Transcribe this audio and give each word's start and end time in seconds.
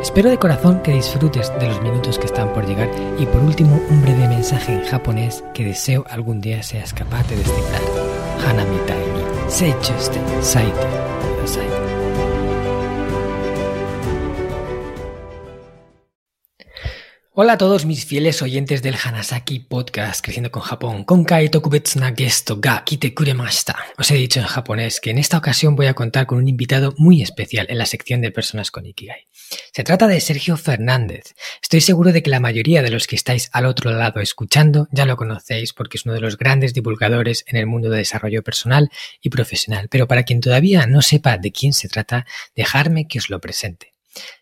Espero 0.00 0.30
de 0.30 0.38
corazón 0.38 0.80
que 0.82 0.92
disfrutes 0.92 1.52
de 1.58 1.66
los 1.66 1.82
minutos 1.82 2.20
que 2.20 2.26
están 2.26 2.52
por 2.52 2.64
llegar 2.64 2.88
y 3.18 3.26
por 3.26 3.42
último 3.42 3.82
un 3.90 4.00
breve 4.00 4.28
mensaje 4.28 4.72
en 4.72 4.84
japonés 4.84 5.42
que 5.54 5.64
deseo 5.64 6.04
algún 6.08 6.40
día 6.40 6.62
seas 6.62 6.94
capaz 6.94 7.28
de 7.28 7.36
descifrar. 7.36 7.82
Hanami 8.46 8.76
ni 8.76 9.50
seichuste 9.50 10.20
saite 10.40 10.86
kudasai. 11.20 11.66
Hola 17.40 17.52
a 17.52 17.58
todos 17.58 17.84
mis 17.84 18.04
fieles 18.04 18.42
oyentes 18.42 18.82
del 18.82 18.96
Hanasaki 18.96 19.60
Podcast 19.60 20.24
Creciendo 20.24 20.50
con 20.50 20.62
Japón. 20.62 21.04
Konkai 21.04 21.50
tokubetsu 21.50 22.00
na 22.00 22.10
gesto 22.10 22.58
ga 22.58 22.82
kite 22.84 23.14
kuremashita. 23.14 23.76
Os 23.96 24.10
he 24.10 24.14
dicho 24.14 24.40
en 24.40 24.46
japonés 24.46 25.00
que 25.00 25.10
en 25.10 25.18
esta 25.18 25.38
ocasión 25.38 25.76
voy 25.76 25.86
a 25.86 25.94
contar 25.94 26.26
con 26.26 26.38
un 26.38 26.48
invitado 26.48 26.94
muy 26.98 27.22
especial 27.22 27.66
en 27.68 27.78
la 27.78 27.86
sección 27.86 28.20
de 28.20 28.32
personas 28.32 28.72
con 28.72 28.86
Ikigai. 28.86 29.28
Se 29.72 29.84
trata 29.84 30.06
de 30.06 30.20
Sergio 30.20 30.56
Fernández. 30.56 31.34
Estoy 31.62 31.80
seguro 31.80 32.12
de 32.12 32.22
que 32.22 32.30
la 32.30 32.40
mayoría 32.40 32.82
de 32.82 32.90
los 32.90 33.06
que 33.06 33.16
estáis 33.16 33.48
al 33.52 33.66
otro 33.66 33.90
lado 33.92 34.20
escuchando 34.20 34.88
ya 34.90 35.06
lo 35.06 35.16
conocéis 35.16 35.72
porque 35.72 35.96
es 35.96 36.04
uno 36.04 36.14
de 36.14 36.20
los 36.20 36.36
grandes 36.36 36.74
divulgadores 36.74 37.44
en 37.46 37.56
el 37.56 37.66
mundo 37.66 37.90
de 37.90 37.98
desarrollo 37.98 38.42
personal 38.42 38.90
y 39.22 39.30
profesional. 39.30 39.88
Pero 39.90 40.06
para 40.06 40.24
quien 40.24 40.40
todavía 40.40 40.86
no 40.86 41.02
sepa 41.02 41.38
de 41.38 41.52
quién 41.52 41.72
se 41.72 41.88
trata, 41.88 42.26
dejarme 42.54 43.06
que 43.08 43.18
os 43.18 43.30
lo 43.30 43.40
presente. 43.40 43.94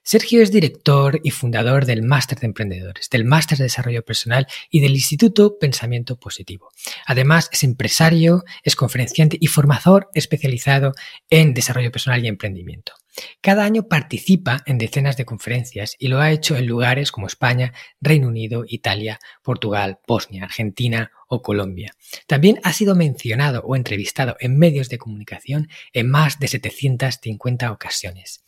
Sergio 0.02 0.42
es 0.42 0.50
director 0.50 1.20
y 1.22 1.30
fundador 1.30 1.84
del 1.84 2.02
Máster 2.02 2.38
de 2.38 2.46
Emprendedores, 2.46 3.10
del 3.10 3.24
Máster 3.24 3.58
de 3.58 3.64
Desarrollo 3.64 4.04
Personal 4.04 4.46
y 4.70 4.80
del 4.80 4.92
Instituto 4.92 5.58
Pensamiento 5.58 6.18
Positivo. 6.18 6.70
Además, 7.06 7.48
es 7.52 7.64
empresario, 7.64 8.44
es 8.62 8.76
conferenciante 8.76 9.36
y 9.40 9.48
formador 9.48 10.08
especializado 10.14 10.92
en 11.28 11.54
desarrollo 11.54 11.90
personal 11.90 12.24
y 12.24 12.28
emprendimiento. 12.28 12.92
Cada 13.40 13.64
año 13.64 13.88
participa 13.88 14.62
en 14.66 14.78
decenas 14.78 15.16
de 15.16 15.24
conferencias 15.24 15.96
y 15.98 16.08
lo 16.08 16.20
ha 16.20 16.30
hecho 16.30 16.56
en 16.56 16.66
lugares 16.66 17.12
como 17.12 17.26
España, 17.26 17.72
Reino 18.00 18.28
Unido, 18.28 18.64
Italia, 18.66 19.18
Portugal, 19.42 19.98
Bosnia, 20.06 20.44
Argentina 20.44 21.10
o 21.28 21.42
Colombia. 21.42 21.92
También 22.26 22.60
ha 22.62 22.72
sido 22.72 22.94
mencionado 22.94 23.62
o 23.64 23.76
entrevistado 23.76 24.36
en 24.40 24.58
medios 24.58 24.88
de 24.88 24.98
comunicación 24.98 25.68
en 25.92 26.10
más 26.10 26.38
de 26.38 26.48
750 26.48 27.72
ocasiones. 27.72 28.42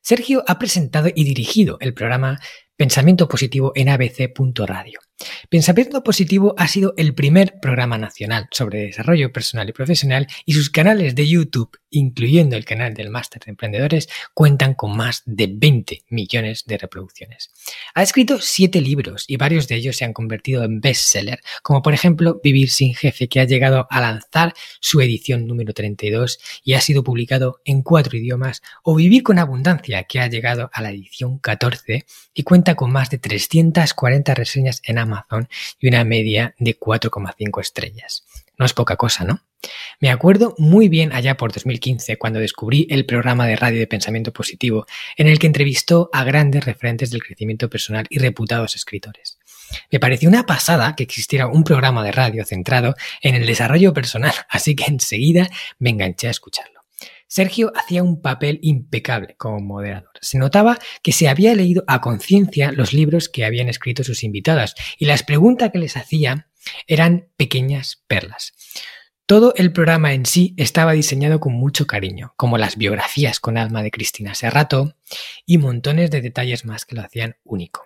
Sergio 0.00 0.42
ha 0.48 0.58
presentado 0.58 1.08
y 1.14 1.24
dirigido 1.24 1.78
el 1.80 1.94
programa 1.94 2.40
Pensamiento 2.76 3.28
Positivo 3.28 3.72
en 3.76 3.88
abc.radio. 3.88 5.00
Pensamiento 5.48 6.02
Positivo 6.02 6.54
ha 6.56 6.68
sido 6.68 6.94
el 6.96 7.14
primer 7.14 7.60
programa 7.60 7.98
nacional 7.98 8.48
sobre 8.50 8.86
desarrollo 8.86 9.32
personal 9.32 9.68
y 9.68 9.72
profesional 9.72 10.26
y 10.44 10.54
sus 10.54 10.70
canales 10.70 11.14
de 11.14 11.28
YouTube, 11.28 11.78
incluyendo 11.90 12.56
el 12.56 12.64
canal 12.64 12.94
del 12.94 13.10
Máster 13.10 13.42
de 13.44 13.50
Emprendedores, 13.50 14.08
cuentan 14.34 14.74
con 14.74 14.96
más 14.96 15.22
de 15.26 15.50
20 15.52 16.04
millones 16.08 16.64
de 16.66 16.78
reproducciones. 16.78 17.50
Ha 17.94 18.02
escrito 18.02 18.38
siete 18.40 18.80
libros 18.80 19.24
y 19.28 19.36
varios 19.36 19.68
de 19.68 19.76
ellos 19.76 19.96
se 19.96 20.04
han 20.04 20.12
convertido 20.12 20.64
en 20.64 20.80
bestseller, 20.80 21.40
como 21.62 21.82
por 21.82 21.94
ejemplo 21.94 22.40
Vivir 22.42 22.70
sin 22.70 22.94
jefe, 22.94 23.28
que 23.28 23.40
ha 23.40 23.44
llegado 23.44 23.86
a 23.90 24.00
lanzar 24.00 24.54
su 24.80 25.00
edición 25.00 25.46
número 25.46 25.72
32 25.72 26.38
y 26.64 26.74
ha 26.74 26.80
sido 26.80 27.04
publicado 27.04 27.60
en 27.64 27.82
cuatro 27.82 28.16
idiomas, 28.16 28.62
o 28.82 28.94
Vivir 28.96 29.22
con 29.22 29.38
Abundancia, 29.38 30.04
que 30.04 30.20
ha 30.20 30.28
llegado 30.28 30.70
a 30.72 30.82
la 30.82 30.90
edición 30.90 31.38
14 31.38 32.06
y 32.34 32.42
cuenta 32.42 32.74
con 32.74 32.90
más 32.90 33.10
de 33.10 33.18
340 33.18 34.34
reseñas 34.34 34.80
en 34.84 34.98
Amazon 34.98 35.11
y 35.80 35.88
una 35.88 36.04
media 36.04 36.54
de 36.58 36.78
4,5 36.78 37.60
estrellas. 37.60 38.24
No 38.58 38.66
es 38.66 38.72
poca 38.72 38.96
cosa, 38.96 39.24
¿no? 39.24 39.40
Me 40.00 40.10
acuerdo 40.10 40.54
muy 40.58 40.88
bien 40.88 41.12
allá 41.12 41.36
por 41.36 41.52
2015 41.52 42.18
cuando 42.18 42.40
descubrí 42.40 42.86
el 42.90 43.06
programa 43.06 43.46
de 43.46 43.56
radio 43.56 43.78
de 43.78 43.86
pensamiento 43.86 44.32
positivo 44.32 44.86
en 45.16 45.28
el 45.28 45.38
que 45.38 45.46
entrevistó 45.46 46.10
a 46.12 46.24
grandes 46.24 46.64
referentes 46.64 47.10
del 47.10 47.22
crecimiento 47.22 47.70
personal 47.70 48.06
y 48.10 48.18
reputados 48.18 48.74
escritores. 48.74 49.38
Me 49.90 50.00
pareció 50.00 50.28
una 50.28 50.44
pasada 50.44 50.94
que 50.96 51.04
existiera 51.04 51.46
un 51.46 51.64
programa 51.64 52.04
de 52.04 52.12
radio 52.12 52.44
centrado 52.44 52.94
en 53.20 53.34
el 53.34 53.46
desarrollo 53.46 53.92
personal, 53.92 54.34
así 54.48 54.74
que 54.74 54.84
enseguida 54.84 55.48
me 55.78 55.90
enganché 55.90 56.28
a 56.28 56.32
escucharlo. 56.32 56.81
Sergio 57.32 57.72
hacía 57.74 58.02
un 58.02 58.20
papel 58.20 58.58
impecable 58.60 59.36
como 59.38 59.58
moderador. 59.58 60.10
Se 60.20 60.36
notaba 60.36 60.78
que 61.02 61.12
se 61.12 61.30
había 61.30 61.54
leído 61.54 61.82
a 61.86 62.02
conciencia 62.02 62.72
los 62.72 62.92
libros 62.92 63.30
que 63.30 63.46
habían 63.46 63.70
escrito 63.70 64.04
sus 64.04 64.22
invitadas 64.22 64.74
y 64.98 65.06
las 65.06 65.22
preguntas 65.22 65.70
que 65.72 65.78
les 65.78 65.96
hacía 65.96 66.50
eran 66.86 67.30
pequeñas 67.38 68.04
perlas. 68.06 68.52
Todo 69.24 69.54
el 69.56 69.72
programa 69.72 70.12
en 70.12 70.26
sí 70.26 70.52
estaba 70.58 70.92
diseñado 70.92 71.40
con 71.40 71.54
mucho 71.54 71.86
cariño, 71.86 72.34
como 72.36 72.58
las 72.58 72.76
biografías 72.76 73.40
con 73.40 73.56
alma 73.56 73.82
de 73.82 73.90
Cristina 73.90 74.34
Serrato 74.34 74.98
y 75.46 75.56
montones 75.56 76.10
de 76.10 76.20
detalles 76.20 76.66
más 76.66 76.84
que 76.84 76.96
lo 76.96 77.00
hacían 77.00 77.36
único. 77.44 77.82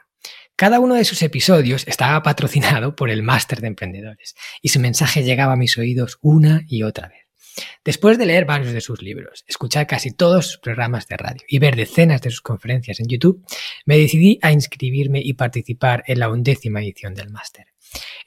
Cada 0.57 0.81
uno 0.81 0.97
de 0.97 1.05
sus 1.05 1.23
episodios 1.23 1.87
estaba 1.87 2.21
patrocinado 2.25 2.97
por 2.97 3.11
el 3.11 3.23
Máster 3.23 3.61
de 3.61 3.69
Emprendedores 3.69 4.35
y 4.61 4.71
su 4.71 4.81
mensaje 4.81 5.23
llegaba 5.23 5.53
a 5.53 5.57
mis 5.57 5.79
oídos 5.79 6.19
una 6.21 6.65
y 6.67 6.83
otra 6.83 7.07
vez. 7.07 7.26
Después 7.85 8.19
de 8.19 8.27
leer 8.27 8.45
varios 8.45 8.73
de 8.73 8.81
sus 8.81 9.03
libros, 9.03 9.45
escuchar 9.47 9.87
casi 9.87 10.11
todos 10.11 10.47
sus 10.47 10.59
programas 10.59 11.07
de 11.09 11.17
radio 11.17 11.43
y 11.49 11.59
ver 11.59 11.77
decenas 11.77 12.21
de 12.21 12.31
sus 12.31 12.41
conferencias 12.41 13.01
en 13.01 13.09
YouTube, 13.09 13.45
me 13.85 13.97
decidí 13.97 14.39
a 14.43 14.53
inscribirme 14.53 15.21
y 15.21 15.35
participar 15.35 16.03
en 16.07 16.19
la 16.19 16.29
undécima 16.29 16.81
edición 16.81 17.15
del 17.15 17.31
máster. 17.31 17.67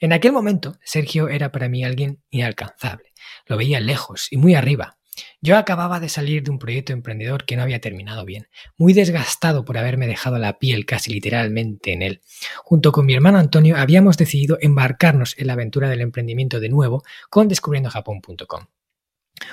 En 0.00 0.12
aquel 0.12 0.32
momento, 0.32 0.78
Sergio 0.82 1.28
era 1.28 1.52
para 1.52 1.68
mí 1.68 1.84
alguien 1.84 2.22
inalcanzable. 2.30 3.12
Lo 3.46 3.56
veía 3.56 3.80
lejos 3.80 4.28
y 4.30 4.36
muy 4.36 4.54
arriba. 4.54 4.96
Yo 5.42 5.56
acababa 5.56 6.00
de 6.00 6.08
salir 6.08 6.42
de 6.42 6.50
un 6.50 6.58
proyecto 6.58 6.92
emprendedor 6.92 7.44
que 7.44 7.56
no 7.56 7.62
había 7.62 7.80
terminado 7.80 8.24
bien, 8.24 8.48
muy 8.76 8.92
desgastado 8.92 9.64
por 9.64 9.76
haberme 9.76 10.06
dejado 10.06 10.38
la 10.38 10.58
piel 10.58 10.86
casi 10.86 11.12
literalmente 11.12 11.92
en 11.92 12.02
él. 12.02 12.20
Junto 12.64 12.92
con 12.92 13.06
mi 13.06 13.14
hermano 13.14 13.38
Antonio 13.38 13.76
habíamos 13.76 14.16
decidido 14.16 14.58
embarcarnos 14.60 15.36
en 15.38 15.48
la 15.48 15.54
aventura 15.54 15.88
del 15.88 16.00
emprendimiento 16.00 16.60
de 16.60 16.68
nuevo 16.68 17.02
con 17.28 17.48
descubriendojapón.com 17.48 18.66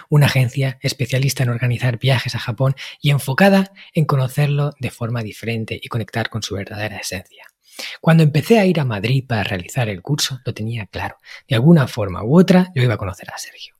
una 0.09 0.28
agencia 0.28 0.78
especialista 0.81 1.44
en 1.44 1.50
organizar 1.50 2.00
viajes 2.00 2.36
a 2.36 2.40
Japón 2.40 2.75
y 3.02 3.12
enfocada 3.12 3.72
en 3.94 4.06
conocerlo 4.06 4.74
de 4.80 4.92
forma 4.92 5.24
diferente 5.24 5.80
y 5.81 5.88
conectar 5.88 6.30
con 6.30 6.44
su 6.44 6.56
verdadera 6.56 6.98
esencia. 6.98 7.46
Cuando 8.02 8.24
empecé 8.24 8.59
a 8.59 8.66
ir 8.66 8.80
a 8.80 8.86
Madrid 8.86 9.24
para 9.28 9.44
realizar 9.44 9.88
el 9.90 10.02
curso, 10.02 10.40
lo 10.46 10.53
tenía 10.53 10.88
claro. 10.88 11.18
De 11.47 11.56
alguna 11.56 11.88
forma 11.88 12.24
u 12.24 12.38
otra, 12.38 12.72
yo 12.76 12.81
iba 12.81 12.96
a 12.96 12.97
conocer 12.97 13.30
a 13.31 13.38
Sergio. 13.38 13.77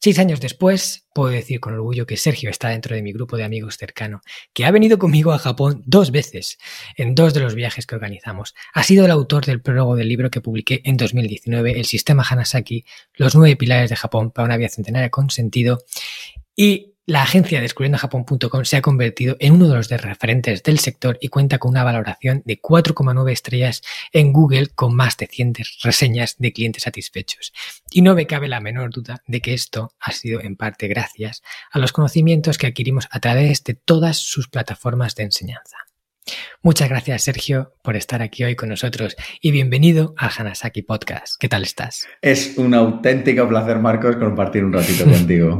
Seis 0.00 0.18
años 0.18 0.40
después, 0.40 1.06
puedo 1.14 1.30
decir 1.30 1.60
con 1.60 1.74
orgullo 1.74 2.06
que 2.06 2.16
Sergio 2.16 2.50
está 2.50 2.68
dentro 2.68 2.94
de 2.94 3.02
mi 3.02 3.12
grupo 3.12 3.36
de 3.36 3.44
amigos 3.44 3.76
cercano, 3.76 4.20
que 4.52 4.64
ha 4.64 4.70
venido 4.70 4.98
conmigo 4.98 5.32
a 5.32 5.38
Japón 5.38 5.82
dos 5.86 6.10
veces 6.10 6.58
en 6.96 7.14
dos 7.14 7.34
de 7.34 7.40
los 7.40 7.54
viajes 7.54 7.86
que 7.86 7.94
organizamos. 7.94 8.54
Ha 8.72 8.82
sido 8.82 9.04
el 9.04 9.10
autor 9.10 9.46
del 9.46 9.60
prólogo 9.60 9.96
del 9.96 10.08
libro 10.08 10.30
que 10.30 10.40
publiqué 10.40 10.80
en 10.84 10.96
2019, 10.96 11.78
El 11.78 11.84
Sistema 11.84 12.24
Hanasaki, 12.28 12.84
Los 13.14 13.34
nueve 13.34 13.56
pilares 13.56 13.90
de 13.90 13.96
Japón 13.96 14.30
para 14.30 14.46
una 14.46 14.56
vida 14.56 14.68
centenaria 14.68 15.10
con 15.10 15.30
sentido. 15.30 15.78
Y 16.56 16.89
la 17.10 17.22
agencia 17.22 17.60
descubriendojapón.com 17.60 18.64
se 18.64 18.76
ha 18.76 18.82
convertido 18.82 19.36
en 19.40 19.54
uno 19.54 19.66
de 19.66 19.74
los 19.74 19.90
referentes 19.90 20.62
del 20.62 20.78
sector 20.78 21.18
y 21.20 21.26
cuenta 21.26 21.58
con 21.58 21.72
una 21.72 21.82
valoración 21.82 22.42
de 22.44 22.62
4,9 22.62 23.32
estrellas 23.32 23.82
en 24.12 24.32
Google 24.32 24.68
con 24.68 24.94
más 24.94 25.16
de 25.16 25.26
100 25.26 25.54
reseñas 25.82 26.36
de 26.38 26.52
clientes 26.52 26.84
satisfechos. 26.84 27.52
Y 27.90 28.02
no 28.02 28.14
me 28.14 28.28
cabe 28.28 28.46
la 28.46 28.60
menor 28.60 28.90
duda 28.90 29.24
de 29.26 29.40
que 29.40 29.54
esto 29.54 29.92
ha 29.98 30.12
sido 30.12 30.40
en 30.40 30.54
parte 30.54 30.86
gracias 30.86 31.42
a 31.72 31.80
los 31.80 31.90
conocimientos 31.90 32.58
que 32.58 32.68
adquirimos 32.68 33.08
a 33.10 33.18
través 33.18 33.64
de 33.64 33.74
todas 33.74 34.18
sus 34.18 34.48
plataformas 34.48 35.16
de 35.16 35.24
enseñanza. 35.24 35.78
Muchas 36.62 36.88
gracias, 36.88 37.24
Sergio, 37.24 37.74
por 37.82 37.96
estar 37.96 38.22
aquí 38.22 38.44
hoy 38.44 38.54
con 38.54 38.68
nosotros 38.68 39.16
y 39.40 39.50
bienvenido 39.50 40.14
al 40.16 40.30
Hanasaki 40.38 40.82
Podcast. 40.82 41.40
¿Qué 41.40 41.48
tal 41.48 41.64
estás? 41.64 42.06
Es 42.22 42.56
un 42.56 42.72
auténtico 42.72 43.48
placer, 43.48 43.80
Marcos, 43.80 44.14
compartir 44.14 44.64
un 44.64 44.72
ratito 44.72 45.06
contigo. 45.06 45.58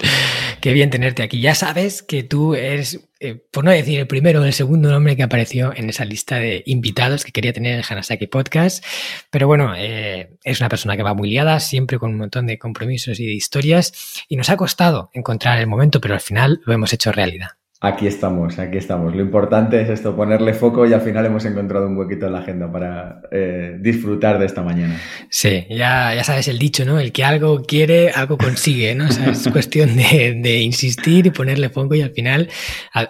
Qué 0.60 0.72
bien 0.72 0.90
tenerte 0.90 1.22
aquí. 1.22 1.40
Ya 1.40 1.54
sabes 1.54 2.02
que 2.02 2.24
tú 2.24 2.54
eres, 2.54 3.08
eh, 3.20 3.36
por 3.52 3.64
no 3.64 3.70
decir 3.70 4.00
el 4.00 4.08
primero 4.08 4.40
o 4.40 4.44
el 4.44 4.52
segundo 4.52 4.90
nombre 4.90 5.16
que 5.16 5.22
apareció 5.22 5.72
en 5.74 5.88
esa 5.88 6.04
lista 6.04 6.36
de 6.36 6.64
invitados 6.66 7.24
que 7.24 7.30
quería 7.30 7.52
tener 7.52 7.74
en 7.74 7.84
Hanasaki 7.88 8.26
Podcast. 8.26 8.84
Pero 9.30 9.46
bueno, 9.46 9.74
eh, 9.76 10.36
es 10.42 10.60
una 10.60 10.68
persona 10.68 10.96
que 10.96 11.04
va 11.04 11.14
muy 11.14 11.30
liada, 11.30 11.60
siempre 11.60 11.98
con 11.98 12.10
un 12.10 12.18
montón 12.18 12.46
de 12.46 12.58
compromisos 12.58 13.20
y 13.20 13.26
de 13.26 13.34
historias. 13.34 14.24
Y 14.28 14.36
nos 14.36 14.50
ha 14.50 14.56
costado 14.56 15.10
encontrar 15.12 15.60
el 15.60 15.68
momento, 15.68 16.00
pero 16.00 16.14
al 16.14 16.20
final 16.20 16.60
lo 16.64 16.72
hemos 16.72 16.92
hecho 16.92 17.12
realidad. 17.12 17.50
Aquí 17.80 18.08
estamos, 18.08 18.58
aquí 18.58 18.76
estamos. 18.76 19.14
Lo 19.14 19.22
importante 19.22 19.80
es 19.80 19.88
esto, 19.88 20.16
ponerle 20.16 20.52
foco 20.52 20.84
y 20.84 20.92
al 20.92 21.00
final 21.00 21.26
hemos 21.26 21.44
encontrado 21.44 21.86
un 21.86 21.96
huequito 21.96 22.26
en 22.26 22.32
la 22.32 22.40
agenda 22.40 22.72
para 22.72 23.20
eh, 23.30 23.76
disfrutar 23.78 24.40
de 24.40 24.46
esta 24.46 24.62
mañana. 24.62 25.00
Sí, 25.30 25.64
ya, 25.70 26.12
ya 26.12 26.24
sabes 26.24 26.48
el 26.48 26.58
dicho, 26.58 26.84
¿no? 26.84 26.98
El 26.98 27.12
que 27.12 27.22
algo 27.22 27.62
quiere, 27.62 28.10
algo 28.10 28.36
consigue, 28.36 28.96
¿no? 28.96 29.06
O 29.06 29.12
sea, 29.12 29.30
es 29.30 29.48
cuestión 29.52 29.94
de, 29.96 30.58
insistir 30.60 31.26
y 31.26 31.30
ponerle 31.30 31.68
foco 31.68 31.94
y 31.94 32.02
al 32.02 32.10
final 32.10 32.50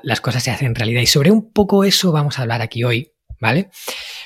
las 0.02 0.20
cosas 0.20 0.42
se 0.42 0.50
hacen 0.50 0.74
realidad. 0.74 1.00
Y 1.00 1.06
sobre 1.06 1.30
un 1.30 1.50
poco 1.50 1.84
eso 1.84 2.12
vamos 2.12 2.38
a 2.38 2.42
hablar 2.42 2.60
aquí 2.60 2.84
hoy, 2.84 3.12
¿vale? 3.40 3.70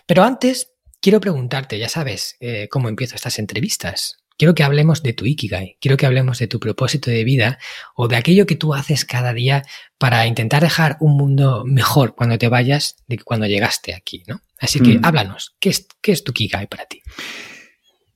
Pero 0.06 0.24
antes 0.24 0.72
quiero 1.00 1.20
preguntarte, 1.20 1.78
ya 1.78 1.88
sabes 1.88 2.34
eh, 2.40 2.66
cómo 2.68 2.88
empiezo 2.88 3.14
estas 3.14 3.38
entrevistas 3.38 4.21
quiero 4.38 4.54
que 4.54 4.64
hablemos 4.64 5.02
de 5.02 5.12
tu 5.12 5.26
Ikigai, 5.26 5.76
quiero 5.80 5.96
que 5.96 6.06
hablemos 6.06 6.38
de 6.38 6.46
tu 6.46 6.60
propósito 6.60 7.10
de 7.10 7.24
vida 7.24 7.58
o 7.94 8.08
de 8.08 8.16
aquello 8.16 8.46
que 8.46 8.56
tú 8.56 8.74
haces 8.74 9.04
cada 9.04 9.32
día 9.32 9.62
para 9.98 10.26
intentar 10.26 10.62
dejar 10.62 10.96
un 11.00 11.16
mundo 11.16 11.64
mejor 11.66 12.14
cuando 12.14 12.38
te 12.38 12.48
vayas 12.48 12.96
de 13.06 13.16
que 13.18 13.24
cuando 13.24 13.46
llegaste 13.46 13.94
aquí, 13.94 14.22
¿no? 14.26 14.40
Así 14.58 14.80
que 14.80 14.98
mm. 14.98 15.04
háblanos, 15.04 15.56
¿qué 15.58 15.70
es, 15.70 15.88
¿qué 16.00 16.12
es 16.12 16.22
tu 16.22 16.30
Ikigai 16.30 16.66
para 16.66 16.86
ti? 16.86 17.02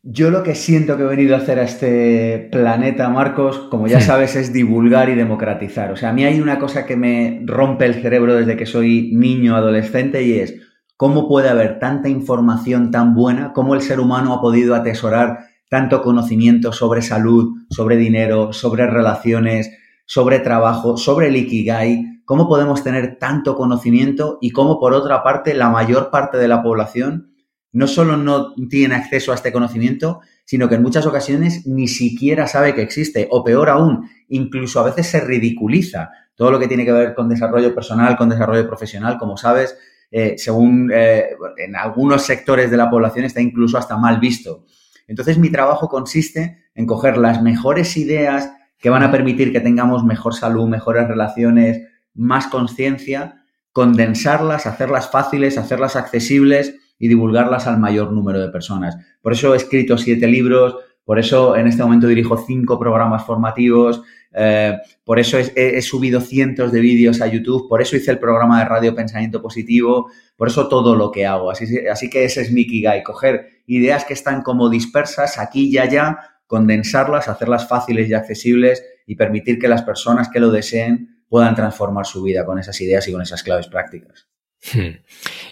Yo 0.08 0.30
lo 0.30 0.44
que 0.44 0.54
siento 0.54 0.96
que 0.96 1.02
he 1.02 1.06
venido 1.06 1.34
a 1.34 1.38
hacer 1.38 1.58
a 1.58 1.64
este 1.64 2.48
planeta, 2.52 3.08
Marcos, 3.08 3.58
como 3.70 3.88
ya 3.88 4.00
sabes, 4.00 4.36
es 4.36 4.52
divulgar 4.52 5.08
y 5.08 5.16
democratizar. 5.16 5.90
O 5.90 5.96
sea, 5.96 6.10
a 6.10 6.12
mí 6.12 6.24
hay 6.24 6.40
una 6.40 6.60
cosa 6.60 6.86
que 6.86 6.94
me 6.94 7.42
rompe 7.44 7.86
el 7.86 8.00
cerebro 8.00 8.36
desde 8.36 8.56
que 8.56 8.66
soy 8.66 9.10
niño, 9.14 9.56
adolescente, 9.56 10.22
y 10.22 10.38
es 10.38 10.54
cómo 10.96 11.28
puede 11.28 11.48
haber 11.48 11.80
tanta 11.80 12.08
información 12.08 12.92
tan 12.92 13.16
buena, 13.16 13.52
cómo 13.52 13.74
el 13.74 13.80
ser 13.80 13.98
humano 13.98 14.32
ha 14.32 14.40
podido 14.40 14.76
atesorar 14.76 15.40
tanto 15.68 16.02
conocimiento 16.02 16.72
sobre 16.72 17.02
salud, 17.02 17.66
sobre 17.70 17.96
dinero, 17.96 18.52
sobre 18.52 18.86
relaciones, 18.86 19.70
sobre 20.06 20.38
trabajo, 20.38 20.96
sobre 20.96 21.28
el 21.28 21.36
Ikigai, 21.36 22.22
cómo 22.24 22.48
podemos 22.48 22.82
tener 22.82 23.18
tanto 23.18 23.56
conocimiento 23.56 24.38
y 24.40 24.50
cómo, 24.50 24.78
por 24.78 24.92
otra 24.92 25.22
parte, 25.22 25.54
la 25.54 25.70
mayor 25.70 26.10
parte 26.10 26.38
de 26.38 26.48
la 26.48 26.62
población 26.62 27.32
no 27.72 27.86
solo 27.86 28.16
no 28.16 28.54
tiene 28.70 28.94
acceso 28.94 29.32
a 29.32 29.34
este 29.34 29.52
conocimiento, 29.52 30.20
sino 30.44 30.68
que 30.68 30.76
en 30.76 30.82
muchas 30.82 31.04
ocasiones 31.06 31.66
ni 31.66 31.88
siquiera 31.88 32.46
sabe 32.46 32.74
que 32.74 32.82
existe, 32.82 33.28
o 33.30 33.44
peor 33.44 33.68
aún, 33.68 34.08
incluso 34.28 34.80
a 34.80 34.84
veces 34.84 35.08
se 35.08 35.20
ridiculiza 35.20 36.10
todo 36.34 36.50
lo 36.52 36.58
que 36.58 36.68
tiene 36.68 36.84
que 36.84 36.92
ver 36.92 37.14
con 37.14 37.28
desarrollo 37.28 37.74
personal, 37.74 38.16
con 38.16 38.28
desarrollo 38.28 38.66
profesional, 38.66 39.18
como 39.18 39.36
sabes, 39.36 39.76
eh, 40.10 40.36
según 40.38 40.90
eh, 40.94 41.30
en 41.56 41.74
algunos 41.74 42.22
sectores 42.22 42.70
de 42.70 42.76
la 42.76 42.88
población 42.88 43.24
está 43.24 43.40
incluso 43.40 43.76
hasta 43.76 43.96
mal 43.96 44.20
visto. 44.20 44.64
Entonces 45.06 45.38
mi 45.38 45.50
trabajo 45.50 45.88
consiste 45.88 46.64
en 46.74 46.86
coger 46.86 47.16
las 47.16 47.42
mejores 47.42 47.96
ideas 47.96 48.52
que 48.78 48.90
van 48.90 49.02
a 49.02 49.10
permitir 49.10 49.52
que 49.52 49.60
tengamos 49.60 50.04
mejor 50.04 50.34
salud, 50.34 50.68
mejores 50.68 51.08
relaciones, 51.08 51.82
más 52.14 52.46
conciencia, 52.48 53.44
condensarlas, 53.72 54.66
hacerlas 54.66 55.10
fáciles, 55.10 55.58
hacerlas 55.58 55.96
accesibles 55.96 56.74
y 56.98 57.08
divulgarlas 57.08 57.66
al 57.66 57.78
mayor 57.78 58.12
número 58.12 58.40
de 58.40 58.48
personas. 58.48 58.96
Por 59.20 59.32
eso 59.32 59.54
he 59.54 59.56
escrito 59.56 59.98
siete 59.98 60.26
libros, 60.26 60.76
por 61.04 61.18
eso 61.18 61.56
en 61.56 61.66
este 61.66 61.82
momento 61.82 62.06
dirijo 62.06 62.36
cinco 62.36 62.78
programas 62.78 63.24
formativos, 63.24 64.02
eh, 64.38 64.76
por 65.02 65.18
eso 65.18 65.38
he, 65.38 65.80
subido 65.80 66.20
cientos 66.20 66.70
de 66.70 66.80
vídeos 66.80 67.22
a 67.22 67.26
YouTube, 67.26 67.68
por 67.68 67.80
eso 67.80 67.96
hice 67.96 68.10
el 68.10 68.18
programa 68.18 68.58
de 68.58 68.66
radio 68.66 68.94
Pensamiento 68.94 69.40
Positivo, 69.40 70.10
por 70.36 70.48
eso 70.48 70.68
todo 70.68 70.94
lo 70.94 71.10
que 71.10 71.24
hago. 71.24 71.50
Así, 71.50 72.10
que 72.10 72.24
ese 72.24 72.42
es 72.42 72.52
mi 72.52 72.66
Kigai, 72.66 73.02
coger 73.02 73.62
ideas 73.66 74.04
que 74.04 74.12
están 74.12 74.42
como 74.42 74.68
dispersas 74.68 75.38
aquí 75.38 75.70
y 75.70 75.78
allá, 75.78 76.18
condensarlas, 76.46 77.28
hacerlas 77.28 77.66
fáciles 77.66 78.10
y 78.10 78.14
accesibles 78.14 78.84
y 79.06 79.16
permitir 79.16 79.58
que 79.58 79.68
las 79.68 79.82
personas 79.82 80.28
que 80.28 80.40
lo 80.40 80.50
deseen 80.50 81.22
puedan 81.28 81.54
transformar 81.54 82.04
su 82.04 82.22
vida 82.22 82.44
con 82.44 82.58
esas 82.58 82.78
ideas 82.82 83.08
y 83.08 83.12
con 83.12 83.22
esas 83.22 83.42
claves 83.42 83.68
prácticas. 83.68 84.28
Hmm. 84.72 84.98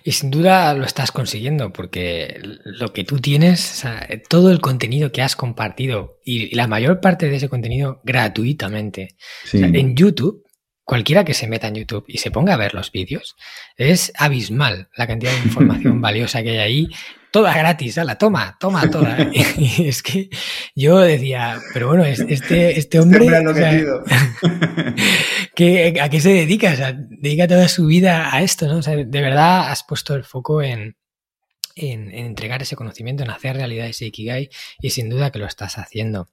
Y 0.03 0.13
sin 0.13 0.31
duda 0.31 0.75
lo 0.75 0.85
estás 0.85 1.13
consiguiendo 1.13 1.73
porque 1.73 2.41
lo 2.65 2.93
que 2.93 3.05
tú 3.05 3.21
tienes, 3.21 3.85
todo 4.29 4.51
el 4.51 4.61
contenido 4.61 5.13
que 5.13 5.23
has 5.23 5.37
compartido 5.37 6.19
y 6.25 6.55
la 6.55 6.67
mayor 6.67 7.01
parte 7.01 7.29
de 7.29 7.37
ese 7.37 7.49
contenido 7.49 8.01
gratuitamente 8.05 9.17
en 9.53 9.97
YouTube, 9.97 10.44
cualquiera 10.85 11.25
que 11.25 11.35
se 11.35 11.49
meta 11.49 11.69
en 11.69 11.77
YouTube 11.77 12.05
y 12.07 12.19
se 12.19 12.31
ponga 12.31 12.55
a 12.55 12.59
ver 12.59 12.75
los 12.75 12.93
vídeos, 12.93 13.37
es 13.77 14.13
abismal 14.17 14.89
la 14.97 15.07
cantidad 15.07 15.33
de 15.33 15.39
información 15.39 16.01
valiosa 16.03 16.43
que 16.43 16.51
hay 16.51 16.59
ahí 16.59 16.89
toda 17.35 17.53
gratis, 17.53 17.97
la 17.97 18.17
toma, 18.17 18.57
toma 18.61 18.89
toda. 18.89 19.19
y 19.33 19.89
es 19.89 20.05
que 20.05 20.31
yo 20.77 21.01
decía, 21.01 21.59
pero 21.73 21.89
bueno, 21.89 22.05
este, 22.05 22.33
este, 22.33 22.79
este 22.79 23.01
hombre. 23.01 23.27
¿A 26.01 26.09
qué 26.11 26.21
se 26.21 26.29
dedica? 26.29 26.73
O 26.73 26.77
sea, 26.77 26.93
dedica 26.93 27.49
toda 27.49 27.67
su 27.67 27.87
vida 27.87 28.33
a 28.33 28.43
esto, 28.43 28.69
¿no? 28.69 28.77
O 28.77 28.83
sea, 28.83 28.95
de 28.95 29.21
verdad 29.21 29.69
has 29.73 29.83
puesto 29.83 30.15
el 30.15 30.23
foco 30.23 30.63
en, 30.63 30.97
en, 31.75 32.13
en 32.13 32.27
entregar 32.27 32.63
ese 32.63 32.77
conocimiento, 32.77 33.25
en 33.25 33.31
hacer 33.31 33.57
realidad 33.57 33.89
ese 33.89 34.07
Ikigai, 34.07 34.49
y 34.81 34.91
sin 34.91 35.11
duda 35.11 35.33
que 35.33 35.41
lo 35.41 35.47
estás 35.47 35.77
haciendo. 35.77 36.29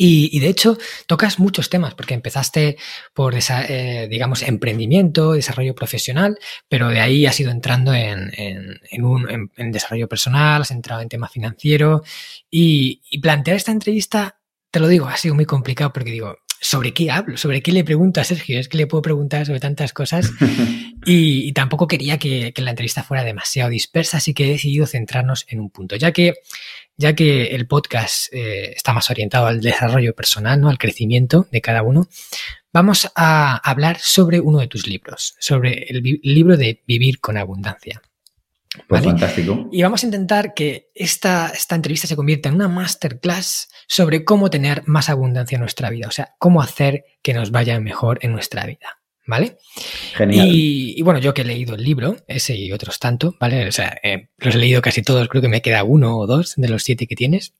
Y, 0.00 0.38
de 0.38 0.48
hecho, 0.48 0.78
tocas 1.08 1.40
muchos 1.40 1.70
temas, 1.70 1.94
porque 1.96 2.14
empezaste 2.14 2.76
por, 3.12 3.34
esa, 3.34 3.64
eh, 3.64 4.06
digamos, 4.08 4.44
emprendimiento, 4.44 5.32
desarrollo 5.32 5.74
profesional, 5.74 6.38
pero 6.68 6.88
de 6.88 7.00
ahí 7.00 7.26
has 7.26 7.40
ido 7.40 7.50
entrando 7.50 7.92
en, 7.92 8.30
en, 8.36 9.04
un, 9.04 9.50
en, 9.56 9.72
desarrollo 9.72 10.08
personal, 10.08 10.62
has 10.62 10.70
entrado 10.70 11.02
en 11.02 11.08
tema 11.08 11.28
financiero. 11.28 12.04
Y, 12.48 13.02
plantear 13.20 13.56
esta 13.56 13.72
entrevista, 13.72 14.38
te 14.70 14.78
lo 14.78 14.86
digo, 14.86 15.08
ha 15.08 15.16
sido 15.16 15.34
muy 15.34 15.46
complicado 15.46 15.92
porque 15.92 16.12
digo, 16.12 16.36
¿sobre 16.60 16.94
qué 16.94 17.10
hablo? 17.10 17.36
¿Sobre 17.36 17.60
qué 17.60 17.72
le 17.72 17.82
pregunto 17.82 18.20
a 18.20 18.24
Sergio? 18.24 18.60
Es 18.60 18.68
que 18.68 18.78
le 18.78 18.86
puedo 18.86 19.02
preguntar 19.02 19.46
sobre 19.46 19.58
tantas 19.58 19.92
cosas 19.92 20.30
y, 21.06 21.52
tampoco 21.54 21.88
quería 21.88 22.18
que, 22.18 22.52
que, 22.52 22.62
la 22.62 22.70
entrevista 22.70 23.02
fuera 23.02 23.24
demasiado 23.24 23.70
dispersa, 23.70 24.18
así 24.18 24.32
que 24.32 24.44
he 24.44 24.50
decidido 24.52 24.86
centrarnos 24.86 25.44
en 25.48 25.58
un 25.58 25.70
punto, 25.70 25.96
ya 25.96 26.12
que 26.12 26.34
ya 26.98 27.14
que 27.14 27.54
el 27.54 27.66
podcast 27.66 28.32
eh, 28.34 28.72
está 28.76 28.92
más 28.92 29.08
orientado 29.08 29.46
al 29.46 29.60
desarrollo 29.60 30.14
personal, 30.14 30.60
¿no? 30.60 30.68
al 30.68 30.78
crecimiento 30.78 31.46
de 31.52 31.60
cada 31.60 31.82
uno, 31.82 32.08
vamos 32.72 33.10
a 33.14 33.56
hablar 33.56 33.98
sobre 34.00 34.40
uno 34.40 34.58
de 34.58 34.66
tus 34.66 34.86
libros, 34.86 35.36
sobre 35.38 35.84
el 35.88 36.02
libro 36.22 36.56
de 36.56 36.82
Vivir 36.86 37.20
con 37.20 37.36
Abundancia. 37.38 38.02
Pues 38.86 39.02
fantástico. 39.02 39.68
Y 39.72 39.82
vamos 39.82 40.02
a 40.02 40.06
intentar 40.06 40.54
que 40.54 40.90
esta, 40.94 41.48
esta 41.48 41.74
entrevista 41.74 42.06
se 42.06 42.16
convierta 42.16 42.48
en 42.48 42.56
una 42.56 42.68
masterclass 42.68 43.68
sobre 43.86 44.24
cómo 44.24 44.50
tener 44.50 44.82
más 44.86 45.08
abundancia 45.08 45.56
en 45.56 45.60
nuestra 45.60 45.90
vida, 45.90 46.08
o 46.08 46.12
sea, 46.12 46.34
cómo 46.38 46.60
hacer 46.60 47.04
que 47.22 47.32
nos 47.32 47.50
vaya 47.50 47.80
mejor 47.80 48.18
en 48.22 48.32
nuestra 48.32 48.66
vida. 48.66 48.97
¿Vale? 49.28 49.58
Genial. 50.14 50.48
Y, 50.50 51.00
bueno, 51.02 51.20
yo 51.20 51.34
que 51.34 51.42
he 51.42 51.44
leído 51.44 51.74
el 51.74 51.84
libro, 51.84 52.16
ese 52.26 52.56
y 52.56 52.72
otros 52.72 52.98
tanto, 52.98 53.36
¿vale? 53.38 53.68
O 53.68 53.72
sea, 53.72 53.96
eh, 54.02 54.30
los 54.38 54.54
he 54.54 54.58
leído 54.58 54.80
casi 54.80 55.02
todos, 55.02 55.28
creo 55.28 55.42
que 55.42 55.48
me 55.48 55.60
queda 55.60 55.84
uno 55.84 56.16
o 56.16 56.26
dos 56.26 56.54
de 56.56 56.68
los 56.68 56.82
siete 56.82 57.06
que 57.06 57.14
tienes. 57.14 57.52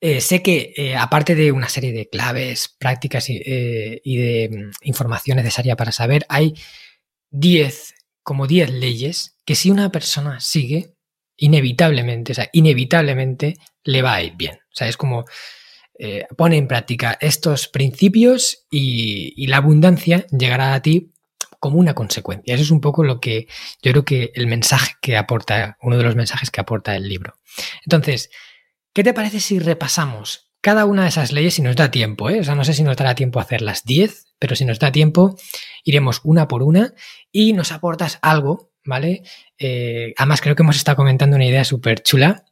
Eh, 0.00 0.22
sé 0.22 0.42
que 0.42 0.72
eh, 0.76 0.96
aparte 0.96 1.34
de 1.34 1.52
una 1.52 1.68
serie 1.68 1.92
de 1.92 2.08
claves, 2.08 2.74
prácticas 2.78 3.28
y, 3.28 3.36
de 3.38 4.48
mm, 4.50 4.70
información 4.88 5.36
necesaria 5.36 5.76
para 5.76 5.92
saber, 5.92 6.24
hay 6.30 6.54
10, 7.30 7.94
como 8.22 8.46
10 8.46 8.70
leyes 8.70 9.36
que 9.44 9.54
si 9.54 9.70
una 9.70 9.92
persona 9.92 10.40
sigue, 10.40 10.94
inevitablemente, 11.36 12.32
o 12.32 12.34
sea, 12.34 12.48
inevitablemente 12.52 13.58
le 13.84 14.00
va 14.00 14.14
a 14.14 14.22
ir 14.22 14.36
bien. 14.36 14.54
O 14.54 14.74
sea, 14.74 14.88
es 14.88 14.96
como 14.96 15.26
eh, 16.02 16.26
pone 16.34 16.56
en 16.56 16.66
práctica 16.66 17.18
estos 17.20 17.68
principios 17.68 18.64
y, 18.70 19.46
la 19.48 19.58
abundancia 19.58 20.26
llegará 20.28 20.72
a 20.72 20.80
ti 20.80 21.12
como 21.58 21.76
una 21.78 21.92
consecuencia. 21.92 22.54
Eso 22.54 22.62
es 22.62 22.70
un 22.70 22.80
poco 22.80 23.04
lo 23.04 23.20
que 23.20 23.48
yo 23.82 23.92
creo 23.92 24.04
que 24.06 24.32
el 24.34 24.46
mensaje 24.46 24.94
que 25.02 25.18
aporta, 25.18 25.76
uno 25.82 25.98
de 25.98 26.04
los 26.04 26.16
mensajes 26.16 26.50
que 26.50 26.62
aporta 26.62 26.96
el 26.96 27.06
libro. 27.06 27.34
Entonces, 27.84 28.30
¿qué 28.94 29.04
te 29.04 29.12
parece 29.12 29.40
si 29.40 29.58
repasamos 29.58 30.50
cada 30.62 30.86
una 30.86 31.02
de 31.02 31.10
esas 31.10 31.32
leyes 31.32 31.52
si 31.52 31.60
nos 31.60 31.76
da 31.76 31.90
tiempo? 31.90 32.30
Eh? 32.30 32.40
O 32.40 32.44
sea, 32.44 32.54
no 32.54 32.64
sé 32.64 32.72
si 32.72 32.82
nos 32.82 32.96
dará 32.96 33.14
tiempo 33.14 33.38
a 33.38 33.42
hacer 33.42 33.60
las 33.60 33.84
10, 33.84 34.28
pero 34.38 34.56
si 34.56 34.64
nos 34.64 34.78
da 34.78 34.92
tiempo, 34.92 35.36
iremos 35.84 36.22
una 36.24 36.48
por 36.48 36.62
una 36.62 36.94
y 37.30 37.52
nos 37.52 37.72
aportas 37.72 38.18
algo, 38.22 38.72
¿vale? 38.86 39.22
Eh, 39.58 40.14
además, 40.16 40.40
creo 40.40 40.56
que 40.56 40.62
hemos 40.62 40.76
estado 40.76 40.96
comentando 40.96 41.36
una 41.36 41.44
idea 41.44 41.64
súper 41.64 42.02
chula 42.02 42.46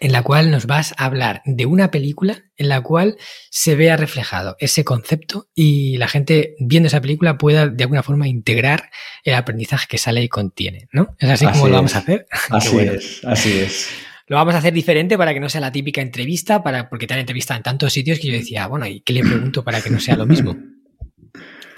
en 0.00 0.12
la 0.12 0.22
cual 0.22 0.50
nos 0.50 0.66
vas 0.66 0.94
a 0.96 1.04
hablar 1.04 1.42
de 1.44 1.66
una 1.66 1.90
película 1.90 2.44
en 2.56 2.68
la 2.68 2.80
cual 2.80 3.16
se 3.50 3.76
vea 3.76 3.96
reflejado 3.96 4.56
ese 4.58 4.82
concepto 4.82 5.48
y 5.54 5.98
la 5.98 6.08
gente 6.08 6.56
viendo 6.58 6.88
esa 6.88 7.00
película 7.00 7.38
pueda 7.38 7.68
de 7.68 7.84
alguna 7.84 8.02
forma 8.02 8.26
integrar 8.26 8.90
el 9.24 9.34
aprendizaje 9.34 9.86
que 9.88 9.98
sale 9.98 10.22
y 10.22 10.28
contiene, 10.28 10.88
¿no? 10.92 11.14
¿Es 11.18 11.28
así, 11.28 11.46
como 11.46 11.68
lo 11.68 11.74
vamos 11.74 11.94
a 11.94 11.98
hacer? 11.98 12.26
Así 12.48 12.78
es, 12.80 13.24
así 13.24 13.58
es. 13.58 13.90
Lo 14.26 14.36
vamos 14.36 14.54
a 14.54 14.58
hacer 14.58 14.72
diferente 14.72 15.18
para 15.18 15.34
que 15.34 15.40
no 15.40 15.48
sea 15.48 15.60
la 15.60 15.72
típica 15.72 16.00
entrevista, 16.00 16.62
para, 16.62 16.88
porque 16.88 17.06
te 17.06 17.14
han 17.14 17.20
entrevistado 17.20 17.58
en 17.58 17.64
tantos 17.64 17.92
sitios 17.92 18.18
que 18.20 18.28
yo 18.28 18.32
decía, 18.32 18.68
bueno, 18.68 18.86
¿y 18.86 19.00
qué 19.00 19.12
le 19.12 19.22
pregunto 19.22 19.64
para 19.64 19.82
que 19.82 19.90
no 19.90 19.98
sea 19.98 20.16
lo 20.16 20.24
mismo? 20.24 20.56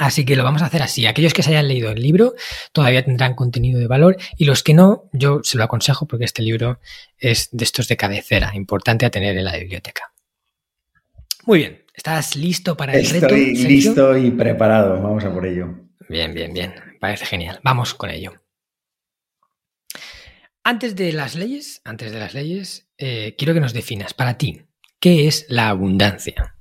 Así 0.02 0.24
que 0.24 0.34
lo 0.34 0.42
vamos 0.42 0.62
a 0.62 0.66
hacer 0.66 0.82
así. 0.82 1.06
Aquellos 1.06 1.32
que 1.32 1.44
se 1.44 1.50
hayan 1.50 1.68
leído 1.68 1.92
el 1.92 2.02
libro 2.02 2.34
todavía 2.72 3.04
tendrán 3.04 3.36
contenido 3.36 3.78
de 3.78 3.86
valor 3.86 4.16
y 4.36 4.46
los 4.46 4.64
que 4.64 4.74
no, 4.74 5.08
yo 5.12 5.42
se 5.44 5.56
lo 5.56 5.62
aconsejo 5.62 6.06
porque 6.06 6.24
este 6.24 6.42
libro 6.42 6.80
es 7.18 7.50
de 7.52 7.62
estos 7.62 7.86
de 7.86 7.96
cabecera, 7.96 8.50
importante 8.54 9.06
a 9.06 9.10
tener 9.10 9.36
en 9.36 9.44
la 9.44 9.56
biblioteca. 9.56 10.12
Muy 11.44 11.60
bien. 11.60 11.84
¿Estás 11.94 12.34
listo 12.34 12.76
para 12.76 12.94
el 12.94 13.02
Estoy 13.02 13.20
reto? 13.20 13.34
Estoy 13.36 13.64
listo 13.64 14.16
y 14.16 14.32
preparado. 14.32 15.00
Vamos 15.00 15.24
a 15.24 15.32
por 15.32 15.46
ello. 15.46 15.68
Bien, 16.08 16.34
bien, 16.34 16.52
bien. 16.52 16.74
Parece 16.98 17.24
genial. 17.24 17.60
Vamos 17.62 17.94
con 17.94 18.10
ello. 18.10 18.32
Antes 20.64 20.96
de 20.96 21.12
las 21.12 21.36
leyes, 21.36 21.80
antes 21.84 22.10
de 22.10 22.18
las 22.18 22.34
leyes, 22.34 22.88
eh, 22.98 23.36
quiero 23.38 23.54
que 23.54 23.60
nos 23.60 23.72
definas 23.72 24.14
para 24.14 24.36
ti, 24.36 24.62
¿qué 24.98 25.28
es 25.28 25.46
la 25.48 25.68
abundancia? 25.68 26.56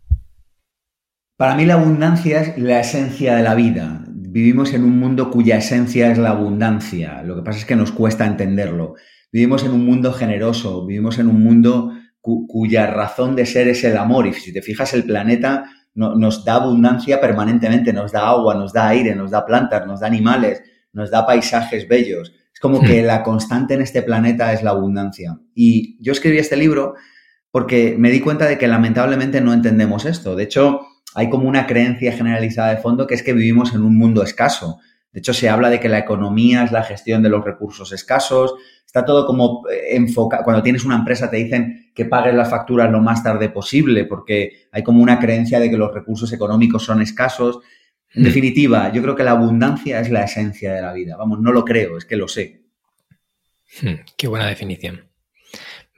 Para 1.41 1.55
mí 1.55 1.65
la 1.65 1.73
abundancia 1.73 2.39
es 2.39 2.57
la 2.59 2.81
esencia 2.81 3.35
de 3.35 3.41
la 3.41 3.55
vida. 3.55 4.03
Vivimos 4.07 4.75
en 4.75 4.83
un 4.83 4.99
mundo 4.99 5.31
cuya 5.31 5.57
esencia 5.57 6.11
es 6.11 6.19
la 6.19 6.29
abundancia. 6.29 7.23
Lo 7.23 7.35
que 7.35 7.41
pasa 7.41 7.57
es 7.57 7.65
que 7.65 7.75
nos 7.75 7.91
cuesta 7.91 8.27
entenderlo. 8.27 8.93
Vivimos 9.31 9.63
en 9.63 9.71
un 9.71 9.83
mundo 9.83 10.13
generoso, 10.13 10.85
vivimos 10.85 11.17
en 11.17 11.27
un 11.27 11.43
mundo 11.43 11.93
cuya 12.21 12.85
razón 12.85 13.35
de 13.35 13.47
ser 13.47 13.67
es 13.69 13.83
el 13.83 13.97
amor. 13.97 14.27
Y 14.27 14.33
si 14.33 14.53
te 14.53 14.61
fijas, 14.61 14.93
el 14.93 15.03
planeta 15.03 15.65
nos 15.95 16.45
da 16.45 16.57
abundancia 16.57 17.19
permanentemente, 17.19 17.91
nos 17.91 18.11
da 18.11 18.29
agua, 18.29 18.53
nos 18.53 18.71
da 18.71 18.89
aire, 18.89 19.15
nos 19.15 19.31
da 19.31 19.43
plantas, 19.43 19.87
nos 19.87 20.01
da 20.01 20.05
animales, 20.05 20.61
nos 20.93 21.09
da 21.09 21.25
paisajes 21.25 21.87
bellos. 21.87 22.31
Es 22.53 22.59
como 22.59 22.81
que 22.81 23.01
hmm. 23.01 23.05
la 23.07 23.23
constante 23.23 23.73
en 23.73 23.81
este 23.81 24.03
planeta 24.03 24.53
es 24.53 24.61
la 24.61 24.69
abundancia. 24.69 25.39
Y 25.55 25.97
yo 26.03 26.11
escribí 26.11 26.37
este 26.37 26.55
libro 26.55 26.93
porque 27.49 27.95
me 27.97 28.11
di 28.11 28.19
cuenta 28.19 28.45
de 28.45 28.59
que 28.59 28.67
lamentablemente 28.67 29.41
no 29.41 29.53
entendemos 29.53 30.05
esto. 30.05 30.35
De 30.35 30.43
hecho, 30.43 30.81
hay 31.15 31.29
como 31.29 31.47
una 31.47 31.67
creencia 31.67 32.11
generalizada 32.13 32.69
de 32.69 32.81
fondo 32.81 33.07
que 33.07 33.15
es 33.15 33.23
que 33.23 33.33
vivimos 33.33 33.73
en 33.73 33.81
un 33.81 33.97
mundo 33.97 34.23
escaso. 34.23 34.79
De 35.11 35.19
hecho, 35.19 35.33
se 35.33 35.49
habla 35.49 35.69
de 35.69 35.79
que 35.79 35.89
la 35.89 35.99
economía 35.99 36.63
es 36.63 36.71
la 36.71 36.83
gestión 36.83 37.21
de 37.21 37.29
los 37.29 37.43
recursos 37.43 37.91
escasos. 37.91 38.53
Está 38.85 39.03
todo 39.03 39.25
como 39.25 39.67
eh, 39.69 39.95
enfocado. 39.95 40.43
Cuando 40.43 40.63
tienes 40.63 40.85
una 40.85 40.95
empresa 40.95 41.29
te 41.29 41.37
dicen 41.37 41.91
que 41.93 42.05
pagues 42.05 42.33
las 42.33 42.49
facturas 42.49 42.89
lo 42.89 43.01
más 43.01 43.21
tarde 43.23 43.49
posible 43.49 44.05
porque 44.05 44.67
hay 44.71 44.83
como 44.83 45.03
una 45.03 45.19
creencia 45.19 45.59
de 45.59 45.69
que 45.69 45.77
los 45.77 45.93
recursos 45.93 46.31
económicos 46.31 46.83
son 46.83 47.01
escasos. 47.01 47.59
En 48.13 48.23
definitiva, 48.23 48.91
yo 48.91 49.01
creo 49.01 49.15
que 49.15 49.23
la 49.23 49.31
abundancia 49.31 49.99
es 49.99 50.09
la 50.09 50.23
esencia 50.23 50.73
de 50.73 50.81
la 50.81 50.93
vida. 50.93 51.15
Vamos, 51.17 51.39
no 51.39 51.51
lo 51.51 51.63
creo, 51.63 51.97
es 51.97 52.05
que 52.05 52.17
lo 52.17 52.27
sé. 52.27 52.61
Hmm, 53.81 54.03
qué 54.17 54.27
buena 54.27 54.47
definición. 54.47 55.10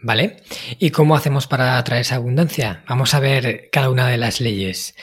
¿Vale? 0.04 0.36
¿Y 0.80 0.90
cómo 0.90 1.16
hacemos 1.16 1.48
para 1.48 1.78
atraer 1.78 2.02
esa 2.02 2.16
abundancia? 2.16 2.84
Vamos 2.90 3.14
a 3.14 3.22
ver 3.22 3.70
cada 3.72 3.90
una 3.90 4.10
de 4.10 4.18
las 4.18 4.42
leyes. 4.42 4.96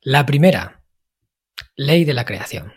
La 0.00 0.24
primera, 0.26 0.84
ley 1.76 2.04
de 2.04 2.14
la 2.14 2.24
creación. 2.24 2.72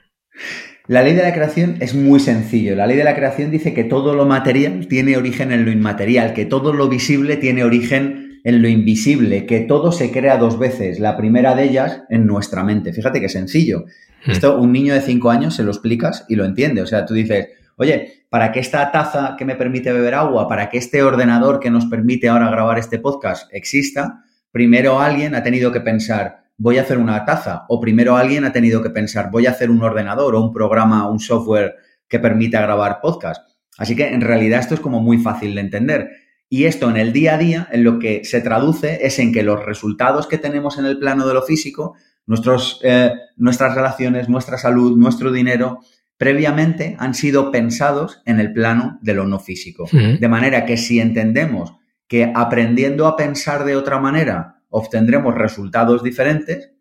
La 0.87 1.03
ley 1.03 1.13
de 1.13 1.21
la 1.21 1.35
creación 1.35 1.77
es 1.79 1.93
muy 1.93 2.19
sencillo. 2.19 2.75
La 2.75 2.87
ley 2.87 2.97
de 2.97 3.03
la 3.03 3.15
creación 3.15 3.51
dice 3.51 3.75
que 3.75 3.83
todo 3.83 4.15
lo 4.15 4.25
material 4.25 4.87
tiene 4.87 5.17
origen 5.17 5.51
en 5.51 5.65
lo 5.65 5.71
inmaterial, 5.71 6.33
que 6.33 6.45
todo 6.45 6.73
lo 6.73 6.89
visible 6.89 7.37
tiene 7.37 7.63
origen 7.63 8.39
en 8.43 8.61
lo 8.63 8.69
invisible, 8.69 9.45
que 9.45 9.59
todo 9.59 9.91
se 9.91 10.11
crea 10.11 10.37
dos 10.37 10.57
veces. 10.57 10.99
La 10.99 11.15
primera 11.15 11.53
de 11.53 11.65
ellas 11.65 12.01
en 12.09 12.25
nuestra 12.25 12.63
mente. 12.63 12.91
Fíjate 12.91 13.21
qué 13.21 13.29
sencillo. 13.29 13.85
Hmm. 14.25 14.31
Esto 14.31 14.57
un 14.59 14.71
niño 14.71 14.95
de 14.95 15.01
cinco 15.01 15.29
años 15.29 15.55
se 15.55 15.63
lo 15.63 15.69
explicas 15.69 16.25
y 16.27 16.35
lo 16.35 16.45
entiende. 16.45 16.81
O 16.81 16.87
sea, 16.87 17.05
tú 17.05 17.13
dices, 17.13 17.49
oye, 17.75 18.16
para 18.29 18.51
que 18.51 18.59
esta 18.59 18.91
taza 18.91 19.35
que 19.37 19.45
me 19.45 19.55
permite 19.55 19.91
beber 19.91 20.13
agua, 20.13 20.47
para 20.47 20.69
que 20.69 20.77
este 20.77 21.01
ordenador 21.01 21.59
que 21.59 21.71
nos 21.71 21.85
permite 21.85 22.27
ahora 22.27 22.49
grabar 22.49 22.77
este 22.77 22.99
podcast 22.99 23.49
exista, 23.53 24.23
primero 24.51 24.99
alguien 24.99 25.35
ha 25.35 25.43
tenido 25.43 25.71
que 25.71 25.81
pensar, 25.81 26.43
voy 26.57 26.77
a 26.77 26.81
hacer 26.81 26.97
una 26.97 27.23
taza, 27.23 27.65
o 27.69 27.79
primero 27.79 28.17
alguien 28.17 28.43
ha 28.43 28.51
tenido 28.51 28.81
que 28.81 28.89
pensar, 28.89 29.31
voy 29.31 29.45
a 29.45 29.51
hacer 29.51 29.69
un 29.69 29.81
ordenador 29.81 30.35
o 30.35 30.41
un 30.41 30.51
programa, 30.51 31.09
un 31.09 31.19
software 31.19 31.75
que 32.07 32.19
permita 32.19 32.61
grabar 32.61 32.99
podcast. 33.01 33.47
Así 33.77 33.95
que 33.95 34.07
en 34.07 34.21
realidad 34.21 34.59
esto 34.59 34.73
es 34.73 34.79
como 34.79 34.99
muy 35.01 35.19
fácil 35.19 35.55
de 35.55 35.61
entender. 35.61 36.11
Y 36.49 36.63
esto 36.65 36.89
en 36.89 36.97
el 36.97 37.13
día 37.13 37.35
a 37.35 37.37
día, 37.37 37.67
en 37.71 37.83
lo 37.83 37.99
que 37.99 38.23
se 38.23 38.41
traduce 38.41 39.05
es 39.05 39.19
en 39.19 39.33
que 39.33 39.43
los 39.43 39.63
resultados 39.63 40.27
que 40.27 40.37
tenemos 40.37 40.77
en 40.79 40.85
el 40.85 40.97
plano 40.97 41.27
de 41.27 41.33
lo 41.33 41.41
físico, 41.41 41.95
nuestros, 42.25 42.79
eh, 42.83 43.13
nuestras 43.35 43.75
relaciones, 43.75 44.29
nuestra 44.29 44.57
salud, 44.57 44.97
nuestro 44.97 45.31
dinero, 45.31 45.79
previamente 46.17 46.95
han 46.99 47.13
sido 47.13 47.51
pensados 47.51 48.21
en 48.25 48.39
el 48.39 48.51
plano 48.51 48.97
de 49.01 49.13
lo 49.13 49.25
no 49.25 49.39
físico. 49.39 49.87
De 49.91 50.27
manera 50.27 50.65
que 50.65 50.77
si 50.77 50.99
entendemos 50.99 51.75
que 52.07 52.31
aprendiendo 52.35 53.05
a 53.05 53.15
pensar 53.15 53.63
de 53.63 53.75
otra 53.75 53.99
manera 53.99 54.61
obtendremos 54.69 55.35
resultados 55.35 56.03
diferentes, 56.03 56.71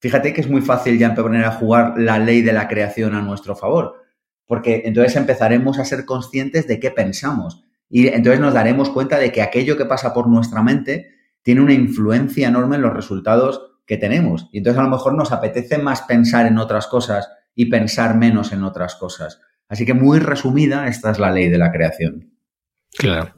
fíjate 0.00 0.32
que 0.32 0.40
es 0.40 0.48
muy 0.48 0.62
fácil 0.62 0.98
ya 0.98 1.08
empezar 1.08 1.44
a 1.44 1.52
jugar 1.52 1.94
la 1.98 2.18
ley 2.18 2.42
de 2.42 2.52
la 2.52 2.66
creación 2.66 3.14
a 3.14 3.22
nuestro 3.22 3.54
favor, 3.54 3.94
porque 4.46 4.82
entonces 4.86 5.16
empezaremos 5.16 5.78
a 5.78 5.84
ser 5.84 6.04
conscientes 6.04 6.66
de 6.66 6.80
qué 6.80 6.90
pensamos 6.90 7.64
y 7.88 8.08
entonces 8.08 8.40
nos 8.40 8.54
daremos 8.54 8.88
cuenta 8.88 9.18
de 9.18 9.30
que 9.30 9.42
aquello 9.42 9.76
que 9.76 9.84
pasa 9.84 10.14
por 10.14 10.26
nuestra 10.26 10.62
mente 10.62 11.10
tiene 11.42 11.60
una 11.60 11.74
influencia 11.74 12.48
enorme 12.48 12.76
en 12.76 12.82
los 12.82 12.94
resultados 12.94 13.60
que 13.84 13.98
tenemos. 13.98 14.48
Y 14.50 14.58
entonces 14.58 14.80
a 14.80 14.84
lo 14.84 14.88
mejor 14.88 15.14
nos 15.14 15.30
apetece 15.30 15.76
más 15.76 16.02
pensar 16.02 16.46
en 16.46 16.56
otras 16.56 16.86
cosas 16.86 17.28
y 17.54 17.66
pensar 17.66 18.16
menos 18.16 18.52
en 18.52 18.64
otras 18.64 18.94
cosas. 18.94 19.40
Así 19.68 19.86
que 19.86 19.94
muy 19.94 20.18
resumida, 20.18 20.88
esta 20.88 21.10
es 21.10 21.18
la 21.18 21.30
ley 21.30 21.48
de 21.48 21.58
la 21.58 21.72
creación. 21.72 22.32
Claro. 22.94 23.34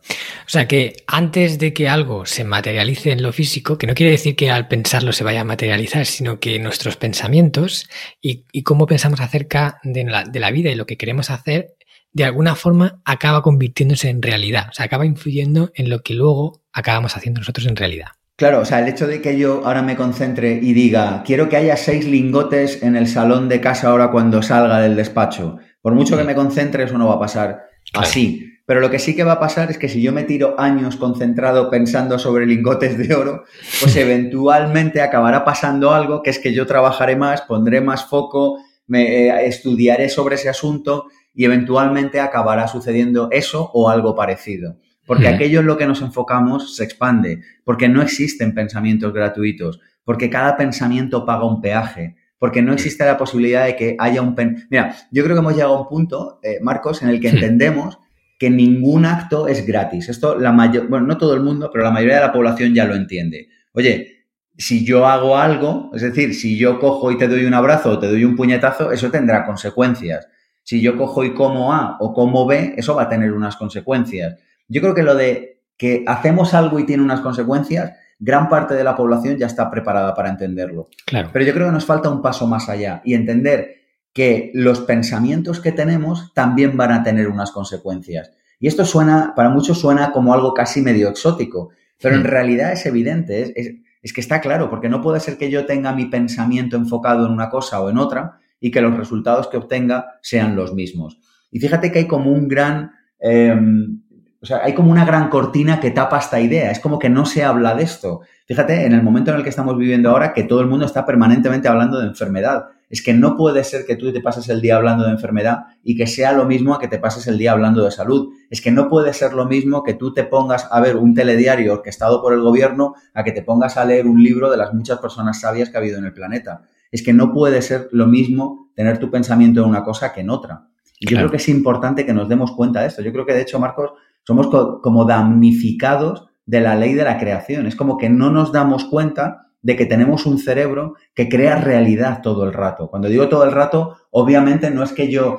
O 0.46 0.48
sea 0.48 0.66
que 0.66 0.96
antes 1.06 1.58
de 1.58 1.72
que 1.72 1.88
algo 1.88 2.26
se 2.26 2.42
materialice 2.42 3.12
en 3.12 3.22
lo 3.22 3.32
físico, 3.32 3.78
que 3.78 3.86
no 3.86 3.94
quiere 3.94 4.12
decir 4.12 4.34
que 4.34 4.50
al 4.50 4.66
pensarlo 4.66 5.12
se 5.12 5.22
vaya 5.22 5.42
a 5.42 5.44
materializar, 5.44 6.06
sino 6.06 6.40
que 6.40 6.58
nuestros 6.58 6.96
pensamientos 6.96 7.88
y, 8.20 8.62
cómo 8.64 8.86
pensamos 8.86 9.20
acerca 9.20 9.78
de 9.84 10.04
la, 10.04 10.24
de 10.24 10.40
la, 10.40 10.50
vida 10.50 10.70
y 10.70 10.74
lo 10.74 10.86
que 10.86 10.96
queremos 10.96 11.30
hacer, 11.30 11.76
de 12.12 12.24
alguna 12.24 12.56
forma 12.56 13.00
acaba 13.04 13.42
convirtiéndose 13.42 14.08
en 14.08 14.22
realidad. 14.22 14.68
O 14.70 14.72
sea, 14.72 14.86
acaba 14.86 15.06
influyendo 15.06 15.70
en 15.74 15.88
lo 15.88 16.02
que 16.02 16.14
luego 16.14 16.64
acabamos 16.72 17.16
haciendo 17.16 17.40
nosotros 17.40 17.66
en 17.66 17.76
realidad. 17.76 18.08
Claro, 18.36 18.60
o 18.60 18.64
sea, 18.64 18.80
el 18.80 18.88
hecho 18.88 19.06
de 19.06 19.22
que 19.22 19.38
yo 19.38 19.62
ahora 19.64 19.82
me 19.82 19.94
concentre 19.94 20.58
y 20.60 20.72
diga, 20.72 21.22
quiero 21.24 21.48
que 21.48 21.56
haya 21.56 21.76
seis 21.76 22.04
lingotes 22.04 22.82
en 22.82 22.96
el 22.96 23.06
salón 23.06 23.48
de 23.48 23.60
casa 23.60 23.90
ahora 23.90 24.10
cuando 24.10 24.42
salga 24.42 24.80
del 24.80 24.96
despacho, 24.96 25.58
por 25.80 25.94
mucho 25.94 26.16
que 26.16 26.24
me 26.24 26.34
concentre, 26.34 26.82
eso 26.82 26.98
no 26.98 27.06
va 27.06 27.14
a 27.14 27.20
pasar 27.20 27.66
así. 27.92 28.50
Pero 28.66 28.80
lo 28.80 28.90
que 28.90 28.98
sí 28.98 29.14
que 29.14 29.22
va 29.22 29.32
a 29.32 29.40
pasar 29.40 29.70
es 29.70 29.78
que 29.78 29.88
si 29.88 30.02
yo 30.02 30.12
me 30.12 30.24
tiro 30.24 30.58
años 30.58 30.96
concentrado 30.96 31.70
pensando 31.70 32.18
sobre 32.18 32.46
lingotes 32.46 32.98
de 32.98 33.14
oro, 33.14 33.44
pues 33.80 33.94
eventualmente 33.96 35.00
acabará 35.00 35.44
pasando 35.44 35.92
algo 35.92 36.22
que 36.22 36.30
es 36.30 36.40
que 36.40 36.52
yo 36.52 36.66
trabajaré 36.66 37.14
más, 37.14 37.42
pondré 37.42 37.80
más 37.82 38.06
foco, 38.06 38.58
me 38.86 39.28
eh, 39.28 39.46
estudiaré 39.46 40.08
sobre 40.08 40.34
ese 40.34 40.48
asunto 40.48 41.06
y 41.34 41.44
eventualmente 41.44 42.20
acabará 42.20 42.66
sucediendo 42.66 43.28
eso 43.30 43.70
o 43.74 43.90
algo 43.90 44.14
parecido. 44.14 44.76
Porque 45.06 45.28
aquello 45.28 45.60
en 45.60 45.66
lo 45.66 45.76
que 45.76 45.86
nos 45.86 46.00
enfocamos 46.00 46.76
se 46.76 46.84
expande, 46.84 47.42
porque 47.64 47.88
no 47.88 48.00
existen 48.00 48.54
pensamientos 48.54 49.12
gratuitos, 49.12 49.80
porque 50.04 50.30
cada 50.30 50.56
pensamiento 50.56 51.26
paga 51.26 51.44
un 51.44 51.60
peaje, 51.60 52.16
porque 52.38 52.62
no 52.62 52.72
existe 52.72 53.04
la 53.04 53.16
posibilidad 53.16 53.66
de 53.66 53.76
que 53.76 53.96
haya 53.98 54.22
un... 54.22 54.34
Mira, 54.70 54.94
yo 55.10 55.24
creo 55.24 55.36
que 55.36 55.40
hemos 55.40 55.54
llegado 55.54 55.76
a 55.76 55.80
un 55.82 55.88
punto, 55.88 56.40
eh, 56.42 56.58
Marcos, 56.62 57.02
en 57.02 57.08
el 57.08 57.20
que 57.20 57.28
entendemos 57.28 57.98
que 58.38 58.50
ningún 58.50 59.04
acto 59.04 59.48
es 59.48 59.66
gratis. 59.66 60.08
Esto 60.08 60.38
la 60.38 60.52
mayor, 60.52 60.88
bueno, 60.88 61.06
no 61.06 61.16
todo 61.16 61.34
el 61.34 61.40
mundo, 61.42 61.70
pero 61.72 61.84
la 61.84 61.90
mayoría 61.90 62.16
de 62.16 62.22
la 62.22 62.32
población 62.32 62.74
ya 62.74 62.84
lo 62.84 62.94
entiende. 62.94 63.48
Oye, 63.72 64.26
si 64.56 64.84
yo 64.84 65.06
hago 65.06 65.36
algo, 65.36 65.90
es 65.94 66.02
decir, 66.02 66.34
si 66.34 66.56
yo 66.58 66.78
cojo 66.78 67.10
y 67.10 67.18
te 67.18 67.28
doy 67.28 67.44
un 67.44 67.54
abrazo 67.54 67.92
o 67.92 67.98
te 67.98 68.08
doy 68.08 68.24
un 68.24 68.36
puñetazo, 68.36 68.92
eso 68.92 69.10
tendrá 69.10 69.44
consecuencias. 69.44 70.28
Si 70.62 70.80
yo 70.80 70.96
cojo 70.96 71.24
y 71.24 71.34
como 71.34 71.72
A 71.72 71.96
o 72.00 72.12
como 72.12 72.46
B, 72.46 72.74
eso 72.76 72.94
va 72.94 73.02
a 73.02 73.08
tener 73.08 73.32
unas 73.32 73.56
consecuencias. 73.56 74.36
Yo 74.68 74.80
creo 74.80 74.94
que 74.94 75.02
lo 75.02 75.14
de 75.14 75.62
que 75.76 76.04
hacemos 76.06 76.54
algo 76.54 76.78
y 76.78 76.86
tiene 76.86 77.02
unas 77.02 77.20
consecuencias, 77.20 77.92
gran 78.18 78.48
parte 78.48 78.74
de 78.74 78.84
la 78.84 78.96
población 78.96 79.36
ya 79.36 79.46
está 79.46 79.70
preparada 79.70 80.14
para 80.14 80.30
entenderlo. 80.30 80.88
Claro. 81.06 81.30
Pero 81.32 81.44
yo 81.44 81.52
creo 81.52 81.66
que 81.66 81.72
nos 81.72 81.84
falta 81.84 82.10
un 82.10 82.22
paso 82.22 82.46
más 82.46 82.68
allá 82.68 83.02
y 83.04 83.14
entender 83.14 83.84
que 84.12 84.52
los 84.54 84.80
pensamientos 84.80 85.60
que 85.60 85.72
tenemos 85.72 86.32
también 86.34 86.76
van 86.76 86.92
a 86.92 87.02
tener 87.02 87.28
unas 87.28 87.50
consecuencias. 87.50 88.32
Y 88.60 88.68
esto 88.68 88.84
suena, 88.84 89.34
para 89.34 89.50
muchos 89.50 89.80
suena 89.80 90.12
como 90.12 90.32
algo 90.32 90.54
casi 90.54 90.80
medio 90.80 91.08
exótico, 91.08 91.70
pero 92.00 92.14
en 92.14 92.22
hmm. 92.22 92.26
realidad 92.26 92.72
es 92.72 92.86
evidente, 92.86 93.42
es, 93.42 93.74
es, 94.02 94.12
que 94.12 94.20
está 94.20 94.40
claro, 94.40 94.70
porque 94.70 94.88
no 94.88 95.02
puede 95.02 95.18
ser 95.18 95.36
que 95.36 95.50
yo 95.50 95.66
tenga 95.66 95.92
mi 95.92 96.06
pensamiento 96.06 96.76
enfocado 96.76 97.26
en 97.26 97.32
una 97.32 97.50
cosa 97.50 97.80
o 97.80 97.90
en 97.90 97.98
otra 97.98 98.38
y 98.60 98.70
que 98.70 98.80
los 98.80 98.96
resultados 98.96 99.48
que 99.48 99.56
obtenga 99.56 100.06
sean 100.22 100.54
los 100.54 100.72
mismos. 100.74 101.18
Y 101.50 101.58
fíjate 101.58 101.90
que 101.90 102.00
hay 102.00 102.06
como 102.06 102.30
un 102.30 102.46
gran, 102.46 102.92
em, 103.18 104.02
o 104.44 104.46
sea, 104.46 104.60
hay 104.62 104.74
como 104.74 104.90
una 104.92 105.06
gran 105.06 105.30
cortina 105.30 105.80
que 105.80 105.90
tapa 105.90 106.18
esta 106.18 106.38
idea. 106.38 106.70
Es 106.70 106.78
como 106.78 106.98
que 106.98 107.08
no 107.08 107.24
se 107.24 107.42
habla 107.42 107.74
de 107.74 107.82
esto. 107.82 108.20
Fíjate, 108.44 108.84
en 108.84 108.92
el 108.92 109.02
momento 109.02 109.30
en 109.30 109.38
el 109.38 109.42
que 109.42 109.48
estamos 109.48 109.74
viviendo 109.78 110.10
ahora, 110.10 110.34
que 110.34 110.42
todo 110.42 110.60
el 110.60 110.66
mundo 110.66 110.84
está 110.84 111.06
permanentemente 111.06 111.66
hablando 111.66 111.98
de 111.98 112.08
enfermedad. 112.08 112.66
Es 112.90 113.02
que 113.02 113.14
no 113.14 113.38
puede 113.38 113.64
ser 113.64 113.86
que 113.86 113.96
tú 113.96 114.12
te 114.12 114.20
pases 114.20 114.50
el 114.50 114.60
día 114.60 114.76
hablando 114.76 115.06
de 115.06 115.12
enfermedad 115.12 115.60
y 115.82 115.96
que 115.96 116.06
sea 116.06 116.34
lo 116.34 116.44
mismo 116.44 116.74
a 116.74 116.78
que 116.78 116.88
te 116.88 116.98
pases 116.98 117.26
el 117.26 117.38
día 117.38 117.52
hablando 117.52 117.82
de 117.86 117.90
salud. 117.90 118.34
Es 118.50 118.60
que 118.60 118.70
no 118.70 118.90
puede 118.90 119.14
ser 119.14 119.32
lo 119.32 119.46
mismo 119.46 119.82
que 119.82 119.94
tú 119.94 120.12
te 120.12 120.24
pongas 120.24 120.68
a 120.70 120.78
ver 120.78 120.96
un 120.96 121.14
telediario 121.14 121.72
orquestado 121.72 122.20
por 122.20 122.34
el 122.34 122.42
gobierno 122.42 122.92
a 123.14 123.24
que 123.24 123.32
te 123.32 123.40
pongas 123.40 123.78
a 123.78 123.86
leer 123.86 124.06
un 124.06 124.22
libro 124.22 124.50
de 124.50 124.58
las 124.58 124.74
muchas 124.74 124.98
personas 124.98 125.40
sabias 125.40 125.70
que 125.70 125.78
ha 125.78 125.80
habido 125.80 125.96
en 125.96 126.04
el 126.04 126.12
planeta. 126.12 126.68
Es 126.92 127.02
que 127.02 127.14
no 127.14 127.32
puede 127.32 127.62
ser 127.62 127.88
lo 127.92 128.06
mismo 128.06 128.68
tener 128.74 128.98
tu 128.98 129.10
pensamiento 129.10 129.62
en 129.62 129.70
una 129.70 129.82
cosa 129.82 130.12
que 130.12 130.20
en 130.20 130.28
otra. 130.28 130.66
Y 131.00 131.08
yo 131.08 131.16
creo 131.16 131.30
que 131.30 131.38
es 131.38 131.48
importante 131.48 132.04
que 132.04 132.12
nos 132.12 132.28
demos 132.28 132.52
cuenta 132.52 132.82
de 132.82 132.88
esto. 132.88 133.00
Yo 133.00 133.10
creo 133.10 133.24
que, 133.24 133.32
de 133.32 133.42
hecho, 133.42 133.58
Marcos, 133.58 133.92
somos 134.24 134.48
como 134.82 135.04
damnificados 135.04 136.28
de 136.46 136.60
la 136.60 136.74
ley 136.74 136.94
de 136.94 137.04
la 137.04 137.18
creación. 137.18 137.66
Es 137.66 137.76
como 137.76 137.96
que 137.96 138.08
no 138.08 138.30
nos 138.30 138.52
damos 138.52 138.84
cuenta 138.84 139.44
de 139.62 139.76
que 139.76 139.86
tenemos 139.86 140.26
un 140.26 140.38
cerebro 140.38 140.94
que 141.14 141.28
crea 141.28 141.56
realidad 141.56 142.20
todo 142.22 142.44
el 142.44 142.52
rato. 142.52 142.88
Cuando 142.88 143.08
digo 143.08 143.28
todo 143.28 143.44
el 143.44 143.52
rato, 143.52 143.96
obviamente 144.10 144.70
no 144.70 144.82
es 144.82 144.92
que 144.92 145.10
yo, 145.10 145.38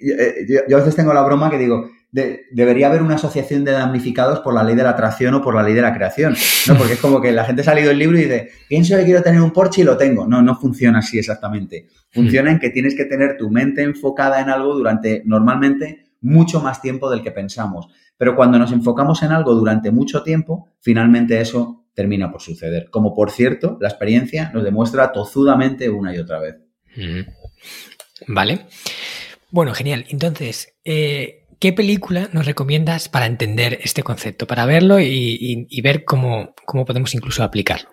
eh, 0.00 0.46
yo, 0.48 0.76
a 0.76 0.80
veces 0.80 0.96
tengo 0.96 1.12
la 1.12 1.22
broma 1.22 1.50
que 1.50 1.58
digo, 1.58 1.90
debería 2.10 2.86
haber 2.86 3.02
una 3.02 3.16
asociación 3.16 3.64
de 3.64 3.72
damnificados 3.72 4.40
por 4.40 4.54
la 4.54 4.64
ley 4.64 4.74
de 4.74 4.82
la 4.82 4.90
atracción 4.90 5.34
o 5.34 5.42
por 5.42 5.54
la 5.54 5.62
ley 5.62 5.74
de 5.74 5.82
la 5.82 5.92
creación, 5.92 6.34
¿no? 6.66 6.78
Porque 6.78 6.94
es 6.94 7.00
como 7.00 7.20
que 7.20 7.32
la 7.32 7.44
gente 7.44 7.60
ha 7.60 7.64
salido 7.64 7.88
del 7.88 7.98
libro 7.98 8.16
y 8.16 8.22
dice, 8.22 8.48
pienso 8.66 8.96
que 8.96 9.04
quiero 9.04 9.22
tener 9.22 9.42
un 9.42 9.52
Porsche 9.52 9.82
y 9.82 9.84
lo 9.84 9.98
tengo. 9.98 10.26
No, 10.26 10.40
no 10.40 10.58
funciona 10.58 11.00
así 11.00 11.18
exactamente. 11.18 11.88
Funciona 12.10 12.50
en 12.50 12.58
que 12.58 12.70
tienes 12.70 12.94
que 12.94 13.04
tener 13.04 13.36
tu 13.36 13.50
mente 13.50 13.82
enfocada 13.82 14.40
en 14.40 14.48
algo 14.48 14.74
durante, 14.74 15.22
normalmente, 15.26 16.06
mucho 16.22 16.62
más 16.62 16.80
tiempo 16.80 17.10
del 17.10 17.22
que 17.22 17.32
pensamos. 17.32 17.88
Pero 18.16 18.34
cuando 18.34 18.58
nos 18.58 18.72
enfocamos 18.72 19.22
en 19.22 19.32
algo 19.32 19.54
durante 19.54 19.90
mucho 19.90 20.22
tiempo, 20.22 20.68
finalmente 20.80 21.40
eso 21.40 21.86
termina 21.94 22.30
por 22.30 22.42
suceder. 22.42 22.88
Como 22.90 23.14
por 23.14 23.30
cierto, 23.30 23.78
la 23.80 23.88
experiencia 23.88 24.50
nos 24.52 24.64
demuestra 24.64 25.12
tozudamente 25.12 25.88
una 25.88 26.14
y 26.14 26.18
otra 26.18 26.38
vez. 26.38 26.56
Vale. 28.28 28.66
Bueno, 29.50 29.74
genial. 29.74 30.04
Entonces, 30.08 30.74
eh, 30.84 31.46
¿qué 31.58 31.72
película 31.72 32.28
nos 32.32 32.46
recomiendas 32.46 33.08
para 33.08 33.26
entender 33.26 33.78
este 33.82 34.02
concepto, 34.02 34.46
para 34.46 34.66
verlo 34.66 35.00
y, 35.00 35.80
ver 35.82 36.04
cómo, 36.04 36.54
cómo 36.64 36.84
podemos 36.84 37.14
incluso 37.14 37.42
aplicarlo? 37.42 37.88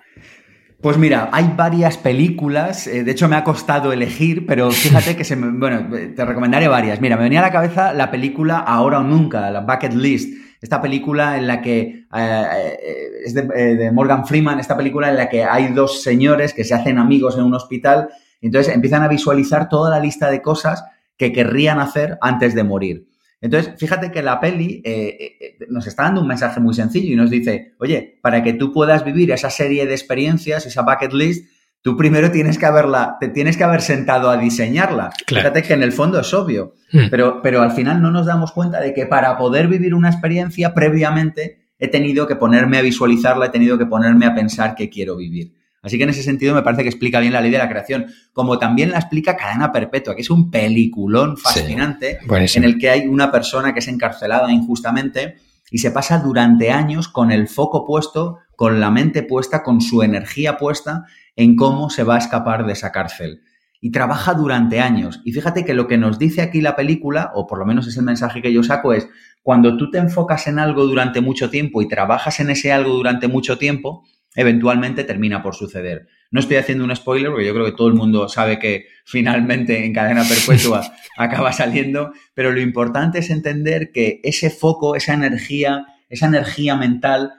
Pues 0.83 0.97
mira, 0.97 1.29
hay 1.31 1.53
varias 1.55 1.97
películas, 1.97 2.87
eh, 2.87 3.05
de 3.05 3.11
hecho 3.13 3.29
me 3.29 3.37
ha 3.37 3.45
costado 3.45 3.93
elegir, 3.93 4.45
pero 4.45 4.69
fíjate 4.71 5.15
que 5.15 5.23
se 5.23 5.37
me, 5.37 5.57
bueno, 5.57 5.87
te 6.13 6.25
recomendaré 6.25 6.67
varias. 6.67 6.99
Mira, 6.99 7.15
me 7.15 7.23
venía 7.23 7.39
a 7.39 7.43
la 7.43 7.53
cabeza 7.53 7.93
la 7.93 8.11
película 8.11 8.59
Ahora 8.59 8.99
o 8.99 9.03
Nunca, 9.03 9.49
la 9.49 9.61
Bucket 9.61 9.93
List, 9.93 10.37
esta 10.59 10.81
película 10.81 11.37
en 11.37 11.47
la 11.47 11.61
que 11.61 12.05
eh, 12.13 12.77
eh, 12.83 13.09
es 13.23 13.33
de, 13.33 13.91
Morgan 13.93 14.27
Freeman, 14.27 14.59
esta 14.59 14.75
película 14.75 15.09
en 15.09 15.15
la 15.15 15.29
que 15.29 15.45
hay 15.45 15.69
dos 15.69 16.03
señores 16.03 16.53
que 16.53 16.65
se 16.65 16.73
hacen 16.73 16.97
amigos 16.97 17.37
en 17.37 17.45
un 17.45 17.53
hospital, 17.53 18.09
y 18.41 18.47
entonces 18.47 18.75
empiezan 18.75 19.03
a 19.03 19.07
visualizar 19.07 19.69
toda 19.69 19.89
la 19.89 20.01
lista 20.01 20.29
de 20.29 20.41
cosas 20.41 20.83
que 21.15 21.31
querrían 21.31 21.79
hacer 21.79 22.17
antes 22.19 22.55
de 22.55 22.63
morir. 22.65 23.07
Entonces, 23.43 23.73
fíjate 23.77 24.09
que 24.09 24.23
la 24.23 24.39
peli 24.39 24.81
eh, 24.85 25.17
eh, 25.19 25.38
eh, 25.41 25.65
nos 25.67 25.85
está 25.85 26.03
dando 26.03 26.21
un 26.21 26.27
mensaje 26.27 26.62
muy 26.62 26.73
sencillo 26.73 27.12
y 27.12 27.17
nos 27.17 27.29
dice, 27.29 27.73
oye, 27.77 28.17
para 28.21 28.41
que 28.41 28.53
tú 28.53 28.71
puedas 28.71 29.03
vivir 29.03 29.31
esa 29.31 29.50
serie 29.50 29.85
de 29.85 29.91
experiencias, 29.91 30.65
esa 30.65 30.83
bucket 30.83 31.12
list, 31.12 31.50
tú 31.81 31.97
primero 31.97 32.31
tienes 32.31 32.57
que 32.57 32.65
haberla, 32.65 33.17
te 33.19 33.27
tienes 33.27 33.57
que 33.57 33.65
haber 33.65 33.81
sentado 33.81 34.29
a 34.29 34.38
diseñarla. 34.38 35.12
Fíjate 35.27 35.62
que 35.62 35.73
en 35.73 35.83
el 35.83 35.91
fondo 35.91 36.21
es 36.21 36.33
obvio, 36.33 36.75
hmm. 36.93 37.09
pero, 37.12 37.41
pero 37.41 37.62
al 37.62 37.73
final 37.73 38.01
no 38.01 38.12
nos 38.12 38.27
damos 38.27 38.53
cuenta 38.53 38.79
de 38.79 38.93
que 38.93 39.07
para 39.07 39.38
poder 39.38 39.67
vivir 39.67 39.93
una 39.93 40.09
experiencia 40.09 40.73
previamente 40.73 41.67
he 41.79 41.89
tenido 41.89 42.25
que 42.25 42.38
ponerme 42.38 42.77
a 42.77 42.81
visualizarla, 42.81 43.47
he 43.47 43.50
tenido 43.50 43.77
que 43.77 43.85
ponerme 43.85 44.25
a 44.25 44.33
pensar 44.33 44.73
que 44.73 44.89
quiero 44.89 45.17
vivir. 45.17 45.51
Así 45.83 45.97
que 45.97 46.05
en 46.05 46.09
ese 46.09 46.23
sentido 46.23 46.55
me 46.55 46.63
parece 46.63 46.81
que 46.83 46.89
explica 46.89 47.19
bien 47.19 47.33
la 47.33 47.41
ley 47.41 47.51
de 47.51 47.57
la 47.57 47.67
creación, 47.67 48.07
como 48.31 48.57
también 48.57 48.91
la 48.91 48.99
explica 48.99 49.35
Cadena 49.35 49.71
Perpetua, 49.71 50.15
que 50.15 50.21
es 50.21 50.29
un 50.29 50.49
peliculón 50.49 51.35
fascinante 51.37 52.19
en 52.55 52.63
el 52.63 52.79
que 52.79 52.89
hay 52.89 53.05
una 53.05 53.31
persona 53.31 53.73
que 53.73 53.79
es 53.79 53.87
encarcelada 53.89 54.49
injustamente 54.51 55.35
y 55.69 55.79
se 55.79 55.91
pasa 55.91 56.19
durante 56.19 56.71
años 56.71 57.09
con 57.09 57.31
el 57.31 57.49
foco 57.49 57.85
puesto, 57.85 58.39
con 58.55 58.79
la 58.79 58.91
mente 58.91 59.23
puesta, 59.23 59.61
con 59.61 59.81
su 59.81 60.03
energía 60.03 60.57
puesta 60.57 61.03
en 61.35 61.57
cómo 61.57 61.89
se 61.89 62.03
va 62.03 62.15
a 62.15 62.19
escapar 62.19 62.65
de 62.65 62.73
esa 62.73 62.91
cárcel. 62.91 63.41
Y 63.81 63.91
trabaja 63.91 64.33
durante 64.33 64.79
años. 64.79 65.19
Y 65.25 65.33
fíjate 65.33 65.65
que 65.65 65.73
lo 65.73 65.87
que 65.87 65.97
nos 65.97 66.17
dice 66.17 66.41
aquí 66.41 66.61
la 66.61 66.77
película, 66.77 67.31
o 67.35 67.45
por 67.45 67.59
lo 67.59 67.65
menos 67.65 67.87
es 67.87 67.97
el 67.97 68.03
mensaje 68.03 68.41
que 68.41 68.53
yo 68.53 68.63
saco, 68.63 68.93
es 68.93 69.09
cuando 69.41 69.75
tú 69.75 69.91
te 69.91 69.97
enfocas 69.97 70.47
en 70.47 70.59
algo 70.59 70.85
durante 70.85 71.19
mucho 71.19 71.49
tiempo 71.49 71.81
y 71.81 71.89
trabajas 71.89 72.39
en 72.39 72.51
ese 72.51 72.71
algo 72.71 72.93
durante 72.93 73.27
mucho 73.27 73.57
tiempo, 73.57 74.05
eventualmente 74.35 75.03
termina 75.03 75.41
por 75.43 75.55
suceder. 75.55 76.07
No 76.31 76.39
estoy 76.39 76.57
haciendo 76.57 76.83
un 76.83 76.95
spoiler 76.95 77.29
porque 77.29 77.45
yo 77.45 77.53
creo 77.53 77.65
que 77.65 77.73
todo 77.73 77.87
el 77.87 77.93
mundo 77.93 78.27
sabe 78.27 78.57
que 78.57 78.87
finalmente 79.05 79.85
en 79.85 79.93
cadena 79.93 80.23
perpetua 80.27 80.81
acaba 81.17 81.51
saliendo, 81.51 82.13
pero 82.33 82.51
lo 82.51 82.61
importante 82.61 83.19
es 83.19 83.29
entender 83.29 83.91
que 83.91 84.19
ese 84.23 84.49
foco, 84.49 84.95
esa 84.95 85.13
energía, 85.13 85.85
esa 86.09 86.27
energía 86.27 86.75
mental, 86.75 87.33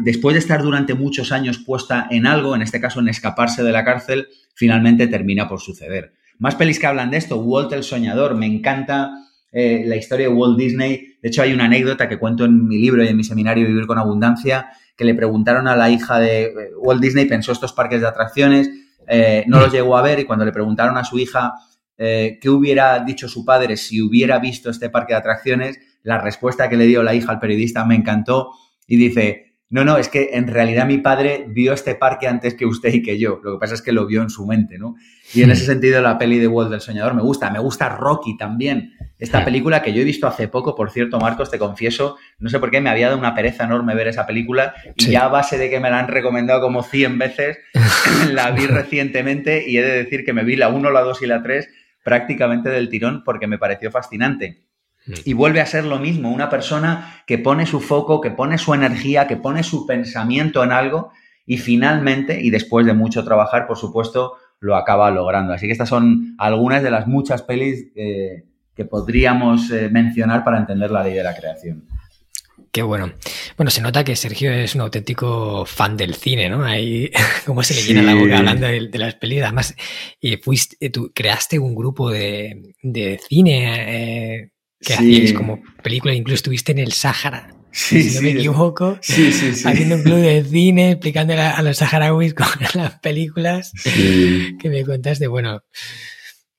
después 0.00 0.34
de 0.34 0.40
estar 0.40 0.62
durante 0.62 0.94
muchos 0.94 1.32
años 1.32 1.58
puesta 1.58 2.06
en 2.10 2.26
algo, 2.26 2.54
en 2.54 2.62
este 2.62 2.80
caso 2.80 3.00
en 3.00 3.08
escaparse 3.08 3.62
de 3.62 3.72
la 3.72 3.84
cárcel, 3.84 4.28
finalmente 4.54 5.08
termina 5.08 5.48
por 5.48 5.60
suceder. 5.60 6.12
Más 6.38 6.54
pelis 6.54 6.78
que 6.78 6.86
hablan 6.86 7.10
de 7.10 7.16
esto, 7.16 7.38
Walt 7.38 7.72
el 7.72 7.82
Soñador, 7.82 8.36
me 8.36 8.46
encanta 8.46 9.10
eh, 9.50 9.82
la 9.86 9.96
historia 9.96 10.28
de 10.28 10.32
Walt 10.32 10.58
Disney. 10.58 11.16
De 11.20 11.28
hecho, 11.28 11.42
hay 11.42 11.52
una 11.52 11.64
anécdota 11.64 12.08
que 12.08 12.18
cuento 12.18 12.44
en 12.44 12.66
mi 12.66 12.78
libro 12.78 13.02
y 13.02 13.08
en 13.08 13.16
mi 13.16 13.24
seminario 13.24 13.66
Vivir 13.66 13.86
con 13.86 13.98
Abundancia, 13.98 14.68
que 14.98 15.04
le 15.04 15.14
preguntaron 15.14 15.68
a 15.68 15.76
la 15.76 15.88
hija 15.88 16.18
de 16.18 16.42
eh, 16.42 16.52
Walt 16.76 17.00
Disney, 17.00 17.24
pensó 17.24 17.52
estos 17.52 17.72
parques 17.72 18.00
de 18.00 18.08
atracciones, 18.08 18.68
eh, 19.06 19.44
no 19.46 19.60
los 19.60 19.72
llegó 19.72 19.96
a 19.96 20.02
ver 20.02 20.18
y 20.18 20.24
cuando 20.24 20.44
le 20.44 20.52
preguntaron 20.52 20.98
a 20.98 21.04
su 21.04 21.18
hija 21.18 21.54
eh, 21.96 22.38
qué 22.42 22.50
hubiera 22.50 22.98
dicho 22.98 23.28
su 23.28 23.44
padre 23.44 23.76
si 23.76 24.02
hubiera 24.02 24.40
visto 24.40 24.70
este 24.70 24.90
parque 24.90 25.12
de 25.12 25.20
atracciones, 25.20 25.78
la 26.02 26.18
respuesta 26.18 26.68
que 26.68 26.76
le 26.76 26.86
dio 26.86 27.04
la 27.04 27.14
hija 27.14 27.30
al 27.30 27.38
periodista 27.38 27.84
me 27.84 27.94
encantó 27.94 28.50
y 28.88 28.96
dice, 28.96 29.54
no, 29.70 29.84
no, 29.84 29.98
es 29.98 30.08
que 30.08 30.30
en 30.32 30.48
realidad 30.48 30.86
mi 30.86 30.98
padre 30.98 31.46
vio 31.48 31.74
este 31.74 31.94
parque 31.94 32.26
antes 32.26 32.54
que 32.54 32.66
usted 32.66 32.92
y 32.92 33.02
que 33.02 33.18
yo. 33.18 33.40
Lo 33.44 33.52
que 33.52 33.58
pasa 33.60 33.74
es 33.74 33.82
que 33.82 33.92
lo 33.92 34.06
vio 34.06 34.22
en 34.22 34.30
su 34.30 34.46
mente, 34.46 34.78
¿no? 34.78 34.96
Y 35.34 35.42
en 35.42 35.50
ese 35.50 35.66
sentido 35.66 36.00
la 36.00 36.18
peli 36.18 36.38
de 36.38 36.48
Walt 36.48 36.70
del 36.70 36.80
Soñador 36.80 37.14
me 37.14 37.22
gusta. 37.22 37.50
Me 37.50 37.58
gusta 37.58 37.90
Rocky 37.90 38.36
también. 38.36 38.94
Esta 39.18 39.44
película 39.44 39.82
que 39.82 39.92
yo 39.92 40.02
he 40.02 40.04
visto 40.04 40.28
hace 40.28 40.46
poco, 40.46 40.76
por 40.76 40.90
cierto, 40.90 41.18
Marcos, 41.18 41.50
te 41.50 41.58
confieso, 41.58 42.16
no 42.38 42.48
sé 42.48 42.60
por 42.60 42.70
qué 42.70 42.80
me 42.80 42.88
había 42.88 43.06
dado 43.08 43.18
una 43.18 43.34
pereza 43.34 43.64
enorme 43.64 43.96
ver 43.96 44.06
esa 44.06 44.26
película 44.26 44.74
y 44.94 45.10
ya 45.10 45.24
a 45.24 45.28
base 45.28 45.58
de 45.58 45.68
que 45.68 45.80
me 45.80 45.90
la 45.90 45.98
han 45.98 46.08
recomendado 46.08 46.60
como 46.60 46.84
100 46.84 47.18
veces, 47.18 47.58
la 48.32 48.52
vi 48.52 48.66
recientemente 48.66 49.68
y 49.68 49.78
he 49.78 49.82
de 49.82 50.04
decir 50.04 50.24
que 50.24 50.32
me 50.32 50.44
vi 50.44 50.54
la 50.54 50.68
1, 50.68 50.90
la 50.90 51.00
2 51.00 51.22
y 51.22 51.26
la 51.26 51.42
3 51.42 51.68
prácticamente 52.04 52.70
del 52.70 52.88
tirón 52.88 53.24
porque 53.24 53.48
me 53.48 53.58
pareció 53.58 53.90
fascinante. 53.90 54.64
Y 55.24 55.32
vuelve 55.32 55.60
a 55.60 55.66
ser 55.66 55.84
lo 55.84 55.98
mismo, 55.98 56.30
una 56.30 56.50
persona 56.50 57.22
que 57.26 57.38
pone 57.38 57.66
su 57.66 57.80
foco, 57.80 58.20
que 58.20 58.30
pone 58.30 58.58
su 58.58 58.74
energía, 58.74 59.26
que 59.26 59.36
pone 59.36 59.62
su 59.62 59.86
pensamiento 59.86 60.62
en 60.62 60.70
algo 60.70 61.12
y 61.46 61.56
finalmente, 61.56 62.40
y 62.42 62.50
después 62.50 62.84
de 62.84 62.92
mucho 62.92 63.24
trabajar, 63.24 63.66
por 63.66 63.78
supuesto, 63.78 64.34
lo 64.60 64.76
acaba 64.76 65.10
logrando. 65.10 65.54
Así 65.54 65.66
que 65.66 65.72
estas 65.72 65.88
son 65.88 66.34
algunas 66.38 66.82
de 66.82 66.90
las 66.90 67.06
muchas 67.06 67.42
pelis 67.42 67.88
eh, 67.96 68.44
que 68.78 68.84
podríamos 68.84 69.72
eh, 69.72 69.88
mencionar 69.90 70.44
para 70.44 70.56
entender 70.56 70.88
la 70.92 71.02
ley 71.02 71.14
de 71.14 71.24
la 71.24 71.34
creación. 71.34 71.82
Qué 72.70 72.80
bueno. 72.80 73.12
Bueno, 73.56 73.72
se 73.72 73.82
nota 73.82 74.04
que 74.04 74.14
Sergio 74.14 74.52
es 74.52 74.76
un 74.76 74.82
auténtico 74.82 75.66
fan 75.66 75.96
del 75.96 76.14
cine, 76.14 76.48
¿no? 76.48 76.64
Ahí, 76.64 77.10
como 77.44 77.64
se 77.64 77.74
le 77.74 77.82
llena 77.82 78.02
la 78.02 78.14
boca 78.14 78.38
hablando 78.38 78.68
de, 78.68 78.88
las 78.92 79.16
pelis. 79.16 79.42
Además, 79.42 79.74
eh, 80.22 80.38
fuiste, 80.38 80.90
tú 80.90 81.10
creaste 81.12 81.58
un 81.58 81.74
grupo 81.74 82.08
de, 82.08 82.72
de 82.80 83.18
cine 83.28 84.52
que 84.80 84.94
hacíais 84.94 85.32
como 85.32 85.60
película, 85.82 86.14
incluso 86.14 86.36
estuviste 86.36 86.70
en 86.70 86.78
el 86.78 86.92
Sáhara. 86.92 87.52
si 87.72 88.14
no 88.14 88.22
me 88.22 88.30
equivoco, 88.30 89.00
haciendo 89.02 89.96
un 89.96 90.02
club 90.04 90.18
de 90.18 90.44
cine, 90.44 90.92
explicando 90.92 91.34
a 91.34 91.60
los 91.62 91.78
saharauis 91.78 92.32
con 92.34 92.46
las 92.74 93.00
películas 93.00 93.72
que 93.82 94.68
me 94.68 94.84
contaste. 94.84 95.26
Bueno, 95.26 95.62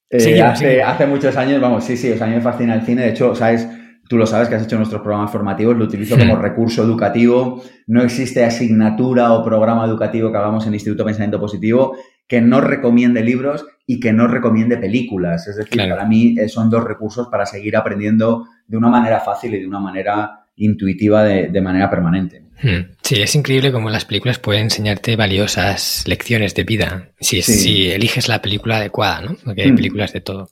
eh, 0.10 0.42
hace, 0.42 0.82
hace, 0.82 1.06
muchos 1.06 1.36
años, 1.38 1.62
vamos, 1.62 1.84
sí, 1.84 1.96
sí, 1.96 2.12
o 2.12 2.18
sea, 2.18 2.26
a 2.26 2.30
mí 2.30 2.36
me 2.36 2.42
fascina 2.42 2.76
el 2.76 2.82
cine. 2.82 3.04
De 3.04 3.10
hecho, 3.10 3.36
sabes, 3.36 3.68
tú 4.08 4.18
lo 4.18 4.26
sabes 4.26 4.50
que 4.50 4.56
has 4.56 4.64
hecho 4.64 4.78
nuestros 4.78 5.02
programas 5.02 5.32
formativos, 5.32 5.78
lo 5.78 5.86
utilizo 5.86 6.18
como 6.18 6.36
recurso 6.36 6.84
educativo. 6.84 7.64
No 7.88 8.02
existe 8.02 8.44
asignatura 8.44 9.34
o 9.34 9.44
programa 9.44 9.86
educativo 9.86 10.32
que 10.32 10.38
hagamos 10.38 10.66
en 10.68 10.74
Instituto 10.74 11.06
Pensamiento 11.06 11.40
Positivo 11.40 11.96
que 12.30 12.42
no 12.42 12.62
recomiende 12.62 13.24
libros 13.24 13.66
y 13.88 14.00
que 14.00 14.14
no 14.14 14.28
recomiende 14.28 14.78
películas. 14.78 15.48
Es 15.48 15.56
decir, 15.56 15.90
para 15.90 16.06
mí 16.06 16.36
eh, 16.38 16.48
son 16.48 16.70
dos 16.70 16.84
recursos 16.84 17.28
para 17.28 17.48
seguir 17.48 17.76
aprendiendo 17.76 18.46
de 18.68 18.78
una 18.78 18.88
manera 18.88 19.20
fácil 19.20 19.56
y 19.56 19.62
de 19.62 19.68
una 19.68 19.80
manera 19.80 20.39
intuitiva 20.60 21.24
de, 21.24 21.62
manera 21.62 21.90
permanente. 21.90 22.44
Hmm. 22.62 22.92
Sí, 23.02 23.22
es 23.22 23.34
increíble 23.36 23.72
cómo 23.72 23.90
las 23.90 24.06
películas 24.06 24.38
pueden 24.38 24.64
enseñarte 24.64 25.16
valiosas 25.16 26.04
lecciones 26.06 26.54
de 26.54 26.64
vida 26.66 27.12
si, 27.20 27.42
si 27.42 27.90
eliges 27.90 28.28
la 28.28 28.42
película 28.42 28.78
adecuada, 28.78 29.22
¿no? 29.22 29.38
Porque 29.44 29.64
hay 29.64 29.72
hmm. 29.72 29.76
películas 29.76 30.14
de 30.14 30.22
todo. 30.22 30.50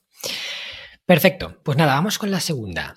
Perfecto, 1.05 1.59
pues 1.63 1.77
nada, 1.77 1.93
vamos 1.95 2.17
con 2.17 2.31
la 2.31 2.39
segunda. 2.39 2.95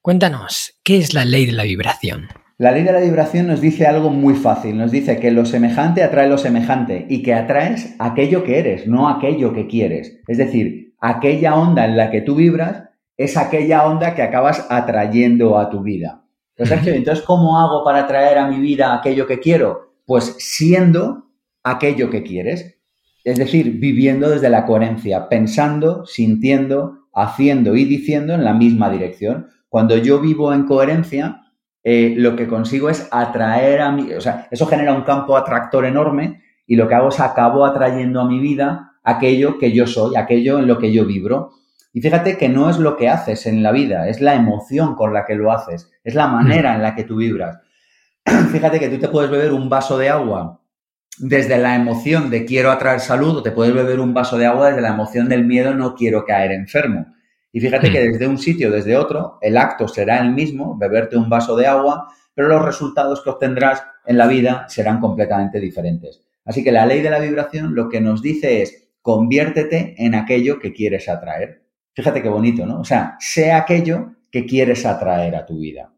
Cuéntanos, 0.00 0.74
¿qué 0.82 0.98
es 0.98 1.14
la 1.14 1.24
ley 1.24 1.46
de 1.46 1.52
la 1.52 1.62
vibración? 1.62 2.28
La 2.58 2.70
ley 2.70 2.82
de 2.82 2.92
la 2.92 3.00
vibración 3.00 3.46
nos 3.46 3.60
dice 3.60 3.86
algo 3.86 4.10
muy 4.10 4.34
fácil, 4.34 4.76
nos 4.76 4.92
dice 4.92 5.18
que 5.18 5.30
lo 5.30 5.44
semejante 5.44 6.02
atrae 6.02 6.28
lo 6.28 6.38
semejante 6.38 7.06
y 7.08 7.22
que 7.22 7.34
atraes 7.34 7.96
aquello 7.98 8.44
que 8.44 8.58
eres, 8.58 8.86
no 8.86 9.08
aquello 9.08 9.52
que 9.52 9.66
quieres. 9.66 10.20
Es 10.28 10.38
decir, 10.38 10.94
aquella 11.00 11.56
onda 11.56 11.84
en 11.84 11.96
la 11.96 12.10
que 12.10 12.20
tú 12.20 12.36
vibras 12.36 12.84
es 13.16 13.36
aquella 13.36 13.86
onda 13.86 14.14
que 14.14 14.22
acabas 14.22 14.66
atrayendo 14.70 15.58
a 15.58 15.70
tu 15.70 15.82
vida. 15.82 16.21
Entonces, 16.56 17.24
¿cómo 17.24 17.58
hago 17.58 17.84
para 17.84 18.00
atraer 18.00 18.38
a 18.38 18.48
mi 18.48 18.60
vida 18.60 18.94
aquello 18.94 19.26
que 19.26 19.40
quiero? 19.40 19.94
Pues 20.04 20.36
siendo 20.38 21.24
aquello 21.62 22.10
que 22.10 22.22
quieres. 22.22 22.78
Es 23.24 23.38
decir, 23.38 23.78
viviendo 23.78 24.28
desde 24.28 24.50
la 24.50 24.66
coherencia, 24.66 25.28
pensando, 25.28 26.04
sintiendo, 26.06 27.06
haciendo 27.14 27.76
y 27.76 27.84
diciendo 27.84 28.34
en 28.34 28.44
la 28.44 28.52
misma 28.52 28.90
dirección. 28.90 29.48
Cuando 29.68 29.96
yo 29.96 30.20
vivo 30.20 30.52
en 30.52 30.64
coherencia, 30.64 31.42
eh, 31.84 32.14
lo 32.16 32.36
que 32.36 32.46
consigo 32.48 32.90
es 32.90 33.08
atraer 33.10 33.80
a 33.80 33.90
mí, 33.90 34.12
o 34.12 34.20
sea, 34.20 34.46
eso 34.50 34.66
genera 34.66 34.94
un 34.94 35.02
campo 35.02 35.36
atractor 35.36 35.84
enorme 35.84 36.42
y 36.66 36.76
lo 36.76 36.86
que 36.86 36.94
hago 36.94 37.08
es 37.08 37.18
acabo 37.18 37.64
atrayendo 37.64 38.20
a 38.20 38.28
mi 38.28 38.38
vida 38.38 38.92
aquello 39.02 39.58
que 39.58 39.72
yo 39.72 39.86
soy, 39.86 40.16
aquello 40.16 40.58
en 40.58 40.68
lo 40.68 40.78
que 40.78 40.92
yo 40.92 41.04
vibro. 41.04 41.52
Y 41.92 42.00
fíjate 42.00 42.38
que 42.38 42.48
no 42.48 42.70
es 42.70 42.78
lo 42.78 42.96
que 42.96 43.08
haces 43.08 43.46
en 43.46 43.62
la 43.62 43.70
vida, 43.70 44.08
es 44.08 44.20
la 44.20 44.34
emoción 44.34 44.94
con 44.94 45.12
la 45.12 45.26
que 45.26 45.34
lo 45.34 45.52
haces, 45.52 45.90
es 46.02 46.14
la 46.14 46.26
manera 46.26 46.74
en 46.74 46.82
la 46.82 46.94
que 46.94 47.04
tú 47.04 47.16
vibras. 47.16 47.58
fíjate 48.52 48.78
que 48.78 48.88
tú 48.88 48.98
te 48.98 49.08
puedes 49.08 49.30
beber 49.30 49.52
un 49.52 49.68
vaso 49.68 49.98
de 49.98 50.08
agua 50.08 50.60
desde 51.18 51.58
la 51.58 51.74
emoción 51.74 52.30
de 52.30 52.44
quiero 52.44 52.70
atraer 52.70 53.00
salud 53.00 53.36
o 53.36 53.42
te 53.42 53.50
puedes 53.50 53.74
beber 53.74 54.00
un 54.00 54.14
vaso 54.14 54.38
de 54.38 54.46
agua 54.46 54.68
desde 54.68 54.80
la 54.80 54.88
emoción 54.88 55.28
del 55.28 55.44
miedo 55.44 55.74
no 55.74 55.94
quiero 55.94 56.24
caer 56.24 56.52
enfermo. 56.52 57.06
Y 57.52 57.60
fíjate 57.60 57.92
que 57.92 58.00
desde 58.00 58.26
un 58.26 58.38
sitio 58.38 58.68
o 58.68 58.72
desde 58.72 58.96
otro, 58.96 59.38
el 59.42 59.58
acto 59.58 59.86
será 59.86 60.20
el 60.20 60.32
mismo, 60.32 60.78
beberte 60.78 61.18
un 61.18 61.28
vaso 61.28 61.54
de 61.54 61.66
agua, 61.66 62.08
pero 62.34 62.48
los 62.48 62.64
resultados 62.64 63.22
que 63.22 63.28
obtendrás 63.28 63.84
en 64.06 64.16
la 64.16 64.26
vida 64.26 64.66
serán 64.68 65.00
completamente 65.00 65.60
diferentes. 65.60 66.22
Así 66.46 66.64
que 66.64 66.72
la 66.72 66.86
ley 66.86 67.02
de 67.02 67.10
la 67.10 67.18
vibración 67.18 67.74
lo 67.74 67.90
que 67.90 68.00
nos 68.00 68.22
dice 68.22 68.62
es 68.62 68.88
conviértete 69.02 69.94
en 69.98 70.14
aquello 70.14 70.58
que 70.58 70.72
quieres 70.72 71.10
atraer. 71.10 71.61
Fíjate 71.94 72.22
qué 72.22 72.28
bonito, 72.28 72.64
¿no? 72.66 72.80
O 72.80 72.84
sea, 72.84 73.16
sé 73.20 73.52
aquello 73.52 74.14
que 74.30 74.46
quieres 74.46 74.86
atraer 74.86 75.36
a 75.36 75.44
tu 75.44 75.58
vida. 75.58 75.92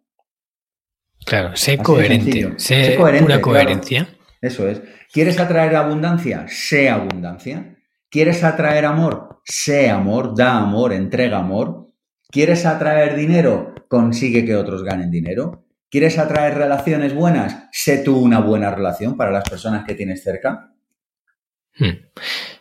Claro, 1.25 1.57
sé 1.57 1.79
coherente, 1.79 2.55
sé, 2.57 2.97
pura 2.99 3.41
coherencia. 3.41 4.09
Eso 4.41 4.69
es. 4.69 4.83
¿Quieres 5.13 5.39
atraer 5.41 5.75
abundancia? 5.77 6.47
Sé 6.49 6.91
abundancia. 6.91 7.77
¿Quieres 8.11 8.45
atraer 8.45 8.85
amor? 8.85 9.41
Sé 9.45 9.89
amor, 9.89 10.37
da 10.37 10.59
amor, 10.59 10.93
entrega 10.93 11.39
amor. 11.39 11.87
¿Quieres 12.31 12.67
atraer 12.67 13.17
dinero? 13.17 13.75
Consigue 13.89 14.45
que 14.45 14.57
otros 14.57 14.83
ganen 14.83 15.11
dinero. 15.11 15.65
¿Quieres 15.89 16.19
atraer 16.19 16.55
relaciones 16.55 17.15
buenas? 17.15 17.69
Sé 17.73 17.99
tú 17.99 18.19
una 18.19 18.41
buena 18.41 18.71
relación 18.71 19.17
para 19.17 19.31
las 19.31 19.49
personas 19.49 19.85
que 19.87 19.95
tienes 19.95 20.23
cerca. 20.23 20.73
Hmm. 21.79 22.09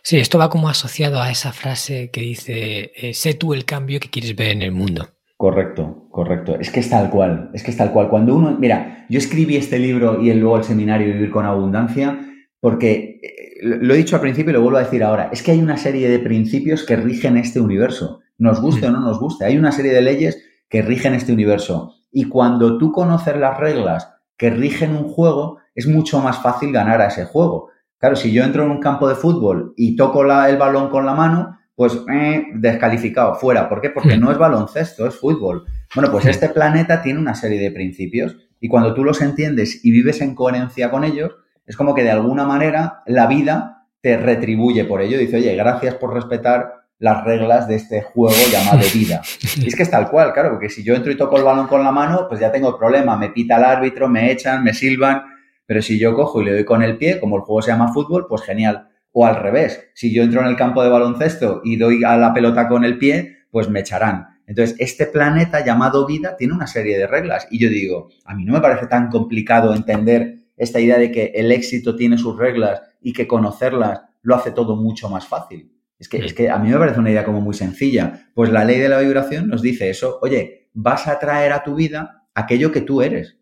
Sí, 0.06 0.18
esto 0.18 0.36
va 0.36 0.50
como 0.50 0.68
asociado 0.68 1.18
a 1.22 1.30
esa 1.30 1.52
frase 1.52 2.10
que 2.10 2.20
dice, 2.20 2.92
eh, 2.94 3.14
sé 3.14 3.32
tú 3.32 3.54
el 3.54 3.64
cambio 3.64 4.00
que 4.00 4.10
quieres 4.10 4.36
ver 4.36 4.48
en 4.48 4.60
el 4.60 4.70
mundo. 4.70 5.08
Correcto, 5.38 6.08
correcto. 6.10 6.58
Es 6.60 6.70
que 6.70 6.80
es 6.80 6.90
tal 6.90 7.08
cual, 7.08 7.50
es 7.54 7.62
que 7.62 7.70
es 7.70 7.76
tal 7.78 7.90
cual. 7.90 8.10
Cuando 8.10 8.36
uno, 8.36 8.54
mira, 8.60 9.06
yo 9.08 9.18
escribí 9.18 9.56
este 9.56 9.78
libro 9.78 10.20
y 10.20 10.30
luego 10.34 10.58
el 10.58 10.64
seminario 10.64 11.06
Vivir 11.06 11.30
con 11.30 11.46
Abundancia 11.46 12.20
porque, 12.60 13.18
eh, 13.22 13.58
lo 13.62 13.94
he 13.94 13.96
dicho 13.96 14.16
al 14.16 14.20
principio 14.20 14.50
y 14.50 14.52
lo 14.52 14.60
vuelvo 14.60 14.76
a 14.76 14.84
decir 14.84 15.02
ahora, 15.02 15.30
es 15.32 15.42
que 15.42 15.52
hay 15.52 15.60
una 15.60 15.78
serie 15.78 16.10
de 16.10 16.18
principios 16.18 16.84
que 16.84 16.96
rigen 16.96 17.38
este 17.38 17.60
universo. 17.60 18.20
Nos 18.36 18.60
guste 18.60 18.88
o 18.88 18.90
no 18.90 19.00
nos 19.00 19.18
guste, 19.18 19.46
hay 19.46 19.56
una 19.56 19.72
serie 19.72 19.92
de 19.92 20.02
leyes 20.02 20.38
que 20.68 20.82
rigen 20.82 21.14
este 21.14 21.32
universo. 21.32 21.94
Y 22.12 22.24
cuando 22.28 22.76
tú 22.76 22.92
conoces 22.92 23.36
las 23.36 23.58
reglas 23.58 24.10
que 24.36 24.50
rigen 24.50 24.94
un 24.94 25.04
juego, 25.04 25.60
es 25.74 25.86
mucho 25.86 26.20
más 26.20 26.42
fácil 26.42 26.72
ganar 26.72 27.00
a 27.00 27.06
ese 27.06 27.24
juego. 27.24 27.70
Claro, 28.04 28.16
si 28.16 28.32
yo 28.32 28.44
entro 28.44 28.66
en 28.66 28.70
un 28.70 28.80
campo 28.80 29.08
de 29.08 29.14
fútbol 29.14 29.72
y 29.78 29.96
toco 29.96 30.24
el 30.24 30.58
balón 30.58 30.90
con 30.90 31.06
la 31.06 31.14
mano, 31.14 31.58
pues 31.74 31.98
eh, 32.12 32.48
descalificado, 32.52 33.34
fuera. 33.36 33.66
¿Por 33.66 33.80
qué? 33.80 33.88
Porque 33.88 34.18
hmm. 34.18 34.20
no 34.20 34.30
es 34.30 34.36
baloncesto, 34.36 35.06
es 35.06 35.14
fútbol. 35.18 35.64
Bueno, 35.94 36.10
pues 36.10 36.26
hmm. 36.26 36.28
este 36.28 36.50
planeta 36.50 37.00
tiene 37.00 37.18
una 37.18 37.34
serie 37.34 37.58
de 37.58 37.70
principios 37.70 38.36
y 38.60 38.68
cuando 38.68 38.92
tú 38.92 39.04
los 39.04 39.22
entiendes 39.22 39.82
y 39.82 39.90
vives 39.90 40.20
en 40.20 40.34
coherencia 40.34 40.90
con 40.90 41.02
ellos, 41.02 41.34
es 41.64 41.78
como 41.78 41.94
que 41.94 42.02
de 42.02 42.10
alguna 42.10 42.44
manera 42.44 43.00
la 43.06 43.26
vida 43.26 43.86
te 44.02 44.18
retribuye 44.18 44.84
por 44.84 45.00
ello. 45.00 45.16
Dice, 45.16 45.36
oye, 45.36 45.56
gracias 45.56 45.94
por 45.94 46.12
respetar 46.12 46.84
las 46.98 47.24
reglas 47.24 47.68
de 47.68 47.76
este 47.76 48.02
juego 48.02 48.36
llamado 48.52 48.86
vida. 48.92 49.22
Y 49.56 49.66
es 49.66 49.74
que 49.74 49.82
es 49.82 49.90
tal 49.90 50.10
cual, 50.10 50.34
claro, 50.34 50.50
porque 50.50 50.68
si 50.68 50.84
yo 50.84 50.94
entro 50.94 51.10
y 51.10 51.16
toco 51.16 51.38
el 51.38 51.44
balón 51.44 51.68
con 51.68 51.82
la 51.82 51.90
mano, 51.90 52.26
pues 52.28 52.38
ya 52.38 52.52
tengo 52.52 52.68
el 52.68 52.76
problema. 52.76 53.16
Me 53.16 53.30
pita 53.30 53.56
el 53.56 53.64
árbitro, 53.64 54.10
me 54.10 54.30
echan, 54.30 54.62
me 54.62 54.74
silban. 54.74 55.22
Pero 55.66 55.82
si 55.82 55.98
yo 55.98 56.14
cojo 56.14 56.42
y 56.42 56.44
le 56.44 56.52
doy 56.52 56.64
con 56.64 56.82
el 56.82 56.98
pie, 56.98 57.20
como 57.20 57.36
el 57.36 57.42
juego 57.42 57.62
se 57.62 57.70
llama 57.70 57.92
fútbol, 57.92 58.26
pues 58.28 58.42
genial. 58.42 58.88
O 59.12 59.26
al 59.26 59.36
revés, 59.36 59.90
si 59.94 60.12
yo 60.12 60.22
entro 60.22 60.40
en 60.40 60.48
el 60.48 60.56
campo 60.56 60.82
de 60.82 60.90
baloncesto 60.90 61.60
y 61.64 61.76
doy 61.76 62.04
a 62.04 62.16
la 62.16 62.34
pelota 62.34 62.68
con 62.68 62.84
el 62.84 62.98
pie, 62.98 63.38
pues 63.50 63.68
me 63.68 63.80
echarán. 63.80 64.26
Entonces, 64.46 64.76
este 64.78 65.06
planeta 65.06 65.64
llamado 65.64 66.06
vida 66.06 66.36
tiene 66.36 66.54
una 66.54 66.66
serie 66.66 66.98
de 66.98 67.06
reglas. 67.06 67.46
Y 67.50 67.58
yo 67.58 67.68
digo, 67.68 68.10
a 68.24 68.34
mí 68.34 68.44
no 68.44 68.52
me 68.52 68.60
parece 68.60 68.86
tan 68.86 69.08
complicado 69.08 69.74
entender 69.74 70.44
esta 70.56 70.80
idea 70.80 70.98
de 70.98 71.10
que 71.10 71.32
el 71.34 71.50
éxito 71.50 71.96
tiene 71.96 72.18
sus 72.18 72.36
reglas 72.38 72.82
y 73.00 73.12
que 73.12 73.26
conocerlas 73.26 74.02
lo 74.22 74.34
hace 74.34 74.50
todo 74.50 74.76
mucho 74.76 75.08
más 75.08 75.26
fácil. 75.26 75.70
Es 75.98 76.08
que, 76.08 76.18
es 76.18 76.34
que 76.34 76.50
a 76.50 76.58
mí 76.58 76.68
me 76.70 76.78
parece 76.78 77.00
una 77.00 77.10
idea 77.10 77.24
como 77.24 77.40
muy 77.40 77.54
sencilla. 77.54 78.28
Pues 78.34 78.50
la 78.50 78.64
ley 78.64 78.78
de 78.78 78.88
la 78.88 79.00
vibración 79.00 79.48
nos 79.48 79.62
dice 79.62 79.88
eso, 79.88 80.18
oye, 80.22 80.68
vas 80.74 81.06
a 81.08 81.18
traer 81.18 81.52
a 81.52 81.62
tu 81.62 81.74
vida 81.74 82.26
aquello 82.34 82.72
que 82.72 82.80
tú 82.80 83.00
eres. 83.00 83.38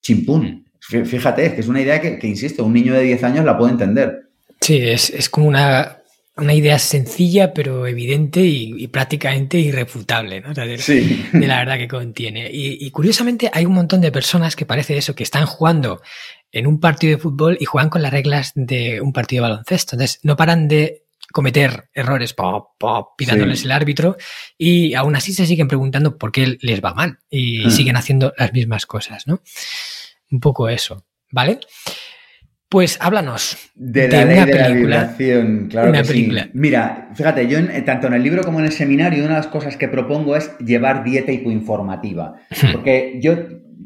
Chimpún. 0.00 0.63
Fíjate, 0.88 1.46
es 1.46 1.52
que 1.54 1.60
es 1.60 1.68
una 1.68 1.80
idea 1.80 2.00
que, 2.00 2.26
insisto, 2.26 2.64
un 2.64 2.74
niño 2.74 2.94
de 2.94 3.02
10 3.02 3.24
años 3.24 3.44
la 3.44 3.56
puede 3.56 3.72
entender. 3.72 4.28
Sí, 4.60 4.78
es, 4.78 5.28
como 5.30 5.48
una, 5.48 5.98
idea 6.52 6.78
sencilla 6.78 7.54
pero 7.54 7.86
evidente 7.86 8.40
y, 8.40 8.86
prácticamente 8.88 9.58
irrefutable, 9.58 10.40
¿no? 10.40 10.52
de, 10.52 10.78
sí. 10.78 11.26
de, 11.32 11.46
la 11.46 11.58
verdad 11.58 11.78
que 11.78 11.88
contiene. 11.88 12.50
Y, 12.50 12.84
y, 12.84 12.90
curiosamente 12.90 13.50
hay 13.52 13.64
un 13.64 13.72
montón 13.72 14.00
de 14.00 14.12
personas 14.12 14.56
que 14.56 14.66
parece 14.66 14.96
eso, 14.96 15.14
que 15.14 15.22
están 15.22 15.46
jugando 15.46 16.02
en 16.52 16.66
un 16.66 16.80
partido 16.80 17.16
de 17.16 17.22
fútbol 17.22 17.56
y 17.60 17.64
juegan 17.64 17.90
con 17.90 18.02
las 18.02 18.12
reglas 18.12 18.52
de 18.54 19.00
un 19.00 19.12
partido 19.12 19.42
de 19.42 19.50
baloncesto. 19.50 19.96
Entonces, 19.96 20.20
no 20.22 20.36
paran 20.36 20.68
de 20.68 21.04
cometer 21.32 21.88
errores, 21.92 22.32
pop, 22.32 22.70
pop, 22.78 23.08
el 23.18 23.72
árbitro, 23.72 24.16
y 24.56 24.94
aún 24.94 25.16
así 25.16 25.32
se 25.32 25.46
siguen 25.46 25.66
preguntando 25.66 26.16
por 26.16 26.30
qué 26.30 26.58
les 26.60 26.80
va 26.80 26.94
mal 26.94 27.18
y 27.28 27.66
hmm. 27.66 27.70
siguen 27.70 27.96
haciendo 27.96 28.32
las 28.38 28.52
mismas 28.52 28.86
cosas, 28.86 29.26
¿no? 29.26 29.40
Un 30.30 30.40
poco 30.40 30.68
eso, 30.68 31.04
¿vale? 31.30 31.60
Pues 32.68 32.98
háblanos 33.00 33.56
de, 33.74 34.08
la 34.08 34.24
ley 34.24 34.44
de 34.46 34.58
la 34.58 34.68
vibración, 34.68 35.68
claro 35.70 35.92
que 35.92 36.02
película. 36.02 36.48
Mira, 36.54 37.10
fíjate, 37.14 37.46
yo 37.46 37.58
tanto 37.84 38.08
en 38.08 38.14
el 38.14 38.22
libro 38.22 38.42
como 38.42 38.58
en 38.58 38.66
el 38.66 38.72
seminario, 38.72 39.24
una 39.24 39.34
de 39.34 39.40
las 39.40 39.46
cosas 39.46 39.76
que 39.76 39.86
propongo 39.86 40.34
es 40.34 40.58
llevar 40.58 41.04
dieta 41.04 41.30
hipoinformativa. 41.30 42.34
Hmm. 42.50 42.72
Porque 42.72 43.20
yo 43.22 43.36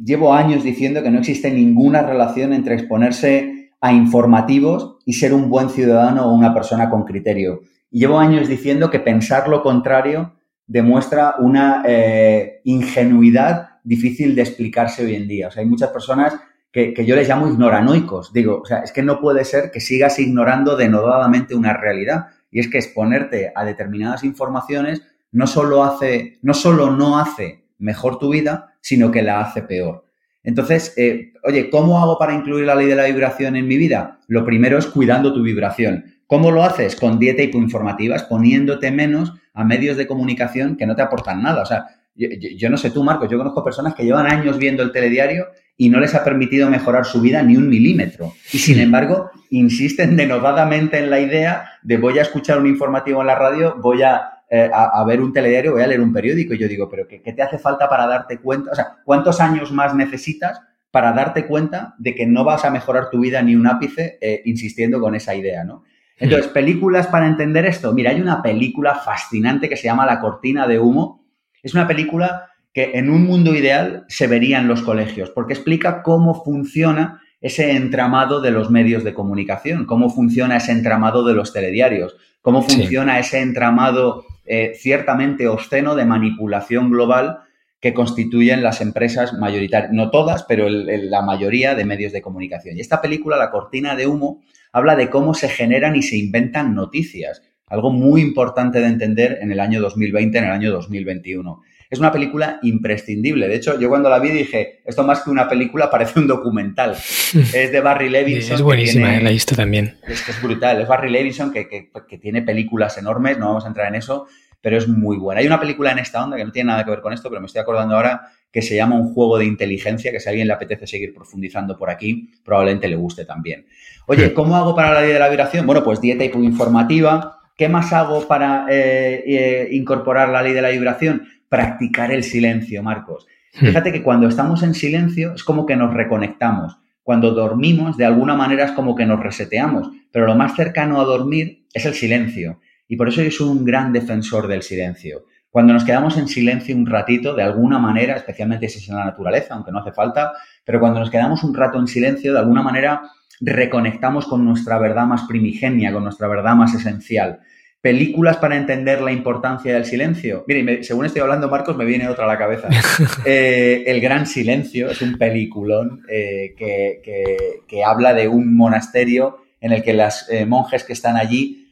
llevo 0.03 0.33
años 0.33 0.65
diciendo 0.65 1.03
que 1.03 1.11
no 1.11 1.19
existe 1.19 1.51
ninguna 1.51 2.03
relación 2.03 2.55
entre 2.55 2.77
exponerse 2.77 3.73
a 3.81 3.93
informativos 3.93 4.97
y 5.05 5.15
ser 5.15 5.35
un 5.35 5.51
buen 5.51 5.69
ciudadano 5.69 6.27
o 6.27 6.35
una 6.35 6.55
persona 6.55 6.89
con 6.89 7.05
criterio. 7.05 7.61
Y 7.91 8.01
llevo 8.01 8.19
años 8.19 8.49
diciendo 8.49 8.91
que 8.91 9.01
pensar 9.01 9.49
lo 9.49 9.63
contrario 9.63 10.35
demuestra 10.67 11.35
una 11.39 11.83
eh, 11.87 12.61
ingenuidad 12.65 13.68
difícil 13.89 14.35
de 14.35 14.43
explicarse 14.43 15.05
hoy 15.05 15.15
en 15.15 15.27
día. 15.27 15.49
O 15.49 15.51
sea, 15.51 15.63
hay 15.63 15.69
muchas 15.69 15.91
personas 15.91 16.35
que, 16.71 16.93
que, 16.93 17.07
yo 17.07 17.17
les 17.17 17.29
llamo 17.29 17.49
ignoranoicos. 17.49 18.33
Digo, 18.33 18.61
o 18.63 18.67
sea, 18.67 18.81
es 18.81 18.93
que 18.93 19.03
no 19.03 19.21
puede 19.21 19.45
ser 19.45 19.71
que 19.71 19.81
sigas 19.81 20.19
ignorando 20.19 20.77
denodadamente 20.77 21.55
una 21.55 21.73
realidad. 21.73 22.27
Y 22.51 22.61
es 22.61 22.69
que 22.69 22.79
exponerte 22.79 23.53
a 23.55 23.65
determinadas 23.65 24.25
informaciones 24.25 25.03
no 25.33 25.47
solo 25.47 25.85
hace, 25.85 26.39
no 26.43 26.55
solo 26.55 26.91
no 26.91 27.19
hace 27.19 27.65
mejor 27.79 28.19
tu 28.19 28.31
vida, 28.31 28.75
sino 28.81 29.11
que 29.11 29.23
la 29.23 29.41
hace 29.41 29.63
peor. 29.63 30.05
Entonces, 30.43 30.95
eh, 30.97 31.33
oye, 31.45 31.69
¿cómo 31.71 32.01
hago 32.01 32.19
para 32.19 32.35
incluir 32.35 32.65
la 32.65 32.75
ley 32.75 32.87
de 32.87 32.95
la 32.95 33.05
vibración 33.05 33.57
en 33.57 33.69
mi 33.69 33.77
vida? 33.77 34.21
Lo 34.29 34.45
primero 34.45 34.79
es 34.79 34.87
cuidando 34.87 35.33
tu 35.33 35.43
vibración. 35.43 36.05
¿Cómo 36.27 36.51
lo 36.51 36.63
haces? 36.63 36.97
Con 36.97 37.19
dieta 37.19 37.43
hipoinformativas, 37.43 38.25
poniéndote 38.25 38.91
menos 38.91 39.35
a 39.55 39.65
medios 39.65 39.97
de 39.97 40.07
comunicación 40.07 40.77
que 40.77 40.87
no 40.87 40.95
te 40.95 41.03
aportan 41.03 41.43
nada. 41.43 41.63
O 41.63 41.67
sea, 41.67 41.87
yo, 42.19 42.71
no 42.71 42.77
sé 42.77 42.91
tú, 42.91 43.05
Marcos, 43.05 43.31
yo 43.31 43.39
conozco 43.39 43.63
personas 43.63 43.95
que 43.95 44.05
llevan 44.05 44.27
años 44.27 44.59
viendo 44.59 44.83
el 44.83 44.93
telediario 44.93 45.47
y 45.77 45.89
no 45.89 46.01
les 46.01 46.15
ha 46.15 46.25
permitido 46.25 46.69
mejorar 46.69 47.05
su 47.05 47.21
vida 47.21 47.43
ni 47.43 47.57
un 47.57 47.69
milímetro. 47.69 48.35
Y 48.53 48.59
sin 48.59 48.81
embargo, 48.81 49.31
insisten 49.51 50.17
denodadamente 50.17 50.99
en 50.99 51.11
la 51.11 51.21
idea 51.21 51.71
de 51.83 51.97
voy 51.97 52.19
a 52.19 52.23
escuchar 52.23 52.59
un 52.59 52.67
informativo 52.67 53.21
en 53.21 53.29
la 53.29 53.37
radio, 53.37 53.77
voy 53.81 54.03
a 54.03 54.33
eh, 54.51 54.71
a, 54.73 55.05
ver 55.05 55.21
un 55.21 55.31
telediario, 55.31 55.73
voy 55.73 55.83
a 55.83 55.87
leer 55.87 56.01
un 56.01 56.13
periódico. 56.13 56.55
Y 56.55 56.59
yo 56.59 56.69
digo, 56.69 56.89
pero 56.89 57.07
¿qué, 57.07 57.21
te 57.21 57.43
hace 57.43 57.59
falta 57.59 57.89
para 57.89 58.07
darte 58.07 58.39
cuenta? 58.39 58.71
O 58.73 58.75
sea, 58.75 58.97
¿cuántos 59.05 59.41
años 59.41 59.71
más 59.73 59.95
necesitas 59.95 60.61
para 60.91 61.13
darte 61.13 61.47
cuenta 61.47 61.95
de 61.99 62.15
que 62.15 62.27
no 62.27 62.45
vas 62.45 62.65
a 62.65 62.71
mejorar 62.71 63.11
tu 63.11 63.21
vida 63.21 63.43
ni 63.43 63.55
un 63.55 63.67
ápice 63.67 64.17
eh, 64.23 64.41
insistiendo 64.47 65.01
con 65.01 65.15
esa 65.15 65.35
idea, 65.35 65.65
¿no? 65.65 65.85
Entonces, 66.21 66.51
películas 66.51 67.07
para 67.07 67.27
entender 67.27 67.67
esto. 67.67 67.93
Mira, 67.93 68.11
hay 68.11 68.21
una 68.21 68.43
película 68.43 68.97
fascinante 68.97 69.69
que 69.69 69.77
se 69.77 69.85
llama 69.85 70.05
La 70.05 70.19
cortina 70.19 70.67
de 70.67 70.81
humo. 70.81 71.18
Es 71.63 71.75
una 71.75 71.87
película 71.87 72.51
que 72.73 72.93
en 72.95 73.11
un 73.11 73.25
mundo 73.25 73.55
ideal 73.55 74.05
se 74.09 74.27
vería 74.27 74.59
en 74.59 74.69
los 74.69 74.83
colegios, 74.83 75.31
porque 75.31 75.55
explica 75.55 76.03
cómo 76.03 76.45
funciona 76.45 77.21
ese 77.41 77.73
entramado 77.73 78.41
de 78.41 78.51
los 78.51 78.71
medios 78.71 79.05
de 79.05 79.15
comunicación, 79.15 79.87
cómo 79.87 80.11
funciona 80.11 80.57
ese 80.57 80.73
entramado 80.73 81.25
de 81.25 81.35
los 81.35 81.53
telediarios, 81.53 82.17
cómo 82.43 82.63
funciona 82.63 83.19
ese 83.19 83.41
entramado 83.41 84.25
eh, 84.45 84.73
ciertamente 84.77 85.47
obsceno 85.47 85.95
de 85.95 86.05
manipulación 86.05 86.91
global 86.91 87.41
que 87.81 87.95
constituyen 87.95 88.63
las 88.63 88.81
empresas 88.81 89.35
mayoritarias, 89.35 89.93
no 89.93 90.11
todas, 90.11 90.43
pero 90.45 90.69
la 90.69 91.23
mayoría 91.23 91.77
de 91.77 91.85
medios 91.85 92.13
de 92.13 92.23
comunicación. 92.23 92.77
Y 92.77 92.81
esta 92.81 93.01
película, 93.01 93.37
La 93.37 93.51
cortina 93.51 93.95
de 93.95 94.09
humo, 94.09 94.43
habla 94.73 94.97
de 94.97 95.11
cómo 95.11 95.35
se 95.35 95.49
generan 95.49 95.95
y 95.95 96.03
se 96.03 96.17
inventan 96.17 96.75
noticias, 96.75 97.43
algo 97.69 97.91
muy 97.91 98.21
importante 98.21 98.81
de 98.81 98.87
entender 98.87 99.39
en 99.41 99.53
el 99.53 99.61
año 99.61 99.81
2020, 99.81 100.39
en 100.39 100.45
el 100.45 100.51
año 100.51 100.71
2021. 100.73 101.63
Es 101.91 101.99
una 101.99 102.13
película 102.13 102.59
imprescindible. 102.63 103.49
De 103.49 103.57
hecho, 103.57 103.81
yo 103.81 103.89
cuando 103.89 104.11
la 104.11 104.19
vi 104.19 104.29
dije, 104.29 104.83
esto 104.85 105.05
más 105.05 105.23
que 105.23 105.31
una 105.31 105.49
película 105.49 105.91
parece 105.91 106.19
un 106.19 106.27
documental. 106.27 106.93
es 107.35 107.73
de 107.73 107.81
Barry 107.81 108.11
Levinson. 108.11 108.57
Es 108.57 108.63
buenísima, 108.63 109.17
eh, 109.17 109.23
la 109.23 109.31
he 109.31 109.33
visto 109.33 109.57
también. 109.57 109.97
Es 110.07 110.23
que 110.23 110.33
es 110.33 110.43
brutal. 110.43 110.83
Es 110.83 110.89
Barry 110.89 111.11
Levinson 111.11 111.51
que, 111.51 111.69
que 111.69 112.19
tiene 112.19 112.43
películas 112.43 112.99
enormes, 112.99 113.39
no 113.39 113.47
vamos 113.47 113.65
a 113.65 113.69
entrar 113.69 113.89
en 113.89 113.95
eso, 113.95 114.27
pero 114.61 114.77
es 114.77 114.87
muy 114.87 115.17
buena. 115.17 115.41
Hay 115.41 115.47
una 115.47 115.59
película 115.59 115.91
en 115.93 115.99
esta 115.99 116.23
onda 116.23 116.37
que 116.37 116.45
no 116.45 116.53
tiene 116.53 116.69
nada 116.69 116.85
que 116.85 116.91
ver 116.91 117.01
con 117.01 117.15
esto, 117.15 117.31
pero 117.31 117.41
me 117.41 117.47
estoy 117.47 117.63
acordando 117.63 117.97
ahora 117.97 118.33
que 118.53 118.61
se 118.61 118.77
llama 118.77 118.97
Un 118.97 119.15
juego 119.15 119.39
de 119.39 119.47
inteligencia, 119.47 120.11
que 120.11 120.21
si 120.21 120.29
a 120.29 120.31
alguien 120.31 120.47
le 120.47 120.55
apetece 120.55 120.87
seguir 120.87 121.15
profundizando 121.15 121.79
por 121.79 121.91
aquí, 121.91 122.31
probablemente 122.45 122.89
le 122.89 122.97
guste 122.97 123.25
también. 123.25 123.67
Oye, 124.07 124.35
¿cómo 124.35 124.57
hago 124.57 124.75
para 124.75 124.93
la 124.93 125.01
ley 125.03 125.13
de 125.13 125.19
la 125.19 125.29
vibración? 125.29 125.67
Bueno, 125.67 125.85
pues 125.85 126.01
dieta 126.01 126.25
informativa. 126.25 127.38
¿Qué 127.59 127.69
más 127.69 127.93
hago 127.93 128.29
para 128.29 128.67
eh, 128.71 129.25
eh, 129.27 129.69
incorporar 129.73 130.29
la 130.29 130.43
ley 130.43 130.53
de 130.53 130.63
la 130.63 130.69
vibración? 130.69 131.27
Practicar 131.49 132.13
el 132.13 132.23
silencio, 132.23 132.85
Marcos. 132.85 133.27
Hmm. 133.53 133.67
Fíjate 133.67 133.91
que 133.91 134.05
cuando 134.05 134.29
estamos 134.29 134.63
en 134.63 134.75
silencio 134.75 135.35
es 135.35 135.43
como 135.43 135.67
que 135.67 135.75
nos 135.75 135.93
reconectamos. 135.93 136.79
Cuando 137.03 137.33
dormimos, 137.33 137.97
de 137.97 138.05
alguna 138.05 138.37
manera 138.37 138.65
es 138.65 138.71
como 138.71 138.95
que 138.95 139.07
nos 139.07 139.19
reseteamos. 139.19 139.91
Pero 140.13 140.27
lo 140.27 140.37
más 140.37 140.55
cercano 140.55 141.01
a 141.01 141.05
dormir 141.05 141.67
es 141.75 141.85
el 141.85 141.95
silencio. 141.95 142.61
Y 142.87 142.97
por 142.97 143.09
eso 143.09 143.23
yo 143.23 143.31
soy 143.33 143.49
un 143.49 143.65
gran 143.65 143.93
defensor 143.93 144.47
del 144.47 144.63
silencio. 144.63 145.25
Cuando 145.51 145.73
nos 145.73 145.83
quedamos 145.83 146.17
en 146.17 146.29
silencio 146.29 146.77
un 146.77 146.87
ratito, 146.87 147.35
de 147.35 147.43
alguna 147.43 147.81
manera, 147.81 148.15
especialmente 148.15 148.69
si 148.69 148.79
es 148.79 148.89
en 148.89 148.95
la 148.95 149.07
naturaleza, 149.07 149.55
aunque 149.55 149.73
no 149.73 149.81
hace 149.81 149.91
falta, 149.91 150.33
pero 150.65 150.79
cuando 150.79 151.01
nos 151.01 151.11
quedamos 151.11 151.43
un 151.43 151.55
rato 151.55 151.81
en 151.81 151.89
silencio, 151.89 152.35
de 152.35 152.39
alguna 152.39 152.63
manera 152.63 153.03
reconectamos 153.41 154.27
con 154.27 154.45
nuestra 154.45 154.79
verdad 154.79 155.07
más 155.07 155.25
primigenia, 155.25 155.93
con 155.93 156.05
nuestra 156.05 156.29
verdad 156.29 156.55
más 156.55 156.75
esencial. 156.75 157.41
Películas 157.81 158.39
para 158.39 158.57
entender 158.57 159.01
la 159.01 159.13
importancia 159.13 159.73
del 159.73 159.85
silencio. 159.85 160.45
Mire, 160.49 160.83
según 160.83 161.07
estoy 161.07 161.23
hablando, 161.23 161.49
Marcos, 161.49 161.77
me 161.77 161.85
viene 161.85 162.09
otra 162.09 162.25
a 162.25 162.29
la 162.29 162.39
cabeza. 162.39 162.69
Eh, 163.25 163.85
el 163.87 164.01
Gran 164.01 164.27
Silencio 164.27 164.91
es 164.91 165.03
un 165.03 165.19
peliculón 165.19 166.03
eh, 166.09 166.55
que, 166.57 167.85
habla 167.85 168.15
de 168.15 168.27
un 168.27 168.57
monasterio 168.57 169.39
en 169.61 169.73
el 169.73 169.83
que 169.83 169.93
las 169.93 170.29
eh, 170.29 170.47
monjes 170.47 170.85
que 170.85 170.93
están 170.93 171.17
allí 171.17 171.67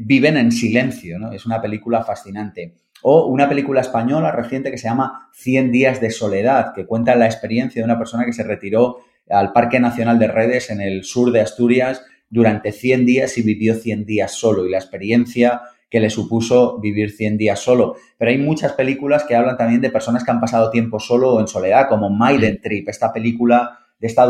viven 0.00 0.36
en 0.36 0.52
silencio. 0.52 1.18
¿no? 1.18 1.32
Es 1.32 1.46
una 1.46 1.60
película 1.60 2.04
fascinante. 2.04 2.74
O 3.02 3.26
una 3.26 3.48
película 3.48 3.80
española 3.80 4.32
reciente 4.32 4.70
que 4.70 4.78
se 4.78 4.88
llama 4.88 5.30
Cien 5.32 5.72
días 5.72 6.00
de 6.00 6.10
soledad, 6.10 6.74
que 6.74 6.86
cuenta 6.86 7.14
la 7.14 7.26
experiencia 7.26 7.80
de 7.80 7.84
una 7.84 7.98
persona 7.98 8.24
que 8.26 8.32
se 8.32 8.42
retiró 8.42 8.98
al 9.30 9.52
Parque 9.52 9.80
Nacional 9.80 10.18
de 10.18 10.28
Redes 10.28 10.70
en 10.70 10.80
el 10.80 11.04
sur 11.04 11.32
de 11.32 11.40
Asturias 11.40 12.02
durante 12.30 12.72
100 12.72 13.04
días 13.04 13.36
y 13.36 13.42
vivió 13.42 13.74
100 13.74 14.06
días 14.06 14.32
solo 14.32 14.64
y 14.64 14.70
la 14.70 14.78
experiencia 14.78 15.60
que 15.90 16.00
le 16.00 16.08
supuso 16.08 16.78
vivir 16.78 17.10
100 17.10 17.36
días 17.36 17.58
solo. 17.58 17.96
Pero 18.16 18.30
hay 18.30 18.38
muchas 18.38 18.72
películas 18.72 19.24
que 19.24 19.34
hablan 19.34 19.56
también 19.56 19.80
de 19.80 19.90
personas 19.90 20.24
que 20.24 20.30
han 20.30 20.40
pasado 20.40 20.70
tiempo 20.70 21.00
solo 21.00 21.34
o 21.34 21.40
en 21.40 21.48
soledad, 21.48 21.88
como 21.88 22.08
Maiden 22.08 22.60
Trip, 22.62 22.88
esta 22.88 23.12
película 23.12 23.78
de 23.98 24.06
esta 24.06 24.24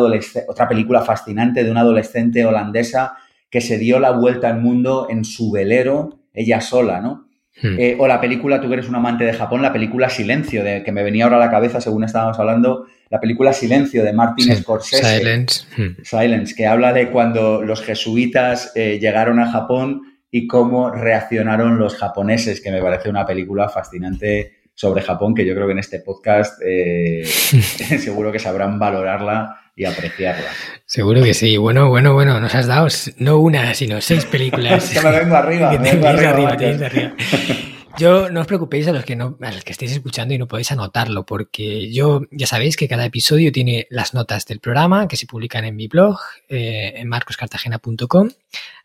otra 0.49 0.69
película 0.69 1.03
fascinante 1.03 1.63
de 1.63 1.71
una 1.71 1.83
adolescente 1.83 2.45
holandesa 2.45 3.15
que 3.51 3.61
se 3.61 3.79
dio 3.79 4.01
la 4.01 4.11
vuelta 4.13 4.49
al 4.49 4.61
mundo 4.61 5.07
en 5.11 5.25
su 5.25 5.53
velero, 5.53 6.21
ella 6.33 6.61
sola, 6.61 7.01
¿no? 7.01 7.27
Hmm. 7.63 7.77
Eh, 7.79 7.97
o 7.99 8.07
la 8.07 8.21
película, 8.21 8.61
tú 8.61 8.69
que 8.69 8.75
eres 8.75 8.89
un 8.89 8.95
amante 8.95 9.25
de 9.25 9.33
Japón, 9.33 9.61
la 9.61 9.73
película 9.73 10.09
Silencio, 10.09 10.65
de, 10.65 10.83
que 10.83 10.93
me 10.93 11.03
venía 11.03 11.25
ahora 11.25 11.37
a 11.37 11.41
la 11.41 11.51
cabeza 11.51 11.81
según 11.81 12.05
estábamos 12.05 12.39
hablando, 12.39 12.87
la 13.11 13.21
película 13.21 13.53
Silencio 13.53 14.05
de 14.05 14.13
Martin 14.13 14.57
Scorsese. 14.57 15.19
Silence. 15.19 15.67
Hmm. 15.77 16.03
Silence, 16.03 16.55
que 16.55 16.67
habla 16.67 16.93
de 16.93 17.11
cuando 17.11 17.61
los 17.61 17.83
jesuitas 17.83 18.73
eh, 18.77 18.99
llegaron 19.01 19.41
a 19.41 19.51
Japón 19.51 20.03
y 20.31 20.47
cómo 20.47 20.91
reaccionaron 20.91 21.79
los 21.79 21.97
japoneses, 21.97 22.61
que 22.61 22.71
me 22.71 22.81
parece 22.81 23.11
una 23.11 23.27
película 23.27 23.69
fascinante 23.69 24.61
sobre 24.75 25.03
Japón, 25.03 25.35
que 25.35 25.45
yo 25.45 25.55
creo 25.55 25.67
que 25.67 25.73
en 25.73 25.81
este 25.81 25.99
podcast 25.99 26.61
eh, 26.65 27.25
seguro 27.99 28.31
que 28.31 28.39
sabrán 28.39 28.79
valorarla 28.79 29.57
y 29.75 29.85
apreciarla. 29.85 30.47
Seguro 30.87 31.23
que 31.23 31.35
sí. 31.35 31.57
Bueno, 31.57 31.89
bueno, 31.89 32.15
bueno, 32.15 32.39
nos 32.39 32.55
has 32.55 32.69
dado 32.69 32.87
no 33.19 33.39
una, 33.39 33.75
sino 33.75 34.01
seis 34.01 34.25
películas. 34.25 34.89
que 34.95 35.01
me 35.01 35.11
vengo 35.19 35.35
arriba. 35.35 35.73
Me 35.79 35.91
vengo 35.93 36.07
arriba, 36.07 36.51
arriba, 36.51 37.15
Yo 37.99 38.31
no 38.31 38.41
os 38.41 38.47
preocupéis 38.47 38.89
a 38.89 38.93
los 38.93 39.05
que 39.05 39.17
no, 39.17 39.37
a 39.41 39.53
los 39.53 39.63
que 39.63 39.73
estéis 39.73 39.93
escuchando 39.93 40.33
y 40.33 40.39
no 40.39 40.49
podéis 40.49 40.73
anotarlo, 40.73 41.27
porque 41.27 41.93
yo 41.93 42.23
ya 42.31 42.47
sabéis 42.47 42.77
que 42.77 42.89
cada 42.89 43.05
episodio 43.05 43.53
tiene 43.53 43.87
las 43.91 44.15
notas 44.15 44.47
del 44.47 44.61
programa 44.61 45.09
que 45.09 45.17
se 45.17 45.27
publican 45.27 45.65
en 45.65 45.77
mi 45.77 45.87
blog, 45.87 46.19
eh, 46.49 46.95
en 46.97 47.09
marcoscartagena.com. 47.09 48.31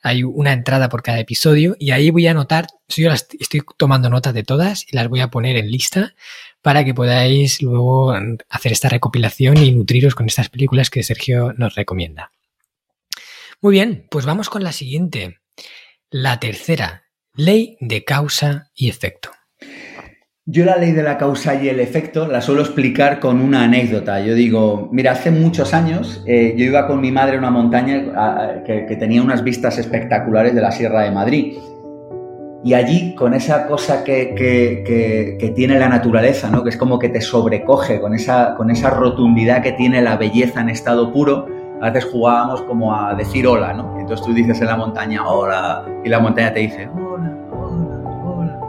Hay 0.02 0.24
una 0.24 0.54
entrada 0.54 0.90
por 0.90 1.02
cada 1.02 1.20
episodio 1.20 1.76
y 1.80 1.92
ahí 1.92 2.10
voy 2.10 2.28
a 2.28 2.32
anotar, 2.32 2.68
yo 2.90 3.10
las, 3.10 3.28
estoy 3.40 3.62
tomando 3.78 4.10
notas 4.10 4.34
de 4.34 4.44
todas 4.44 4.86
y 4.92 4.96
las 4.96 5.08
voy 5.08 5.22
a 5.22 5.30
poner 5.30 5.56
en 5.56 5.72
lista 5.72 6.14
para 6.62 6.84
que 6.84 6.94
podáis 6.94 7.62
luego 7.62 8.14
hacer 8.50 8.72
esta 8.72 8.90
recopilación 8.90 9.58
y 9.58 9.72
nutriros 9.72 10.16
con 10.16 10.26
estas 10.26 10.50
películas 10.50 10.90
que 10.90 11.04
Sergio 11.04 11.54
nos 11.54 11.76
recomienda. 11.76 12.32
Muy 13.62 13.74
bien, 13.74 14.08
pues 14.10 14.26
vamos 14.26 14.50
con 14.50 14.64
la 14.64 14.72
siguiente. 14.72 15.40
La 16.10 16.40
tercera, 16.40 17.05
ley 17.36 17.78
de 17.82 18.04
causa 18.04 18.70
y 18.76 18.90
efecto. 18.90 19.30
Yo 20.46 20.64
la 20.64 20.78
ley 20.78 20.92
de 20.92 21.02
la 21.02 21.18
causa 21.18 21.56
y 21.56 21.70
el 21.70 21.80
efecto 21.80 22.28
la 22.28 22.40
suelo 22.40 22.62
explicar 22.62 23.20
con 23.20 23.42
una 23.42 23.64
anécdota. 23.64 24.20
Yo 24.22 24.36
digo, 24.36 24.90
mira, 24.92 25.14
hace 25.14 25.32
muchos 25.32 25.74
años 25.74 26.24
eh, 26.28 26.54
yo 26.56 26.66
iba 26.66 26.86
con 26.86 27.02
mi 27.02 27.12
madre 27.12 27.36
a 27.36 27.40
una 27.40 27.50
montaña 27.50 28.64
que 28.64 28.96
tenía 29.00 29.24
unas 29.24 29.44
vistas 29.44 29.80
espectaculares 29.80 30.54
de 30.54 30.62
la 30.62 30.72
Sierra 30.72 31.02
de 31.02 31.12
Madrid. 31.12 31.58
Y 32.64 32.74
allí, 32.74 33.14
con 33.16 33.34
esa 33.34 33.68
cosa 33.68 34.04
que, 34.04 34.34
que, 34.36 35.50
tiene 35.56 35.78
la 35.78 35.88
naturaleza, 35.88 36.50
¿no? 36.50 36.64
que 36.64 36.70
es 36.70 36.78
como 36.78 36.98
que 36.98 37.10
te 37.10 37.22
sobrecoge, 37.22 38.00
con 38.00 38.16
esa, 38.16 38.56
con 38.56 38.72
esa 38.72 38.90
rotundidad 38.90 39.62
que 39.62 39.74
tiene 39.74 40.02
la 40.02 40.18
belleza 40.18 40.62
en 40.62 40.70
estado 40.70 41.12
puro, 41.12 41.48
a 41.82 41.90
veces 41.90 42.10
jugábamos 42.12 42.62
como 42.64 42.96
a 42.96 43.14
decir 43.16 43.48
hola, 43.48 43.74
¿no? 43.74 44.00
Entonces 44.00 44.26
tú 44.26 44.34
dices 44.34 44.60
en 44.62 44.68
la 44.68 44.76
montaña 44.76 45.28
hola, 45.28 45.84
y 46.04 46.10
la 46.10 46.20
montaña 46.20 46.54
te 46.54 46.62
dice 46.62 46.90
hola, 46.94 47.32
hola, 47.52 48.10
hola. 48.24 48.60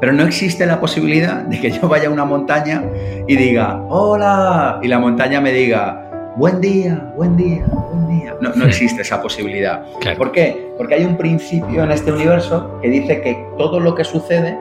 Pero 0.00 0.12
no 0.12 0.24
existe 0.24 0.66
la 0.66 0.80
posibilidad 0.80 1.42
de 1.42 1.60
que 1.60 1.70
yo 1.70 1.88
vaya 1.88 2.08
a 2.08 2.10
una 2.10 2.24
montaña 2.24 2.82
y 3.26 3.36
diga 3.36 3.80
hola, 3.88 4.80
y 4.82 4.88
la 4.88 4.98
montaña 4.98 5.40
me 5.40 5.52
diga 5.52 6.32
buen 6.36 6.60
día, 6.60 7.12
buen 7.16 7.36
día, 7.36 7.64
buen 7.66 8.08
día. 8.08 8.34
No, 8.40 8.50
no 8.54 8.64
existe 8.66 9.02
esa 9.02 9.20
posibilidad. 9.20 9.84
¿Por 10.16 10.32
qué? 10.32 10.72
Porque 10.76 10.94
hay 10.94 11.04
un 11.04 11.16
principio 11.16 11.84
en 11.84 11.92
este 11.92 12.12
universo 12.12 12.78
que 12.80 12.88
dice 12.88 13.20
que 13.20 13.46
todo 13.58 13.78
lo 13.78 13.94
que 13.94 14.04
sucede 14.04 14.58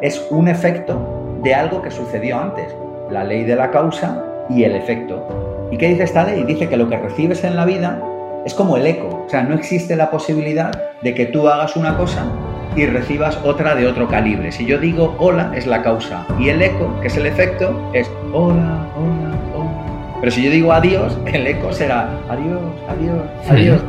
es 0.00 0.26
un 0.30 0.48
efecto 0.48 1.38
de 1.42 1.54
algo 1.54 1.82
que 1.82 1.90
sucedió 1.90 2.38
antes. 2.38 2.74
La 3.10 3.24
ley 3.24 3.44
de 3.44 3.56
la 3.56 3.70
causa 3.70 4.24
y 4.48 4.64
el 4.64 4.76
efecto. 4.76 5.49
¿Y 5.70 5.78
qué 5.78 5.88
dice 5.88 6.04
esta 6.04 6.24
ley? 6.24 6.44
Dice 6.44 6.68
que 6.68 6.76
lo 6.76 6.88
que 6.88 6.96
recibes 6.96 7.44
en 7.44 7.56
la 7.56 7.64
vida 7.64 8.02
es 8.44 8.54
como 8.54 8.76
el 8.76 8.86
eco. 8.86 9.24
O 9.26 9.28
sea, 9.28 9.42
no 9.42 9.54
existe 9.54 9.96
la 9.96 10.10
posibilidad 10.10 10.72
de 11.02 11.14
que 11.14 11.26
tú 11.26 11.48
hagas 11.48 11.76
una 11.76 11.96
cosa 11.96 12.24
y 12.76 12.86
recibas 12.86 13.38
otra 13.44 13.74
de 13.74 13.86
otro 13.86 14.08
calibre. 14.08 14.52
Si 14.52 14.64
yo 14.66 14.78
digo 14.78 15.14
hola, 15.18 15.52
es 15.54 15.66
la 15.66 15.82
causa. 15.82 16.26
Y 16.38 16.48
el 16.48 16.62
eco, 16.62 16.92
que 17.00 17.08
es 17.08 17.16
el 17.16 17.26
efecto, 17.26 17.90
es 17.92 18.10
hola, 18.32 18.86
hola, 18.96 19.30
pero 20.20 20.32
si 20.32 20.42
yo 20.42 20.50
digo 20.50 20.72
adiós, 20.72 21.18
el 21.26 21.46
eco 21.46 21.72
será 21.72 22.10
adiós, 22.28 22.60
adiós, 22.88 23.22
adiós. 23.48 23.80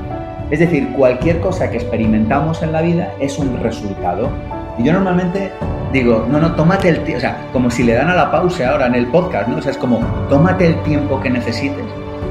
Es 0.50 0.60
decir, 0.60 0.90
cualquier 0.94 1.40
cosa 1.40 1.70
que 1.70 1.78
experimentamos 1.78 2.62
en 2.62 2.72
la 2.72 2.82
vida 2.82 3.14
es 3.20 3.38
un 3.38 3.62
resultado. 3.62 4.30
Y 4.78 4.84
yo 4.84 4.94
normalmente 4.94 5.52
digo, 5.92 6.26
no, 6.30 6.40
no, 6.40 6.54
tómate 6.56 6.90
el 6.90 7.04
tiempo, 7.04 7.18
o 7.18 7.22
sea, 7.22 7.48
como 7.52 7.70
si 7.70 7.84
le 7.84 7.94
dan 7.94 8.10
a 8.10 8.16
la 8.16 8.32
pausa 8.32 8.70
ahora 8.70 8.88
en 8.88 8.96
el 8.96 9.08
podcast, 9.08 9.48
¿no? 9.48 9.58
O 9.58 9.62
sea, 9.62 9.72
es 9.72 9.78
como, 9.78 10.00
tómate 10.30 10.68
el 10.68 10.82
tiempo 10.84 11.20
que 11.20 11.30
necesites 11.30 11.86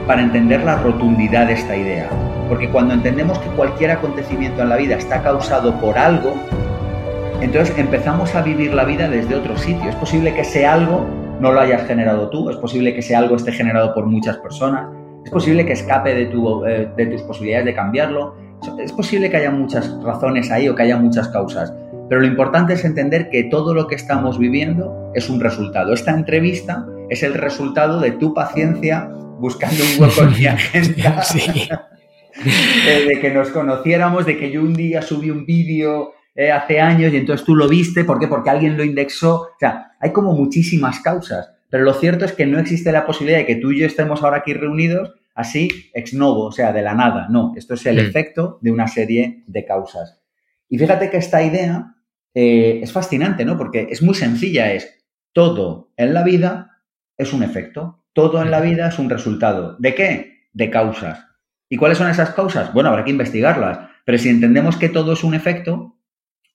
para 0.06 0.22
entender 0.22 0.64
la 0.64 0.76
rotundidad 0.76 1.46
de 1.46 1.54
esta 1.54 1.76
idea. 1.76 2.08
Porque 2.48 2.68
cuando 2.68 2.94
entendemos 2.94 3.38
que 3.38 3.48
cualquier 3.50 3.92
acontecimiento 3.92 4.62
en 4.62 4.70
la 4.70 4.76
vida 4.76 4.96
está 4.96 5.22
causado 5.22 5.74
por 5.80 5.98
algo, 5.98 6.34
entonces 7.40 7.76
empezamos 7.78 8.34
a 8.34 8.42
vivir 8.42 8.74
la 8.74 8.84
vida 8.84 9.08
desde 9.08 9.34
otro 9.34 9.56
sitio. 9.56 9.88
Es 9.88 9.96
posible 9.96 10.34
que 10.34 10.44
sea 10.44 10.74
algo 10.74 11.06
no 11.40 11.52
lo 11.52 11.60
hayas 11.60 11.86
generado 11.86 12.28
tú, 12.28 12.50
es 12.50 12.56
posible 12.56 12.92
que 12.92 13.00
ese 13.00 13.16
algo 13.16 13.34
esté 13.34 13.52
generado 13.52 13.94
por 13.94 14.06
muchas 14.06 14.36
personas, 14.36 14.88
es 15.24 15.30
posible 15.30 15.64
que 15.64 15.72
escape 15.72 16.14
de, 16.14 16.26
tu, 16.26 16.64
eh, 16.66 16.88
de 16.96 17.06
tus 17.06 17.22
posibilidades 17.22 17.64
de 17.66 17.74
cambiarlo, 17.74 18.34
es 18.78 18.92
posible 18.92 19.30
que 19.30 19.38
haya 19.38 19.50
muchas 19.50 19.90
razones 20.02 20.50
ahí 20.50 20.68
o 20.68 20.74
que 20.74 20.82
haya 20.82 20.98
muchas 20.98 21.28
causas, 21.28 21.72
pero 22.10 22.22
lo 22.22 22.26
importante 22.26 22.72
es 22.72 22.84
entender 22.84 23.30
que 23.30 23.44
todo 23.44 23.72
lo 23.72 23.86
que 23.86 23.94
estamos 23.94 24.36
viviendo 24.36 25.12
es 25.14 25.30
un 25.30 25.38
resultado. 25.38 25.92
Esta 25.92 26.10
entrevista 26.10 26.84
es 27.08 27.22
el 27.22 27.34
resultado 27.34 28.00
de 28.00 28.10
tu 28.10 28.34
paciencia 28.34 29.08
buscando 29.38 29.76
un 29.84 30.02
hueco 30.02 30.22
en 30.22 30.30
mi 30.32 30.46
agenda. 30.46 31.22
Eh, 32.86 33.06
de 33.06 33.20
que 33.20 33.30
nos 33.30 33.50
conociéramos, 33.50 34.24
de 34.24 34.38
que 34.38 34.50
yo 34.50 34.62
un 34.62 34.72
día 34.72 35.02
subí 35.02 35.30
un 35.30 35.44
vídeo 35.44 36.14
eh, 36.34 36.50
hace 36.50 36.80
años 36.80 37.12
y 37.12 37.18
entonces 37.18 37.44
tú 37.44 37.54
lo 37.54 37.68
viste, 37.68 38.04
¿por 38.04 38.18
qué? 38.18 38.28
Porque 38.28 38.48
alguien 38.48 38.78
lo 38.78 38.84
indexó. 38.84 39.34
O 39.42 39.56
sea, 39.58 39.92
hay 40.00 40.10
como 40.10 40.32
muchísimas 40.32 41.00
causas, 41.00 41.52
pero 41.68 41.84
lo 41.84 41.92
cierto 41.92 42.24
es 42.24 42.32
que 42.32 42.46
no 42.46 42.58
existe 42.58 42.92
la 42.92 43.04
posibilidad 43.04 43.40
de 43.40 43.46
que 43.46 43.56
tú 43.56 43.72
y 43.72 43.80
yo 43.80 43.86
estemos 43.86 44.22
ahora 44.22 44.38
aquí 44.38 44.54
reunidos 44.54 45.12
así 45.34 45.90
ex 45.92 46.14
novo, 46.14 46.46
o 46.46 46.52
sea, 46.52 46.72
de 46.72 46.80
la 46.80 46.94
nada. 46.94 47.26
No, 47.28 47.52
esto 47.56 47.74
es 47.74 47.84
el 47.84 47.96
mm. 47.96 48.06
efecto 48.08 48.58
de 48.62 48.70
una 48.70 48.88
serie 48.88 49.44
de 49.46 49.64
causas. 49.66 50.18
Y 50.70 50.78
fíjate 50.78 51.10
que 51.10 51.18
esta 51.18 51.42
idea 51.42 51.96
eh, 52.34 52.80
es 52.82 52.92
fascinante, 52.92 53.44
¿no? 53.44 53.56
Porque 53.56 53.88
es 53.90 54.02
muy 54.02 54.14
sencilla, 54.14 54.72
es 54.72 55.06
todo 55.32 55.92
en 55.96 56.14
la 56.14 56.22
vida 56.22 56.70
es 57.16 57.32
un 57.32 57.42
efecto, 57.42 58.04
todo 58.12 58.42
en 58.42 58.50
la 58.50 58.60
vida 58.60 58.88
es 58.88 58.98
un 58.98 59.10
resultado. 59.10 59.76
¿De 59.78 59.94
qué? 59.94 60.48
De 60.52 60.70
causas. 60.70 61.26
¿Y 61.68 61.76
cuáles 61.76 61.98
son 61.98 62.08
esas 62.08 62.30
causas? 62.30 62.72
Bueno, 62.72 62.88
habrá 62.88 63.04
que 63.04 63.10
investigarlas, 63.10 63.78
pero 64.04 64.18
si 64.18 64.28
entendemos 64.28 64.76
que 64.76 64.88
todo 64.88 65.12
es 65.12 65.22
un 65.22 65.34
efecto, 65.34 65.98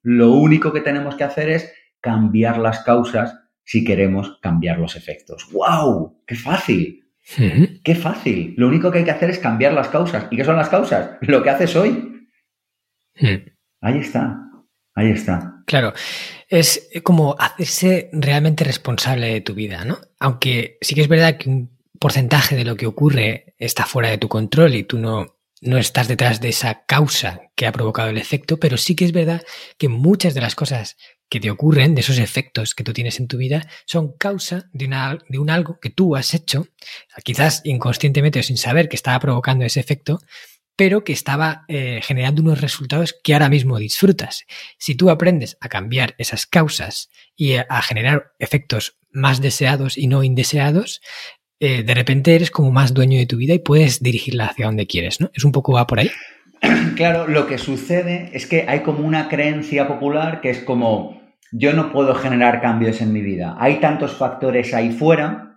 lo 0.01 0.31
único 0.33 0.73
que 0.73 0.81
tenemos 0.81 1.15
que 1.15 1.23
hacer 1.23 1.49
es 1.49 1.71
cambiar 2.01 2.57
las 2.57 2.79
causas 2.79 3.39
si 3.63 3.83
queremos 3.83 4.39
cambiar 4.41 4.79
los 4.79 4.95
efectos. 4.95 5.47
¡Wow! 5.51 6.23
¡Qué 6.25 6.35
fácil! 6.35 7.03
¡Qué 7.83 7.95
fácil! 7.95 8.53
Lo 8.57 8.67
único 8.67 8.91
que 8.91 8.99
hay 8.99 9.05
que 9.05 9.11
hacer 9.11 9.29
es 9.29 9.39
cambiar 9.39 9.73
las 9.73 9.89
causas. 9.89 10.27
¿Y 10.29 10.37
qué 10.37 10.43
son 10.43 10.57
las 10.57 10.69
causas? 10.69 11.17
Lo 11.21 11.41
que 11.41 11.49
haces 11.49 11.75
hoy. 11.75 12.27
Ahí 13.81 13.99
está. 13.99 14.39
Ahí 14.93 15.11
está. 15.11 15.54
Claro, 15.65 15.93
es 16.47 16.89
como 17.03 17.35
hacerse 17.39 18.09
realmente 18.13 18.63
responsable 18.63 19.33
de 19.33 19.41
tu 19.41 19.55
vida, 19.55 19.83
¿no? 19.83 19.99
Aunque 20.19 20.77
sí 20.81 20.93
que 20.93 21.01
es 21.01 21.07
verdad 21.07 21.37
que 21.37 21.49
un 21.49 21.75
porcentaje 21.99 22.55
de 22.55 22.65
lo 22.65 22.75
que 22.75 22.85
ocurre 22.85 23.55
está 23.57 23.85
fuera 23.85 24.09
de 24.09 24.17
tu 24.17 24.27
control 24.27 24.75
y 24.75 24.83
tú 24.83 24.99
no, 24.99 25.37
no 25.61 25.77
estás 25.77 26.07
detrás 26.07 26.39
de 26.41 26.49
esa 26.49 26.85
causa 26.85 27.41
que 27.55 27.65
ha 27.65 27.71
provocado 27.71 28.09
el 28.09 28.17
efecto, 28.17 28.57
pero 28.57 28.77
sí 28.77 28.95
que 28.95 29.05
es 29.05 29.11
verdad 29.11 29.43
que 29.77 29.89
muchas 29.89 30.33
de 30.33 30.41
las 30.41 30.55
cosas 30.55 30.97
que 31.29 31.39
te 31.39 31.49
ocurren, 31.49 31.95
de 31.95 32.01
esos 32.01 32.19
efectos 32.19 32.75
que 32.75 32.83
tú 32.83 32.93
tienes 32.93 33.19
en 33.19 33.27
tu 33.27 33.37
vida, 33.37 33.67
son 33.85 34.15
causa 34.17 34.69
de, 34.73 34.85
una, 34.85 35.17
de 35.27 35.39
un 35.39 35.49
algo 35.49 35.79
que 35.79 35.89
tú 35.89 36.15
has 36.15 36.33
hecho, 36.35 36.67
quizás 37.23 37.61
inconscientemente 37.63 38.39
o 38.39 38.43
sin 38.43 38.57
saber 38.57 38.87
que 38.87 38.95
estaba 38.95 39.19
provocando 39.19 39.65
ese 39.65 39.79
efecto, 39.79 40.19
pero 40.75 41.03
que 41.03 41.13
estaba 41.13 41.63
eh, 41.67 42.01
generando 42.03 42.41
unos 42.41 42.61
resultados 42.61 43.15
que 43.23 43.33
ahora 43.33 43.49
mismo 43.49 43.77
disfrutas. 43.77 44.45
Si 44.77 44.95
tú 44.95 45.09
aprendes 45.09 45.57
a 45.61 45.69
cambiar 45.69 46.15
esas 46.17 46.45
causas 46.45 47.09
y 47.35 47.55
a 47.55 47.81
generar 47.81 48.33
efectos 48.39 48.97
más 49.11 49.41
deseados 49.41 49.97
y 49.97 50.07
no 50.07 50.23
indeseados, 50.23 51.01
eh, 51.59 51.83
de 51.83 51.93
repente 51.93 52.35
eres 52.35 52.51
como 52.51 52.71
más 52.71 52.93
dueño 52.93 53.17
de 53.17 53.25
tu 53.25 53.37
vida 53.37 53.53
y 53.53 53.59
puedes 53.59 54.03
dirigirla 54.03 54.47
hacia 54.47 54.65
donde 54.65 54.87
quieres, 54.87 55.21
¿no? 55.21 55.31
¿Es 55.33 55.45
un 55.45 55.53
poco 55.53 55.73
va 55.73 55.87
por 55.87 55.99
ahí? 55.99 56.11
Claro, 56.95 57.27
lo 57.27 57.47
que 57.47 57.57
sucede 57.57 58.29
es 58.33 58.45
que 58.45 58.65
hay 58.67 58.79
como 58.79 59.05
una 59.05 59.27
creencia 59.27 59.87
popular 59.87 60.39
que 60.41 60.49
es 60.49 60.59
como 60.59 61.21
yo 61.51 61.73
no 61.73 61.91
puedo 61.91 62.15
generar 62.15 62.61
cambios 62.61 63.01
en 63.01 63.13
mi 63.13 63.21
vida. 63.21 63.55
Hay 63.59 63.79
tantos 63.79 64.15
factores 64.17 64.73
ahí 64.73 64.91
fuera 64.91 65.54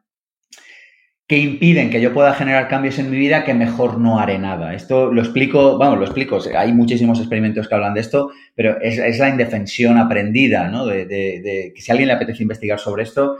que 1.29 1.37
impiden 1.37 1.91
que 1.91 2.01
yo 2.01 2.15
pueda 2.15 2.33
generar 2.33 2.69
cambios 2.69 2.99
en 2.99 3.11
mi 3.11 3.19
vida 3.19 3.45
que 3.45 3.53
mejor 3.53 3.99
no 3.99 4.19
haré 4.19 4.39
nada. 4.39 4.73
Esto 4.73 5.13
lo 5.13 5.21
explico, 5.21 5.77
vamos, 5.77 5.99
lo 5.99 6.07
explico, 6.07 6.39
hay 6.57 6.73
muchísimos 6.73 7.19
experimentos 7.19 7.69
que 7.69 7.75
hablan 7.75 7.93
de 7.93 8.01
esto, 8.01 8.31
pero 8.55 8.81
es, 8.81 9.19
la 9.19 9.29
indefensión 9.29 9.99
aprendida, 9.99 10.69
¿no? 10.69 10.87
De, 10.87 11.73
que 11.75 11.83
si 11.83 11.91
a 11.91 11.93
alguien 11.93 12.09
le 12.09 12.15
apetece 12.15 12.43
investigar 12.43 12.79
sobre 12.79 13.03
esto, 13.03 13.37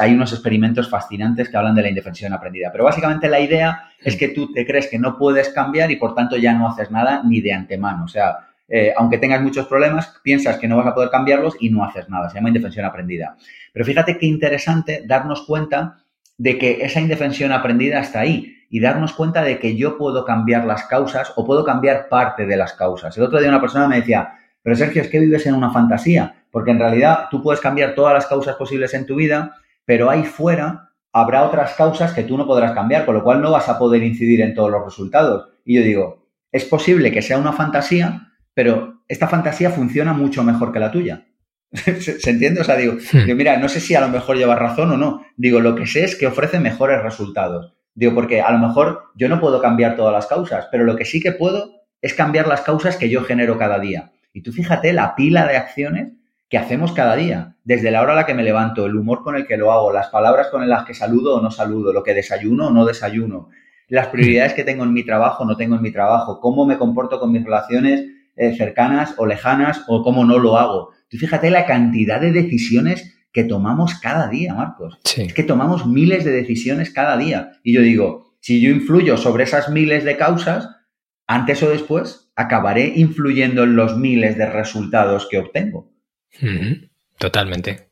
hay 0.00 0.14
unos 0.14 0.32
experimentos 0.32 0.90
fascinantes 0.90 1.48
que 1.48 1.56
hablan 1.56 1.76
de 1.76 1.82
la 1.82 1.88
indefensión 1.90 2.32
aprendida. 2.32 2.72
Pero 2.72 2.82
básicamente 2.82 3.28
la 3.28 3.38
idea 3.38 3.84
es 4.02 4.16
que 4.16 4.30
tú 4.30 4.52
te 4.52 4.66
crees 4.66 4.88
que 4.88 4.98
no 4.98 5.16
puedes 5.16 5.50
cambiar 5.50 5.92
y 5.92 5.96
por 5.96 6.16
tanto 6.16 6.36
ya 6.36 6.52
no 6.54 6.68
haces 6.68 6.90
nada 6.90 7.22
ni 7.24 7.40
de 7.40 7.52
antemano. 7.52 8.02
O 8.02 8.08
sea, 8.08 8.48
eh, 8.68 8.92
aunque 8.96 9.18
tengas 9.18 9.40
muchos 9.40 9.68
problemas, 9.68 10.12
piensas 10.24 10.58
que 10.58 10.66
no 10.66 10.76
vas 10.76 10.88
a 10.88 10.94
poder 10.94 11.10
cambiarlos 11.10 11.54
y 11.60 11.70
no 11.70 11.84
haces 11.84 12.08
nada. 12.08 12.28
Se 12.28 12.34
llama 12.34 12.48
indefensión 12.48 12.84
aprendida. 12.84 13.36
Pero 13.72 13.84
fíjate 13.84 14.18
qué 14.18 14.26
interesante 14.26 15.04
darnos 15.06 15.46
cuenta 15.46 15.98
de 16.38 16.56
que 16.56 16.78
esa 16.80 17.00
indefensión 17.00 17.52
aprendida 17.52 18.00
está 18.00 18.20
ahí 18.20 18.54
y 18.70 18.80
darnos 18.80 19.12
cuenta 19.12 19.42
de 19.42 19.58
que 19.58 19.76
yo 19.76 19.98
puedo 19.98 20.24
cambiar 20.24 20.64
las 20.64 20.84
causas 20.84 21.32
o 21.36 21.44
puedo 21.44 21.64
cambiar 21.64 22.08
parte 22.08 22.46
de 22.46 22.56
las 22.56 22.74
causas. 22.74 23.16
El 23.16 23.24
otro 23.24 23.40
día 23.40 23.48
una 23.48 23.60
persona 23.60 23.88
me 23.88 23.96
decía, 23.96 24.34
pero 24.62 24.76
Sergio, 24.76 25.02
es 25.02 25.08
que 25.08 25.20
vives 25.20 25.46
en 25.46 25.54
una 25.54 25.70
fantasía, 25.70 26.44
porque 26.50 26.70
en 26.70 26.78
realidad 26.78 27.26
tú 27.30 27.42
puedes 27.42 27.60
cambiar 27.60 27.94
todas 27.94 28.14
las 28.14 28.26
causas 28.26 28.56
posibles 28.56 28.94
en 28.94 29.06
tu 29.06 29.16
vida, 29.16 29.56
pero 29.84 30.10
ahí 30.10 30.24
fuera 30.24 30.90
habrá 31.12 31.44
otras 31.44 31.74
causas 31.74 32.12
que 32.12 32.22
tú 32.22 32.36
no 32.36 32.46
podrás 32.46 32.72
cambiar, 32.72 33.04
con 33.04 33.14
lo 33.14 33.24
cual 33.24 33.40
no 33.40 33.50
vas 33.50 33.68
a 33.68 33.78
poder 33.78 34.02
incidir 34.02 34.40
en 34.40 34.54
todos 34.54 34.70
los 34.70 34.84
resultados. 34.84 35.48
Y 35.64 35.76
yo 35.76 35.82
digo, 35.82 36.28
es 36.52 36.64
posible 36.64 37.10
que 37.10 37.22
sea 37.22 37.38
una 37.38 37.52
fantasía, 37.52 38.32
pero 38.54 39.02
esta 39.08 39.26
fantasía 39.26 39.70
funciona 39.70 40.12
mucho 40.12 40.42
mejor 40.44 40.72
que 40.72 40.78
la 40.78 40.92
tuya. 40.92 41.26
¿Se, 42.00 42.30
entiende? 42.30 42.60
O 42.60 42.64
sea, 42.64 42.76
digo, 42.76 42.94
hmm. 42.94 43.24
digo, 43.24 43.36
mira, 43.36 43.56
no 43.58 43.68
sé 43.68 43.80
si 43.80 43.94
a 43.94 44.00
lo 44.00 44.08
mejor 44.08 44.36
llevas 44.36 44.58
razón 44.58 44.92
o 44.92 44.96
no. 44.96 45.24
Digo, 45.36 45.60
lo 45.60 45.74
que 45.74 45.86
sé 45.86 46.04
es 46.04 46.16
que 46.16 46.26
ofrece 46.26 46.60
mejores 46.60 47.02
resultados. 47.02 47.74
Digo, 47.94 48.14
porque 48.14 48.40
a 48.40 48.52
lo 48.52 48.58
mejor 48.58 49.04
yo 49.16 49.28
no 49.28 49.40
puedo 49.40 49.60
cambiar 49.60 49.96
todas 49.96 50.12
las 50.12 50.26
causas, 50.26 50.68
pero 50.70 50.84
lo 50.84 50.96
que 50.96 51.04
sí 51.04 51.20
que 51.20 51.32
puedo 51.32 51.72
es 52.00 52.14
cambiar 52.14 52.46
las 52.46 52.60
causas 52.60 52.96
que 52.96 53.10
yo 53.10 53.22
genero 53.22 53.58
cada 53.58 53.78
día. 53.78 54.12
Y 54.32 54.42
tú 54.42 54.52
fíjate 54.52 54.92
la 54.92 55.14
pila 55.16 55.46
de 55.46 55.56
acciones 55.56 56.12
que 56.48 56.58
hacemos 56.58 56.92
cada 56.92 57.16
día, 57.16 57.56
desde 57.64 57.90
la 57.90 58.00
hora 58.00 58.12
a 58.14 58.16
la 58.16 58.26
que 58.26 58.34
me 58.34 58.42
levanto, 58.42 58.86
el 58.86 58.96
humor 58.96 59.22
con 59.22 59.36
el 59.36 59.46
que 59.46 59.56
lo 59.56 59.72
hago, 59.72 59.92
las 59.92 60.08
palabras 60.08 60.48
con 60.48 60.66
las 60.66 60.84
que 60.84 60.94
saludo 60.94 61.36
o 61.36 61.42
no 61.42 61.50
saludo, 61.50 61.92
lo 61.92 62.02
que 62.02 62.14
desayuno 62.14 62.68
o 62.68 62.70
no 62.70 62.86
desayuno, 62.86 63.50
las 63.88 64.08
prioridades 64.08 64.54
que 64.54 64.64
tengo 64.64 64.84
en 64.84 64.92
mi 64.92 65.04
trabajo 65.04 65.42
o 65.42 65.46
no 65.46 65.56
tengo 65.56 65.76
en 65.76 65.82
mi 65.82 65.90
trabajo, 65.90 66.40
cómo 66.40 66.64
me 66.64 66.78
comporto 66.78 67.20
con 67.20 67.32
mis 67.32 67.44
relaciones 67.44 68.04
eh, 68.36 68.54
cercanas 68.54 69.14
o 69.18 69.26
lejanas 69.26 69.84
o 69.88 70.02
cómo 70.02 70.24
no 70.24 70.38
lo 70.38 70.56
hago. 70.56 70.90
Tú 71.08 71.16
fíjate 71.16 71.50
la 71.50 71.66
cantidad 71.66 72.20
de 72.20 72.32
decisiones 72.32 73.14
que 73.32 73.44
tomamos 73.44 73.94
cada 73.94 74.28
día, 74.28 74.54
Marcos. 74.54 74.98
Es 75.16 75.34
que 75.34 75.42
tomamos 75.42 75.86
miles 75.86 76.24
de 76.24 76.32
decisiones 76.32 76.90
cada 76.90 77.16
día. 77.16 77.52
Y 77.62 77.72
yo 77.72 77.82
digo, 77.82 78.36
si 78.40 78.60
yo 78.60 78.70
influyo 78.70 79.16
sobre 79.16 79.44
esas 79.44 79.70
miles 79.70 80.04
de 80.04 80.16
causas, 80.16 80.68
antes 81.26 81.62
o 81.62 81.70
después 81.70 82.30
acabaré 82.36 82.92
influyendo 82.96 83.64
en 83.64 83.76
los 83.76 83.96
miles 83.96 84.36
de 84.36 84.46
resultados 84.46 85.28
que 85.30 85.38
obtengo. 85.38 85.92
Totalmente. 87.18 87.88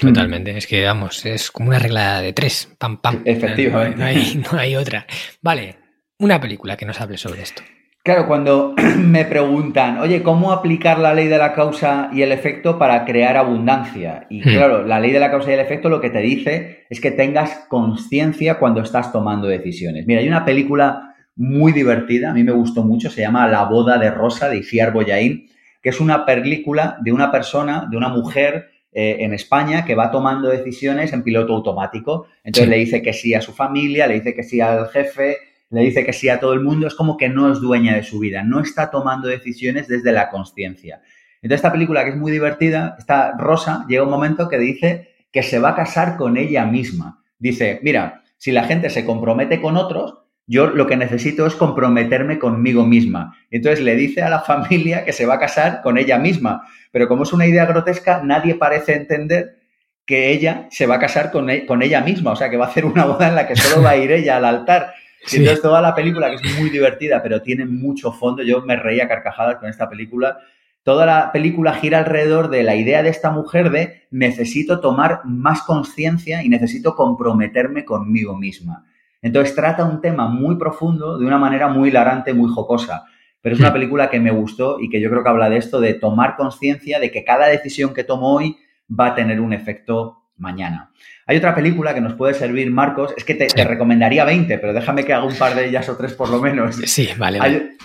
Totalmente. 0.00 0.56
Es 0.56 0.66
que, 0.66 0.84
vamos, 0.84 1.26
es 1.26 1.50
como 1.50 1.68
una 1.70 1.78
regla 1.78 2.20
de 2.20 2.32
tres. 2.32 2.68
Pam, 2.78 3.00
pam. 3.00 3.22
Efectivamente. 3.24 3.98
no 3.98 4.04
hay, 4.04 4.42
no 4.52 4.58
hay 4.58 4.76
otra. 4.76 5.06
Vale, 5.42 5.76
una 6.18 6.40
película 6.40 6.76
que 6.76 6.86
nos 6.86 7.00
hable 7.00 7.18
sobre 7.18 7.42
esto. 7.42 7.62
Claro, 8.02 8.26
cuando 8.26 8.74
me 8.98 9.26
preguntan, 9.26 9.98
oye, 9.98 10.22
¿cómo 10.22 10.52
aplicar 10.52 10.98
la 10.98 11.12
ley 11.12 11.28
de 11.28 11.36
la 11.36 11.52
causa 11.52 12.08
y 12.12 12.22
el 12.22 12.32
efecto 12.32 12.78
para 12.78 13.04
crear 13.04 13.36
abundancia? 13.36 14.26
Y 14.30 14.40
hmm. 14.40 14.52
claro, 14.52 14.86
la 14.86 14.98
ley 15.00 15.12
de 15.12 15.20
la 15.20 15.30
causa 15.30 15.50
y 15.50 15.54
el 15.54 15.60
efecto 15.60 15.90
lo 15.90 16.00
que 16.00 16.10
te 16.10 16.20
dice 16.20 16.86
es 16.88 17.00
que 17.00 17.10
tengas 17.10 17.66
conciencia 17.68 18.58
cuando 18.58 18.80
estás 18.80 19.12
tomando 19.12 19.48
decisiones. 19.48 20.06
Mira, 20.06 20.20
hay 20.20 20.28
una 20.28 20.46
película 20.46 21.14
muy 21.36 21.72
divertida, 21.72 22.30
a 22.30 22.34
mí 22.34 22.42
me 22.42 22.52
gustó 22.52 22.84
mucho, 22.84 23.10
se 23.10 23.20
llama 23.20 23.46
La 23.48 23.64
boda 23.64 23.98
de 23.98 24.10
Rosa 24.10 24.48
de 24.48 24.58
Iciar 24.58 24.92
Boyain, 24.92 25.48
que 25.82 25.90
es 25.90 26.00
una 26.00 26.24
película 26.24 26.98
de 27.02 27.12
una 27.12 27.30
persona, 27.30 27.86
de 27.90 27.96
una 27.96 28.08
mujer 28.08 28.70
eh, 28.92 29.18
en 29.20 29.34
España 29.34 29.84
que 29.84 29.94
va 29.94 30.10
tomando 30.10 30.48
decisiones 30.48 31.12
en 31.12 31.22
piloto 31.22 31.54
automático. 31.54 32.26
Entonces 32.44 32.68
le 32.68 32.76
dice 32.78 33.02
que 33.02 33.12
sí 33.12 33.34
a 33.34 33.40
su 33.40 33.52
familia, 33.52 34.06
le 34.06 34.14
dice 34.14 34.34
que 34.34 34.42
sí 34.42 34.60
al 34.60 34.88
jefe, 34.88 35.36
le 35.70 35.82
dice 35.82 36.04
que 36.04 36.12
sí 36.12 36.28
a 36.28 36.40
todo 36.40 36.52
el 36.52 36.60
mundo, 36.60 36.86
es 36.86 36.94
como 36.94 37.16
que 37.16 37.28
no 37.28 37.50
es 37.50 37.60
dueña 37.60 37.94
de 37.94 38.02
su 38.02 38.18
vida, 38.18 38.42
no 38.42 38.60
está 38.60 38.90
tomando 38.90 39.28
decisiones 39.28 39.88
desde 39.88 40.12
la 40.12 40.28
conciencia. 40.28 41.00
Entonces, 41.42 41.58
esta 41.58 41.72
película 41.72 42.04
que 42.04 42.10
es 42.10 42.16
muy 42.16 42.32
divertida, 42.32 42.96
esta 42.98 43.32
Rosa, 43.38 43.86
llega 43.88 44.02
un 44.02 44.10
momento 44.10 44.48
que 44.48 44.58
dice 44.58 45.10
que 45.32 45.42
se 45.42 45.58
va 45.58 45.70
a 45.70 45.76
casar 45.76 46.16
con 46.16 46.36
ella 46.36 46.66
misma. 46.66 47.22
Dice, 47.38 47.80
mira, 47.82 48.22
si 48.36 48.52
la 48.52 48.64
gente 48.64 48.90
se 48.90 49.04
compromete 49.04 49.60
con 49.60 49.76
otros, 49.76 50.18
yo 50.46 50.66
lo 50.66 50.86
que 50.88 50.96
necesito 50.96 51.46
es 51.46 51.54
comprometerme 51.54 52.38
conmigo 52.38 52.84
misma. 52.84 53.36
Entonces 53.50 53.84
le 53.84 53.94
dice 53.94 54.22
a 54.22 54.28
la 54.28 54.40
familia 54.50 55.04
que 55.04 55.12
se 55.12 55.24
va 55.24 55.34
a 55.34 55.38
casar 55.38 55.80
con 55.82 55.96
ella 55.96 56.18
misma. 56.18 56.66
Pero 56.90 57.06
como 57.06 57.22
es 57.22 57.32
una 57.32 57.46
idea 57.46 57.66
grotesca, 57.66 58.20
nadie 58.24 58.56
parece 58.56 58.94
entender 58.94 59.60
que 60.04 60.32
ella 60.32 60.66
se 60.70 60.86
va 60.86 60.96
a 60.96 60.98
casar 60.98 61.30
con, 61.30 61.48
e-, 61.50 61.66
ella 61.82 62.00
misma. 62.00 62.32
O 62.32 62.36
sea, 62.36 62.50
que 62.50 62.56
va 62.56 62.66
a 62.66 62.68
hacer 62.68 62.84
una 62.84 63.04
boda 63.04 63.28
en 63.28 63.36
la 63.36 63.46
que 63.46 63.54
solo 63.54 63.82
va 63.82 63.90
a 63.90 63.96
ir 63.96 64.10
ella 64.10 64.38
al 64.38 64.44
altar. 64.44 64.92
Entonces 65.22 65.60
toda 65.60 65.80
la 65.80 65.94
película, 65.94 66.30
que 66.30 66.36
es 66.36 66.58
muy 66.58 66.70
divertida, 66.70 67.22
pero 67.22 67.42
tiene 67.42 67.66
mucho 67.66 68.12
fondo, 68.12 68.42
yo 68.42 68.62
me 68.62 68.76
reía 68.76 69.08
carcajadas 69.08 69.56
con 69.56 69.68
esta 69.68 69.88
película, 69.88 70.38
toda 70.82 71.06
la 71.06 71.32
película 71.32 71.74
gira 71.74 71.98
alrededor 71.98 72.48
de 72.48 72.62
la 72.62 72.74
idea 72.74 73.02
de 73.02 73.10
esta 73.10 73.30
mujer 73.30 73.70
de 73.70 74.04
necesito 74.10 74.80
tomar 74.80 75.20
más 75.24 75.62
conciencia 75.62 76.42
y 76.42 76.48
necesito 76.48 76.94
comprometerme 76.94 77.84
conmigo 77.84 78.36
misma. 78.36 78.86
Entonces 79.22 79.54
trata 79.54 79.84
un 79.84 80.00
tema 80.00 80.28
muy 80.28 80.56
profundo 80.56 81.18
de 81.18 81.26
una 81.26 81.38
manera 81.38 81.68
muy 81.68 81.90
hilarante, 81.90 82.32
muy 82.32 82.50
jocosa. 82.50 83.04
Pero 83.42 83.54
es 83.54 83.60
una 83.60 83.72
película 83.72 84.10
que 84.10 84.20
me 84.20 84.30
gustó 84.30 84.80
y 84.80 84.90
que 84.90 85.00
yo 85.00 85.08
creo 85.08 85.22
que 85.22 85.28
habla 85.28 85.48
de 85.48 85.56
esto, 85.56 85.80
de 85.80 85.94
tomar 85.94 86.36
conciencia 86.36 87.00
de 87.00 87.10
que 87.10 87.24
cada 87.24 87.46
decisión 87.46 87.94
que 87.94 88.04
tomo 88.04 88.34
hoy 88.34 88.56
va 88.88 89.08
a 89.08 89.14
tener 89.14 89.40
un 89.40 89.52
efecto 89.52 90.19
mañana. 90.40 90.90
Hay 91.26 91.36
otra 91.36 91.54
película 91.54 91.94
que 91.94 92.00
nos 92.00 92.14
puede 92.14 92.34
servir, 92.34 92.70
Marcos, 92.72 93.14
es 93.16 93.24
que 93.24 93.34
te, 93.34 93.46
recomendaría 93.64 94.24
20, 94.24 94.58
pero 94.58 94.72
déjame 94.72 95.04
que 95.04 95.12
haga 95.12 95.24
un 95.24 95.36
par 95.36 95.54
de 95.54 95.68
ellas 95.68 95.88
o 95.88 95.96
tres 95.96 96.14
por 96.14 96.28
lo 96.28 96.40
menos. 96.40 96.74
Sí, 96.74 97.08
vale. 97.16 97.38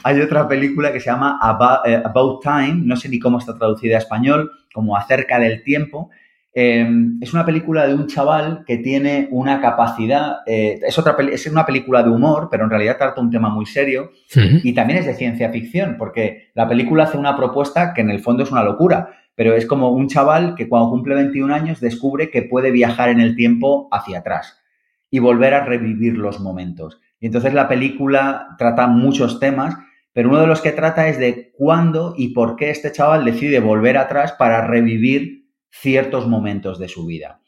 Hay, 0.04 0.20
otra 0.22 0.48
película 0.48 0.92
que 0.92 1.00
se 1.00 1.12
llama 1.12 1.40
eh, 1.86 2.02
About, 2.04 2.42
Time, 2.42 2.82
no 2.84 2.96
sé 2.96 3.08
ni 3.08 3.20
cómo 3.20 3.38
está 3.38 3.56
traducida 3.56 3.98
a 3.98 4.00
español, 4.00 4.50
como 4.74 4.98
Acerca 4.98 5.38
del 5.40 5.62
Tiempo. 5.62 6.10
Em, 6.58 7.20
es 7.22 7.34
una 7.34 7.46
película 7.46 7.86
de 7.86 7.94
un 7.94 8.08
chaval 8.08 8.64
que 8.66 8.78
tiene 8.78 9.28
una 9.30 9.60
capacidad, 9.60 10.38
eh, 10.48 10.80
es, 10.88 10.98
otra, 10.98 11.16
es 11.32 11.46
una 11.48 11.66
película 11.66 12.02
de 12.02 12.10
humor, 12.10 12.48
pero 12.50 12.64
en 12.64 12.70
realidad 12.70 12.98
trata 12.98 13.20
un 13.20 13.30
tema 13.30 13.50
muy 13.50 13.66
serio 13.66 14.12
y 14.64 14.74
también 14.74 15.00
es 15.00 15.06
de 15.06 15.16
ciencia 15.16 15.52
ficción, 15.52 15.98
porque 16.00 16.50
la 16.56 16.68
película 16.68 17.04
hace 17.04 17.18
una 17.18 17.36
propuesta 17.36 17.94
que 17.94 18.02
en 18.02 18.10
el 18.10 18.22
fondo 18.22 18.44
es 18.44 18.52
una 18.52 18.64
locura 18.64 19.10
pero 19.36 19.54
es 19.54 19.66
como 19.66 19.92
un 19.92 20.08
chaval 20.08 20.56
que 20.56 20.68
cuando 20.68 20.90
cumple 20.90 21.16
21 21.16 21.54
años 21.54 21.80
descubre 21.82 22.30
que 22.32 22.42
puede 22.42 22.72
viajar 22.72 23.10
en 23.10 23.20
el 23.20 23.36
tiempo 23.36 23.88
hacia 23.92 24.20
atrás 24.20 24.62
y 25.12 25.20
volver 25.20 25.54
a 25.54 25.66
revivir 25.66 26.18
los 26.18 26.40
momentos. 26.40 27.00
Y 27.20 27.28
entonces 27.28 27.54
la 27.54 27.68
película 27.68 28.56
trata 28.58 28.88
muchos 28.88 29.40
temas, 29.40 29.76
pero 30.14 30.30
uno 30.30 30.40
de 30.40 30.48
los 30.48 30.62
que 30.62 30.72
trata 30.72 31.08
es 31.08 31.20
de 31.20 31.52
cuándo 31.58 32.14
y 32.18 32.30
por 32.30 32.56
qué 32.56 32.70
este 32.70 32.92
chaval 32.92 33.26
decide 33.26 33.60
volver 33.60 33.98
atrás 33.98 34.34
para 34.34 34.66
revivir 34.66 35.46
ciertos 35.70 36.28
momentos 36.28 36.80
de 36.80 36.88
su 36.88 37.06
vida. 37.06 37.42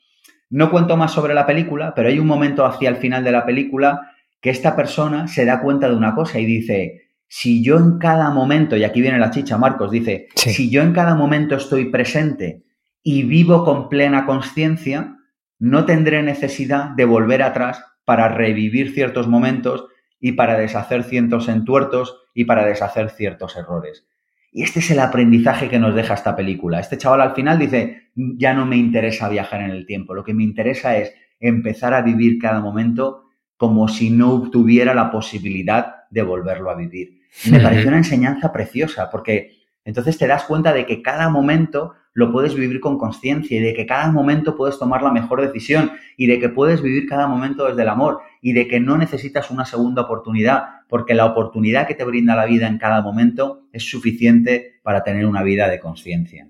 No 0.50 0.72
cuento 0.72 0.98
más 0.98 1.12
sobre 1.12 1.34
la 1.34 1.46
película, 1.46 1.94
pero 1.96 2.10
hay 2.10 2.20
un 2.20 2.28
momento 2.28 2.66
hacia 2.66 2.90
el 2.90 2.98
final 2.98 3.24
de 3.24 3.32
la 3.32 3.46
película 3.46 4.12
que 4.42 4.50
esta 4.50 4.76
persona 4.76 5.28
se 5.28 5.46
da 5.46 5.62
cuenta 5.62 5.90
de 5.90 5.96
una 5.96 6.16
cosa 6.16 6.40
y 6.40 6.46
dice, 6.46 7.07
si 7.28 7.64
yo 7.64 7.78
en 7.78 8.00
cada 8.00 8.30
momento, 8.32 8.78
y 8.78 8.84
aquí 8.84 9.02
viene 9.02 9.20
la 9.20 9.32
chicha, 9.32 9.58
Marcos, 9.58 9.92
dice, 9.92 10.28
si 10.36 10.70
yo 10.70 10.82
en 10.82 10.94
cada 10.94 11.16
momento 11.16 11.56
estoy 11.56 11.86
presente 11.86 12.64
y 13.04 13.24
vivo 13.24 13.64
con 13.64 13.90
plena 13.90 14.26
conciencia, 14.26 15.18
no 15.60 15.86
tendré 15.86 16.24
necesidad 16.24 16.92
de 16.92 17.06
volver 17.06 17.44
atrás 17.44 17.84
para 18.06 18.30
revivir 18.30 18.94
ciertos 18.94 19.28
momentos 19.28 19.88
y 20.20 20.34
para 20.34 20.58
deshacer 20.58 21.04
ciertos 21.04 21.50
entuertos 21.50 22.18
y 22.34 22.46
para 22.46 22.66
deshacer 22.66 23.10
ciertos 23.10 23.56
errores. 23.58 24.08
Y 24.52 24.64
este 24.64 24.80
es 24.80 24.90
el 24.92 25.00
aprendizaje 25.00 25.70
que 25.70 25.80
nos 25.80 25.94
deja 25.94 26.14
esta 26.14 26.36
película. 26.36 26.80
Este 26.80 26.98
chaval 26.98 27.22
al 27.22 27.36
final 27.36 27.60
dice, 27.60 28.10
ya 28.16 28.54
no 28.54 28.66
me 28.66 28.78
interesa 28.78 29.30
viajar 29.30 29.62
en 29.62 29.72
el 29.72 29.86
tiempo, 29.86 30.14
lo 30.14 30.24
que 30.24 30.34
me 30.34 30.44
interesa 30.44 30.98
es 30.98 31.14
empezar 31.40 31.94
a 31.94 32.02
vivir 32.02 32.40
cada 32.40 32.62
momento 32.62 33.26
como 33.58 33.88
si 33.88 34.10
no 34.10 34.50
tuviera 34.50 34.94
la 34.94 35.12
posibilidad 35.12 36.08
de 36.10 36.22
volverlo 36.22 36.70
a 36.70 36.76
vivir. 36.76 37.17
Me 37.50 37.60
pareció 37.60 37.88
una 37.88 37.98
enseñanza 37.98 38.52
preciosa, 38.52 39.10
porque 39.10 39.58
entonces 39.86 40.18
te 40.18 40.28
das 40.28 40.44
cuenta 40.44 40.74
de 40.74 40.86
que 40.86 41.02
cada 41.02 41.30
momento 41.30 41.94
lo 42.18 42.32
puedes 42.32 42.56
vivir 42.56 42.80
con 42.80 42.98
conciencia 42.98 43.58
y 43.58 43.62
de 43.62 43.76
que 43.76 43.86
cada 43.86 44.12
momento 44.12 44.56
puedes 44.56 44.80
tomar 44.80 45.04
la 45.04 45.12
mejor 45.12 45.40
decisión 45.40 45.92
y 46.18 46.26
de 46.26 46.40
que 46.40 46.50
puedes 46.50 46.82
vivir 46.82 47.08
cada 47.08 47.28
momento 47.28 47.68
desde 47.68 47.84
el 47.84 47.90
amor 47.90 48.22
y 48.42 48.54
de 48.54 48.68
que 48.68 48.80
no 48.80 48.98
necesitas 48.98 49.52
una 49.52 49.66
segunda 49.66 50.02
oportunidad, 50.02 50.64
porque 50.90 51.14
la 51.14 51.26
oportunidad 51.26 51.88
que 51.88 51.94
te 51.94 52.04
brinda 52.04 52.36
la 52.36 52.46
vida 52.46 52.68
en 52.68 52.80
cada 52.80 53.04
momento 53.04 53.68
es 53.72 53.88
suficiente 53.88 54.80
para 54.82 55.04
tener 55.04 55.28
una 55.28 55.44
vida 55.44 55.70
de 55.70 55.80
conciencia. 55.80 56.48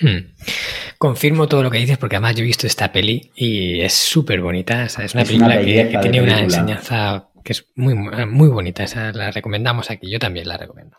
Hmm. 0.00 0.32
Confirmo 0.98 1.46
todo 1.46 1.62
lo 1.62 1.70
que 1.70 1.78
dices 1.78 1.98
porque 1.98 2.16
además 2.16 2.36
yo 2.36 2.42
he 2.42 2.46
visto 2.46 2.66
esta 2.66 2.90
peli 2.90 3.30
y 3.34 3.80
es 3.80 3.92
súper 3.92 4.40
bonita. 4.40 4.84
es 4.84 5.14
una 5.14 5.24
película 5.24 5.60
que, 5.60 5.98
tiene 6.00 6.22
una 6.22 6.40
enseñanza 6.40 7.27
que 7.48 7.54
es 7.54 7.66
muy, 7.76 7.94
muy 7.94 8.48
bonita. 8.50 8.84
Esa 8.84 9.10
la 9.12 9.30
recomendamos 9.30 9.90
aquí. 9.90 10.10
Yo 10.10 10.18
también 10.18 10.46
la 10.46 10.58
recomiendo. 10.58 10.98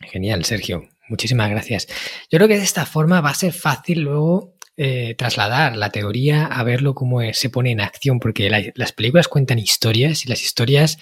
Genial, 0.00 0.46
Sergio. 0.46 0.88
Muchísimas 1.10 1.50
gracias. 1.50 1.86
Yo 2.30 2.38
creo 2.38 2.48
que 2.48 2.56
de 2.56 2.64
esta 2.64 2.86
forma 2.86 3.20
va 3.20 3.28
a 3.28 3.34
ser 3.34 3.52
fácil 3.52 4.00
luego 4.00 4.56
eh, 4.78 5.14
trasladar 5.18 5.76
la 5.76 5.90
teoría 5.90 6.46
a 6.46 6.62
verlo 6.62 6.94
cómo 6.94 7.20
se 7.34 7.50
pone 7.50 7.72
en 7.72 7.82
acción, 7.82 8.20
porque 8.20 8.72
las 8.74 8.92
películas 8.92 9.28
cuentan 9.28 9.58
historias 9.58 10.24
y 10.24 10.30
las 10.30 10.40
historias 10.40 10.96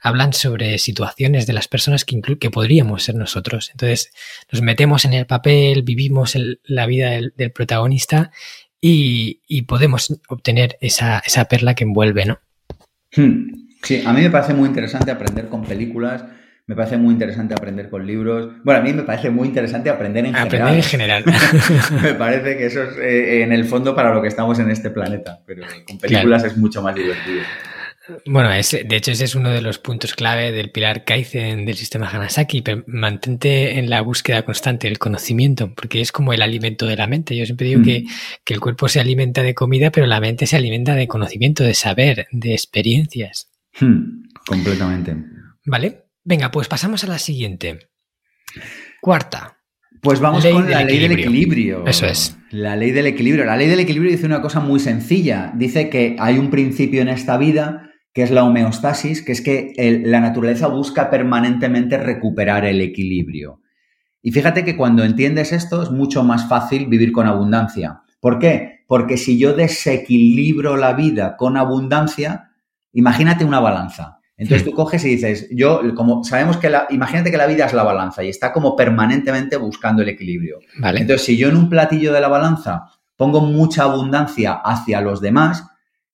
hablan 0.00 0.32
sobre 0.32 0.78
situaciones 0.78 1.48
de 1.48 1.52
las 1.52 1.66
personas 1.66 2.04
que, 2.04 2.20
que 2.38 2.50
podríamos 2.52 3.02
ser 3.02 3.16
nosotros. 3.16 3.70
Entonces 3.72 4.12
nos 4.52 4.62
metemos 4.62 5.04
en 5.06 5.14
el 5.14 5.26
papel, 5.26 5.82
vivimos 5.82 6.38
la 6.62 6.86
vida 6.86 7.10
del, 7.10 7.50
protagonista 7.50 8.30
y, 8.80 9.62
podemos 9.62 10.16
obtener 10.28 10.78
esa, 10.80 11.20
perla 11.50 11.74
que 11.74 11.82
envuelve, 11.82 12.26
¿no? 12.26 12.38
Hmm. 13.16 13.63
Sí, 13.84 14.02
a 14.04 14.12
mí 14.12 14.22
me 14.22 14.30
parece 14.30 14.54
muy 14.54 14.68
interesante 14.68 15.10
aprender 15.10 15.48
con 15.48 15.64
películas 15.64 16.24
me 16.66 16.74
parece 16.74 16.96
muy 16.96 17.12
interesante 17.12 17.52
aprender 17.52 17.90
con 17.90 18.06
libros. 18.06 18.52
Bueno, 18.64 18.80
a 18.80 18.82
mí 18.82 18.92
me 18.92 19.02
parece 19.02 19.28
muy 19.28 19.48
interesante 19.48 19.90
aprender 19.90 20.24
en 20.24 20.34
aprender 20.34 20.82
general. 20.82 21.22
en 21.24 21.32
general. 21.34 22.02
me 22.02 22.14
parece 22.14 22.56
que 22.56 22.66
eso 22.66 22.82
es 22.84 22.96
eh, 22.96 23.42
en 23.42 23.52
el 23.52 23.66
fondo 23.66 23.94
para 23.94 24.14
lo 24.14 24.22
que 24.22 24.28
estamos 24.28 24.58
en 24.58 24.70
este 24.70 24.90
planeta, 24.90 25.42
pero 25.46 25.62
con 25.86 25.98
películas 25.98 26.44
es 26.44 26.56
mucho 26.56 26.80
más 26.80 26.94
divertido. 26.94 27.42
Bueno, 28.26 28.50
de 28.50 28.96
hecho 28.96 29.12
ese 29.12 29.24
es 29.24 29.34
uno 29.34 29.50
de 29.50 29.62
los 29.62 29.78
puntos 29.78 30.14
clave 30.14 30.52
del 30.52 30.70
pilar 30.70 31.04
Kaizen 31.04 31.64
del 31.64 31.74
sistema 31.74 32.08
Hanasaki, 32.08 32.62
mantente 32.86 33.78
en 33.78 33.88
la 33.88 34.02
búsqueda 34.02 34.42
constante 34.42 34.88
del 34.88 34.98
conocimiento, 34.98 35.72
porque 35.74 36.02
es 36.02 36.12
como 36.12 36.34
el 36.34 36.42
alimento 36.42 36.84
de 36.86 36.96
la 36.96 37.06
mente. 37.06 37.34
Yo 37.34 37.46
siempre 37.46 37.66
digo 37.66 37.82
que, 37.82 38.00
mm. 38.00 38.06
que, 38.44 38.54
el 38.54 38.60
cuerpo 38.60 38.88
se 38.88 39.00
alimenta 39.00 39.42
de 39.42 39.54
comida, 39.54 39.90
pero 39.90 40.06
la 40.06 40.20
mente 40.20 40.46
se 40.46 40.56
alimenta 40.56 40.94
de 40.94 41.08
conocimiento, 41.08 41.64
de 41.64 41.72
saber, 41.72 42.26
de 42.30 42.52
experiencias. 42.52 43.53
Hmm, 43.80 44.22
completamente. 44.46 45.16
Vale, 45.66 46.04
Venga, 46.24 46.50
pues 46.50 46.68
pasamos 46.68 47.04
a 47.04 47.06
la 47.06 47.18
siguiente. 47.18 47.90
Cuarta. 49.02 49.58
Pues 50.00 50.20
vamos 50.20 50.44
con 50.46 50.70
la 50.70 50.82
ley 50.82 50.98
del 50.98 51.12
equilibrio. 51.12 51.86
Eso 51.86 52.06
es. 52.06 52.36
La 52.50 52.76
ley 52.76 52.92
del 52.92 53.06
equilibrio. 53.06 53.44
La 53.44 53.56
ley 53.56 53.68
del 53.68 53.80
equilibrio 53.80 54.10
dice 54.10 54.26
una 54.26 54.40
cosa 54.40 54.60
muy 54.60 54.80
sencilla. 54.80 55.52
Dice 55.54 55.90
que 55.90 56.16
hay 56.18 56.38
un 56.38 56.50
principio 56.50 57.02
en 57.02 57.08
esta 57.08 57.36
vida 57.36 57.90
que 58.14 58.22
es 58.22 58.30
la 58.30 58.44
homeostasis, 58.44 59.22
que 59.22 59.32
es 59.32 59.40
que 59.40 59.72
la 60.04 60.20
naturaleza 60.20 60.68
busca 60.68 61.10
permanentemente 61.10 61.98
recuperar 61.98 62.64
el 62.64 62.80
equilibrio. 62.80 63.60
Y 64.22 64.30
fíjate 64.30 64.64
que 64.64 64.76
cuando 64.76 65.04
entiendes 65.04 65.52
esto 65.52 65.82
es 65.82 65.90
mucho 65.90 66.22
más 66.22 66.48
fácil 66.48 66.86
vivir 66.86 67.12
con 67.12 67.26
abundancia. 67.26 68.02
¿Por 68.20 68.38
qué? 68.38 68.84
Porque 68.86 69.16
si 69.16 69.38
yo 69.38 69.52
desequilibro 69.52 70.76
la 70.76 70.92
vida 70.92 71.36
con 71.36 71.56
abundancia, 71.56 72.52
imagínate 72.94 73.44
una 73.44 73.60
balanza. 73.60 74.18
Entonces 74.36 74.64
tú 74.64 74.72
coges 74.72 75.04
y 75.04 75.10
dices, 75.10 75.48
yo, 75.52 75.80
como 75.94 76.24
sabemos 76.24 76.56
que 76.56 76.68
la, 76.68 76.86
imagínate 76.90 77.30
que 77.30 77.36
la 77.36 77.46
vida 77.46 77.66
es 77.66 77.72
la 77.72 77.84
balanza 77.84 78.24
y 78.24 78.28
está 78.28 78.52
como 78.52 78.74
permanentemente 78.74 79.56
buscando 79.56 80.02
el 80.02 80.08
equilibrio. 80.08 80.58
Vale. 80.78 81.00
Entonces, 81.00 81.24
si 81.24 81.36
yo 81.36 81.48
en 81.48 81.56
un 81.56 81.68
platillo 81.68 82.12
de 82.12 82.20
la 82.20 82.28
balanza 82.28 82.86
pongo 83.16 83.40
mucha 83.42 83.84
abundancia 83.84 84.54
hacia 84.54 85.00
los 85.00 85.20
demás, 85.20 85.64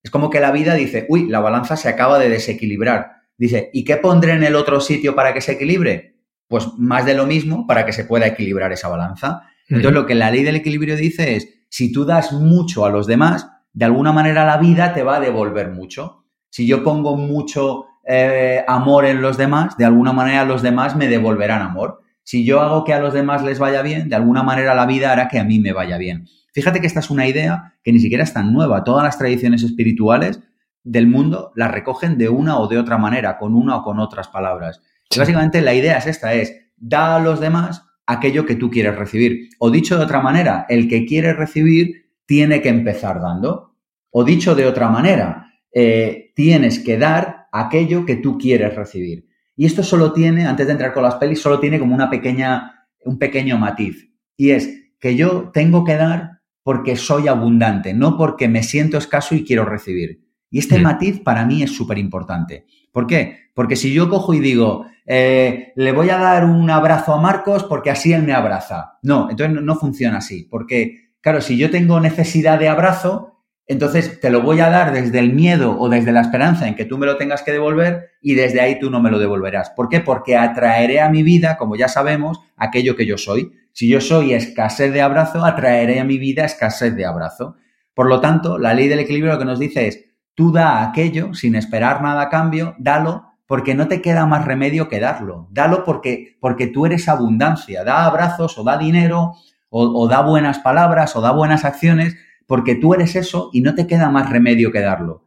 es 0.02 0.10
como 0.10 0.28
que 0.28 0.40
la 0.40 0.52
vida 0.52 0.74
dice, 0.74 1.06
uy, 1.08 1.28
la 1.28 1.40
balanza 1.40 1.76
se 1.76 1.88
acaba 1.88 2.18
de 2.18 2.28
desequilibrar. 2.28 3.12
Dice, 3.38 3.70
¿y 3.72 3.84
qué 3.84 3.96
pondré 3.96 4.32
en 4.32 4.44
el 4.44 4.54
otro 4.54 4.80
sitio 4.80 5.14
para 5.14 5.32
que 5.32 5.40
se 5.40 5.52
equilibre? 5.52 6.16
Pues 6.46 6.68
más 6.76 7.06
de 7.06 7.14
lo 7.14 7.26
mismo 7.26 7.66
para 7.66 7.86
que 7.86 7.92
se 7.92 8.04
pueda 8.04 8.26
equilibrar 8.26 8.70
esa 8.72 8.88
balanza. 8.88 9.42
Entonces, 9.66 9.92
lo 9.92 10.04
que 10.04 10.14
la 10.14 10.30
ley 10.30 10.42
del 10.42 10.56
equilibrio 10.56 10.96
dice 10.96 11.36
es, 11.36 11.48
si 11.70 11.90
tú 11.92 12.04
das 12.04 12.32
mucho 12.32 12.84
a 12.84 12.90
los 12.90 13.06
demás, 13.06 13.48
de 13.72 13.84
alguna 13.84 14.12
manera 14.12 14.44
la 14.44 14.58
vida 14.58 14.92
te 14.92 15.02
va 15.02 15.16
a 15.16 15.20
devolver 15.20 15.70
mucho. 15.70 16.19
Si 16.50 16.66
yo 16.66 16.84
pongo 16.84 17.16
mucho 17.16 17.86
eh, 18.04 18.64
amor 18.66 19.06
en 19.06 19.22
los 19.22 19.36
demás, 19.36 19.76
de 19.76 19.84
alguna 19.84 20.12
manera 20.12 20.44
los 20.44 20.62
demás 20.62 20.96
me 20.96 21.08
devolverán 21.08 21.62
amor. 21.62 22.02
Si 22.22 22.44
yo 22.44 22.60
hago 22.60 22.84
que 22.84 22.92
a 22.92 23.00
los 23.00 23.14
demás 23.14 23.42
les 23.42 23.58
vaya 23.58 23.82
bien, 23.82 24.08
de 24.08 24.16
alguna 24.16 24.42
manera 24.42 24.74
la 24.74 24.86
vida 24.86 25.12
hará 25.12 25.28
que 25.28 25.38
a 25.38 25.44
mí 25.44 25.58
me 25.58 25.72
vaya 25.72 25.96
bien. 25.96 26.26
Fíjate 26.52 26.80
que 26.80 26.86
esta 26.86 27.00
es 27.00 27.10
una 27.10 27.26
idea 27.26 27.74
que 27.82 27.92
ni 27.92 28.00
siquiera 28.00 28.24
es 28.24 28.32
tan 28.32 28.52
nueva. 28.52 28.84
Todas 28.84 29.04
las 29.04 29.18
tradiciones 29.18 29.62
espirituales 29.62 30.40
del 30.82 31.06
mundo 31.06 31.52
las 31.54 31.70
recogen 31.70 32.18
de 32.18 32.28
una 32.28 32.58
o 32.58 32.66
de 32.66 32.78
otra 32.78 32.98
manera, 32.98 33.38
con 33.38 33.54
una 33.54 33.76
o 33.76 33.82
con 33.82 34.00
otras 34.00 34.28
palabras. 34.28 34.82
básicamente 35.16 35.60
la 35.60 35.74
idea 35.74 35.98
es 35.98 36.06
esta, 36.06 36.34
es 36.34 36.54
da 36.76 37.16
a 37.16 37.20
los 37.20 37.40
demás 37.40 37.84
aquello 38.06 38.46
que 38.46 38.56
tú 38.56 38.70
quieres 38.70 38.96
recibir. 38.96 39.50
O 39.58 39.70
dicho 39.70 39.96
de 39.96 40.04
otra 40.04 40.20
manera, 40.20 40.66
el 40.68 40.88
que 40.88 41.06
quiere 41.06 41.32
recibir 41.32 42.10
tiene 42.26 42.60
que 42.60 42.68
empezar 42.68 43.20
dando. 43.20 43.76
O 44.10 44.24
dicho 44.24 44.54
de 44.54 44.66
otra 44.66 44.88
manera, 44.88 45.49
eh, 45.72 46.32
tienes 46.34 46.78
que 46.78 46.98
dar 46.98 47.48
aquello 47.52 48.04
que 48.04 48.16
tú 48.16 48.38
quieres 48.38 48.74
recibir. 48.74 49.28
Y 49.56 49.66
esto 49.66 49.82
solo 49.82 50.12
tiene, 50.12 50.46
antes 50.46 50.66
de 50.66 50.72
entrar 50.72 50.92
con 50.92 51.02
las 51.02 51.16
pelis, 51.16 51.40
solo 51.40 51.60
tiene 51.60 51.78
como 51.78 51.94
una 51.94 52.08
pequeña, 52.08 52.86
un 53.04 53.18
pequeño 53.18 53.58
matiz. 53.58 54.10
Y 54.36 54.50
es 54.50 54.70
que 54.98 55.16
yo 55.16 55.50
tengo 55.52 55.84
que 55.84 55.96
dar 55.96 56.40
porque 56.62 56.96
soy 56.96 57.28
abundante, 57.28 57.94
no 57.94 58.16
porque 58.16 58.48
me 58.48 58.62
siento 58.62 58.98
escaso 58.98 59.34
y 59.34 59.44
quiero 59.44 59.64
recibir. 59.64 60.24
Y 60.50 60.58
este 60.58 60.78
mm. 60.78 60.82
matiz 60.82 61.20
para 61.20 61.44
mí 61.44 61.62
es 61.62 61.74
súper 61.74 61.98
importante. 61.98 62.66
¿Por 62.92 63.06
qué? 63.06 63.50
Porque 63.54 63.76
si 63.76 63.92
yo 63.92 64.08
cojo 64.08 64.34
y 64.34 64.40
digo, 64.40 64.86
eh, 65.06 65.72
le 65.76 65.92
voy 65.92 66.10
a 66.10 66.18
dar 66.18 66.44
un 66.44 66.68
abrazo 66.70 67.14
a 67.14 67.20
Marcos 67.20 67.64
porque 67.64 67.90
así 67.90 68.12
él 68.12 68.22
me 68.22 68.32
abraza. 68.32 68.98
No, 69.02 69.28
entonces 69.30 69.62
no 69.62 69.76
funciona 69.76 70.18
así. 70.18 70.46
Porque, 70.50 71.14
claro, 71.20 71.40
si 71.40 71.56
yo 71.56 71.70
tengo 71.70 72.00
necesidad 72.00 72.58
de 72.58 72.68
abrazo, 72.68 73.39
entonces 73.70 74.18
te 74.18 74.30
lo 74.30 74.42
voy 74.42 74.58
a 74.58 74.68
dar 74.68 74.92
desde 74.92 75.20
el 75.20 75.32
miedo 75.32 75.78
o 75.78 75.88
desde 75.88 76.10
la 76.10 76.22
esperanza 76.22 76.66
en 76.66 76.74
que 76.74 76.84
tú 76.84 76.98
me 76.98 77.06
lo 77.06 77.16
tengas 77.16 77.42
que 77.42 77.52
devolver 77.52 78.10
y 78.20 78.34
desde 78.34 78.60
ahí 78.60 78.80
tú 78.80 78.90
no 78.90 79.00
me 79.00 79.12
lo 79.12 79.20
devolverás. 79.20 79.70
¿Por 79.70 79.88
qué? 79.88 80.00
Porque 80.00 80.36
atraeré 80.36 81.00
a 81.00 81.08
mi 81.08 81.22
vida, 81.22 81.56
como 81.56 81.76
ya 81.76 81.86
sabemos, 81.86 82.40
aquello 82.56 82.96
que 82.96 83.06
yo 83.06 83.16
soy. 83.16 83.52
Si 83.72 83.88
yo 83.88 84.00
soy 84.00 84.34
escasez 84.34 84.92
de 84.92 85.02
abrazo, 85.02 85.44
atraeré 85.44 86.00
a 86.00 86.04
mi 86.04 86.18
vida 86.18 86.44
escasez 86.44 86.96
de 86.96 87.06
abrazo. 87.06 87.54
Por 87.94 88.08
lo 88.08 88.20
tanto, 88.20 88.58
la 88.58 88.74
ley 88.74 88.88
del 88.88 88.98
equilibrio 88.98 89.34
lo 89.34 89.38
que 89.38 89.44
nos 89.44 89.60
dice 89.60 89.86
es, 89.86 90.04
tú 90.34 90.50
da 90.50 90.82
aquello 90.82 91.32
sin 91.32 91.54
esperar 91.54 92.02
nada 92.02 92.22
a 92.22 92.28
cambio, 92.28 92.74
dalo 92.76 93.26
porque 93.46 93.76
no 93.76 93.86
te 93.86 94.02
queda 94.02 94.26
más 94.26 94.46
remedio 94.46 94.88
que 94.88 94.98
darlo. 94.98 95.46
Dalo 95.52 95.84
porque, 95.84 96.36
porque 96.40 96.66
tú 96.66 96.86
eres 96.86 97.08
abundancia. 97.08 97.84
Da 97.84 98.04
abrazos 98.04 98.58
o 98.58 98.64
da 98.64 98.76
dinero 98.76 99.34
o 99.72 100.08
da 100.08 100.22
buenas 100.22 100.58
palabras 100.58 101.14
o 101.14 101.20
da 101.20 101.30
buenas 101.30 101.64
acciones 101.64 102.16
porque 102.50 102.74
tú 102.74 102.94
eres 102.94 103.14
eso 103.14 103.48
y 103.52 103.60
no 103.60 103.76
te 103.76 103.86
queda 103.86 104.10
más 104.10 104.28
remedio 104.28 104.72
que 104.72 104.80
darlo. 104.80 105.24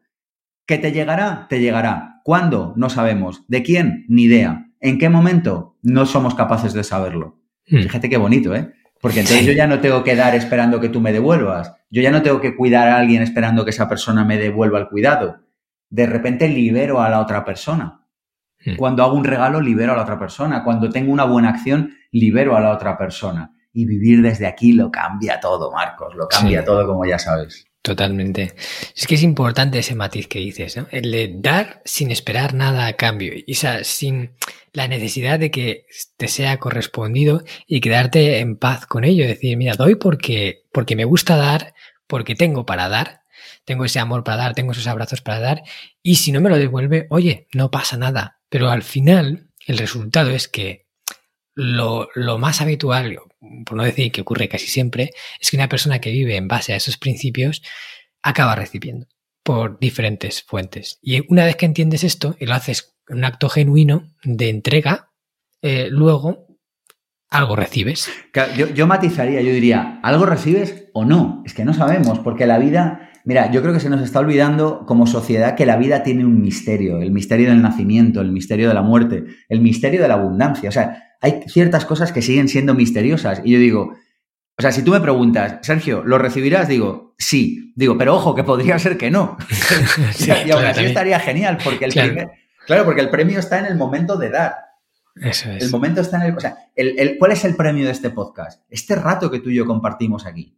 ¿Que 0.65 0.78
te 0.78 0.91
llegará? 0.91 1.47
Te 1.47 1.61
llegará. 1.61 2.19
¿Cuándo? 2.26 2.74
No 2.76 2.89
sabemos. 2.89 3.45
¿De 3.47 3.63
quién? 3.63 4.03
Ni 4.09 4.24
idea. 4.24 4.67
¿En 4.82 4.99
qué 4.99 5.07
momento? 5.07 5.78
No 5.82 6.05
somos 6.05 6.36
capaces 6.36 6.74
de 6.74 6.84
saberlo. 6.84 7.39
Hmm. 7.65 7.84
Fíjate 7.84 8.09
qué 8.09 8.17
bonito, 8.17 8.53
¿eh? 8.53 8.74
Porque 8.99 9.21
entonces 9.21 9.45
yo 9.45 9.53
ya 9.53 9.67
no 9.67 9.80
tengo 9.80 10.03
que 10.03 10.17
dar 10.17 10.36
esperando 10.36 10.82
que 10.82 10.89
tú 10.89 10.99
me 10.99 11.13
devuelvas. 11.13 11.74
Yo 11.89 12.01
ya 12.01 12.11
no 12.11 12.24
tengo 12.24 12.41
que 12.41 12.57
cuidar 12.57 12.89
a 12.89 12.97
alguien 12.97 13.21
esperando 13.21 13.63
que 13.63 13.71
esa 13.71 13.88
persona 13.88 14.26
me 14.26 14.38
devuelva 14.38 14.80
el 14.80 14.89
cuidado. 14.89 15.45
De 15.89 16.05
repente 16.05 16.49
libero 16.49 17.01
a 17.01 17.09
la 17.09 17.21
otra 17.21 17.45
persona. 17.45 18.01
Hmm. 18.65 18.76
Cuando 18.76 19.01
hago 19.01 19.15
un 19.15 19.24
regalo, 19.24 19.61
libero 19.61 19.93
a 19.93 19.95
la 19.95 20.03
otra 20.03 20.19
persona. 20.19 20.61
Cuando 20.65 20.89
tengo 20.89 21.13
una 21.13 21.24
buena 21.24 21.51
acción, 21.51 21.93
libero 22.11 22.57
a 22.57 22.59
la 22.59 22.71
otra 22.71 22.97
persona. 22.97 23.52
Y 23.74 23.86
vivir 23.86 24.21
desde 24.21 24.45
aquí 24.45 24.71
lo 24.74 24.91
cambia 24.91 25.39
todo, 25.39 25.71
Marcos. 25.71 26.13
Lo 26.15 26.28
cambia 26.28 26.63
todo, 26.63 26.86
como 26.86 27.05
ya 27.05 27.17
sabes. 27.17 27.65
Totalmente. 27.84 28.55
Es 28.95 29.07
que 29.07 29.15
es 29.15 29.24
importante 29.24 29.80
ese 29.80 29.93
matiz 29.93 30.28
que 30.28 30.39
dices, 30.39 30.78
¿no? 30.78 30.88
El 30.91 31.11
de 31.11 31.34
dar 31.36 31.82
sin 31.84 32.11
esperar 32.11 32.53
nada 32.53 32.88
a 32.88 32.93
cambio. 32.93 33.34
Y 33.36 33.51
o 33.51 33.55
sea, 33.55 33.84
sin 33.84 34.36
la 34.71 34.88
necesidad 34.88 35.38
de 35.38 35.51
que 35.51 35.86
te 36.15 36.30
sea 36.30 36.59
correspondido 36.59 37.43
y 37.67 37.82
quedarte 37.82 38.39
en 38.39 38.55
paz 38.55 38.86
con 38.86 39.03
ello. 39.03 39.28
Decir, 39.28 39.57
mira, 39.57 39.76
doy 39.76 39.95
porque, 39.95 40.63
porque 40.71 40.95
me 40.95 41.03
gusta 41.03 41.36
dar, 41.36 41.74
porque 42.07 42.36
tengo 42.36 42.65
para 42.65 42.88
dar, 42.88 43.24
tengo 43.65 43.84
ese 43.84 43.99
amor 43.99 44.24
para 44.24 44.38
dar, 44.38 44.53
tengo 44.55 44.71
esos 44.71 44.88
abrazos 44.88 45.21
para 45.21 45.41
dar. 45.41 45.63
Y 46.01 46.15
si 46.15 46.32
no 46.32 46.39
me 46.39 46.49
lo 46.49 46.57
devuelve, 46.57 47.07
oye, 47.09 47.47
no 47.53 47.69
pasa 47.69 47.97
nada. 47.97 48.39
Pero 48.47 48.69
al 48.69 48.84
final, 48.84 49.49
el 49.67 49.78
resultado 49.78 50.32
es 50.32 50.47
que 50.47 50.82
lo, 51.55 52.09
lo 52.15 52.37
más 52.37 52.61
habitual, 52.61 53.19
por 53.65 53.77
no 53.77 53.83
decir 53.83 54.11
que 54.11 54.21
ocurre 54.21 54.49
casi 54.49 54.67
siempre, 54.67 55.11
es 55.39 55.51
que 55.51 55.57
una 55.57 55.69
persona 55.69 55.99
que 55.99 56.11
vive 56.11 56.35
en 56.35 56.47
base 56.47 56.73
a 56.73 56.77
esos 56.77 56.97
principios 56.97 57.61
acaba 58.21 58.55
recibiendo 58.55 59.07
por 59.43 59.79
diferentes 59.79 60.41
fuentes. 60.43 60.99
Y 61.01 61.21
una 61.31 61.45
vez 61.45 61.57
que 61.57 61.65
entiendes 61.65 62.03
esto 62.03 62.35
y 62.39 62.45
lo 62.45 62.55
haces 62.55 62.95
en 63.09 63.17
un 63.17 63.25
acto 63.25 63.49
genuino 63.49 64.07
de 64.23 64.49
entrega, 64.49 65.11
eh, 65.61 65.87
luego 65.89 66.47
algo 67.29 67.55
recibes. 67.55 68.09
Yo, 68.55 68.67
yo, 68.69 68.85
matizaría, 68.87 69.41
yo 69.41 69.51
diría, 69.51 69.99
¿algo 70.03 70.25
recibes 70.25 70.85
o 70.93 71.03
no? 71.03 71.41
Es 71.45 71.53
que 71.53 71.65
no 71.65 71.73
sabemos, 71.73 72.19
porque 72.19 72.45
la 72.45 72.59
vida, 72.59 73.02
mira, 73.26 73.51
yo 73.51 73.61
creo 73.61 73.74
que 73.74 73.80
se 73.80 73.89
nos 73.89 74.01
está 74.01 74.19
olvidando 74.19 74.86
como 74.86 75.07
sociedad 75.07 75.55
que 75.55 75.65
la 75.65 75.78
vida 75.78 76.03
tiene 76.03 76.26
un 76.26 76.41
misterio, 76.41 77.01
el 77.01 77.11
misterio 77.11 77.49
del 77.49 77.61
nacimiento, 77.61 78.21
el 78.21 78.32
misterio 78.32 78.67
de 78.67 78.74
la 78.74 78.82
muerte, 78.82 79.26
el 79.49 79.61
misterio 79.61 80.01
de 80.01 80.07
la 80.07 80.15
abundancia. 80.15 80.69
O 80.69 80.71
sea, 80.71 81.15
hay 81.21 81.43
ciertas 81.47 81.86
cosas 81.86 82.11
que 82.11 82.21
siguen 82.21 82.47
siendo 82.47 82.74
misteriosas. 82.74 83.41
Y 83.43 83.51
yo 83.51 83.59
digo, 83.59 83.93
o 84.57 84.61
sea, 84.61 84.71
si 84.71 84.84
tú 84.84 84.91
me 84.91 85.01
preguntas, 85.01 85.59
Sergio, 85.61 86.03
¿lo 86.03 86.17
recibirás? 86.17 86.67
Digo, 86.67 87.15
sí. 87.17 87.74
Digo, 87.76 87.97
pero 87.97 88.15
ojo, 88.15 88.36
que 88.36 88.43
podría 88.43 88.78
ser 88.78 88.97
que 88.97 89.09
no. 89.09 89.38
y 90.45 90.51
aún 90.51 90.65
así 90.65 90.86
estaría 90.86 91.19
genial, 91.19 91.57
porque 91.63 91.86
el 91.86 91.91
claro. 91.91 92.32
claro, 92.65 92.86
porque 92.86 93.01
el 93.01 93.09
premio 93.09 93.39
está 93.39 93.59
en 93.59 93.65
el 93.65 93.76
momento 93.76 94.17
de 94.17 94.30
dar. 94.30 94.55
Eso 95.15 95.51
es. 95.51 95.63
El 95.63 95.71
momento 95.71 96.01
está 96.01 96.17
en 96.17 96.24
el. 96.24 96.38
O 96.38 96.39
sea, 96.39 96.57
el, 96.76 97.17
¿cuál 97.17 97.32
es 97.32 97.45
el 97.45 97.55
premio 97.55 97.86
de 97.86 97.91
este 97.91 98.09
podcast? 98.09 98.63
Este 98.69 98.95
rato 98.95 99.30
que 99.32 99.39
tú 99.39 99.49
y 99.49 99.55
yo 99.55 99.65
compartimos 99.65 100.26
aquí. 100.26 100.55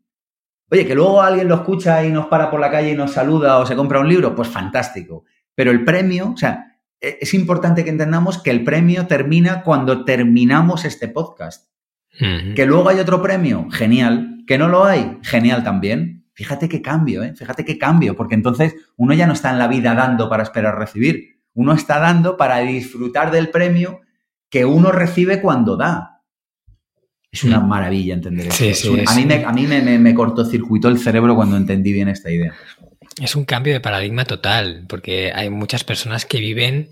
Oye, 0.70 0.86
que 0.86 0.96
luego 0.96 1.22
alguien 1.22 1.48
lo 1.48 1.56
escucha 1.56 2.04
y 2.06 2.12
nos 2.12 2.26
para 2.28 2.50
por 2.50 2.60
la 2.60 2.72
calle 2.72 2.92
y 2.92 2.96
nos 2.96 3.12
saluda 3.12 3.60
o 3.60 3.66
se 3.66 3.76
compra 3.76 4.00
un 4.00 4.10
libro, 4.10 4.36
pues 4.36 4.48
fantástico. 4.48 5.26
Pero 5.54 5.72
el 5.72 5.86
premio, 5.86 6.32
o 6.34 6.38
sea, 6.38 6.80
e, 7.00 7.20
es 7.22 7.34
importante 7.34 7.84
que 7.84 7.90
entendamos 7.90 8.40
que 8.40 8.52
el 8.52 8.64
premio 8.64 9.08
termina 9.08 9.64
cuando 9.64 10.06
terminamos 10.06 10.86
este 10.86 11.08
podcast. 11.08 11.70
Que 12.18 12.66
luego 12.66 12.88
hay 12.88 13.00
otro 13.00 13.22
premio, 13.22 13.68
genial. 13.70 14.44
Que 14.48 14.58
no 14.58 14.70
lo 14.70 14.86
hay, 14.86 15.18
genial 15.22 15.66
también. 15.66 16.26
Fíjate 16.34 16.70
qué 16.70 16.82
cambio, 16.82 17.24
¿eh? 17.24 17.34
Fíjate 17.36 17.66
qué 17.66 17.78
cambio, 17.78 18.16
porque 18.16 18.36
entonces 18.36 18.74
uno 18.96 19.14
ya 19.14 19.28
no 19.28 19.34
está 19.34 19.52
en 19.52 19.60
la 19.60 19.68
vida 19.68 19.94
dando 19.96 20.30
para 20.30 20.44
esperar 20.44 20.78
recibir. 20.78 21.42
Uno 21.54 21.74
está 21.74 22.00
dando 22.00 22.38
para 22.38 22.60
disfrutar 22.60 23.32
del 23.32 23.50
premio 23.50 24.00
que 24.50 24.64
uno 24.64 24.94
recibe 24.94 25.42
cuando 25.42 25.76
da. 25.76 26.15
Es 27.36 27.44
una 27.44 27.60
mm. 27.60 27.68
maravilla 27.68 28.14
entender 28.14 28.48
eso. 28.48 28.94
a 29.06 29.14
mí, 29.14 29.26
me, 29.26 29.44
a 29.44 29.52
mí 29.52 29.68
me, 29.68 30.00
me 30.00 30.14
cortocircuitó 30.14 30.88
el 30.88 30.98
cerebro 30.98 31.36
cuando 31.36 31.58
entendí 31.58 31.92
bien 31.92 32.08
esta 32.08 32.32
idea. 32.32 32.54
Es 33.22 33.38
un 33.38 33.46
cambio 33.46 33.72
de 33.72 33.80
paradigma 33.80 34.26
total, 34.26 34.84
porque 34.90 35.32
hay 35.34 35.50
muchas 35.50 35.86
personas 35.86 36.26
que 36.26 36.40
viven 36.40 36.90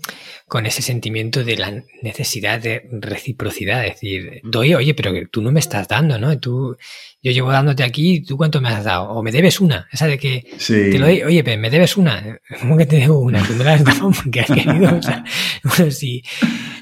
con 0.48 0.64
ese 0.64 0.80
sentimiento 0.80 1.44
de 1.44 1.56
la 1.58 1.82
necesidad 2.02 2.60
de 2.60 2.88
reciprocidad, 2.92 3.84
es 3.84 3.94
decir, 3.94 4.40
doy, 4.42 4.74
oye, 4.74 4.94
pero 4.94 5.12
tú 5.30 5.42
no 5.42 5.52
me 5.52 5.60
estás 5.60 5.86
dando, 5.86 6.18
¿no? 6.18 6.38
Tú, 6.38 6.76
yo 7.22 7.30
llevo 7.30 7.52
dándote 7.52 7.84
aquí, 7.84 8.22
¿tú 8.22 8.38
cuánto 8.38 8.62
me 8.62 8.70
has 8.70 8.84
dado? 8.84 9.10
O 9.10 9.22
me 9.22 9.32
debes 9.32 9.60
una, 9.60 9.86
esa 9.92 10.06
de 10.06 10.18
que 10.18 10.46
te 10.66 10.98
lo 10.98 11.06
doy, 11.06 11.22
oye, 11.22 11.42
me 11.42 11.68
debes 11.68 11.96
una, 11.98 12.40
¿cómo 12.58 12.78
que 12.78 12.86
te 12.86 12.96
debo 12.96 13.18
una? 13.18 13.42
Tú 13.46 13.52
me 13.54 13.64
la 13.64 13.74
has 13.74 13.84
dado 13.84 14.10
porque 14.10 14.40
has 14.40 14.46
querido, 14.50 14.96
o 14.96 15.02
sea, 15.02 15.24
bueno, 15.62 15.90
sí, 15.90 16.22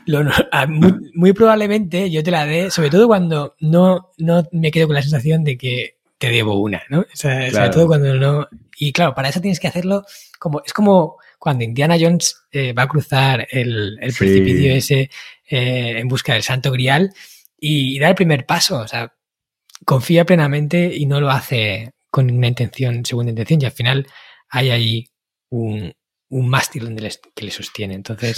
lo, 0.06 0.22
muy, 0.68 0.94
muy, 1.14 1.32
probablemente 1.32 2.10
yo 2.10 2.22
te 2.22 2.30
la 2.30 2.46
dé, 2.46 2.70
sobre 2.70 2.90
todo 2.90 3.08
cuando 3.08 3.56
no, 3.58 4.10
no 4.18 4.48
me 4.52 4.70
quedo 4.70 4.86
con 4.86 4.94
la 4.94 5.02
sensación 5.02 5.42
de 5.42 5.56
que 5.56 5.96
te 6.22 6.30
debo 6.30 6.54
una, 6.54 6.80
¿no? 6.88 7.00
O 7.00 7.16
sea, 7.16 7.50
sobre 7.50 7.70
todo 7.70 7.88
cuando 7.88 8.14
no, 8.14 8.48
y 8.78 8.92
claro, 8.92 9.12
para 9.12 9.28
eso 9.28 9.40
tienes 9.40 9.58
que 9.58 9.66
hacerlo 9.66 10.04
como, 10.38 10.62
es 10.64 10.72
como 10.72 11.16
cuando 11.36 11.64
Indiana 11.64 11.96
Jones 12.00 12.44
eh, 12.52 12.72
va 12.72 12.84
a 12.84 12.88
cruzar 12.88 13.48
el, 13.50 13.98
precipicio 14.00 14.72
ese 14.72 15.10
eh, 15.50 15.98
en 15.98 16.06
busca 16.06 16.34
del 16.34 16.44
santo 16.44 16.70
grial 16.70 17.12
y, 17.58 17.98
da 17.98 18.08
el 18.08 18.14
primer 18.14 18.46
paso, 18.46 18.78
o 18.78 18.86
sea, 18.86 19.12
confía 19.84 20.24
plenamente 20.24 20.94
y 20.94 21.06
no 21.06 21.20
lo 21.20 21.28
hace 21.28 21.90
con 22.08 22.30
una 22.30 22.46
intención, 22.46 23.04
segunda 23.04 23.30
intención, 23.30 23.60
y 23.60 23.64
al 23.64 23.72
final 23.72 24.06
hay 24.48 24.70
ahí 24.70 25.04
un, 25.50 25.92
un 26.28 26.48
mástil 26.48 26.84
donde 26.84 27.10
que 27.34 27.44
le 27.44 27.50
sostiene. 27.50 27.94
Entonces, 27.94 28.36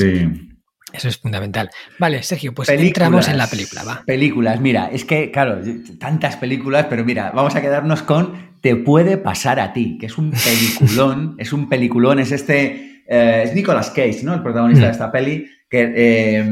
eso 0.95 1.09
es 1.09 1.19
fundamental. 1.19 1.71
Vale, 1.99 2.23
Sergio, 2.23 2.55
pues 2.55 2.69
entramos 2.69 3.29
en 3.29 3.37
la 3.37 3.49
película, 3.49 3.83
va. 3.83 4.03
Películas, 4.07 4.61
mira, 4.61 4.89
es 4.93 5.05
que, 5.05 5.31
claro, 5.33 5.59
tantas 5.99 6.37
películas, 6.37 6.87
pero 6.89 7.05
mira, 7.05 7.33
vamos 7.35 7.57
a 7.57 7.61
quedarnos 7.61 8.03
con 8.03 8.55
Te 8.61 8.77
puede 8.77 9.19
pasar 9.19 9.59
a 9.59 9.73
ti, 9.73 9.99
que 9.99 10.07
es 10.07 10.17
un 10.17 10.31
peliculón, 10.31 11.35
es 11.39 11.53
un 11.53 11.69
peliculón, 11.69 12.21
es 12.21 12.31
este, 12.31 13.03
eh, 13.09 13.43
es 13.45 13.55
Nicolas 13.55 13.91
Cage, 13.91 14.21
¿no? 14.23 14.35
El 14.35 14.43
protagonista 14.43 14.87
de 14.87 14.93
esta 14.93 15.11
peli, 15.11 15.51
que 15.69 15.93
eh, 15.97 16.49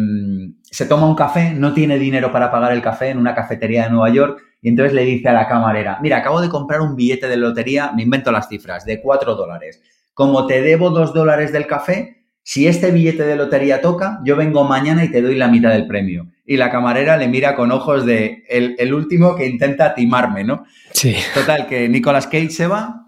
se 0.62 0.86
toma 0.86 1.06
un 1.06 1.14
café, 1.14 1.54
no 1.54 1.72
tiene 1.72 1.98
dinero 1.98 2.32
para 2.32 2.50
pagar 2.50 2.72
el 2.72 2.82
café 2.82 3.10
en 3.10 3.18
una 3.18 3.34
cafetería 3.34 3.84
de 3.84 3.90
Nueva 3.90 4.10
York, 4.10 4.42
y 4.60 4.68
entonces 4.68 4.92
le 4.92 5.04
dice 5.04 5.28
a 5.28 5.32
la 5.32 5.46
camarera, 5.46 5.98
mira, 6.02 6.18
acabo 6.18 6.40
de 6.40 6.48
comprar 6.48 6.80
un 6.80 6.96
billete 6.96 7.28
de 7.28 7.36
lotería, 7.36 7.92
me 7.92 8.02
invento 8.02 8.32
las 8.32 8.48
cifras, 8.48 8.84
de 8.84 9.00
cuatro 9.00 9.36
dólares. 9.36 9.80
Como 10.14 10.46
te 10.46 10.62
debo 10.62 10.90
dos 10.90 11.14
dólares 11.14 11.52
del 11.52 11.66
café, 11.66 12.21
si 12.42 12.66
este 12.66 12.90
billete 12.90 13.24
de 13.24 13.36
lotería 13.36 13.80
toca, 13.80 14.20
yo 14.24 14.36
vengo 14.36 14.64
mañana 14.64 15.04
y 15.04 15.10
te 15.10 15.22
doy 15.22 15.36
la 15.36 15.48
mitad 15.48 15.70
del 15.70 15.86
premio. 15.86 16.28
Y 16.44 16.56
la 16.56 16.70
camarera 16.70 17.16
le 17.16 17.28
mira 17.28 17.54
con 17.54 17.70
ojos 17.70 18.04
de 18.04 18.42
el, 18.48 18.92
último 18.92 19.36
que 19.36 19.46
intenta 19.46 19.94
timarme, 19.94 20.42
¿no? 20.42 20.64
Sí. 20.92 21.14
Total, 21.34 21.66
que 21.66 21.88
Nicolas 21.88 22.26
Cage 22.26 22.50
se 22.50 22.66
va 22.66 23.06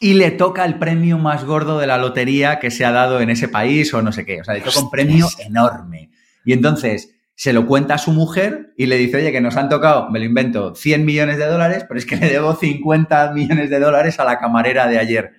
y 0.00 0.14
le 0.14 0.30
toca 0.30 0.64
el 0.64 0.78
premio 0.78 1.18
más 1.18 1.44
gordo 1.44 1.78
de 1.78 1.86
la 1.86 1.98
lotería 1.98 2.58
que 2.58 2.70
se 2.70 2.84
ha 2.84 2.92
dado 2.92 3.20
en 3.20 3.30
ese 3.30 3.48
país 3.48 3.92
o 3.94 4.02
no 4.02 4.12
sé 4.12 4.26
qué. 4.26 4.42
O 4.42 4.44
sea, 4.44 4.54
le 4.54 4.60
toca 4.60 4.80
un 4.80 4.90
premio 4.90 5.26
enorme. 5.38 6.10
Y 6.44 6.52
entonces 6.52 7.14
se 7.34 7.52
lo 7.52 7.66
cuenta 7.66 7.94
a 7.94 7.98
su 7.98 8.10
mujer 8.10 8.74
y 8.76 8.86
le 8.86 8.96
dice, 8.96 9.16
oye, 9.16 9.32
que 9.32 9.40
nos 9.40 9.56
han 9.56 9.68
tocado, 9.68 10.10
me 10.10 10.18
lo 10.18 10.24
invento, 10.24 10.74
100 10.74 11.04
millones 11.04 11.38
de 11.38 11.46
dólares, 11.46 11.84
pero 11.86 11.98
es 11.98 12.04
que 12.04 12.16
le 12.16 12.28
debo 12.28 12.54
50 12.54 13.32
millones 13.32 13.70
de 13.70 13.78
dólares 13.78 14.20
a 14.20 14.24
la 14.24 14.38
camarera 14.38 14.88
de 14.88 14.98
ayer. 14.98 15.32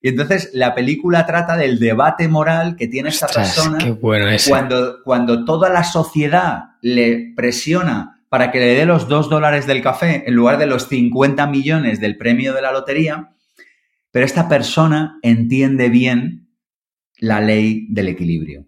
Y 0.00 0.10
entonces 0.10 0.50
la 0.52 0.74
película 0.74 1.26
trata 1.26 1.56
del 1.56 1.78
debate 1.78 2.28
moral 2.28 2.76
que 2.76 2.86
tiene 2.86 3.08
esta 3.08 3.26
persona 3.26 3.78
cuando, 4.48 5.02
cuando 5.02 5.44
toda 5.44 5.68
la 5.68 5.82
sociedad 5.82 6.76
le 6.82 7.32
presiona 7.34 8.22
para 8.28 8.52
que 8.52 8.60
le 8.60 8.74
dé 8.74 8.84
los 8.84 9.08
dos 9.08 9.28
dólares 9.28 9.66
del 9.66 9.82
café 9.82 10.24
en 10.26 10.34
lugar 10.34 10.58
de 10.58 10.66
los 10.66 10.88
50 10.88 11.46
millones 11.46 12.00
del 12.00 12.16
premio 12.16 12.52
de 12.52 12.62
la 12.62 12.72
lotería, 12.72 13.30
pero 14.10 14.24
esta 14.24 14.48
persona 14.48 15.18
entiende 15.22 15.88
bien 15.88 16.48
la 17.18 17.40
ley 17.40 17.86
del 17.90 18.08
equilibrio. 18.08 18.66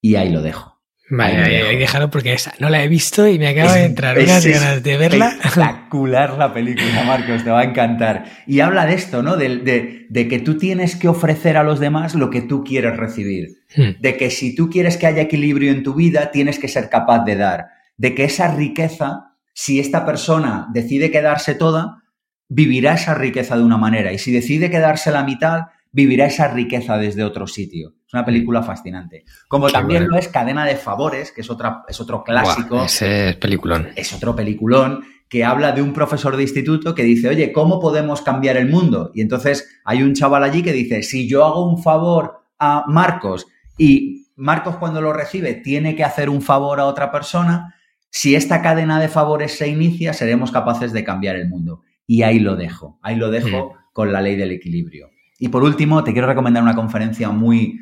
Y 0.00 0.16
ahí 0.16 0.30
lo 0.30 0.42
dejo. 0.42 0.77
Vale, 1.10 1.62
ahí 1.62 1.76
déjalo 1.76 2.10
porque 2.10 2.34
esa 2.34 2.52
no 2.58 2.68
la 2.68 2.82
he 2.82 2.88
visto 2.88 3.26
y 3.26 3.38
me 3.38 3.48
acaba 3.48 3.74
de 3.74 3.84
entrar 3.84 4.18
unas 4.18 4.44
ganas 4.44 4.82
de 4.82 4.96
verla. 4.98 5.28
Espectacular 5.42 6.36
la 6.36 6.52
película, 6.52 7.02
Marcos, 7.04 7.44
te 7.44 7.50
va 7.50 7.60
a 7.60 7.64
encantar. 7.64 8.24
Y 8.46 8.60
habla 8.60 8.84
de 8.84 8.94
esto, 8.94 9.22
¿no? 9.22 9.36
De, 9.36 10.06
de, 10.08 10.28
que 10.28 10.38
tú 10.38 10.58
tienes 10.58 10.96
que 10.96 11.08
ofrecer 11.08 11.56
a 11.56 11.62
los 11.62 11.80
demás 11.80 12.14
lo 12.14 12.28
que 12.28 12.42
tú 12.42 12.62
quieres 12.62 12.96
recibir. 12.96 13.56
Hmm. 13.74 14.00
De 14.00 14.16
que 14.18 14.30
si 14.30 14.54
tú 14.54 14.68
quieres 14.68 14.98
que 14.98 15.06
haya 15.06 15.22
equilibrio 15.22 15.72
en 15.72 15.82
tu 15.82 15.94
vida, 15.94 16.30
tienes 16.30 16.58
que 16.58 16.68
ser 16.68 16.90
capaz 16.90 17.24
de 17.24 17.36
dar. 17.36 17.68
De 17.96 18.14
que 18.14 18.24
esa 18.24 18.54
riqueza, 18.54 19.34
si 19.54 19.80
esta 19.80 20.04
persona 20.04 20.68
decide 20.74 21.10
quedarse 21.10 21.54
toda, 21.54 22.02
vivirá 22.48 22.94
esa 22.94 23.14
riqueza 23.14 23.56
de 23.56 23.62
una 23.62 23.78
manera. 23.78 24.12
Y 24.12 24.18
si 24.18 24.30
decide 24.30 24.70
quedarse 24.70 25.10
la 25.10 25.24
mitad, 25.24 25.62
vivirá 25.90 26.26
esa 26.26 26.48
riqueza 26.48 26.98
desde 26.98 27.24
otro 27.24 27.46
sitio. 27.46 27.94
Es 28.08 28.14
una 28.14 28.24
película 28.24 28.62
fascinante. 28.62 29.26
Como 29.48 29.68
también 29.68 30.08
lo 30.08 30.16
es 30.16 30.28
Cadena 30.28 30.64
de 30.64 30.76
Favores, 30.76 31.30
que 31.30 31.42
es, 31.42 31.50
otra, 31.50 31.84
es 31.86 32.00
otro 32.00 32.24
clásico. 32.24 32.82
ese 32.82 33.28
es 33.28 33.36
peliculón. 33.36 33.88
Es 33.96 34.14
otro 34.14 34.34
peliculón 34.34 35.04
que 35.28 35.44
habla 35.44 35.72
de 35.72 35.82
un 35.82 35.92
profesor 35.92 36.34
de 36.34 36.44
instituto 36.44 36.94
que 36.94 37.02
dice, 37.02 37.28
oye, 37.28 37.52
¿cómo 37.52 37.78
podemos 37.78 38.22
cambiar 38.22 38.56
el 38.56 38.70
mundo? 38.70 39.10
Y 39.14 39.20
entonces 39.20 39.68
hay 39.84 40.02
un 40.02 40.14
chaval 40.14 40.42
allí 40.42 40.62
que 40.62 40.72
dice, 40.72 41.02
si 41.02 41.28
yo 41.28 41.44
hago 41.44 41.70
un 41.70 41.82
favor 41.82 42.46
a 42.58 42.84
Marcos 42.88 43.46
y 43.76 44.26
Marcos 44.36 44.76
cuando 44.76 45.02
lo 45.02 45.12
recibe 45.12 45.52
tiene 45.52 45.94
que 45.94 46.02
hacer 46.02 46.30
un 46.30 46.40
favor 46.40 46.80
a 46.80 46.86
otra 46.86 47.12
persona, 47.12 47.74
Si 48.10 48.34
esta 48.34 48.62
cadena 48.62 48.98
de 48.98 49.08
favores 49.08 49.58
se 49.58 49.68
inicia, 49.68 50.14
seremos 50.14 50.50
capaces 50.50 50.94
de 50.94 51.04
cambiar 51.04 51.36
el 51.36 51.46
mundo. 51.46 51.82
Y 52.06 52.22
ahí 52.22 52.38
lo 52.38 52.56
dejo, 52.56 52.98
ahí 53.02 53.16
lo 53.16 53.30
dejo 53.30 53.66
mm. 53.66 53.92
con 53.92 54.14
la 54.14 54.22
ley 54.22 54.34
del 54.34 54.52
equilibrio. 54.52 55.10
Y 55.38 55.48
por 55.48 55.62
último, 55.62 56.02
te 56.02 56.14
quiero 56.14 56.26
recomendar 56.26 56.62
una 56.62 56.74
conferencia 56.74 57.28
muy, 57.28 57.78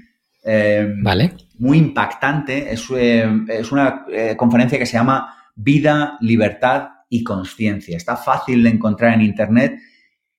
eh, 0.46 0.94
vale. 1.02 1.34
muy 1.58 1.78
impactante. 1.78 2.72
Es, 2.72 2.86
eh, 2.94 3.28
una 3.70 4.06
eh, 4.12 4.36
conferencia 4.36 4.78
que 4.78 4.86
se 4.86 4.94
llama 4.94 5.34
Vida, 5.54 6.16
Libertad 6.20 6.88
y 7.08 7.24
Conciencia. 7.24 7.96
Está 7.96 8.16
fácil 8.16 8.62
de 8.62 8.70
encontrar 8.70 9.14
en 9.14 9.22
Internet 9.22 9.78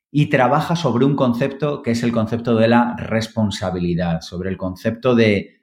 y 0.09 0.27
trabaja 0.27 0.75
sobre 0.75 1.05
un 1.05 1.15
concepto 1.15 1.81
que 1.81 1.91
es 1.91 2.03
el 2.03 2.11
concepto 2.11 2.55
de 2.55 2.69
la 2.69 2.95
responsabilidad, 2.97 4.21
sobre 4.21 4.49
el 4.49 4.57
concepto 4.57 5.15
de 5.15 5.61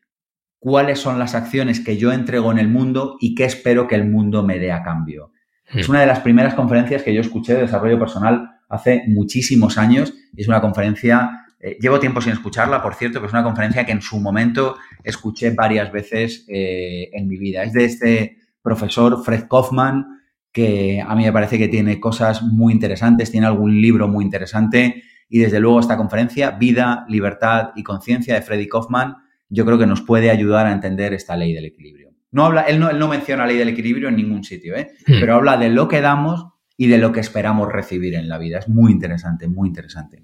cuáles 0.58 0.98
son 0.98 1.18
las 1.18 1.34
acciones 1.34 1.80
que 1.80 1.96
yo 1.96 2.12
entrego 2.12 2.52
en 2.52 2.58
el 2.58 2.68
mundo 2.68 3.16
y 3.20 3.34
qué 3.34 3.44
espero 3.44 3.86
que 3.86 3.94
el 3.94 4.08
mundo 4.08 4.42
me 4.42 4.58
dé 4.58 4.72
a 4.72 4.82
cambio. 4.82 5.32
Hmm. 5.72 5.78
Es 5.78 5.88
una 5.88 6.00
de 6.00 6.06
las 6.06 6.20
primeras 6.20 6.54
conferencias 6.54 7.02
que 7.02 7.14
yo 7.14 7.20
escuché 7.20 7.54
de 7.54 7.62
desarrollo 7.62 7.98
personal 7.98 8.50
hace 8.68 9.04
muchísimos 9.06 9.78
años. 9.78 10.14
Es 10.36 10.48
una 10.48 10.60
conferencia, 10.60 11.43
eh, 11.64 11.78
llevo 11.80 11.98
tiempo 11.98 12.20
sin 12.20 12.32
escucharla, 12.32 12.82
por 12.82 12.94
cierto, 12.94 13.20
pero 13.20 13.28
es 13.28 13.32
una 13.32 13.42
conferencia 13.42 13.86
que 13.86 13.92
en 13.92 14.02
su 14.02 14.20
momento 14.20 14.76
escuché 15.02 15.50
varias 15.50 15.90
veces 15.90 16.44
eh, 16.46 17.08
en 17.10 17.26
mi 17.26 17.38
vida. 17.38 17.62
Es 17.62 17.72
de 17.72 17.84
este 17.86 18.36
profesor 18.60 19.24
Fred 19.24 19.44
Kaufman, 19.48 20.20
que 20.52 21.00
a 21.00 21.14
mí 21.14 21.24
me 21.24 21.32
parece 21.32 21.56
que 21.56 21.68
tiene 21.68 21.98
cosas 21.98 22.42
muy 22.42 22.74
interesantes, 22.74 23.30
tiene 23.30 23.46
algún 23.46 23.80
libro 23.80 24.08
muy 24.08 24.26
interesante 24.26 25.04
y 25.26 25.38
desde 25.38 25.58
luego 25.58 25.80
esta 25.80 25.96
conferencia, 25.96 26.50
Vida, 26.50 27.06
Libertad 27.08 27.70
y 27.76 27.82
Conciencia 27.82 28.34
de 28.34 28.42
Freddy 28.42 28.68
Kaufman, 28.68 29.16
yo 29.48 29.64
creo 29.64 29.78
que 29.78 29.86
nos 29.86 30.02
puede 30.02 30.30
ayudar 30.30 30.66
a 30.66 30.72
entender 30.72 31.14
esta 31.14 31.34
ley 31.34 31.54
del 31.54 31.64
equilibrio. 31.64 32.10
No 32.30 32.44
habla, 32.44 32.62
él, 32.62 32.78
no, 32.78 32.90
él 32.90 32.98
no 32.98 33.08
menciona 33.08 33.46
ley 33.46 33.56
del 33.56 33.70
equilibrio 33.70 34.10
en 34.10 34.16
ningún 34.16 34.44
sitio, 34.44 34.76
¿eh? 34.76 34.90
Hmm. 35.06 35.14
pero 35.18 35.36
habla 35.36 35.56
de 35.56 35.70
lo 35.70 35.88
que 35.88 36.02
damos 36.02 36.46
y 36.76 36.88
de 36.88 36.98
lo 36.98 37.10
que 37.10 37.20
esperamos 37.20 37.72
recibir 37.72 38.14
en 38.16 38.28
la 38.28 38.36
vida. 38.36 38.58
Es 38.58 38.68
muy 38.68 38.92
interesante, 38.92 39.48
muy 39.48 39.68
interesante. 39.68 40.20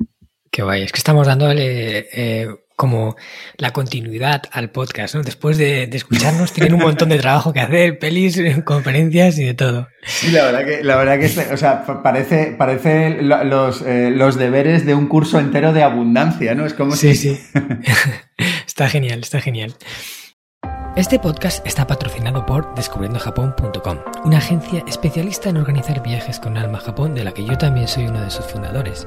Qué 0.50 0.62
guay, 0.62 0.82
es 0.82 0.92
que 0.92 0.98
estamos 0.98 1.28
dándole 1.28 2.08
eh, 2.12 2.48
como 2.74 3.14
la 3.56 3.72
continuidad 3.72 4.42
al 4.50 4.70
podcast, 4.70 5.14
¿no? 5.14 5.22
Después 5.22 5.58
de, 5.58 5.84
escucharnos, 5.84 6.52
tienen 6.52 6.74
un 6.74 6.80
montón 6.80 7.10
de 7.10 7.18
trabajo 7.18 7.52
que 7.52 7.60
hacer, 7.60 7.98
pelis, 8.00 8.40
conferencias 8.64 9.38
y 9.38 9.44
de 9.44 9.54
todo. 9.54 9.86
Sí, 10.04 10.32
la 10.32 10.46
verdad 10.46 10.64
que, 10.64 10.82
la 10.82 10.96
verdad 10.96 11.18
que 11.20 11.54
o 11.54 11.56
sea, 11.56 11.84
parece, 12.02 12.54
parece 12.58 13.22
los, 13.22 13.82
eh, 13.82 14.10
los 14.10 14.36
deberes 14.36 14.84
de 14.86 14.94
un 14.94 15.06
curso 15.06 15.38
entero 15.38 15.72
de 15.72 15.84
abundancia, 15.84 16.54
¿no? 16.56 16.66
Es 16.66 16.74
como 16.74 16.96
sí, 16.96 17.14
si... 17.14 17.36
Sí, 17.36 17.40
está 18.66 18.88
genial, 18.88 19.20
está 19.20 19.40
genial. 19.40 19.74
Este 20.96 21.20
podcast 21.20 21.64
está 21.64 21.86
patrocinado 21.86 22.44
por 22.44 22.74
descubriendojapón.com, 22.74 23.98
una 24.24 24.38
agencia 24.38 24.82
especialista 24.88 25.48
en 25.48 25.58
organizar 25.58 26.02
viajes 26.02 26.40
con 26.40 26.56
alma 26.56 26.78
a 26.78 26.80
Japón 26.80 27.14
de 27.14 27.22
la 27.22 27.32
que 27.32 27.44
yo 27.44 27.56
también 27.56 27.86
soy 27.86 28.06
uno 28.06 28.20
de 28.20 28.30
sus 28.30 28.46
fundadores. 28.46 29.06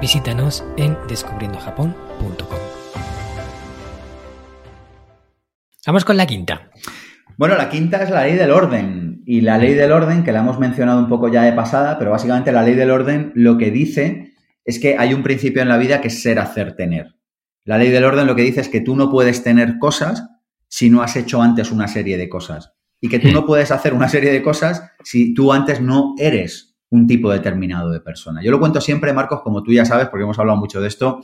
Visítanos 0.00 0.64
en 0.76 0.96
descubriendojapón.com. 1.08 2.58
Vamos 5.84 6.04
con 6.04 6.16
la 6.16 6.24
quinta. 6.24 6.70
Bueno, 7.36 7.56
la 7.56 7.68
quinta 7.68 8.04
es 8.04 8.10
la 8.10 8.22
ley 8.22 8.36
del 8.36 8.52
orden. 8.52 9.22
Y 9.26 9.40
la 9.40 9.58
ley 9.58 9.74
del 9.74 9.90
orden, 9.90 10.22
que 10.22 10.30
la 10.30 10.40
hemos 10.40 10.60
mencionado 10.60 11.00
un 11.00 11.08
poco 11.08 11.28
ya 11.28 11.42
de 11.42 11.52
pasada, 11.52 11.98
pero 11.98 12.12
básicamente 12.12 12.52
la 12.52 12.62
ley 12.62 12.74
del 12.74 12.92
orden 12.92 13.32
lo 13.34 13.58
que 13.58 13.72
dice 13.72 14.34
es 14.64 14.78
que 14.78 14.96
hay 14.96 15.14
un 15.14 15.24
principio 15.24 15.62
en 15.62 15.68
la 15.68 15.78
vida 15.78 16.00
que 16.00 16.08
es 16.08 16.22
ser, 16.22 16.38
hacer, 16.38 16.76
tener. 16.76 17.16
La 17.64 17.76
ley 17.76 17.90
del 17.90 18.04
orden 18.04 18.28
lo 18.28 18.36
que 18.36 18.42
dice 18.42 18.60
es 18.60 18.68
que 18.68 18.80
tú 18.80 18.94
no 18.94 19.10
puedes 19.10 19.42
tener 19.42 19.78
cosas 19.78 20.28
si 20.68 20.90
no 20.90 21.02
has 21.02 21.16
hecho 21.16 21.42
antes 21.42 21.72
una 21.72 21.88
serie 21.88 22.16
de 22.16 22.28
cosas. 22.28 22.72
Y 23.00 23.08
que 23.08 23.18
tú 23.18 23.32
no 23.32 23.44
puedes 23.44 23.72
hacer 23.72 23.94
una 23.94 24.08
serie 24.08 24.30
de 24.30 24.42
cosas 24.42 24.92
si 25.02 25.34
tú 25.34 25.52
antes 25.52 25.80
no 25.80 26.14
eres 26.18 26.67
un 26.90 27.06
tipo 27.06 27.30
determinado 27.30 27.90
de 27.90 28.00
persona. 28.00 28.42
Yo 28.42 28.50
lo 28.50 28.58
cuento 28.58 28.80
siempre, 28.80 29.12
Marcos, 29.12 29.42
como 29.42 29.62
tú 29.62 29.72
ya 29.72 29.84
sabes, 29.84 30.08
porque 30.08 30.22
hemos 30.22 30.38
hablado 30.38 30.58
mucho 30.58 30.80
de 30.80 30.88
esto, 30.88 31.20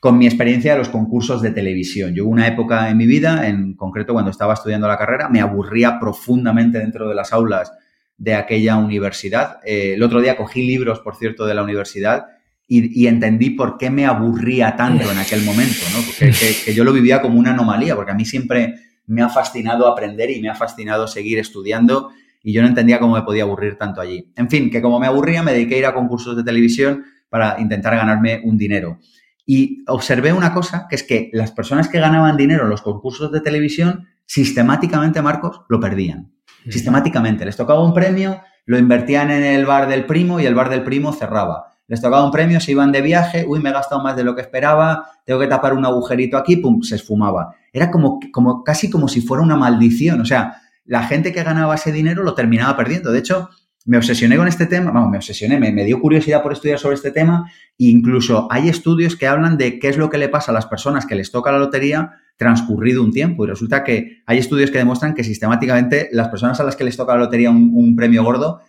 con 0.00 0.16
mi 0.16 0.26
experiencia 0.26 0.72
de 0.72 0.78
los 0.78 0.88
concursos 0.88 1.42
de 1.42 1.50
televisión. 1.50 2.14
Yo 2.14 2.24
hubo 2.24 2.32
una 2.32 2.46
época 2.46 2.88
en 2.88 2.96
mi 2.96 3.06
vida, 3.06 3.46
en 3.46 3.74
concreto 3.74 4.14
cuando 4.14 4.30
estaba 4.30 4.54
estudiando 4.54 4.88
la 4.88 4.96
carrera, 4.96 5.28
me 5.28 5.40
aburría 5.40 5.98
profundamente 6.00 6.78
dentro 6.78 7.08
de 7.08 7.14
las 7.14 7.32
aulas 7.32 7.72
de 8.16 8.34
aquella 8.34 8.76
universidad. 8.76 9.58
Eh, 9.64 9.94
el 9.94 10.02
otro 10.02 10.22
día 10.22 10.36
cogí 10.36 10.66
libros, 10.66 11.00
por 11.00 11.16
cierto, 11.16 11.44
de 11.44 11.54
la 11.54 11.62
universidad 11.62 12.26
y, 12.66 13.06
entendí 13.06 13.50
por 13.50 13.76
qué 13.76 13.90
me 13.90 14.06
aburría 14.06 14.74
tanto 14.74 15.10
en 15.10 15.18
aquel 15.18 15.42
momento, 15.42 15.84
¿no? 15.92 16.02
Porque 16.02 16.32
que 16.64 16.72
yo 16.72 16.82
lo 16.82 16.94
vivía 16.94 17.20
como 17.20 17.38
una 17.38 17.50
anomalía, 17.50 17.94
porque 17.94 18.12
a 18.12 18.14
mí 18.14 18.24
siempre 18.24 18.76
me 19.06 19.20
ha 19.20 19.28
fascinado 19.28 19.86
aprender 19.86 20.30
y 20.30 20.40
me 20.40 20.48
ha 20.48 20.54
fascinado 20.54 21.06
seguir 21.06 21.38
estudiando 21.38 22.10
y 22.44 22.52
yo 22.52 22.60
no 22.60 22.68
entendía 22.68 23.00
cómo 23.00 23.14
me 23.14 23.22
podía 23.22 23.42
aburrir 23.42 23.78
tanto 23.78 24.02
allí. 24.02 24.30
En 24.36 24.50
fin, 24.50 24.70
que 24.70 24.82
como 24.82 25.00
me 25.00 25.06
aburría, 25.06 25.42
me 25.42 25.52
dediqué 25.52 25.76
a 25.76 25.78
ir 25.78 25.86
a 25.86 25.94
concursos 25.94 26.36
de 26.36 26.44
televisión 26.44 27.02
para 27.30 27.58
intentar 27.58 27.96
ganarme 27.96 28.42
un 28.44 28.58
dinero. 28.58 28.98
Y 29.46 29.82
observé 29.88 30.32
una 30.32 30.52
cosa, 30.52 30.86
que 30.88 30.94
es 30.94 31.02
que 31.02 31.30
las 31.32 31.52
personas 31.52 31.88
que 31.88 31.98
ganaban 31.98 32.36
dinero 32.36 32.64
en 32.64 32.70
los 32.70 32.82
concursos 32.82 33.32
de 33.32 33.40
televisión, 33.40 34.08
sistemáticamente, 34.26 35.22
Marcos, 35.22 35.62
lo 35.70 35.80
perdían. 35.80 36.32
Sistemáticamente. 36.68 37.46
Les 37.46 37.56
tocaba 37.56 37.82
un 37.82 37.94
premio, 37.94 38.42
lo 38.66 38.78
invertían 38.78 39.30
en 39.30 39.42
el 39.42 39.64
bar 39.64 39.88
del 39.88 40.04
primo 40.04 40.38
y 40.38 40.44
el 40.44 40.54
bar 40.54 40.68
del 40.68 40.84
primo 40.84 41.12
cerraba. 41.12 41.72
Les 41.86 42.00
tocaba 42.00 42.24
un 42.24 42.30
premio, 42.30 42.60
se 42.60 42.72
iban 42.72 42.92
de 42.92 43.00
viaje, 43.00 43.44
uy, 43.46 43.60
me 43.60 43.70
he 43.70 43.72
gastado 43.72 44.02
más 44.02 44.16
de 44.16 44.24
lo 44.24 44.34
que 44.34 44.42
esperaba, 44.42 45.06
tengo 45.24 45.40
que 45.40 45.46
tapar 45.46 45.72
un 45.72 45.84
agujerito 45.84 46.36
aquí, 46.36 46.56
pum, 46.56 46.82
se 46.82 46.96
esfumaba. 46.96 47.54
Era 47.72 47.90
como, 47.90 48.20
como 48.32 48.62
casi 48.64 48.90
como 48.90 49.08
si 49.08 49.22
fuera 49.22 49.42
una 49.42 49.56
maldición. 49.56 50.20
O 50.20 50.24
sea, 50.24 50.62
la 50.84 51.02
gente 51.04 51.32
que 51.32 51.42
ganaba 51.42 51.74
ese 51.74 51.92
dinero 51.92 52.22
lo 52.22 52.34
terminaba 52.34 52.76
perdiendo. 52.76 53.12
De 53.12 53.18
hecho, 53.18 53.50
me 53.86 53.98
obsesioné 53.98 54.36
con 54.36 54.48
este 54.48 54.66
tema, 54.66 54.90
vamos, 54.90 55.10
me 55.10 55.18
obsesioné, 55.18 55.58
me, 55.58 55.84
dio 55.84 56.00
curiosidad 56.00 56.42
por 56.42 56.52
estudiar 56.52 56.78
sobre 56.78 56.94
este 56.94 57.10
tema 57.10 57.50
e 57.78 57.84
incluso 57.84 58.48
hay 58.50 58.68
estudios 58.68 59.14
que 59.14 59.26
hablan 59.26 59.58
de 59.58 59.78
qué 59.78 59.88
es 59.88 59.98
lo 59.98 60.08
que 60.08 60.16
le 60.16 60.30
pasa 60.30 60.52
a 60.52 60.54
las 60.54 60.66
personas 60.66 61.04
que 61.04 61.14
les 61.14 61.30
toca 61.30 61.52
la 61.52 61.58
lotería 61.58 62.12
transcurrido 62.36 63.02
un 63.02 63.12
tiempo 63.12 63.44
y 63.44 63.48
resulta 63.48 63.84
que 63.84 64.22
hay 64.26 64.38
estudios 64.38 64.70
que 64.70 64.78
demuestran 64.78 65.14
que 65.14 65.22
sistemáticamente 65.22 66.08
las 66.12 66.28
personas 66.28 66.58
a 66.60 66.64
las 66.64 66.76
que 66.76 66.84
les 66.84 66.96
toca 66.96 67.12
la 67.12 67.24
lotería 67.24 67.50
un 67.50 67.94
premio 67.94 68.24
gordo 68.24 68.60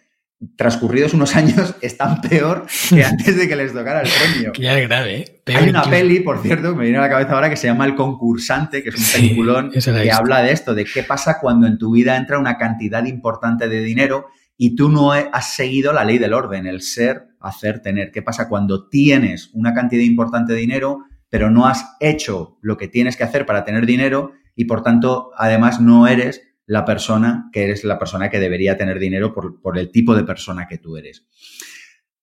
transcurridos 0.57 1.13
unos 1.13 1.36
años 1.36 1.75
están 1.81 2.21
peor 2.21 2.65
que 2.89 3.03
antes 3.03 3.38
de 3.38 3.47
que 3.47 3.55
les 3.55 3.73
tocara 3.73 4.01
el 4.01 4.09
premio. 4.09 4.53
ya 4.59 4.77
es 4.77 4.88
grave, 4.88 5.15
¿eh? 5.17 5.41
Hay 5.55 5.69
una 5.69 5.83
peli, 5.83 6.19
por 6.19 6.41
cierto, 6.41 6.71
que 6.71 6.77
me 6.77 6.83
viene 6.83 6.97
a 6.97 7.01
la 7.01 7.09
cabeza 7.09 7.33
ahora 7.33 7.49
que 7.49 7.55
se 7.55 7.67
llama 7.67 7.86
El 7.86 7.95
concursante, 7.95 8.83
que 8.83 8.89
es 8.89 8.95
un 8.95 9.21
peliculón 9.21 9.71
que 9.71 10.11
habla 10.11 10.41
de 10.41 10.51
esto, 10.51 10.73
de 10.73 10.86
qué 10.86 11.03
pasa 11.03 11.38
cuando 11.39 11.67
en 11.67 11.77
tu 11.77 11.91
vida 11.91 12.17
entra 12.17 12.39
una 12.39 12.57
cantidad 12.57 13.05
importante 13.05 13.69
de 13.69 13.81
dinero 13.81 14.27
y 14.57 14.75
tú 14.75 14.89
no 14.89 15.11
has 15.11 15.53
seguido 15.53 15.93
la 15.93 16.03
ley 16.03 16.17
del 16.17 16.33
orden, 16.33 16.65
el 16.65 16.81
ser, 16.81 17.27
hacer, 17.39 17.81
tener. 17.81 18.11
¿Qué 18.11 18.21
pasa 18.21 18.47
cuando 18.47 18.88
tienes 18.88 19.49
una 19.53 19.73
cantidad 19.73 20.01
importante 20.01 20.53
de 20.53 20.59
dinero, 20.59 21.05
pero 21.29 21.51
no 21.51 21.67
has 21.67 21.86
hecho 21.99 22.57
lo 22.61 22.77
que 22.77 22.88
tienes 22.88 23.17
que 23.17 23.23
hacer 23.23 23.45
para 23.45 23.65
tener 23.65 23.86
dinero 23.86 24.33
y 24.55 24.65
por 24.65 24.83
tanto 24.83 25.31
además 25.38 25.81
no 25.81 26.07
eres 26.07 26.41
la 26.68 26.86
persona 26.86 27.49
que 27.51 27.63
eres 27.63 27.84
la 27.84 27.99
persona 27.99 28.30
que 28.30 28.39
debería 28.39 28.78
tener 28.78 28.99
dinero 28.99 29.34
por, 29.34 29.78
el 29.78 29.91
tipo 29.91 30.16
de 30.16 30.24
persona 30.24 30.68
que 30.68 30.78
tú 30.78 30.97
eres. 30.97 31.26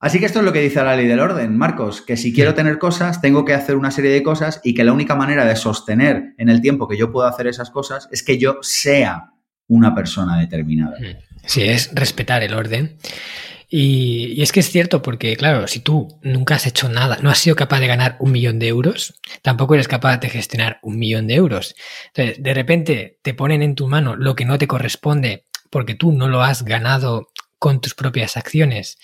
Así 0.01 0.19
que 0.19 0.27
esto 0.27 0.41
es 0.41 0.45
lo 0.45 0.53
que 0.53 0.61
dice 0.61 0.83
la 0.83 0.97
ley 0.97 1.07
del 1.07 1.21
orden, 1.21 1.57
Marcos, 1.57 2.03
que 2.03 2.17
si 2.17 2.33
quiero 2.33 2.55
tener 2.55 2.79
cosas, 2.79 3.21
tengo 3.21 3.45
que 3.45 3.55
hacer 3.55 3.77
una 3.77 3.93
serie 3.93 4.11
de 4.11 4.23
cosas 4.25 4.61
y 4.65 4.75
que 4.75 4.83
la 4.83 4.93
única 4.93 5.15
manera 5.15 5.45
de 5.45 5.55
sostener 5.55 6.35
en 6.39 6.49
el 6.49 6.61
tiempo 6.61 6.89
que 6.89 6.97
yo 6.97 7.13
puedo 7.13 7.29
hacer 7.29 7.47
esas 7.47 7.71
cosas 7.71 8.09
es 8.11 8.25
que 8.25 8.37
yo 8.37 8.59
sea 8.63 9.31
una 9.69 9.95
persona 9.95 10.41
determinada. 10.41 10.97
Sí, 11.47 11.63
es 11.63 11.95
respetar 11.95 12.43
el 12.43 12.55
orden 12.55 12.97
y, 13.75 14.43
es 14.43 14.53
que 14.53 14.61
es 14.61 14.71
cierto, 14.71 15.01
porque 15.01 15.35
claro, 15.35 15.67
si 15.67 15.81
tú 15.81 16.21
nunca 16.21 16.57
has 16.57 16.67
hecho 16.67 16.91
nada, 16.91 17.19
no 17.23 17.31
has 17.31 17.39
sido 17.39 17.57
capaz 17.57 17.81
de 17.81 17.87
ganar 17.87 18.19
un 18.21 18.31
millón 18.31 18.59
de 18.59 18.69
euros, 18.69 19.15
tampoco 19.41 19.73
eres 19.73 19.89
capaz 19.89 20.19
de 20.19 20.29
gestionar 20.29 20.79
un 20.83 20.99
millón 20.99 21.27
de 21.27 21.37
euros. 21.37 21.75
Entonces, 22.09 22.43
de 22.43 22.53
repente 22.53 23.19
te 23.23 23.33
ponen 23.33 23.63
en 23.63 23.75
tu 23.75 23.89
mano 23.89 24.15
lo 24.15 24.35
que 24.37 24.45
no 24.45 24.59
te 24.59 24.67
corresponde 24.67 25.47
porque 25.71 25.95
tú 25.95 26.13
no 26.13 26.29
lo 26.29 26.43
has 26.43 26.67
ganado 26.67 27.31
con 27.59 27.81
tus 27.81 27.95
propias 27.95 28.37
acciones. 28.37 28.99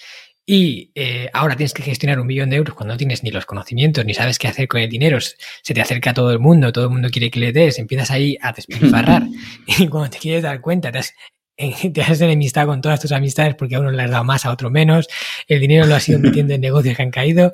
Y 0.45 0.93
eh, 0.95 1.31
ahora 1.33 1.57
tienes 1.57 1.73
que 1.73 1.83
gestionar 1.83 2.21
un 2.21 2.27
millón 2.27 2.51
de 2.51 2.57
euros 2.57 2.75
cuando 2.75 2.93
no 2.93 2.99
tienes 2.99 3.23
ni 3.23 3.31
los 3.31 3.47
conocimientos 3.47 4.05
ni 4.05 4.12
sabes 4.12 4.39
qué 4.39 4.49
hacer 4.49 4.69
con 4.69 4.83
el 4.83 4.91
dinero, 4.91 5.19
se 5.21 5.73
te 5.73 5.81
acerca 5.81 6.12
todo 6.12 6.31
el 6.31 6.41
mundo, 6.41 6.73
todo 6.73 6.85
el 6.85 6.91
mundo 6.91 7.09
quiere 7.09 7.31
que 7.31 7.41
le 7.41 7.53
des, 7.53 7.79
empiezas 7.79 8.11
ahí 8.11 8.37
a 8.43 8.53
despilfarrar. 8.53 9.23
Y 9.66 9.89
cuando 9.89 10.11
te 10.11 10.19
quieres 10.19 10.43
dar 10.43 10.61
cuenta 10.61 10.93
te 10.93 10.99
has 10.99 11.14
te 11.92 12.02
has 12.02 12.20
enemistado 12.20 12.68
con 12.68 12.80
todas 12.80 13.00
tus 13.00 13.12
amistades 13.12 13.54
porque 13.56 13.74
a 13.74 13.80
uno 13.80 13.90
le 13.90 14.02
has 14.02 14.11
dado 14.11 14.24
más, 14.24 14.44
a 14.44 14.52
otro 14.52 14.70
menos, 14.70 15.09
el 15.46 15.61
dinero 15.61 15.86
lo 15.86 15.94
has 15.94 16.09
ido 16.09 16.18
metiendo 16.18 16.54
en 16.54 16.61
negocios 16.61 16.96
que 16.96 17.02
han 17.02 17.11
caído 17.11 17.52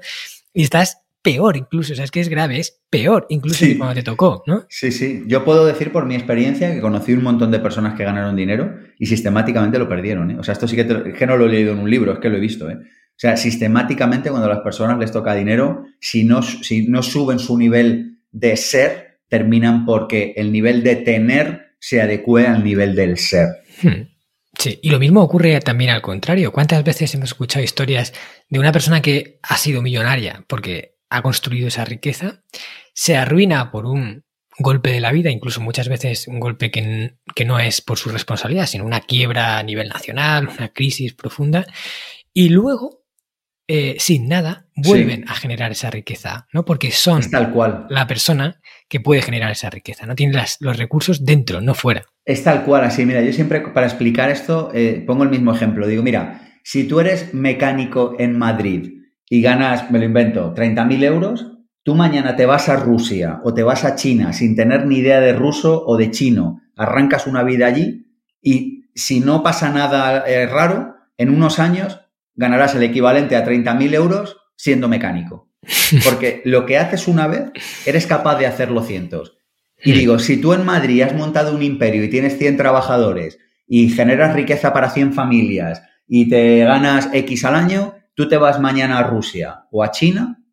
y 0.52 0.62
estás 0.62 0.98
peor 1.22 1.56
incluso, 1.56 1.94
o 1.94 1.96
sea, 1.96 2.04
es 2.04 2.10
que 2.10 2.20
es 2.20 2.28
grave, 2.28 2.58
es 2.58 2.82
peor 2.90 3.26
incluso 3.30 3.64
que 3.64 3.78
cuando 3.78 3.94
te 3.94 4.02
tocó, 4.02 4.42
¿no? 4.46 4.66
Sí, 4.68 4.92
sí, 4.92 5.22
yo 5.26 5.42
puedo 5.42 5.64
decir 5.64 5.90
por 5.90 6.04
mi 6.04 6.14
experiencia 6.14 6.74
que 6.74 6.82
conocí 6.82 7.14
un 7.14 7.22
montón 7.22 7.50
de 7.50 7.60
personas 7.60 7.94
que 7.94 8.04
ganaron 8.04 8.36
dinero 8.36 8.74
y 8.98 9.06
sistemáticamente 9.06 9.78
lo 9.78 9.88
perdieron, 9.88 10.32
¿eh? 10.32 10.36
O 10.38 10.42
sea, 10.42 10.52
esto 10.52 10.68
sí 10.68 10.76
que, 10.76 11.14
que 11.14 11.26
no 11.26 11.38
lo 11.38 11.46
he 11.46 11.48
leído 11.48 11.72
en 11.72 11.78
un 11.78 11.88
libro, 11.88 12.12
es 12.12 12.18
que 12.18 12.28
lo 12.28 12.36
he 12.36 12.40
visto, 12.40 12.68
¿eh? 12.68 12.76
O 12.76 13.16
sea, 13.16 13.38
sistemáticamente 13.38 14.28
cuando 14.28 14.50
a 14.50 14.54
las 14.54 14.62
personas 14.62 14.98
les 14.98 15.12
toca 15.12 15.34
dinero, 15.34 15.86
si 15.98 16.24
no, 16.24 16.42
si 16.42 16.88
no 16.88 17.02
suben 17.02 17.38
su 17.38 17.56
nivel 17.56 18.18
de 18.30 18.56
ser, 18.56 19.20
terminan 19.28 19.86
porque 19.86 20.34
el 20.36 20.52
nivel 20.52 20.82
de 20.82 20.96
tener 20.96 21.76
se 21.78 22.02
adecue 22.02 22.46
al 22.46 22.64
nivel 22.64 22.94
del 22.94 23.16
ser. 23.16 23.63
Hmm. 23.82 24.08
Sí, 24.56 24.78
y 24.82 24.90
lo 24.90 25.00
mismo 25.00 25.22
ocurre 25.22 25.60
también 25.60 25.90
al 25.90 26.02
contrario. 26.02 26.52
¿Cuántas 26.52 26.84
veces 26.84 27.12
hemos 27.14 27.30
escuchado 27.30 27.64
historias 27.64 28.12
de 28.48 28.60
una 28.60 28.70
persona 28.70 29.02
que 29.02 29.40
ha 29.42 29.56
sido 29.56 29.82
millonaria 29.82 30.44
porque 30.48 30.94
ha 31.14 31.22
construido 31.22 31.68
esa 31.68 31.84
riqueza, 31.84 32.42
se 32.92 33.16
arruina 33.16 33.70
por 33.70 33.86
un 33.86 34.24
golpe 34.58 34.90
de 34.90 35.00
la 35.00 35.12
vida, 35.12 35.30
incluso 35.30 35.60
muchas 35.60 35.88
veces 35.88 36.28
un 36.28 36.40
golpe 36.40 36.70
que, 36.70 37.16
no 37.44 37.58
es 37.58 37.80
por 37.80 37.98
su 37.98 38.10
responsabilidad, 38.10 38.66
sino 38.66 38.84
una 38.84 39.00
quiebra 39.00 39.58
a 39.58 39.62
nivel 39.62 39.88
nacional, 39.88 40.48
una 40.48 40.72
crisis 40.72 41.14
profunda, 41.14 41.66
y 42.32 42.48
luego, 42.48 43.04
eh, 43.68 43.96
sin 43.98 44.28
nada, 44.28 44.63
vuelven 44.76 45.24
a 45.28 45.34
generar 45.34 45.72
esa 45.72 45.90
riqueza, 45.90 46.48
¿no? 46.52 46.64
Porque 46.64 46.90
son 46.90 47.22
tal 47.30 47.50
cual. 47.50 47.86
la 47.90 48.06
persona 48.06 48.60
que 48.88 49.00
puede 49.00 49.22
generar 49.22 49.52
esa 49.52 49.70
riqueza, 49.70 50.06
no 50.06 50.14
tiene 50.14 50.40
los 50.60 50.76
recursos 50.76 51.24
dentro, 51.24 51.60
no 51.60 51.74
fuera. 51.74 52.04
Es 52.24 52.42
tal 52.42 52.64
cual, 52.64 52.84
así, 52.84 53.04
mira, 53.06 53.22
yo 53.22 53.32
siempre 53.32 53.60
para 53.60 53.86
explicar 53.86 54.30
esto 54.30 54.70
eh, 54.74 55.02
pongo 55.06 55.24
el 55.24 55.30
mismo 55.30 55.54
ejemplo, 55.54 55.86
digo, 55.86 56.02
mira, 56.02 56.58
si 56.62 56.84
tú 56.84 57.00
eres 57.00 57.34
mecánico 57.34 58.16
en 58.18 58.38
Madrid, 58.38 58.94
y 59.28 59.42
ganas, 59.42 59.90
me 59.90 59.98
lo 59.98 60.04
invento, 60.04 60.54
30.000 60.54 61.04
euros, 61.04 61.46
tú 61.82 61.94
mañana 61.94 62.36
te 62.36 62.46
vas 62.46 62.68
a 62.68 62.76
Rusia 62.76 63.40
o 63.44 63.54
te 63.54 63.62
vas 63.62 63.84
a 63.84 63.96
China 63.96 64.32
sin 64.32 64.54
tener 64.54 64.86
ni 64.86 64.98
idea 64.98 65.20
de 65.20 65.32
ruso 65.32 65.84
o 65.86 65.96
de 65.96 66.10
chino, 66.10 66.60
arrancas 66.76 67.26
una 67.26 67.42
vida 67.42 67.66
allí 67.66 68.06
y 68.40 68.90
si 68.94 69.20
no 69.20 69.42
pasa 69.42 69.70
nada 69.70 70.24
eh, 70.26 70.46
raro, 70.46 70.94
en 71.18 71.30
unos 71.30 71.58
años 71.58 72.00
ganarás 72.34 72.74
el 72.74 72.82
equivalente 72.82 73.36
a 73.36 73.44
30.000 73.44 73.94
euros 73.94 74.36
siendo 74.56 74.88
mecánico. 74.88 75.50
Porque 76.04 76.42
lo 76.44 76.66
que 76.66 76.78
haces 76.78 77.08
una 77.08 77.26
vez, 77.26 77.50
eres 77.86 78.06
capaz 78.06 78.38
de 78.38 78.46
hacerlo 78.46 78.82
cientos. 78.82 79.38
Y 79.82 79.92
hmm. 79.92 79.96
digo, 79.96 80.18
si 80.18 80.36
tú 80.36 80.52
en 80.52 80.64
Madrid 80.64 81.02
has 81.02 81.14
montado 81.14 81.54
un 81.54 81.62
imperio 81.62 82.04
y 82.04 82.10
tienes 82.10 82.38
100 82.38 82.56
trabajadores 82.56 83.38
y 83.66 83.88
generas 83.90 84.34
riqueza 84.34 84.72
para 84.72 84.90
100 84.90 85.14
familias 85.14 85.82
y 86.06 86.28
te 86.28 86.64
ganas 86.64 87.08
X 87.12 87.44
al 87.44 87.54
año, 87.54 87.94
tú 88.14 88.28
te 88.28 88.36
vas 88.36 88.60
mañana 88.60 88.98
a 88.98 89.02
Rusia 89.04 89.64
o 89.70 89.82
a 89.82 89.90
China 89.90 90.44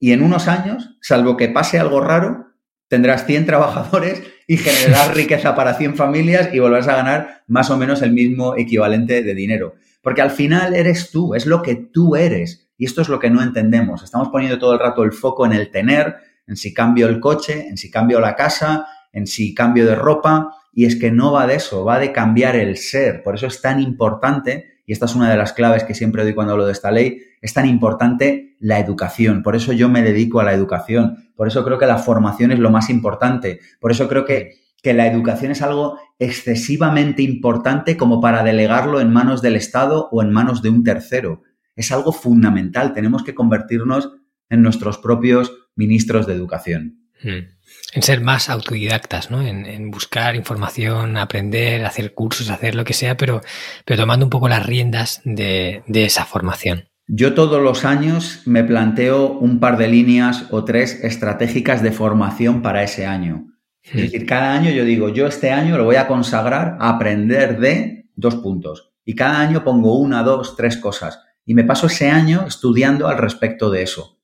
y 0.00 0.12
en 0.12 0.22
unos 0.22 0.48
años, 0.48 0.96
salvo 1.02 1.36
que 1.36 1.48
pase 1.48 1.78
algo 1.78 2.00
raro, 2.00 2.46
tendrás 2.88 3.26
100 3.26 3.44
trabajadores 3.44 4.22
y 4.48 4.56
generarás 4.56 5.14
riqueza 5.14 5.54
para 5.54 5.74
100 5.74 5.94
familias 5.96 6.48
y 6.52 6.58
volverás 6.58 6.88
a 6.88 6.96
ganar 6.96 7.44
más 7.46 7.70
o 7.70 7.76
menos 7.76 8.00
el 8.00 8.12
mismo 8.12 8.56
equivalente 8.56 9.22
de 9.22 9.34
dinero. 9.34 9.74
Porque 10.02 10.22
al 10.22 10.30
final 10.30 10.74
eres 10.74 11.10
tú, 11.10 11.34
es 11.34 11.44
lo 11.44 11.60
que 11.60 11.74
tú 11.74 12.16
eres. 12.16 12.69
Y 12.80 12.86
esto 12.86 13.02
es 13.02 13.10
lo 13.10 13.18
que 13.18 13.28
no 13.28 13.42
entendemos. 13.42 14.02
Estamos 14.02 14.30
poniendo 14.30 14.58
todo 14.58 14.72
el 14.72 14.78
rato 14.78 15.02
el 15.02 15.12
foco 15.12 15.44
en 15.44 15.52
el 15.52 15.70
tener, 15.70 16.16
en 16.46 16.56
si 16.56 16.72
cambio 16.72 17.08
el 17.08 17.20
coche, 17.20 17.68
en 17.68 17.76
si 17.76 17.90
cambio 17.90 18.20
la 18.20 18.34
casa, 18.34 18.86
en 19.12 19.26
si 19.26 19.54
cambio 19.54 19.84
de 19.84 19.94
ropa. 19.94 20.54
Y 20.72 20.86
es 20.86 20.96
que 20.96 21.10
no 21.10 21.30
va 21.30 21.46
de 21.46 21.56
eso, 21.56 21.84
va 21.84 21.98
de 21.98 22.10
cambiar 22.10 22.56
el 22.56 22.78
ser. 22.78 23.22
Por 23.22 23.34
eso 23.34 23.46
es 23.46 23.60
tan 23.60 23.80
importante 23.80 24.80
y 24.86 24.92
esta 24.92 25.04
es 25.04 25.14
una 25.14 25.30
de 25.30 25.36
las 25.36 25.52
claves 25.52 25.84
que 25.84 25.94
siempre 25.94 26.22
doy 26.22 26.32
cuando 26.32 26.54
hablo 26.54 26.64
de 26.64 26.72
esta 26.72 26.90
ley, 26.90 27.20
es 27.42 27.52
tan 27.52 27.66
importante 27.66 28.56
la 28.60 28.78
educación. 28.78 29.42
Por 29.42 29.56
eso 29.56 29.74
yo 29.74 29.90
me 29.90 30.02
dedico 30.02 30.40
a 30.40 30.44
la 30.44 30.54
educación. 30.54 31.30
Por 31.36 31.48
eso 31.48 31.62
creo 31.66 31.78
que 31.78 31.86
la 31.86 31.98
formación 31.98 32.50
es 32.50 32.60
lo 32.60 32.70
más 32.70 32.88
importante. 32.88 33.60
Por 33.78 33.90
eso 33.90 34.08
creo 34.08 34.24
que, 34.24 34.54
que 34.82 34.94
la 34.94 35.06
educación 35.06 35.52
es 35.52 35.60
algo 35.60 35.98
excesivamente 36.18 37.22
importante 37.22 37.98
como 37.98 38.22
para 38.22 38.42
delegarlo 38.42 39.00
en 39.00 39.12
manos 39.12 39.42
del 39.42 39.56
Estado 39.56 40.08
o 40.10 40.22
en 40.22 40.32
manos 40.32 40.62
de 40.62 40.70
un 40.70 40.82
tercero. 40.82 41.42
Es 41.80 41.92
algo 41.92 42.12
fundamental. 42.12 42.92
Tenemos 42.92 43.24
que 43.24 43.34
convertirnos 43.34 44.10
en 44.48 44.62
nuestros 44.62 44.98
propios 44.98 45.52
ministros 45.74 46.26
de 46.26 46.34
educación. 46.34 47.08
Hmm 47.22 47.60
en 47.92 48.02
ser 48.02 48.20
más 48.20 48.48
autodidactas, 48.48 49.30
¿no? 49.30 49.42
En, 49.42 49.90
buscar 49.90 50.36
información, 50.36 51.16
aprender, 51.16 51.84
hacer 51.84 52.14
cursos, 52.14 52.50
hacer 52.50 52.74
lo 52.74 52.84
que 52.84 52.92
sea, 52.92 53.16
pero, 53.16 53.40
pero 53.84 54.00
tomando 54.00 54.26
un 54.26 54.30
poco 54.30 54.48
las 54.48 54.64
riendas 54.64 55.20
de, 55.24 55.82
esa 55.92 56.24
formación. 56.24 56.84
Yo 57.08 57.34
todos 57.34 57.60
los 57.60 57.84
años 57.84 58.42
me 58.44 58.62
planteo 58.62 59.32
un 59.32 59.58
par 59.58 59.76
de 59.76 59.88
líneas 59.88 60.46
o 60.50 60.64
tres 60.64 61.02
estratégicas 61.02 61.82
de 61.82 61.90
formación 61.90 62.62
para 62.62 62.84
ese 62.84 63.06
año. 63.06 63.46
Es 63.82 63.94
hmm. 63.94 63.98
decir, 63.98 64.26
cada 64.26 64.54
año 64.54 64.70
yo 64.70 64.84
digo, 64.84 65.08
yo 65.08 65.26
este 65.26 65.50
año 65.50 65.76
lo 65.76 65.84
voy 65.84 65.96
a 65.96 66.06
consagrar 66.06 66.76
a 66.78 66.90
aprender 66.90 67.58
de 67.58 68.08
dos 68.14 68.36
puntos. 68.36 68.92
Y 69.04 69.16
cada 69.16 69.40
año 69.40 69.64
pongo 69.64 69.98
una, 69.98 70.22
dos, 70.22 70.54
tres 70.56 70.76
cosas. 70.76 71.20
Y 71.50 71.54
me 71.54 71.64
paso 71.64 71.88
ese 71.88 72.08
año 72.08 72.44
estudiando 72.46 73.08
al 73.08 73.18
respecto 73.18 73.72
de 73.72 73.82
eso. 73.82 74.20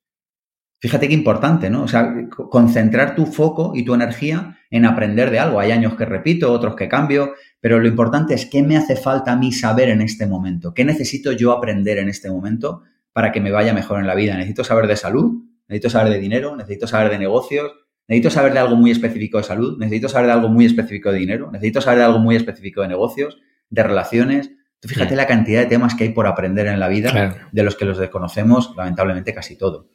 Fíjate 0.79 1.09
qué 1.09 1.15
importante, 1.15 1.69
¿no? 1.71 1.83
O 1.83 1.89
sea, 1.89 2.15
concentrar 2.31 3.17
tu 3.17 3.27
foco 3.27 3.73
y 3.75 3.85
tu 3.85 3.95
energía 3.95 4.61
en 4.71 4.85
aprender 4.85 5.33
de 5.33 5.41
algo. 5.41 5.59
Hay 5.59 5.73
años 5.73 5.97
que 5.97 6.05
repito, 6.05 6.53
otros 6.53 6.77
que 6.77 6.89
cambio, 6.89 7.33
pero 7.61 7.81
lo 7.81 7.89
importante 7.89 8.35
es 8.35 8.47
qué 8.47 8.63
me 8.63 8.77
hace 8.77 8.95
falta 8.95 9.33
a 9.33 9.37
mí 9.37 9.51
saber 9.51 9.89
en 9.89 10.03
este 10.03 10.29
momento, 10.29 10.73
qué 10.73 10.85
necesito 10.85 11.33
yo 11.33 11.51
aprender 11.51 11.99
en 11.99 12.09
este 12.09 12.31
momento 12.31 12.83
para 13.13 13.33
que 13.33 13.41
me 13.41 13.51
vaya 13.51 13.75
mejor 13.75 13.99
en 13.99 14.07
la 14.07 14.15
vida. 14.15 14.37
Necesito 14.37 14.63
saber 14.63 14.87
de 14.87 14.95
salud, 14.95 15.43
necesito 15.67 15.91
saber 15.91 16.13
de 16.13 16.21
dinero, 16.21 16.55
necesito 16.55 16.87
saber 16.87 17.11
de 17.11 17.19
negocios, 17.19 17.73
necesito 18.07 18.31
saber 18.31 18.53
de 18.53 18.61
algo 18.61 18.77
muy 18.77 18.93
específico 18.93 19.39
de 19.39 19.43
salud, 19.43 19.79
necesito 19.81 20.09
saber 20.09 20.29
de 20.29 20.33
algo 20.35 20.49
muy 20.49 20.65
específico 20.65 21.11
de 21.11 21.19
dinero, 21.19 21.51
necesito 21.51 21.81
saber 21.81 21.99
de 21.99 22.05
algo 22.05 22.21
muy 22.21 22.37
específico 22.37 22.83
de 22.83 22.89
negocios, 22.89 23.41
de 23.69 23.83
relaciones. 23.83 24.53
Tú 24.81 24.89
fíjate 24.89 25.17
la 25.17 25.27
cantidad 25.27 25.61
de 25.61 25.67
temas 25.67 25.95
que 25.95 26.05
hay 26.05 26.11
por 26.11 26.27
aprender 26.27 26.67
en 26.67 26.79
la 26.79 26.89
vida, 26.89 27.49
de 27.51 27.63
los 27.63 27.77
que 27.77 27.85
los 27.85 27.99
desconocemos, 27.99 28.75
lamentablemente, 28.77 29.33
casi 29.33 29.57
todo. 29.57 29.89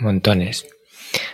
Montones. 0.00 0.66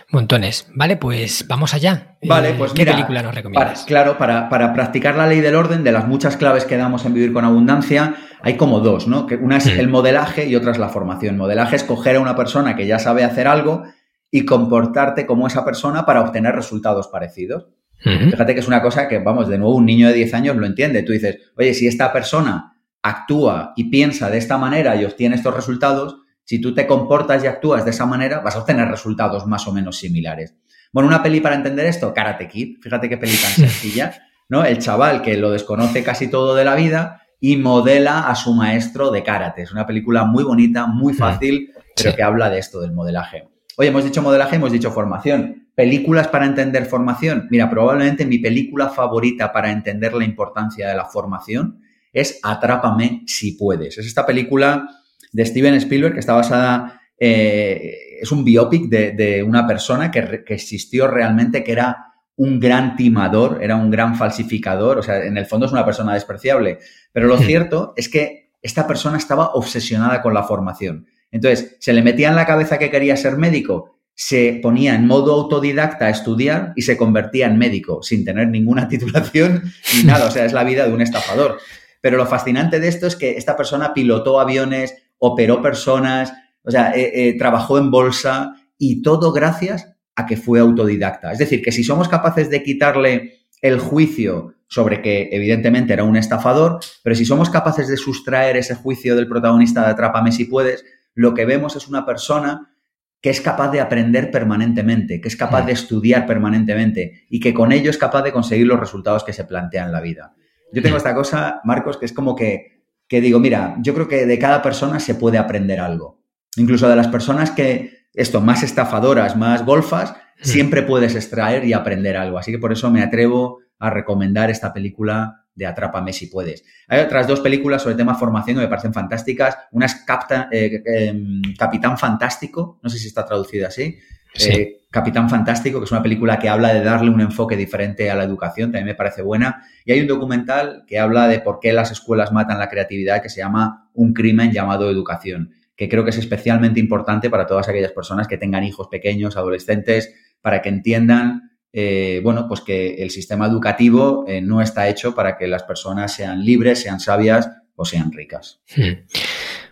Montones. 0.09 0.67
Vale, 0.73 0.95
pues 0.95 1.45
vamos 1.47 1.73
allá. 1.73 2.17
Vale, 2.23 2.53
pues 2.53 2.71
¿Qué 2.71 2.85
película 2.85 3.21
nos 3.21 3.35
recomiendas? 3.35 3.83
claro, 3.83 4.17
para, 4.17 4.49
practicar 4.73 5.15
la 5.15 5.27
ley 5.27 5.41
del 5.41 5.55
orden, 5.55 5.83
de 5.83 5.91
las 5.91 6.07
muchas 6.07 6.37
claves 6.37 6.65
que 6.65 6.77
damos 6.77 7.05
en 7.05 7.13
Vivir 7.13 7.33
con 7.33 7.43
Abundancia, 7.43 8.15
hay 8.41 8.55
como 8.55 8.79
dos, 8.79 9.07
¿no? 9.07 9.27
Que 9.27 9.35
una 9.35 9.57
es 9.57 9.65
hmm. 9.65 9.79
el 9.79 9.89
modelaje 9.89 10.45
y 10.45 10.55
otra 10.55 10.71
es 10.71 10.77
la 10.77 10.89
formación. 10.89 11.37
Modelaje 11.37 11.75
es 11.75 11.83
coger 11.83 12.15
a 12.15 12.19
una 12.21 12.35
persona 12.35 12.75
que 12.75 12.87
ya 12.87 12.99
sabe 12.99 13.23
hacer 13.23 13.47
algo 13.47 13.83
y 14.31 14.45
comportarte 14.45 15.25
como 15.25 15.47
esa 15.47 15.65
persona 15.65 16.05
para 16.05 16.21
obtener 16.21 16.55
resultados 16.55 17.09
parecidos. 17.09 17.67
Hmm. 18.03 18.29
Fíjate 18.29 18.53
que 18.53 18.61
es 18.61 18.67
una 18.67 18.81
cosa 18.81 19.09
que, 19.09 19.19
vamos, 19.19 19.49
de 19.49 19.57
nuevo, 19.57 19.75
un 19.75 19.85
niño 19.85 20.07
de 20.07 20.13
10 20.13 20.33
años 20.35 20.55
lo 20.55 20.65
entiende. 20.65 21.03
Tú 21.03 21.11
dices, 21.11 21.37
oye, 21.57 21.73
si 21.73 21.87
esta 21.87 22.13
persona 22.13 22.76
actúa 23.09 23.73
y 23.75 23.85
piensa 23.85 24.29
de 24.29 24.37
esta 24.37 24.57
manera 24.57 24.95
y 24.95 25.05
obtiene 25.05 25.35
estos 25.35 25.55
resultados, 25.55 26.17
si 26.43 26.61
tú 26.61 26.73
te 26.73 26.87
comportas 26.87 27.43
y 27.43 27.47
actúas 27.47 27.83
de 27.83 27.91
esa 27.91 28.05
manera, 28.05 28.39
vas 28.39 28.55
a 28.55 28.59
obtener 28.59 28.87
resultados 28.87 29.45
más 29.45 29.67
o 29.67 29.73
menos 29.73 29.97
similares. 29.97 30.55
Bueno, 30.93 31.07
una 31.07 31.21
peli 31.21 31.41
para 31.41 31.55
entender 31.55 31.85
esto, 31.85 32.13
Karate 32.13 32.47
Kid. 32.47 32.77
Fíjate 32.81 33.09
qué 33.09 33.17
peli 33.17 33.35
tan 33.35 33.51
sencilla, 33.67 34.15
¿no? 34.49 34.63
El 34.63 34.79
chaval 34.79 35.21
que 35.21 35.37
lo 35.37 35.51
desconoce 35.51 36.03
casi 36.03 36.29
todo 36.29 36.55
de 36.55 36.63
la 36.63 36.75
vida 36.75 37.21
y 37.39 37.57
modela 37.57 38.29
a 38.29 38.35
su 38.35 38.53
maestro 38.53 39.11
de 39.11 39.23
karate. 39.23 39.63
Es 39.63 39.71
una 39.71 39.85
película 39.85 40.25
muy 40.25 40.43
bonita, 40.43 40.87
muy 40.87 41.13
mm. 41.13 41.17
fácil, 41.17 41.71
pero 41.95 42.15
que 42.15 42.23
habla 42.23 42.49
de 42.49 42.59
esto, 42.59 42.79
del 42.79 42.93
modelaje. 42.93 43.47
Oye, 43.77 43.89
hemos 43.89 44.03
dicho 44.03 44.21
modelaje, 44.21 44.55
hemos 44.55 44.71
dicho 44.71 44.91
formación. 44.91 45.67
¿Películas 45.75 46.27
para 46.29 46.45
entender 46.45 46.85
formación? 46.85 47.47
Mira, 47.51 47.69
probablemente 47.69 48.25
mi 48.25 48.39
película 48.39 48.89
favorita 48.89 49.51
para 49.51 49.69
entender 49.69 50.13
la 50.13 50.23
importancia 50.23 50.87
de 50.87 50.95
la 50.95 51.05
formación 51.05 51.81
es 52.13 52.39
Atrápame 52.43 53.23
si 53.27 53.53
puedes. 53.53 53.97
Es 53.97 54.05
esta 54.05 54.25
película 54.25 54.87
de 55.31 55.45
Steven 55.45 55.75
Spielberg, 55.75 56.13
que 56.13 56.19
está 56.19 56.33
basada, 56.33 57.01
eh, 57.19 58.19
es 58.21 58.31
un 58.31 58.43
biopic 58.43 58.89
de, 58.89 59.43
una 59.43 59.67
persona 59.67 60.11
que, 60.11 60.43
existió 60.47 61.07
realmente, 61.07 61.63
que 61.63 61.71
era 61.71 62.13
un 62.35 62.59
gran 62.59 62.95
timador, 62.95 63.59
era 63.61 63.75
un 63.75 63.89
gran 63.89 64.15
falsificador, 64.15 64.99
o 64.99 65.03
sea, 65.03 65.23
en 65.23 65.37
el 65.37 65.45
fondo 65.45 65.65
es 65.65 65.71
una 65.71 65.85
persona 65.85 66.13
despreciable, 66.13 66.79
pero 67.11 67.27
lo 67.27 67.37
cierto 67.37 67.93
es 67.95 68.09
que 68.09 68.51
esta 68.61 68.85
persona 68.85 69.17
estaba 69.17 69.53
obsesionada 69.53 70.21
con 70.21 70.33
la 70.33 70.43
formación. 70.43 71.07
Entonces, 71.31 71.77
se 71.79 71.93
le 71.93 72.03
metía 72.03 72.29
en 72.29 72.35
la 72.35 72.45
cabeza 72.45 72.77
que 72.77 72.91
quería 72.91 73.17
ser 73.17 73.37
médico, 73.37 73.97
se 74.13 74.59
ponía 74.63 74.95
en 74.95 75.05
modo 75.05 75.33
autodidacta 75.33 76.05
a 76.05 76.09
estudiar 76.09 76.73
y 76.75 76.81
se 76.81 76.97
convertía 76.97 77.45
en 77.45 77.57
médico 77.57 78.01
sin 78.01 78.25
tener 78.25 78.47
ninguna 78.47 78.87
titulación 78.89 79.63
ni 79.95 80.03
nada, 80.03 80.27
o 80.27 80.31
sea, 80.31 80.45
es 80.45 80.53
la 80.53 80.63
vida 80.63 80.87
de 80.87 80.93
un 80.93 81.01
estafador. 81.01 81.59
Pero 82.07 82.15
lo 82.15 82.25
fascinante 82.25 82.79
de 82.79 82.87
esto 82.87 83.05
es 83.05 83.17
que 83.17 83.35
esta 83.35 83.57
persona 83.57 83.93
pilotó 83.93 84.39
aviones, 84.39 84.95
operó 85.17 85.61
personas, 85.61 86.31
o 86.63 86.71
sea, 86.71 86.93
eh, 86.95 87.11
eh, 87.13 87.37
trabajó 87.37 87.77
en 87.77 87.91
bolsa 87.91 88.55
y 88.77 89.01
todo 89.01 89.33
gracias 89.33 89.93
a 90.15 90.25
que 90.25 90.37
fue 90.37 90.61
autodidacta. 90.61 91.33
Es 91.33 91.37
decir, 91.37 91.61
que 91.61 91.73
si 91.73 91.83
somos 91.83 92.07
capaces 92.07 92.49
de 92.49 92.63
quitarle 92.63 93.41
el 93.61 93.77
juicio 93.79 94.53
sobre 94.69 95.01
que 95.01 95.27
evidentemente 95.33 95.91
era 95.91 96.05
un 96.05 96.15
estafador, 96.15 96.79
pero 97.03 97.13
si 97.13 97.25
somos 97.25 97.49
capaces 97.49 97.89
de 97.89 97.97
sustraer 97.97 98.55
ese 98.55 98.75
juicio 98.75 99.13
del 99.17 99.27
protagonista 99.27 99.81
de 99.81 99.91
Atrápame 99.91 100.31
si 100.31 100.45
puedes, 100.45 100.85
lo 101.13 101.33
que 101.33 101.43
vemos 101.43 101.75
es 101.75 101.89
una 101.89 102.05
persona 102.05 102.73
que 103.19 103.31
es 103.31 103.41
capaz 103.41 103.69
de 103.69 103.81
aprender 103.81 104.31
permanentemente, 104.31 105.19
que 105.19 105.27
es 105.27 105.35
capaz 105.35 105.65
de 105.65 105.73
estudiar 105.73 106.25
permanentemente 106.25 107.25
y 107.29 107.41
que 107.41 107.53
con 107.53 107.73
ello 107.73 107.89
es 107.89 107.97
capaz 107.97 108.21
de 108.21 108.31
conseguir 108.31 108.65
los 108.65 108.79
resultados 108.79 109.25
que 109.25 109.33
se 109.33 109.43
plantean 109.43 109.87
en 109.87 109.91
la 109.91 109.99
vida. 109.99 110.35
Yo 110.71 110.81
tengo 110.81 110.97
esta 110.97 111.15
cosa, 111.15 111.61
Marcos, 111.63 111.97
que 111.97 112.05
es 112.05 112.13
como 112.13 112.35
que, 112.35 112.83
que 113.07 113.21
digo, 113.21 113.39
mira, 113.39 113.75
yo 113.79 113.93
creo 113.93 114.07
que 114.07 114.25
de 114.25 114.39
cada 114.39 114.61
persona 114.61 114.99
se 114.99 115.15
puede 115.15 115.37
aprender 115.37 115.79
algo. 115.79 116.21
Incluso 116.57 116.89
de 116.89 116.95
las 116.95 117.07
personas 117.07 117.51
que, 117.51 118.07
esto, 118.13 118.41
más 118.41 118.63
estafadoras, 118.63 119.37
más 119.37 119.65
golfas, 119.65 120.15
siempre 120.41 120.81
puedes 120.83 121.15
extraer 121.15 121.65
y 121.65 121.73
aprender 121.73 122.17
algo. 122.17 122.37
Así 122.37 122.51
que 122.51 122.59
por 122.59 122.71
eso 122.71 122.89
me 122.89 123.01
atrevo 123.01 123.59
a 123.79 123.89
recomendar 123.89 124.49
esta 124.49 124.73
película 124.73 125.45
de 125.53 125.65
Atrápame 125.65 126.13
si 126.13 126.27
puedes. 126.27 126.63
Hay 126.87 127.01
otras 127.01 127.27
dos 127.27 127.39
películas 127.39 127.81
sobre 127.81 127.93
el 127.93 127.97
tema 127.97 128.15
formación 128.15 128.57
que 128.57 128.63
me 128.63 128.67
parecen 128.67 128.93
fantásticas. 128.93 129.57
Una 129.71 129.87
es 129.87 130.05
eh, 130.51 130.83
em, 130.85 131.41
Capitán 131.57 131.97
Fantástico, 131.97 132.79
no 132.81 132.89
sé 132.89 132.99
si 132.99 133.07
está 133.07 133.25
traducida 133.25 133.67
así. 133.67 133.97
Eh, 134.39 134.81
Capitán 134.97 135.29
Fantástico, 135.29 135.77
que 135.77 135.85
es 135.85 135.91
una 135.91 136.01
película 136.01 136.39
que 136.39 136.49
habla 136.49 136.73
de 136.73 136.83
darle 136.83 137.11
un 137.11 137.21
enfoque 137.21 137.55
diferente 137.55 138.09
a 138.09 138.15
la 138.15 138.23
educación, 138.23 138.71
también 138.71 138.87
me 138.87 138.95
parece 138.95 139.21
buena. 139.21 139.63
Y 139.85 139.91
hay 139.91 140.01
un 140.01 140.07
documental 140.07 140.85
que 140.87 140.97
habla 140.97 141.27
de 141.27 141.39
por 141.39 141.59
qué 141.59 141.71
las 141.71 141.91
escuelas 141.91 142.31
matan 142.31 142.57
la 142.57 142.67
creatividad, 142.67 143.21
que 143.21 143.29
se 143.29 143.41
llama 143.41 143.91
Un 143.93 144.13
crimen 144.13 144.51
llamado 144.51 144.89
educación, 144.89 145.51
que 145.75 145.87
creo 145.87 146.03
que 146.03 146.09
es 146.09 146.17
especialmente 146.17 146.79
importante 146.79 147.29
para 147.29 147.45
todas 147.45 147.69
aquellas 147.69 147.91
personas 147.91 148.27
que 148.27 148.39
tengan 148.39 148.63
hijos 148.63 148.87
pequeños, 148.87 149.37
adolescentes, 149.37 150.15
para 150.41 150.63
que 150.63 150.69
entiendan 150.69 151.51
eh, 151.71 152.21
bueno, 152.23 152.47
pues 152.47 152.61
que 152.61 152.95
el 152.95 153.11
sistema 153.11 153.45
educativo 153.45 154.25
eh, 154.27 154.41
no 154.41 154.61
está 154.61 154.87
hecho 154.87 155.13
para 155.13 155.37
que 155.37 155.45
las 155.45 155.61
personas 155.61 156.11
sean 156.11 156.43
libres, 156.43 156.81
sean 156.81 156.99
sabias 156.99 157.51
o 157.75 157.85
sean 157.85 158.11
ricas. 158.11 158.61
Hmm. 158.75 159.05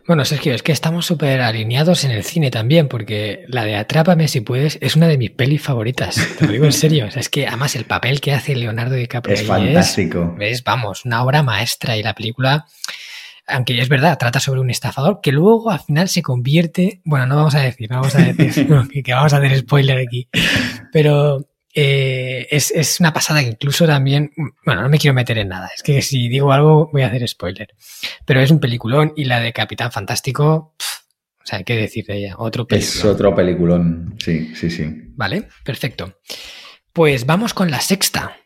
Bueno, 0.08 0.24
Sergio, 0.24 0.54
es 0.54 0.62
que 0.62 0.72
estamos 0.72 1.08
súper 1.08 1.42
alineados 1.42 2.04
en 2.04 2.12
el 2.12 2.24
cine 2.24 2.52
también, 2.52 2.88
porque 2.88 3.46
la 3.48 3.66
de 3.66 3.76
Atrápame 3.76 4.28
si 4.28 4.42
puedes 4.42 4.78
es 4.82 4.96
una 4.96 5.08
de 5.08 5.18
mis 5.18 5.32
pelis 5.32 5.64
favoritas. 5.64 6.16
Te 6.38 6.46
lo 6.46 6.52
digo 6.52 6.66
en 6.66 6.74
serio. 6.74 7.08
es 7.14 7.30
que 7.30 7.48
además 7.48 7.76
el 7.76 7.86
papel 7.86 8.22
que 8.22 8.34
hace 8.34 8.56
Leonardo 8.56 8.96
DiCaprio 8.96 9.34
es 9.34 9.44
fantástico. 9.44 10.36
Es, 10.40 10.64
vamos, 10.64 11.06
una 11.06 11.24
obra 11.24 11.42
maestra 11.42 11.98
y 11.98 12.04
la 12.04 12.14
película 12.14 12.66
aunque 13.48 13.80
es 13.80 13.90
verdad, 13.90 14.18
trata 14.18 14.40
sobre 14.40 14.60
un 14.60 14.70
estafador 14.70 15.20
que 15.22 15.32
luego 15.32 15.70
al 15.70 15.80
final 15.80 16.10
se 16.10 16.22
convierte, 16.22 17.02
bueno, 17.06 17.28
no 17.28 17.36
vamos 17.36 17.56
a 17.56 17.60
decir, 17.60 17.90
no 17.90 17.98
vamos 17.98 18.16
a 18.16 18.20
decir 18.20 18.68
que, 19.04 19.14
vamos 19.14 19.34
a 19.34 19.38
hacer 19.38 19.58
spoiler 19.60 20.00
aquí, 20.00 20.28
pero 20.92 21.48
eh, 21.78 22.48
es, 22.50 23.00
una 23.02 23.12
pasada 23.12 23.42
que 23.42 23.50
incluso 23.50 23.86
también, 23.86 24.32
bueno, 24.66 24.82
no 24.82 24.88
me 24.88 24.98
quiero 24.98 25.14
meter 25.14 25.38
en 25.38 25.50
nada, 25.50 25.70
es 25.76 25.84
que 25.84 26.02
si 26.02 26.30
digo 26.30 26.54
algo 26.54 26.90
voy 26.92 27.02
a 27.02 27.08
hacer 27.08 27.28
spoiler, 27.28 27.68
pero 28.26 28.40
es 28.40 28.50
un 28.50 28.62
peliculón 28.62 29.12
y 29.18 29.26
la 29.26 29.42
de 29.42 29.52
Capitán 29.52 29.92
Fantástico, 29.92 30.74
o 30.78 31.46
sea, 31.46 31.60
hay 31.60 31.66
que 31.66 31.76
decir 31.76 32.06
de 32.06 32.18
ella, 32.18 32.36
otro 32.38 32.66
peliculón. 32.66 32.98
Es 32.98 33.06
otro 33.06 33.36
peliculón, 33.36 34.16
sí, 34.20 34.56
sí, 34.56 34.70
sí. 34.72 35.12
Vale, 35.16 35.50
perfecto. 35.66 36.20
Pues 36.94 37.26
vamos 37.26 37.54
con 37.54 37.70
la 37.70 37.82
sexta. 37.82 38.38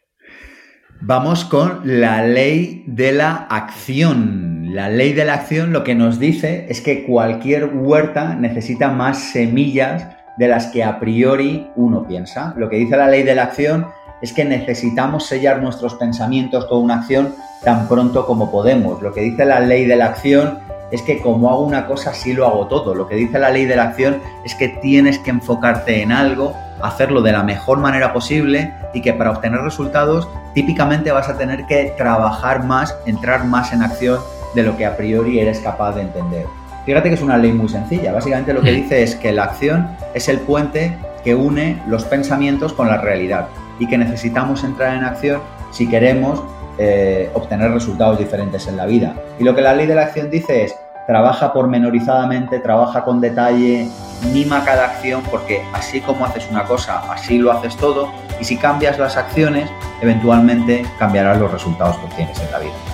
Vamos 1.01 1.45
con 1.45 1.81
la 1.83 2.25
ley 2.25 2.83
de 2.87 3.11
la 3.11 3.35
acción. 3.35 4.73
La 4.73 4.89
ley 4.89 5.13
de 5.13 5.23
la 5.23 5.35
acción 5.35 5.71
lo 5.71 5.83
que 5.83 5.93
nos 5.93 6.19
dice 6.19 6.65
es 6.67 6.81
que 6.81 7.05
cualquier 7.05 7.65
huerta 7.65 8.35
necesita 8.35 8.89
más 8.89 9.31
semillas 9.31 10.18
de 10.39 10.47
las 10.47 10.67
que 10.67 10.85
a 10.85 10.99
priori 10.99 11.69
uno 11.75 12.05
piensa. 12.07 12.53
Lo 12.55 12.69
que 12.69 12.77
dice 12.77 12.95
la 12.95 13.09
ley 13.09 13.23
de 13.23 13.35
la 13.35 13.43
acción 13.43 13.87
es 14.21 14.31
que 14.31 14.45
necesitamos 14.45 15.25
sellar 15.25 15.61
nuestros 15.61 15.95
pensamientos 15.95 16.65
con 16.65 16.81
una 16.81 16.95
acción 16.95 17.35
tan 17.61 17.89
pronto 17.89 18.25
como 18.25 18.49
podemos. 18.49 19.01
Lo 19.01 19.13
que 19.13 19.19
dice 19.19 19.43
la 19.43 19.59
ley 19.59 19.85
de 19.85 19.97
la 19.97 20.05
acción 20.05 20.59
es 20.91 21.01
que 21.01 21.21
como 21.21 21.49
hago 21.49 21.65
una 21.65 21.85
cosa, 21.85 22.13
sí 22.13 22.31
lo 22.31 22.47
hago 22.47 22.67
todo. 22.67 22.95
Lo 22.95 23.05
que 23.05 23.15
dice 23.15 23.37
la 23.37 23.49
ley 23.49 23.65
de 23.65 23.75
la 23.75 23.83
acción 23.83 24.21
es 24.45 24.55
que 24.55 24.69
tienes 24.69 25.19
que 25.19 25.29
enfocarte 25.29 26.01
en 26.01 26.13
algo, 26.13 26.55
hacerlo 26.81 27.21
de 27.21 27.33
la 27.33 27.43
mejor 27.43 27.79
manera 27.79 28.13
posible 28.13 28.73
y 28.93 29.01
que 29.01 29.11
para 29.11 29.31
obtener 29.31 29.59
resultados 29.59 30.29
típicamente 30.53 31.11
vas 31.11 31.27
a 31.27 31.37
tener 31.37 31.65
que 31.65 31.93
trabajar 31.97 32.63
más, 32.63 32.95
entrar 33.05 33.43
más 33.43 33.73
en 33.73 33.83
acción 33.83 34.19
de 34.55 34.63
lo 34.63 34.77
que 34.77 34.85
a 34.85 34.95
priori 34.95 35.39
eres 35.39 35.59
capaz 35.59 35.95
de 35.95 36.03
entender. 36.03 36.45
Fíjate 36.89 37.09
que 37.09 37.15
es 37.15 37.21
una 37.21 37.37
ley 37.37 37.51
muy 37.51 37.69
sencilla. 37.69 38.11
Básicamente 38.11 38.51
lo 38.51 38.63
que 38.63 38.71
dice 38.71 39.03
es 39.03 39.15
que 39.15 39.31
la 39.31 39.43
acción 39.43 39.95
es 40.15 40.27
el 40.27 40.39
puente 40.39 40.97
que 41.23 41.35
une 41.35 41.79
los 41.85 42.03
pensamientos 42.03 42.73
con 42.73 42.87
la 42.87 42.97
realidad 42.97 43.47
y 43.77 43.85
que 43.85 43.95
necesitamos 43.95 44.63
entrar 44.63 44.95
en 44.95 45.03
acción 45.03 45.39
si 45.69 45.87
queremos 45.87 46.41
eh, 46.79 47.29
obtener 47.35 47.69
resultados 47.69 48.17
diferentes 48.17 48.67
en 48.67 48.75
la 48.75 48.87
vida. 48.87 49.13
Y 49.37 49.43
lo 49.43 49.53
que 49.53 49.61
la 49.61 49.75
ley 49.75 49.85
de 49.85 49.93
la 49.93 50.01
acción 50.01 50.31
dice 50.31 50.63
es, 50.63 50.75
trabaja 51.05 51.53
pormenorizadamente, 51.53 52.57
trabaja 52.57 53.03
con 53.03 53.21
detalle, 53.21 53.87
mima 54.33 54.65
cada 54.65 54.85
acción 54.85 55.21
porque 55.29 55.61
así 55.73 56.01
como 56.01 56.25
haces 56.25 56.47
una 56.49 56.63
cosa, 56.63 57.03
así 57.13 57.37
lo 57.37 57.51
haces 57.51 57.77
todo 57.77 58.11
y 58.41 58.45
si 58.45 58.57
cambias 58.57 58.97
las 58.97 59.15
acciones, 59.15 59.69
eventualmente 60.01 60.83
cambiarás 60.97 61.37
los 61.37 61.51
resultados 61.51 61.97
que 61.97 62.15
tienes 62.15 62.41
en 62.41 62.51
la 62.51 62.57
vida. 62.57 62.88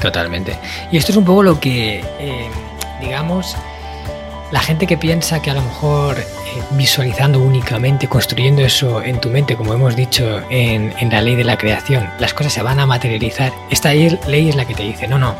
Totalmente. 0.00 0.56
Y 0.90 0.96
esto 0.96 1.12
es 1.12 1.18
un 1.18 1.24
poco 1.24 1.42
lo 1.42 1.58
que, 1.58 2.04
eh, 2.18 2.50
digamos, 3.00 3.56
la 4.50 4.60
gente 4.60 4.86
que 4.86 4.96
piensa 4.96 5.42
que 5.42 5.50
a 5.50 5.54
lo 5.54 5.62
mejor 5.62 6.18
eh, 6.18 6.24
visualizando 6.70 7.40
únicamente, 7.40 8.08
construyendo 8.08 8.62
eso 8.62 9.02
en 9.02 9.20
tu 9.20 9.28
mente, 9.28 9.56
como 9.56 9.74
hemos 9.74 9.96
dicho 9.96 10.42
en, 10.50 10.94
la 11.10 11.20
ley 11.20 11.34
de 11.34 11.44
la 11.44 11.58
creación, 11.58 12.08
las 12.18 12.32
cosas 12.32 12.52
se 12.52 12.62
van 12.62 12.80
a 12.80 12.86
materializar. 12.86 13.52
Esta 13.70 13.92
ley 13.92 14.48
es 14.48 14.56
la 14.56 14.64
que 14.64 14.74
te 14.74 14.84
dice, 14.84 15.06
no, 15.06 15.18
no, 15.18 15.34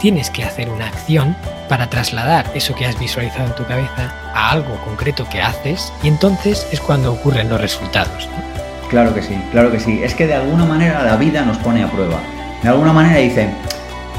tienes 0.00 0.30
que 0.30 0.44
hacer 0.44 0.70
una 0.70 0.86
acción 0.86 1.36
para 1.68 1.90
trasladar 1.90 2.50
eso 2.54 2.74
que 2.74 2.86
has 2.86 2.98
visualizado 2.98 3.46
en 3.46 3.54
tu 3.54 3.66
cabeza 3.66 4.14
a 4.34 4.50
algo 4.50 4.76
concreto 4.84 5.26
que 5.28 5.42
haces 5.42 5.92
y 6.02 6.08
entonces 6.08 6.66
es 6.72 6.80
cuando 6.80 7.12
ocurren 7.12 7.48
los 7.48 7.60
resultados. 7.60 8.28
Claro 8.88 9.14
que 9.14 9.22
sí, 9.22 9.36
claro 9.50 9.72
que 9.72 9.80
sí. 9.80 10.00
Es 10.02 10.14
que 10.14 10.26
de 10.26 10.34
alguna 10.34 10.64
manera 10.64 11.02
la 11.02 11.16
vida 11.16 11.44
nos 11.44 11.58
pone 11.58 11.82
a 11.82 11.90
prueba. 11.90 12.20
De 12.62 12.68
alguna 12.68 12.92
manera 12.92 13.18
dice, 13.18 13.50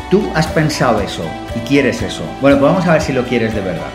tú 0.10 0.32
has 0.36 0.48
pensado 0.48 1.02
eso 1.02 1.24
y 1.56 1.60
quieres 1.60 2.02
eso. 2.02 2.24
Bueno, 2.42 2.60
pues 2.60 2.72
vamos 2.72 2.88
a 2.88 2.94
ver 2.94 3.02
si 3.02 3.14
lo 3.14 3.24
quieres 3.26 3.54
de 3.54 3.62
verdad. 3.62 3.90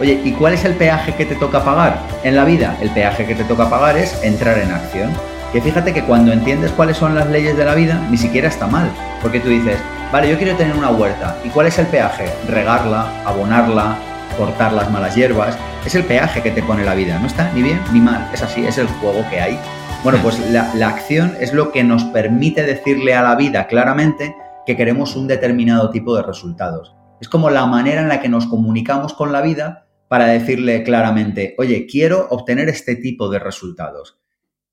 Oye, 0.00 0.20
¿y 0.24 0.32
cuál 0.32 0.54
es 0.54 0.64
el 0.64 0.74
peaje 0.74 1.12
que 1.14 1.26
te 1.26 1.34
toca 1.34 1.64
pagar 1.64 1.98
en 2.22 2.36
la 2.36 2.44
vida? 2.44 2.76
El 2.80 2.90
peaje 2.90 3.26
que 3.26 3.34
te 3.34 3.44
toca 3.44 3.68
pagar 3.68 3.96
es 3.96 4.22
entrar 4.22 4.56
en 4.58 4.70
acción. 4.70 5.10
Que 5.52 5.60
fíjate 5.60 5.92
que 5.92 6.04
cuando 6.04 6.32
entiendes 6.32 6.70
cuáles 6.72 6.96
son 6.96 7.14
las 7.14 7.26
leyes 7.28 7.56
de 7.56 7.64
la 7.64 7.74
vida, 7.74 8.00
ni 8.08 8.16
siquiera 8.16 8.48
está 8.48 8.66
mal. 8.66 8.88
Porque 9.20 9.40
tú 9.40 9.48
dices, 9.48 9.78
vale, 10.12 10.30
yo 10.30 10.38
quiero 10.38 10.56
tener 10.56 10.76
una 10.76 10.90
huerta. 10.90 11.36
¿Y 11.42 11.48
cuál 11.48 11.66
es 11.66 11.78
el 11.78 11.86
peaje? 11.86 12.26
Regarla, 12.48 13.08
abonarla, 13.24 13.96
cortar 14.36 14.72
las 14.72 14.88
malas 14.90 15.16
hierbas. 15.16 15.58
Es 15.84 15.94
el 15.96 16.04
peaje 16.04 16.42
que 16.42 16.52
te 16.52 16.62
pone 16.62 16.84
la 16.84 16.94
vida. 16.94 17.18
No 17.18 17.26
está 17.26 17.50
ni 17.52 17.62
bien 17.62 17.80
ni 17.92 18.00
mal. 18.00 18.30
Es 18.32 18.42
así, 18.42 18.64
es 18.64 18.78
el 18.78 18.86
juego 18.86 19.24
que 19.30 19.40
hay. 19.40 19.58
Bueno, 20.04 20.20
pues 20.22 20.38
la, 20.50 20.70
la 20.74 20.90
acción 20.90 21.36
es 21.40 21.52
lo 21.52 21.72
que 21.72 21.82
nos 21.82 22.04
permite 22.04 22.62
decirle 22.62 23.16
a 23.16 23.22
la 23.22 23.34
vida 23.34 23.66
claramente 23.66 24.36
que 24.68 24.76
queremos 24.76 25.16
un 25.16 25.26
determinado 25.26 25.88
tipo 25.88 26.14
de 26.14 26.22
resultados. 26.22 26.94
Es 27.22 27.28
como 27.30 27.48
la 27.48 27.64
manera 27.64 28.02
en 28.02 28.08
la 28.08 28.20
que 28.20 28.28
nos 28.28 28.46
comunicamos 28.46 29.14
con 29.14 29.32
la 29.32 29.40
vida 29.40 29.86
para 30.08 30.26
decirle 30.26 30.82
claramente, 30.82 31.54
oye, 31.56 31.86
quiero 31.86 32.26
obtener 32.28 32.68
este 32.68 32.94
tipo 32.94 33.30
de 33.30 33.38
resultados. 33.38 34.20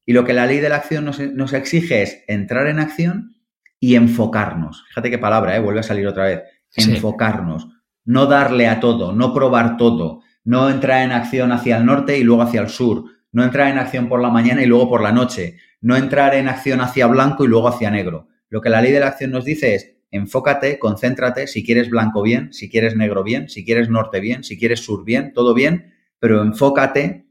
Y 0.06 0.12
lo 0.12 0.26
que 0.26 0.34
la 0.34 0.48
ley 0.48 0.60
de 0.60 0.68
la 0.68 0.76
acción 0.76 1.06
nos, 1.06 1.54
exige 1.54 2.02
es 2.02 2.26
entrar 2.28 2.68
en 2.68 2.80
acción 2.80 3.38
y 3.80 3.96
enfocarnos. 3.96 4.84
Fíjate 4.90 5.10
qué 5.10 5.18
palabra, 5.18 5.56
¿eh? 5.56 5.62
vuelve 5.62 5.80
a 5.80 5.84
salir 5.84 6.06
otra 6.08 6.26
vez. 6.26 6.42
Enfocarnos. 6.76 7.70
No 8.04 8.26
darle 8.26 8.68
a 8.68 8.82
todo, 8.82 9.14
no 9.14 9.34
probar 9.34 9.78
todo, 9.78 10.24
no 10.44 10.70
entrar 10.70 11.04
en 11.04 11.14
acción 11.14 11.54
hacia 11.54 11.78
el 11.78 11.86
norte 11.86 12.20
y 12.20 12.24
luego 12.26 12.42
hacia 12.42 12.60
el 12.60 12.68
sur, 12.68 13.06
no 13.32 13.46
entrar 13.46 13.70
en 13.70 13.78
acción 13.78 14.10
por 14.10 14.22
la 14.22 14.30
mañana 14.30 14.62
y 14.62 14.66
luego 14.66 14.90
por 14.90 15.02
la 15.02 15.14
noche, 15.14 15.56
no 15.80 15.96
entrar 15.96 16.36
en 16.36 16.50
acción 16.50 16.82
hacia 16.82 17.08
blanco 17.08 17.46
y 17.46 17.48
luego 17.48 17.70
hacia 17.70 17.90
negro. 17.90 18.28
Lo 18.56 18.62
que 18.62 18.70
la 18.70 18.82
ley 18.82 18.94
de 18.94 19.02
la 19.02 19.08
acción 19.08 19.32
nos 19.32 19.44
dice 19.44 19.76
es, 19.76 19.98
enfócate, 20.12 20.80
concéntrate, 20.80 21.46
si 21.46 21.62
quieres 21.62 21.90
blanco 21.90 22.22
bien, 22.22 22.54
si 22.54 22.70
quieres 22.70 22.96
negro 22.96 23.22
bien, 23.22 23.50
si 23.50 23.66
quieres 23.66 23.90
norte 23.90 24.22
bien, 24.22 24.46
si 24.46 24.58
quieres 24.58 24.80
sur 24.80 25.04
bien, 25.04 25.34
todo 25.34 25.54
bien, 25.54 25.92
pero 26.20 26.42
enfócate 26.42 27.26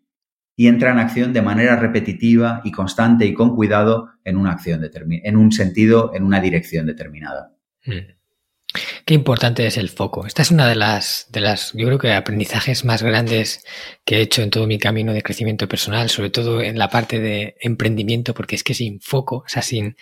y 0.54 0.66
entra 0.66 0.90
en 0.90 0.98
acción 0.98 1.32
de 1.32 1.40
manera 1.40 1.76
repetitiva 1.76 2.60
y 2.62 2.72
constante 2.72 3.24
y 3.24 3.32
con 3.32 3.56
cuidado 3.56 4.10
en 4.22 4.36
una 4.36 4.52
acción 4.52 4.82
en 4.84 5.36
un 5.38 5.50
sentido, 5.50 6.12
en 6.14 6.24
una 6.24 6.42
dirección 6.42 6.84
determinada. 6.84 7.56
Hmm. 7.86 8.12
Qué 9.04 9.14
importante 9.14 9.66
es 9.66 9.76
el 9.76 9.88
foco. 9.88 10.26
Esta 10.26 10.42
es 10.42 10.50
una 10.50 10.68
de 10.68 10.74
las, 10.74 11.26
de 11.30 11.40
las, 11.40 11.72
yo 11.74 11.86
creo 11.86 11.98
que 11.98 12.12
aprendizajes 12.12 12.84
más 12.84 13.02
grandes 13.02 13.64
que 14.04 14.16
he 14.16 14.20
hecho 14.20 14.42
en 14.42 14.50
todo 14.50 14.66
mi 14.66 14.78
camino 14.78 15.12
de 15.12 15.22
crecimiento 15.22 15.68
personal, 15.68 16.10
sobre 16.10 16.30
todo 16.30 16.60
en 16.60 16.78
la 16.78 16.88
parte 16.88 17.20
de 17.20 17.56
emprendimiento, 17.60 18.34
porque 18.34 18.56
es 18.56 18.64
que 18.64 18.74
sin 18.74 19.00
foco, 19.00 19.36
o 19.38 19.48
sea, 19.48 19.62
sin 19.62 19.96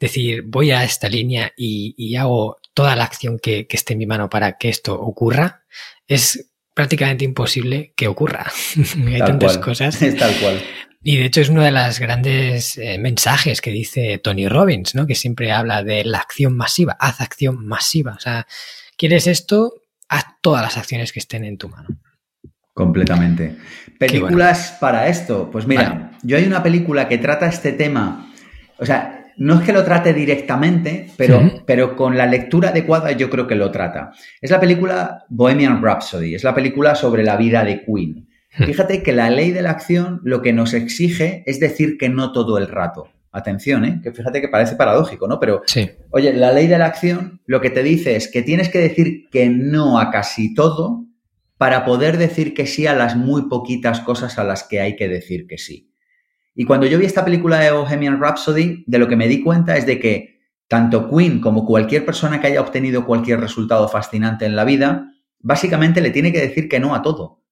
decir 0.00 0.42
voy 0.46 0.70
a 0.70 0.84
esta 0.84 1.08
línea 1.08 1.52
y, 1.56 2.14
hago 2.16 2.58
toda 2.74 2.96
la 2.96 3.04
acción 3.04 3.38
que, 3.38 3.66
esté 3.68 3.92
en 3.92 3.98
mi 3.98 4.06
mano 4.06 4.30
para 4.30 4.56
que 4.56 4.68
esto 4.68 4.94
ocurra, 4.94 5.64
es 6.06 6.50
prácticamente 6.74 7.24
imposible 7.24 7.92
que 7.96 8.08
ocurra. 8.08 8.50
Hay 9.06 9.18
tantas 9.18 9.58
cosas. 9.58 10.00
Es 10.00 10.16
tal 10.18 10.34
cual. 10.36 10.62
Y 11.06 11.18
de 11.18 11.26
hecho 11.26 11.42
es 11.42 11.50
uno 11.50 11.62
de 11.62 11.70
los 11.70 12.00
grandes 12.00 12.78
eh, 12.78 12.98
mensajes 12.98 13.60
que 13.60 13.70
dice 13.70 14.18
Tony 14.18 14.48
Robbins, 14.48 14.94
¿no? 14.94 15.06
Que 15.06 15.14
siempre 15.14 15.52
habla 15.52 15.82
de 15.82 16.02
la 16.02 16.18
acción 16.18 16.56
masiva, 16.56 16.96
haz 16.98 17.20
acción 17.20 17.66
masiva. 17.66 18.14
O 18.16 18.20
sea, 18.20 18.46
quieres 18.96 19.26
esto, 19.26 19.74
haz 20.08 20.24
todas 20.40 20.62
las 20.62 20.78
acciones 20.78 21.12
que 21.12 21.20
estén 21.20 21.44
en 21.44 21.58
tu 21.58 21.68
mano. 21.68 21.88
Completamente. 22.72 23.54
Películas 23.98 24.78
para 24.80 25.06
esto. 25.08 25.50
Pues 25.52 25.66
mira, 25.66 26.12
yo 26.22 26.38
hay 26.38 26.44
una 26.44 26.62
película 26.62 27.06
que 27.06 27.18
trata 27.18 27.48
este 27.48 27.72
tema. 27.72 28.32
O 28.78 28.86
sea, 28.86 29.26
no 29.36 29.60
es 29.60 29.66
que 29.66 29.74
lo 29.74 29.84
trate 29.84 30.14
directamente, 30.14 31.10
pero, 31.18 31.62
pero 31.66 31.96
con 31.96 32.16
la 32.16 32.24
lectura 32.24 32.70
adecuada 32.70 33.12
yo 33.12 33.28
creo 33.28 33.46
que 33.46 33.56
lo 33.56 33.70
trata. 33.70 34.12
Es 34.40 34.50
la 34.50 34.58
película 34.58 35.26
Bohemian 35.28 35.82
Rhapsody, 35.82 36.34
es 36.34 36.44
la 36.44 36.54
película 36.54 36.94
sobre 36.94 37.24
la 37.24 37.36
vida 37.36 37.62
de 37.62 37.84
Queen. 37.84 38.26
Fíjate 38.56 39.02
que 39.02 39.12
la 39.12 39.30
ley 39.30 39.50
de 39.50 39.62
la 39.62 39.70
acción 39.70 40.20
lo 40.22 40.40
que 40.40 40.52
nos 40.52 40.74
exige 40.74 41.42
es 41.46 41.58
decir 41.58 41.98
que 41.98 42.08
no 42.08 42.32
todo 42.32 42.58
el 42.58 42.68
rato. 42.68 43.08
Atención, 43.32 43.84
¿eh? 43.84 44.00
que 44.00 44.12
fíjate 44.12 44.40
que 44.40 44.48
parece 44.48 44.76
paradójico, 44.76 45.26
¿no? 45.26 45.40
Pero, 45.40 45.62
sí. 45.66 45.90
oye, 46.10 46.32
la 46.32 46.52
ley 46.52 46.68
de 46.68 46.78
la 46.78 46.86
acción 46.86 47.40
lo 47.46 47.60
que 47.60 47.70
te 47.70 47.82
dice 47.82 48.14
es 48.14 48.28
que 48.28 48.42
tienes 48.42 48.68
que 48.68 48.78
decir 48.78 49.28
que 49.28 49.48
no 49.48 49.98
a 49.98 50.12
casi 50.12 50.54
todo 50.54 51.04
para 51.58 51.84
poder 51.84 52.16
decir 52.16 52.54
que 52.54 52.66
sí 52.66 52.86
a 52.86 52.94
las 52.94 53.16
muy 53.16 53.48
poquitas 53.48 54.00
cosas 54.00 54.38
a 54.38 54.44
las 54.44 54.62
que 54.62 54.80
hay 54.80 54.94
que 54.94 55.08
decir 55.08 55.48
que 55.48 55.58
sí. 55.58 55.90
Y 56.54 56.64
cuando 56.64 56.86
yo 56.86 56.98
vi 56.98 57.06
esta 57.06 57.24
película 57.24 57.58
de 57.58 57.72
Bohemian 57.72 58.20
Rhapsody, 58.20 58.84
de 58.86 58.98
lo 58.98 59.08
que 59.08 59.16
me 59.16 59.26
di 59.26 59.42
cuenta 59.42 59.76
es 59.76 59.86
de 59.86 59.98
que 59.98 60.40
tanto 60.68 61.10
Queen 61.10 61.40
como 61.40 61.66
cualquier 61.66 62.04
persona 62.04 62.40
que 62.40 62.46
haya 62.46 62.60
obtenido 62.60 63.04
cualquier 63.04 63.40
resultado 63.40 63.88
fascinante 63.88 64.46
en 64.46 64.54
la 64.54 64.64
vida, 64.64 65.10
básicamente 65.40 66.00
le 66.00 66.10
tiene 66.10 66.32
que 66.32 66.40
decir 66.40 66.68
que 66.68 66.80
no 66.80 66.94
a 66.94 67.02
todo. 67.02 67.43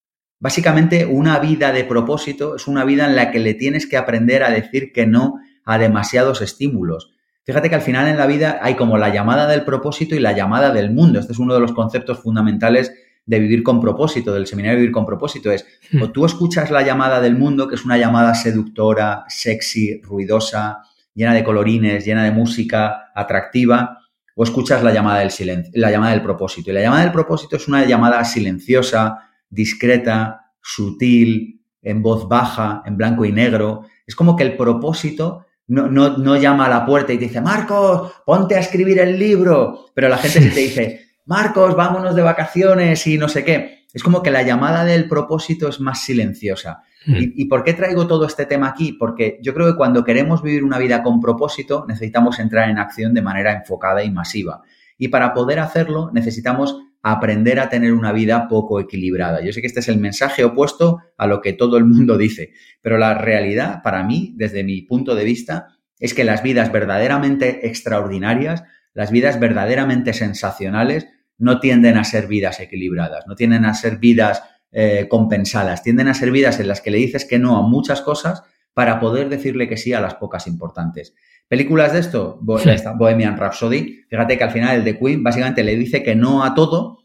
Básicamente, 0.42 1.06
una 1.06 1.38
vida 1.38 1.70
de 1.70 1.84
propósito 1.84 2.56
es 2.56 2.66
una 2.66 2.84
vida 2.84 3.06
en 3.06 3.14
la 3.14 3.30
que 3.30 3.38
le 3.38 3.54
tienes 3.54 3.86
que 3.86 3.96
aprender 3.96 4.42
a 4.42 4.50
decir 4.50 4.92
que 4.92 5.06
no 5.06 5.38
a 5.64 5.78
demasiados 5.78 6.42
estímulos. 6.42 7.12
Fíjate 7.44 7.68
que 7.68 7.76
al 7.76 7.80
final 7.80 8.08
en 8.08 8.16
la 8.16 8.26
vida 8.26 8.58
hay 8.60 8.74
como 8.74 8.98
la 8.98 9.10
llamada 9.10 9.46
del 9.46 9.64
propósito 9.64 10.16
y 10.16 10.18
la 10.18 10.32
llamada 10.32 10.72
del 10.72 10.90
mundo. 10.90 11.20
Este 11.20 11.32
es 11.32 11.38
uno 11.38 11.54
de 11.54 11.60
los 11.60 11.72
conceptos 11.72 12.18
fundamentales 12.18 12.92
de 13.24 13.38
vivir 13.38 13.62
con 13.62 13.80
propósito, 13.80 14.34
del 14.34 14.48
seminario 14.48 14.78
de 14.78 14.80
vivir 14.80 14.92
con 14.92 15.06
propósito, 15.06 15.52
es 15.52 15.64
hmm. 15.92 16.02
o 16.02 16.10
tú 16.10 16.26
escuchas 16.26 16.72
la 16.72 16.82
llamada 16.82 17.20
del 17.20 17.36
mundo, 17.36 17.68
que 17.68 17.76
es 17.76 17.84
una 17.84 17.96
llamada 17.96 18.34
seductora, 18.34 19.24
sexy, 19.28 20.02
ruidosa, 20.02 20.82
llena 21.14 21.34
de 21.34 21.44
colorines, 21.44 22.04
llena 22.04 22.24
de 22.24 22.32
música, 22.32 23.12
atractiva, 23.14 24.00
o 24.34 24.42
escuchas 24.42 24.82
la 24.82 24.92
llamada 24.92 25.20
del 25.20 25.30
silencio, 25.30 25.70
la 25.76 25.92
llamada 25.92 26.10
del 26.10 26.22
propósito. 26.22 26.72
Y 26.72 26.74
la 26.74 26.80
llamada 26.80 27.02
del 27.02 27.12
propósito 27.12 27.54
es 27.54 27.68
una 27.68 27.84
llamada 27.84 28.24
silenciosa, 28.24 29.28
discreta, 29.52 30.52
sutil, 30.60 31.62
en 31.82 32.02
voz 32.02 32.28
baja, 32.28 32.82
en 32.86 32.96
blanco 32.96 33.24
y 33.24 33.32
negro. 33.32 33.84
Es 34.06 34.16
como 34.16 34.34
que 34.34 34.44
el 34.44 34.56
propósito 34.56 35.46
no, 35.68 35.88
no, 35.88 36.16
no 36.16 36.36
llama 36.36 36.66
a 36.66 36.70
la 36.70 36.86
puerta 36.86 37.12
y 37.12 37.18
te 37.18 37.24
dice, 37.24 37.40
Marcos, 37.40 38.12
ponte 38.24 38.56
a 38.56 38.60
escribir 38.60 38.98
el 38.98 39.18
libro. 39.18 39.86
Pero 39.94 40.08
la 40.08 40.18
gente 40.18 40.50
te 40.50 40.60
dice, 40.60 41.06
Marcos, 41.26 41.76
vámonos 41.76 42.14
de 42.14 42.22
vacaciones 42.22 43.06
y 43.06 43.18
no 43.18 43.28
sé 43.28 43.44
qué. 43.44 43.86
Es 43.92 44.02
como 44.02 44.22
que 44.22 44.30
la 44.30 44.42
llamada 44.42 44.84
del 44.84 45.06
propósito 45.06 45.68
es 45.68 45.80
más 45.80 46.02
silenciosa. 46.02 46.82
Hmm. 47.04 47.16
¿Y, 47.18 47.44
por 47.46 47.62
qué 47.62 47.74
traigo 47.74 48.06
todo 48.06 48.26
este 48.26 48.46
tema 48.46 48.68
aquí? 48.68 48.92
Porque 48.92 49.38
yo 49.42 49.52
creo 49.52 49.66
que 49.66 49.76
cuando 49.76 50.04
queremos 50.04 50.42
vivir 50.42 50.64
una 50.64 50.78
vida 50.78 51.02
con 51.02 51.20
propósito, 51.20 51.84
necesitamos 51.86 52.38
entrar 52.38 52.70
en 52.70 52.78
acción 52.78 53.12
de 53.12 53.22
manera 53.22 53.52
enfocada 53.52 54.02
y 54.02 54.10
masiva. 54.10 54.62
Y 54.96 55.08
para 55.08 55.34
poder 55.34 55.58
hacerlo, 55.58 56.10
necesitamos 56.12 56.78
aprender 57.02 57.60
a 57.60 57.68
tener 57.68 57.92
una 57.92 58.12
vida 58.12 58.48
poco 58.48 58.80
equilibrada. 58.80 59.42
Yo 59.42 59.52
sé 59.52 59.60
que 59.60 59.66
este 59.66 59.80
es 59.80 59.88
el 59.88 59.98
mensaje 59.98 60.44
opuesto 60.44 61.00
a 61.16 61.26
lo 61.26 61.40
que 61.40 61.52
todo 61.52 61.76
el 61.76 61.84
mundo 61.84 62.16
dice, 62.16 62.52
pero 62.80 62.98
la 62.98 63.14
realidad 63.14 63.82
para 63.82 64.04
mí, 64.04 64.34
desde 64.36 64.64
mi 64.64 64.82
punto 64.82 65.14
de 65.14 65.24
vista, 65.24 65.68
es 65.98 66.14
que 66.14 66.24
las 66.24 66.42
vidas 66.42 66.70
verdaderamente 66.72 67.66
extraordinarias 67.66 68.64
las 68.94 69.10
vidas 69.10 69.40
verdaderamente 69.40 70.12
sensacionales 70.12 71.08
no 71.38 71.60
tienden 71.60 71.96
a 71.96 72.04
ser 72.04 72.26
vidas 72.26 72.60
equilibradas, 72.60 73.26
no 73.26 73.34
tienden 73.34 73.64
a 73.64 73.74
ser 73.74 73.98
vidas 73.98 74.42
eh, 74.70 75.06
compensadas, 75.08 75.82
tienden 75.82 76.08
a 76.08 76.14
ser 76.14 76.30
vidas 76.30 76.60
en 76.60 76.68
las 76.68 76.80
que 76.80 76.90
le 76.90 76.98
dices 76.98 77.24
que 77.24 77.38
no 77.38 77.56
a 77.56 77.62
muchas 77.62 78.00
cosas 78.00 78.42
para 78.74 79.00
poder 79.00 79.28
decirle 79.28 79.68
que 79.68 79.76
sí 79.76 79.92
a 79.92 80.00
las 80.00 80.14
pocas 80.14 80.46
importantes. 80.46 81.14
Películas 81.52 81.92
de 81.92 81.98
esto, 81.98 82.38
Bohemian 82.40 83.36
Rhapsody, 83.36 84.06
fíjate 84.08 84.38
que 84.38 84.44
al 84.44 84.52
final 84.52 84.74
el 84.74 84.84
de 84.84 84.98
Queen 84.98 85.22
básicamente 85.22 85.62
le 85.62 85.76
dice 85.76 86.02
que 86.02 86.14
no 86.14 86.44
a 86.44 86.54
todo, 86.54 87.00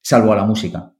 salvo 0.00 0.32
a 0.32 0.36
la 0.36 0.44
música. 0.44 0.92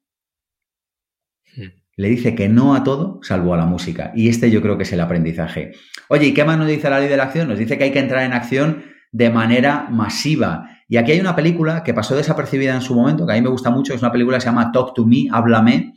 Le 1.95 2.09
dice 2.09 2.35
que 2.35 2.49
no 2.49 2.75
a 2.75 2.83
todo, 2.83 3.21
salvo 3.23 3.55
a 3.55 3.57
la 3.57 3.65
música. 3.65 4.11
Y 4.17 4.29
este 4.29 4.51
yo 4.51 4.61
creo 4.61 4.77
que 4.77 4.83
es 4.83 4.93
el 4.93 4.99
aprendizaje. 4.99 5.71
Oye, 6.09 6.27
¿y 6.27 6.35
qué 6.35 6.43
más 6.43 6.59
nos 6.59 6.67
dice 6.67 6.91
la 6.91 6.99
ley 6.99 7.09
de 7.09 7.17
la 7.17 7.23
acción? 7.23 7.47
Nos 7.47 7.61
dice 7.61 7.79
que 7.79 7.85
hay 7.85 7.93
que 7.93 8.01
entrar 8.01 8.25
en 8.25 8.33
acción 8.33 8.83
de 9.13 9.31
manera 9.31 9.87
masiva. 9.89 10.69
Y 10.89 10.97
aquí 10.97 11.13
hay 11.13 11.21
una 11.21 11.37
película 11.37 11.85
que 11.85 11.95
pasó 11.95 12.17
desapercibida 12.17 12.75
en 12.75 12.83
su 12.83 12.97
momento, 12.97 13.25
que 13.25 13.35
a 13.35 13.37
mí 13.37 13.43
me 13.43 13.51
gusta 13.51 13.71
mucho, 13.71 13.95
es 13.95 14.03
una 14.03 14.11
película 14.11 14.39
que 14.39 14.41
se 14.41 14.47
llama 14.49 14.73
Talk 14.73 14.95
to 14.95 15.07
Me, 15.07 15.29
Háblame, 15.31 15.95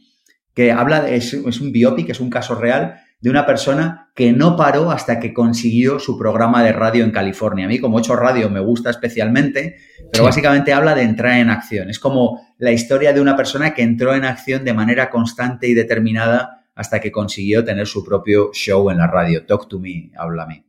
que 0.53 0.71
habla 0.71 1.01
de, 1.01 1.15
es, 1.15 1.34
un 1.34 1.71
biopic, 1.71 2.11
es 2.11 2.19
un 2.19 2.30
caso 2.30 2.53
real 2.53 2.99
de 3.20 3.30
una 3.30 3.45
persona 3.45 4.11
que 4.13 4.32
no 4.32 4.55
paró 4.55 4.91
hasta 4.91 5.20
que 5.20 5.34
consiguió 5.34 5.99
su 5.99 6.18
programa 6.18 6.63
de 6.63 6.72
radio 6.72 7.03
en 7.03 7.11
California. 7.11 7.65
A 7.65 7.68
mí, 7.68 7.80
como 7.80 7.99
hecho 7.99 8.15
radio, 8.15 8.49
me 8.49 8.59
gusta 8.59 8.89
especialmente, 8.89 9.78
pero 10.11 10.24
básicamente 10.24 10.74
habla 10.74 10.95
de 10.95 11.03
entrar 11.03 11.39
en 11.39 11.49
acción. 11.49 11.89
Es 11.89 11.99
como 11.99 12.39
la 12.57 12.72
historia 12.72 13.13
de 13.13 13.22
una 13.22 13.36
persona 13.36 13.74
que 13.74 13.82
entró 13.82 14.13
en 14.13 14.26
acción 14.26 14.63
de 14.63 14.74
manera 14.74 15.09
constante 15.09 15.68
y 15.68 15.74
determinada 15.74 16.65
hasta 16.76 16.99
que 16.99 17.11
consiguió 17.11 17.63
tener 17.65 17.88
su 17.88 18.03
propio 18.03 18.51
show 18.53 18.89
en 18.91 18.99
la 18.99 19.07
radio. 19.07 19.45
Talk 19.45 19.68
to 19.68 19.80
me, 19.80 20.11
háblame. 20.15 20.65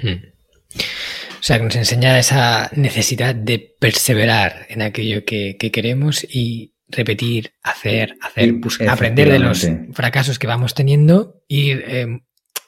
Hmm. 0.00 0.32
O 1.42 1.44
sea, 1.44 1.58
que 1.58 1.64
nos 1.64 1.74
enseña 1.74 2.16
esa 2.20 2.70
necesidad 2.76 3.34
de 3.34 3.58
perseverar 3.58 4.66
en 4.68 4.80
aquello 4.80 5.24
que, 5.24 5.56
queremos 5.58 6.24
y 6.24 6.71
repetir, 6.92 7.52
hacer, 7.62 8.16
hacer, 8.20 8.54
aprender 8.88 9.30
de 9.30 9.38
los 9.38 9.66
fracasos 9.92 10.38
que 10.38 10.46
vamos 10.46 10.74
teniendo, 10.74 11.42
ir 11.48 11.82
eh, 11.86 12.06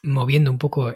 moviendo 0.03 0.51
un 0.51 0.59
poco 0.59 0.95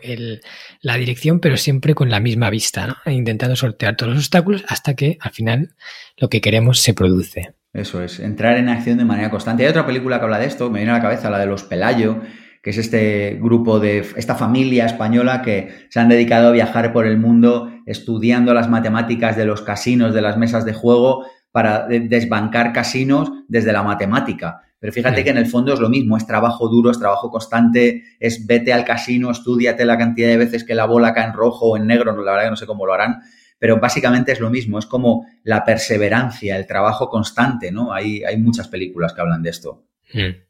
la 0.80 0.96
dirección, 0.96 1.40
pero 1.40 1.56
siempre 1.56 1.94
con 1.94 2.10
la 2.10 2.20
misma 2.20 2.50
vista, 2.50 2.86
¿no? 2.86 2.96
E 3.04 3.12
intentando 3.12 3.56
sortear 3.56 3.96
todos 3.96 4.14
los 4.14 4.24
obstáculos 4.24 4.64
hasta 4.68 4.94
que 4.94 5.18
al 5.20 5.32
final 5.32 5.74
lo 6.16 6.28
que 6.28 6.40
queremos 6.40 6.80
se 6.80 6.94
produce. 6.94 7.54
Eso 7.72 8.02
es, 8.02 8.18
entrar 8.20 8.56
en 8.56 8.68
acción 8.68 8.98
de 8.98 9.04
manera 9.04 9.30
constante. 9.30 9.62
Hay 9.62 9.70
otra 9.70 9.86
película 9.86 10.18
que 10.18 10.24
habla 10.24 10.38
de 10.38 10.46
esto, 10.46 10.70
me 10.70 10.80
viene 10.80 10.92
a 10.92 10.96
la 10.96 11.02
cabeza 11.02 11.30
la 11.30 11.38
de 11.38 11.46
los 11.46 11.64
Pelayo, 11.64 12.22
que 12.62 12.70
es 12.70 12.78
este 12.78 13.38
grupo 13.40 13.78
de 13.78 14.04
esta 14.16 14.34
familia 14.34 14.84
española 14.86 15.42
que 15.42 15.86
se 15.90 16.00
han 16.00 16.08
dedicado 16.08 16.48
a 16.48 16.52
viajar 16.52 16.92
por 16.92 17.06
el 17.06 17.18
mundo 17.18 17.72
estudiando 17.86 18.52
las 18.52 18.68
matemáticas 18.68 19.36
de 19.36 19.44
los 19.44 19.62
casinos, 19.62 20.12
de 20.12 20.22
las 20.22 20.36
mesas 20.36 20.64
de 20.64 20.72
juego, 20.72 21.24
para 21.50 21.86
desbancar 21.86 22.72
casinos 22.72 23.30
desde 23.48 23.72
la 23.72 23.82
matemática. 23.82 24.62
Pero 24.80 24.92
fíjate 24.92 25.24
que 25.24 25.30
en 25.30 25.38
el 25.38 25.46
fondo 25.46 25.72
es 25.74 25.80
lo 25.80 25.88
mismo, 25.88 26.16
es 26.16 26.26
trabajo 26.26 26.68
duro, 26.68 26.90
es 26.90 26.98
trabajo 26.98 27.30
constante, 27.30 28.04
es 28.20 28.46
vete 28.46 28.72
al 28.72 28.84
casino, 28.84 29.30
estudiate 29.30 29.84
la 29.84 29.98
cantidad 29.98 30.28
de 30.28 30.36
veces 30.36 30.62
que 30.62 30.74
la 30.74 30.84
bola 30.84 31.12
cae 31.12 31.26
en 31.26 31.32
rojo 31.32 31.70
o 31.70 31.76
en 31.76 31.86
negro, 31.86 32.12
la 32.12 32.32
verdad 32.32 32.44
que 32.44 32.50
no 32.50 32.56
sé 32.56 32.66
cómo 32.66 32.86
lo 32.86 32.94
harán, 32.94 33.20
pero 33.58 33.80
básicamente 33.80 34.30
es 34.30 34.40
lo 34.40 34.50
mismo, 34.50 34.78
es 34.78 34.86
como 34.86 35.26
la 35.42 35.64
perseverancia, 35.64 36.56
el 36.56 36.66
trabajo 36.66 37.08
constante, 37.08 37.72
¿no? 37.72 37.92
Hay, 37.92 38.22
hay 38.22 38.36
muchas 38.36 38.68
películas 38.68 39.12
que 39.12 39.20
hablan 39.20 39.42
de 39.42 39.50
esto. 39.50 39.84
Hmm. 40.12 40.47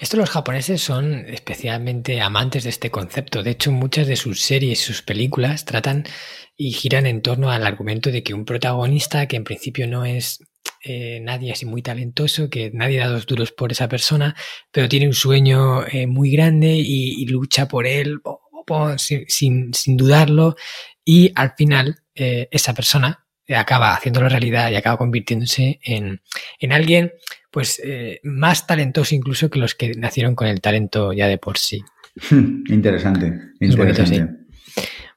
Esto 0.00 0.16
los 0.16 0.30
japoneses 0.30 0.80
son 0.80 1.26
especialmente 1.28 2.20
amantes 2.20 2.62
de 2.62 2.70
este 2.70 2.90
concepto. 2.90 3.42
De 3.42 3.50
hecho, 3.50 3.72
muchas 3.72 4.06
de 4.06 4.14
sus 4.14 4.40
series 4.40 4.80
y 4.80 4.84
sus 4.84 5.02
películas 5.02 5.64
tratan 5.64 6.04
y 6.56 6.72
giran 6.72 7.06
en 7.06 7.20
torno 7.20 7.50
al 7.50 7.66
argumento 7.66 8.10
de 8.10 8.22
que 8.22 8.34
un 8.34 8.44
protagonista 8.44 9.26
que 9.26 9.36
en 9.36 9.44
principio 9.44 9.88
no 9.88 10.04
es 10.04 10.40
eh, 10.84 11.18
nadie 11.20 11.50
así 11.50 11.66
muy 11.66 11.82
talentoso, 11.82 12.48
que 12.48 12.70
nadie 12.72 12.98
da 12.98 13.08
dos 13.08 13.26
duros 13.26 13.50
por 13.50 13.72
esa 13.72 13.88
persona, 13.88 14.36
pero 14.70 14.88
tiene 14.88 15.08
un 15.08 15.14
sueño 15.14 15.84
eh, 15.86 16.06
muy 16.06 16.30
grande 16.30 16.68
y, 16.76 17.26
lucha 17.26 17.66
por 17.66 17.86
él 17.86 18.20
sin, 18.96 19.72
sin, 19.74 19.96
dudarlo 19.96 20.54
y 21.04 21.32
al 21.34 21.54
final 21.56 21.96
eh, 22.14 22.48
esa 22.50 22.74
persona 22.74 23.26
acaba 23.48 23.94
haciéndolo 23.94 24.28
realidad 24.28 24.70
y 24.70 24.76
acaba 24.76 24.98
convirtiéndose 24.98 25.80
en, 25.82 26.20
en 26.60 26.72
alguien 26.72 27.12
pues 27.50 27.80
eh, 27.84 28.20
más 28.22 28.66
talentoso 28.66 29.14
incluso 29.14 29.50
que 29.50 29.58
los 29.58 29.74
que 29.74 29.92
nacieron 29.94 30.34
con 30.34 30.48
el 30.48 30.60
talento 30.60 31.12
ya 31.12 31.26
de 31.26 31.38
por 31.38 31.58
sí. 31.58 31.82
Interesante, 32.30 33.32
interesante. 33.60 34.28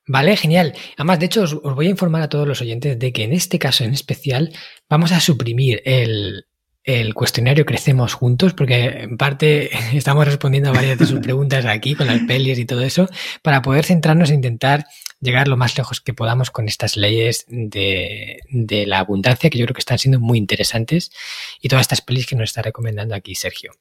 Vale, 0.08 0.36
genial. 0.36 0.74
Además, 0.98 1.20
de 1.20 1.28
hecho, 1.28 1.44
os, 1.44 1.62
voy 1.62 1.88
a 1.88 1.92
informar 1.92 2.22
a 2.22 2.30
todos 2.30 2.48
los 2.48 2.62
oyentes 2.62 2.98
de 2.98 3.14
que 3.14 3.24
en 3.24 3.34
este 3.34 3.60
caso 3.60 3.84
en 3.84 3.94
especial 3.94 4.52
vamos 4.90 5.12
a 5.12 5.20
suprimir 5.20 5.82
el, 5.86 6.48
el 6.84 7.14
cuestionario 7.14 7.66
Crecemos 7.66 8.14
Juntos, 8.14 8.54
porque 8.54 9.04
en 9.04 9.18
parte 9.18 9.70
estamos 9.96 10.26
respondiendo 10.26 10.70
a 10.70 10.74
varias 10.74 10.98
de 10.98 11.06
sus 11.06 11.20
preguntas 11.20 11.66
aquí 11.66 11.96
con 11.96 12.08
las 12.08 12.22
pelis 12.22 12.58
y 12.60 12.66
todo 12.66 12.82
eso, 12.82 13.10
para 13.42 13.62
poder 13.62 13.86
centrarnos 13.86 14.32
e 14.32 14.34
intentar 14.34 14.86
llegar 15.20 15.48
lo 15.48 15.58
más 15.58 15.78
lejos 15.78 16.02
que 16.02 16.14
podamos 16.14 16.50
con 16.50 16.68
estas 16.68 16.98
leyes 16.98 17.46
de, 17.48 18.40
de 18.50 18.86
la 18.88 19.00
abundancia, 19.00 19.50
que 19.50 19.60
yo 19.60 19.66
creo 19.66 19.76
que 19.76 19.82
están 19.82 20.00
siendo 20.00 20.20
muy 20.20 20.38
interesantes, 20.38 21.12
y 21.62 21.70
todas 21.70 21.84
estas 21.84 22.02
pelis 22.02 22.26
que 22.26 22.36
nos 22.36 22.50
está 22.50 22.62
recomendando 22.62 23.14
aquí 23.14 23.36
Sergio. 23.36 23.74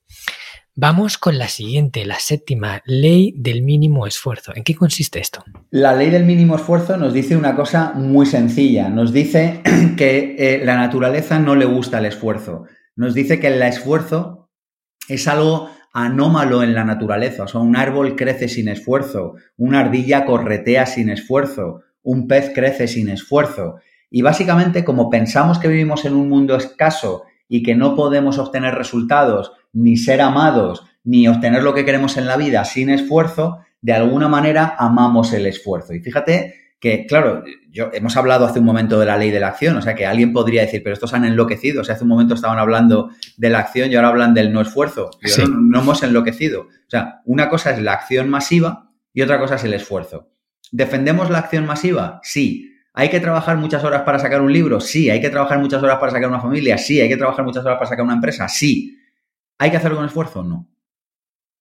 Vamos 0.76 1.18
con 1.18 1.36
la 1.36 1.48
siguiente, 1.48 2.06
la 2.06 2.18
séptima, 2.20 2.80
ley 2.86 3.34
del 3.36 3.62
mínimo 3.62 4.06
esfuerzo. 4.06 4.52
¿En 4.54 4.62
qué 4.62 4.74
consiste 4.74 5.18
esto? 5.18 5.44
La 5.70 5.94
ley 5.94 6.10
del 6.10 6.24
mínimo 6.24 6.54
esfuerzo 6.54 6.96
nos 6.96 7.12
dice 7.12 7.36
una 7.36 7.56
cosa 7.56 7.92
muy 7.94 8.24
sencilla. 8.24 8.88
Nos 8.88 9.12
dice 9.12 9.62
que 9.96 10.36
eh, 10.38 10.64
la 10.64 10.76
naturaleza 10.76 11.40
no 11.40 11.56
le 11.56 11.64
gusta 11.64 11.98
el 11.98 12.06
esfuerzo. 12.06 12.66
Nos 12.94 13.14
dice 13.14 13.40
que 13.40 13.48
el 13.48 13.60
esfuerzo 13.62 14.50
es 15.08 15.26
algo 15.26 15.70
anómalo 15.92 16.62
en 16.62 16.74
la 16.74 16.84
naturaleza. 16.84 17.44
O 17.44 17.48
sea, 17.48 17.60
un 17.60 17.76
árbol 17.76 18.14
crece 18.14 18.48
sin 18.48 18.68
esfuerzo, 18.68 19.34
una 19.56 19.80
ardilla 19.80 20.24
corretea 20.24 20.86
sin 20.86 21.10
esfuerzo, 21.10 21.82
un 22.02 22.28
pez 22.28 22.52
crece 22.54 22.86
sin 22.86 23.08
esfuerzo. 23.08 23.76
Y 24.08 24.22
básicamente, 24.22 24.84
como 24.84 25.10
pensamos 25.10 25.58
que 25.58 25.68
vivimos 25.68 26.04
en 26.04 26.14
un 26.14 26.28
mundo 26.28 26.56
escaso 26.56 27.24
y 27.48 27.62
que 27.62 27.74
no 27.74 27.96
podemos 27.96 28.38
obtener 28.38 28.74
resultados, 28.74 29.52
ni 29.72 29.96
ser 29.96 30.20
amados, 30.20 30.84
ni 31.04 31.28
obtener 31.28 31.62
lo 31.62 31.74
que 31.74 31.84
queremos 31.84 32.16
en 32.16 32.26
la 32.26 32.36
vida 32.36 32.64
sin 32.64 32.90
esfuerzo, 32.90 33.58
de 33.80 33.92
alguna 33.92 34.28
manera 34.28 34.74
amamos 34.78 35.32
el 35.32 35.46
esfuerzo. 35.46 35.94
Y 35.94 36.00
fíjate 36.00 36.54
que, 36.80 37.06
claro, 37.06 37.44
yo, 37.70 37.90
hemos 37.92 38.16
hablado 38.16 38.46
hace 38.46 38.58
un 38.58 38.64
momento 38.64 38.98
de 38.98 39.06
la 39.06 39.16
ley 39.16 39.30
de 39.30 39.40
la 39.40 39.48
acción, 39.48 39.76
o 39.76 39.82
sea 39.82 39.94
que 39.94 40.06
alguien 40.06 40.32
podría 40.32 40.62
decir, 40.62 40.82
pero 40.82 40.94
estos 40.94 41.12
han 41.12 41.24
enloquecido, 41.24 41.82
o 41.82 41.84
sea, 41.84 41.94
hace 41.94 42.04
un 42.04 42.10
momento 42.10 42.34
estaban 42.34 42.58
hablando 42.58 43.10
de 43.36 43.50
la 43.50 43.58
acción 43.58 43.92
y 43.92 43.96
ahora 43.96 44.08
hablan 44.08 44.34
del 44.34 44.52
no 44.52 44.62
esfuerzo. 44.62 45.10
no, 45.38 45.46
no 45.48 45.80
hemos 45.80 46.02
enloquecido. 46.02 46.62
O 46.62 46.90
sea, 46.90 47.20
una 47.26 47.48
cosa 47.48 47.70
es 47.70 47.82
la 47.82 47.92
acción 47.92 48.30
masiva 48.30 48.90
y 49.12 49.22
otra 49.22 49.38
cosa 49.38 49.56
es 49.56 49.64
el 49.64 49.74
esfuerzo. 49.74 50.30
¿Defendemos 50.72 51.30
la 51.30 51.38
acción 51.38 51.66
masiva? 51.66 52.20
Sí. 52.22 52.66
¿Hay 52.94 53.08
que 53.08 53.20
trabajar 53.20 53.56
muchas 53.56 53.84
horas 53.84 54.02
para 54.02 54.18
sacar 54.18 54.40
un 54.40 54.52
libro? 54.52 54.80
Sí. 54.80 55.10
¿Hay 55.10 55.20
que 55.20 55.30
trabajar 55.30 55.58
muchas 55.58 55.82
horas 55.82 55.98
para 55.98 56.12
sacar 56.12 56.28
una 56.28 56.40
familia? 56.40 56.78
Sí. 56.78 57.00
¿Hay 57.00 57.08
que 57.08 57.16
trabajar 57.16 57.44
muchas 57.44 57.64
horas 57.64 57.76
para 57.76 57.90
sacar 57.90 58.04
una 58.04 58.14
empresa? 58.14 58.48
Sí. 58.48 58.96
¿Hay 59.60 59.70
que 59.70 59.76
hacerlo 59.76 59.98
con 59.98 60.06
esfuerzo? 60.06 60.42
No. 60.42 60.66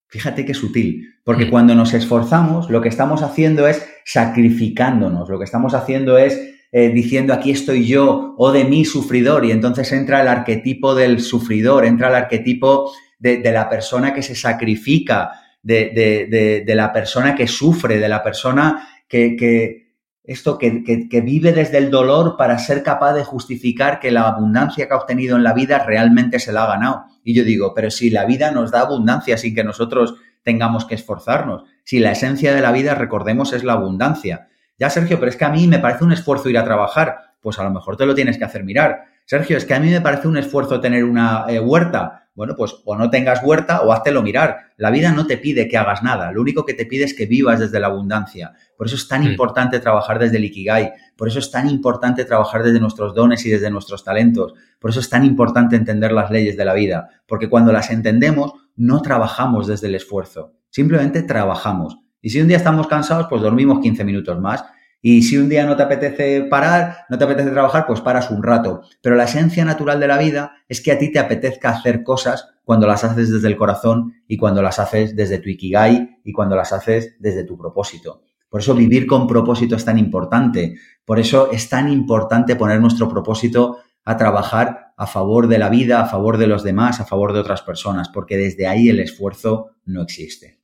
Fíjate 0.07 0.45
qué 0.45 0.53
sutil, 0.53 1.15
porque 1.25 1.45
mm. 1.45 1.49
cuando 1.49 1.75
nos 1.75 1.93
esforzamos, 1.93 2.69
lo 2.69 2.81
que 2.81 2.87
estamos 2.87 3.21
haciendo 3.21 3.67
es 3.67 3.85
sacrificándonos, 4.05 5.27
lo 5.27 5.37
que 5.37 5.43
estamos 5.43 5.73
haciendo 5.73 6.17
es 6.17 6.39
eh, 6.71 6.89
diciendo 6.89 7.33
aquí 7.33 7.51
estoy 7.51 7.85
yo 7.85 8.35
o 8.37 8.51
de 8.53 8.63
mí 8.63 8.85
sufridor, 8.85 9.43
y 9.43 9.51
entonces 9.51 9.91
entra 9.91 10.21
el 10.21 10.29
arquetipo 10.29 10.95
del 10.95 11.19
sufridor, 11.19 11.83
entra 11.83 12.07
el 12.07 12.15
arquetipo 12.15 12.89
de, 13.19 13.41
la 13.51 13.67
persona 13.67 14.13
que 14.13 14.23
se 14.23 14.33
sacrifica, 14.33 15.31
de, 15.61 16.63
de, 16.65 16.75
la 16.75 16.93
persona 16.93 17.35
que 17.35 17.47
sufre, 17.47 17.99
de 17.99 18.07
la 18.07 18.23
persona 18.23 18.87
que, 19.09 19.35
que 19.35 19.88
esto 20.29 20.59
que, 20.59 20.83
que, 20.83 21.21
vive 21.21 21.53
desde 21.53 21.79
el 21.79 21.89
dolor 21.89 22.37
para 22.37 22.59
ser 22.59 22.83
capaz 22.83 23.13
de 23.13 23.23
justificar 23.23 23.99
que 23.99 24.11
la 24.11 24.27
abundancia 24.27 24.87
que 24.87 24.93
ha 24.93 24.97
obtenido 24.97 25.35
en 25.35 25.43
la 25.43 25.53
vida 25.53 25.79
realmente 25.79 26.37
se 26.37 26.51
la 26.51 26.65
ha 26.65 26.67
ganado. 26.67 27.05
Y 27.23 27.33
yo 27.33 27.43
digo, 27.43 27.73
pero 27.73 27.89
si 27.89 28.11
la 28.11 28.25
vida 28.25 28.51
nos 28.51 28.69
da 28.69 28.81
abundancia 28.81 29.39
sin 29.39 29.55
que 29.55 29.63
nosotros 29.63 30.13
tengamos 30.43 30.85
que 30.85 30.93
esforzarnos, 30.93 31.63
si 31.83 31.97
la 31.97 32.11
esencia 32.11 32.53
de 32.53 32.61
la 32.61 32.71
vida, 32.71 32.93
recordemos, 32.93 33.53
es 33.53 33.63
la 33.63 33.73
abundancia. 33.73 34.49
Ya, 34.77 34.91
Sergio, 34.91 35.17
pero 35.17 35.31
es 35.31 35.35
que 35.35 35.45
a 35.45 35.49
mí 35.49 35.65
me 35.67 35.79
parece 35.79 36.03
un 36.03 36.11
esfuerzo 36.11 36.47
ir 36.47 36.59
a 36.59 36.63
trabajar. 36.63 37.17
Pues 37.41 37.57
a 37.57 37.63
lo 37.63 37.71
mejor 37.71 37.97
te 37.97 38.05
lo 38.05 38.13
tienes 38.13 38.37
que 38.37 38.45
hacer 38.45 38.63
mirar. 38.63 39.05
Sergio, 39.25 39.57
es 39.57 39.65
que 39.65 39.73
a 39.73 39.79
mí 39.79 39.89
me 39.89 40.01
parece 40.01 40.27
un 40.27 40.37
esfuerzo 40.37 40.79
tener 40.79 41.05
una 41.05 41.45
eh, 41.49 41.59
huerta. 41.59 42.28
Bueno, 42.39 42.55
pues 42.55 42.73
o 42.85 42.95
no 42.95 43.09
tengas 43.09 43.43
huerta 43.43 43.81
o 43.81 43.91
háztelo 43.91 44.21
mirar. 44.21 44.71
La 44.77 44.91
vida 44.91 45.11
no 45.11 45.27
te 45.27 45.35
pide 45.35 45.67
que 45.67 45.75
hagas 45.75 46.03
nada, 46.03 46.31
lo 46.31 46.39
único 46.39 46.65
que 46.65 46.73
te 46.73 46.85
pide 46.85 47.03
es 47.03 47.13
que 47.13 47.25
vivas 47.25 47.59
desde 47.59 47.81
la 47.81 47.87
abundancia. 47.87 48.53
Por 48.77 48.87
eso 48.87 48.95
es 48.95 49.09
tan 49.09 49.25
mm. 49.25 49.27
importante 49.27 49.81
trabajar 49.81 50.19
desde 50.19 50.37
el 50.37 50.45
Ikigai, 50.45 50.93
por 51.17 51.27
eso 51.27 51.39
es 51.39 51.51
tan 51.51 51.69
importante 51.69 52.23
trabajar 52.23 52.63
desde 52.63 52.79
nuestros 52.79 53.13
dones 53.13 53.45
y 53.45 53.49
desde 53.49 53.69
nuestros 53.69 54.05
talentos, 54.05 54.53
por 54.79 54.89
eso 54.89 55.01
es 55.01 55.09
tan 55.09 55.25
importante 55.25 55.75
entender 55.75 56.13
las 56.13 56.31
leyes 56.31 56.55
de 56.55 56.63
la 56.63 56.73
vida, 56.73 57.09
porque 57.27 57.49
cuando 57.49 57.73
las 57.73 57.89
entendemos 57.89 58.53
no 58.77 59.01
trabajamos 59.01 59.67
desde 59.67 59.87
el 59.87 59.95
esfuerzo, 59.95 60.53
simplemente 60.69 61.23
trabajamos. 61.23 61.97
Y 62.21 62.29
si 62.29 62.39
un 62.39 62.47
día 62.47 62.55
estamos 62.55 62.87
cansados, 62.87 63.27
pues 63.29 63.41
dormimos 63.41 63.81
15 63.81 64.05
minutos 64.05 64.39
más 64.39 64.63
y 65.01 65.23
si 65.23 65.37
un 65.37 65.47
día 65.47 65.65
no 65.65 65.77
te 65.77 65.83
apetece 65.83 66.41
parar, 66.43 67.05
no 67.09 67.17
te 67.17 67.23
apetece 67.23 67.51
trabajar, 67.51 67.85
pues 67.87 68.01
paras 68.01 68.29
un 68.31 68.43
rato. 68.43 68.81
Pero 69.01 69.15
la 69.15 69.23
esencia 69.23 69.63
natural 69.63 69.99
de 69.99 70.07
la 70.07 70.17
vida 70.17 70.53
es 70.67 70.81
que 70.81 70.91
a 70.91 70.97
ti 70.97 71.11
te 71.11 71.19
apetezca 71.19 71.69
hacer 71.69 72.03
cosas 72.03 72.49
cuando 72.65 72.85
las 72.85 73.03
haces 73.03 73.31
desde 73.31 73.47
el 73.47 73.55
corazón 73.55 74.13
y 74.27 74.37
cuando 74.37 74.61
las 74.61 74.77
haces 74.77 75.15
desde 75.15 75.39
tu 75.39 75.49
ikigai 75.49 76.19
y 76.23 76.33
cuando 76.33 76.55
las 76.55 76.73
haces 76.73 77.15
desde 77.19 77.45
tu 77.45 77.57
propósito. 77.57 78.23
Por 78.49 78.61
eso 78.61 78.75
vivir 78.75 79.07
con 79.07 79.27
propósito 79.27 79.75
es 79.75 79.85
tan 79.85 79.97
importante. 79.97 80.75
Por 81.05 81.19
eso 81.19 81.49
es 81.51 81.69
tan 81.69 81.89
importante 81.91 82.55
poner 82.55 82.81
nuestro 82.81 83.07
propósito 83.07 83.77
a 84.03 84.17
trabajar 84.17 84.93
a 84.97 85.07
favor 85.07 85.47
de 85.47 85.59
la 85.59 85.69
vida, 85.69 86.01
a 86.01 86.07
favor 86.07 86.37
de 86.37 86.47
los 86.47 86.63
demás, 86.63 86.99
a 86.99 87.05
favor 87.05 87.31
de 87.31 87.39
otras 87.39 87.61
personas, 87.61 88.09
porque 88.09 88.37
desde 88.37 88.67
ahí 88.67 88.89
el 88.89 88.99
esfuerzo 88.99 89.71
no 89.85 90.01
existe. 90.01 90.58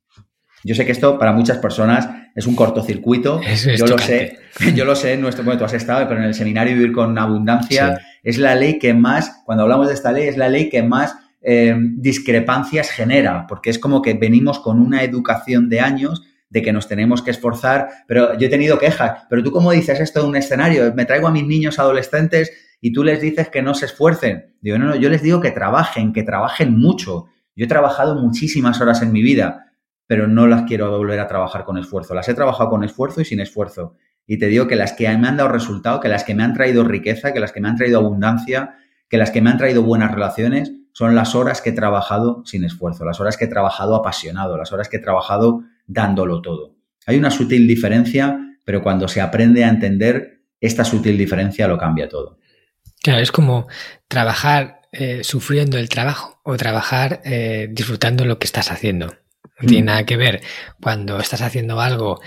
Yo 0.65 0.73
sé 0.73 0.83
que 0.83 0.91
esto 0.91 1.19
para 1.19 1.31
muchas 1.31 1.59
personas 1.59 2.09
es 2.33 2.47
un 2.47 2.55
cortocircuito. 2.55 3.39
yo 3.77 3.85
lo 3.85 3.99
sé, 3.99 4.39
yo 4.73 4.83
lo 4.83 4.95
sé 4.95 5.13
en 5.13 5.21
nuestro 5.21 5.43
momento, 5.43 5.59
tú 5.59 5.65
has 5.65 5.73
estado, 5.73 6.07
pero 6.07 6.19
en 6.19 6.25
el 6.25 6.33
seminario 6.33 6.73
Vivir 6.73 6.91
con 6.91 7.15
Abundancia 7.19 8.01
es 8.23 8.39
la 8.39 8.55
ley 8.55 8.79
que 8.79 8.95
más, 8.95 9.43
cuando 9.45 9.63
hablamos 9.63 9.87
de 9.87 9.93
esta 9.93 10.11
ley, 10.11 10.27
es 10.27 10.37
la 10.37 10.49
ley 10.49 10.67
que 10.69 10.81
más 10.81 11.15
eh, 11.41 11.75
discrepancias 11.77 12.89
genera, 12.89 13.45
porque 13.47 13.69
es 13.69 13.77
como 13.77 14.01
que 14.01 14.15
venimos 14.15 14.59
con 14.59 14.81
una 14.81 15.03
educación 15.03 15.69
de 15.69 15.81
años 15.81 16.23
de 16.49 16.63
que 16.63 16.73
nos 16.73 16.87
tenemos 16.87 17.21
que 17.21 17.29
esforzar, 17.29 17.87
pero 18.07 18.35
yo 18.39 18.47
he 18.47 18.49
tenido 18.49 18.79
quejas, 18.79 19.25
pero 19.29 19.43
tú 19.43 19.51
cómo 19.51 19.71
dices 19.71 19.99
esto 19.99 20.21
en 20.21 20.29
un 20.29 20.35
escenario, 20.35 20.91
me 20.95 21.05
traigo 21.05 21.27
a 21.27 21.31
mis 21.31 21.45
niños 21.45 21.77
adolescentes 21.77 22.51
y 22.81 22.91
tú 22.91 23.03
les 23.03 23.21
dices 23.21 23.49
que 23.49 23.61
no 23.61 23.75
se 23.75 23.85
esfuercen. 23.85 24.55
Digo, 24.61 24.79
no, 24.79 24.85
no, 24.85 24.95
yo 24.95 25.09
les 25.09 25.21
digo 25.21 25.41
que 25.41 25.51
trabajen, 25.51 26.11
que 26.11 26.23
trabajen 26.23 26.75
mucho. 26.75 27.25
Yo 27.55 27.65
he 27.65 27.67
trabajado 27.67 28.15
muchísimas 28.15 28.81
horas 28.81 29.03
en 29.03 29.11
mi 29.11 29.21
vida, 29.21 29.64
pero 30.07 30.27
no 30.27 30.47
las 30.47 30.63
quiero 30.63 30.89
volver 30.89 31.19
a 31.19 31.27
trabajar 31.27 31.65
con 31.65 31.77
esfuerzo. 31.77 32.13
Las 32.13 32.29
he 32.29 32.33
trabajado 32.33 32.69
con 32.69 32.83
esfuerzo 32.83 33.21
y 33.21 33.25
sin 33.25 33.39
esfuerzo. 33.39 33.95
Y 34.27 34.37
te 34.37 34.47
digo 34.47 34.67
que 34.67 34.75
las 34.75 34.93
que 34.93 35.07
me 35.17 35.27
han 35.27 35.37
dado 35.37 35.49
resultado, 35.49 35.99
que 35.99 36.07
las 36.07 36.23
que 36.23 36.35
me 36.35 36.43
han 36.43 36.53
traído 36.53 36.83
riqueza, 36.83 37.33
que 37.33 37.39
las 37.39 37.51
que 37.51 37.61
me 37.61 37.69
han 37.69 37.75
traído 37.75 37.99
abundancia, 37.99 38.75
que 39.09 39.17
las 39.17 39.31
que 39.31 39.41
me 39.41 39.49
han 39.49 39.57
traído 39.57 39.83
buenas 39.83 40.11
relaciones, 40.11 40.73
son 40.93 41.13
las 41.13 41.35
horas 41.35 41.61
que 41.61 41.71
he 41.71 41.73
trabajado 41.73 42.43
sin 42.45 42.63
esfuerzo, 42.63 43.03
las 43.05 43.19
horas 43.19 43.37
que 43.37 43.45
he 43.45 43.49
trabajado 43.49 43.95
apasionado, 43.95 44.57
las 44.57 44.71
horas 44.71 44.89
que 44.89 44.97
he 44.97 45.01
trabajado 45.01 45.63
dándolo 45.85 46.41
todo. 46.41 46.75
Hay 47.05 47.17
una 47.17 47.31
sutil 47.31 47.67
diferencia, 47.67 48.39
pero 48.63 48.81
cuando 48.81 49.07
se 49.07 49.21
aprende 49.21 49.63
a 49.63 49.69
entender 49.69 50.41
esta 50.59 50.85
sutil 50.85 51.17
diferencia 51.17 51.67
lo 51.67 51.77
cambia 51.77 52.07
todo. 52.07 52.39
Claro, 53.03 53.21
es 53.21 53.31
como 53.31 53.67
trabajar 54.07 54.81
eh, 54.91 55.23
sufriendo 55.23 55.77
el 55.77 55.89
trabajo 55.89 56.39
o 56.43 56.55
trabajar 56.57 57.21
eh, 57.25 57.67
disfrutando 57.69 58.25
lo 58.25 58.39
que 58.39 58.45
estás 58.45 58.71
haciendo. 58.71 59.13
No 59.59 59.67
tiene 59.67 59.85
nada 59.85 60.05
que 60.05 60.17
ver 60.17 60.41
cuando 60.81 61.19
estás 61.19 61.41
haciendo 61.41 61.79
algo 61.79 62.19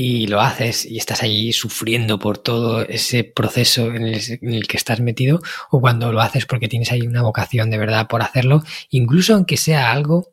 y 0.00 0.28
lo 0.28 0.40
haces 0.40 0.86
y 0.86 0.96
estás 0.96 1.24
ahí 1.24 1.52
sufriendo 1.52 2.20
por 2.20 2.38
todo 2.38 2.82
ese 2.82 3.24
proceso 3.24 3.92
en 3.92 4.06
el, 4.06 4.68
que 4.68 4.76
estás 4.76 5.00
metido 5.00 5.40
o 5.72 5.80
cuando 5.80 6.12
lo 6.12 6.20
haces 6.20 6.46
porque 6.46 6.68
tienes 6.68 6.92
ahí 6.92 7.02
una 7.02 7.22
vocación 7.22 7.68
de 7.68 7.78
verdad 7.78 8.06
por 8.06 8.22
hacerlo, 8.22 8.62
incluso 8.90 9.34
aunque 9.34 9.56
sea 9.56 9.90
algo 9.90 10.32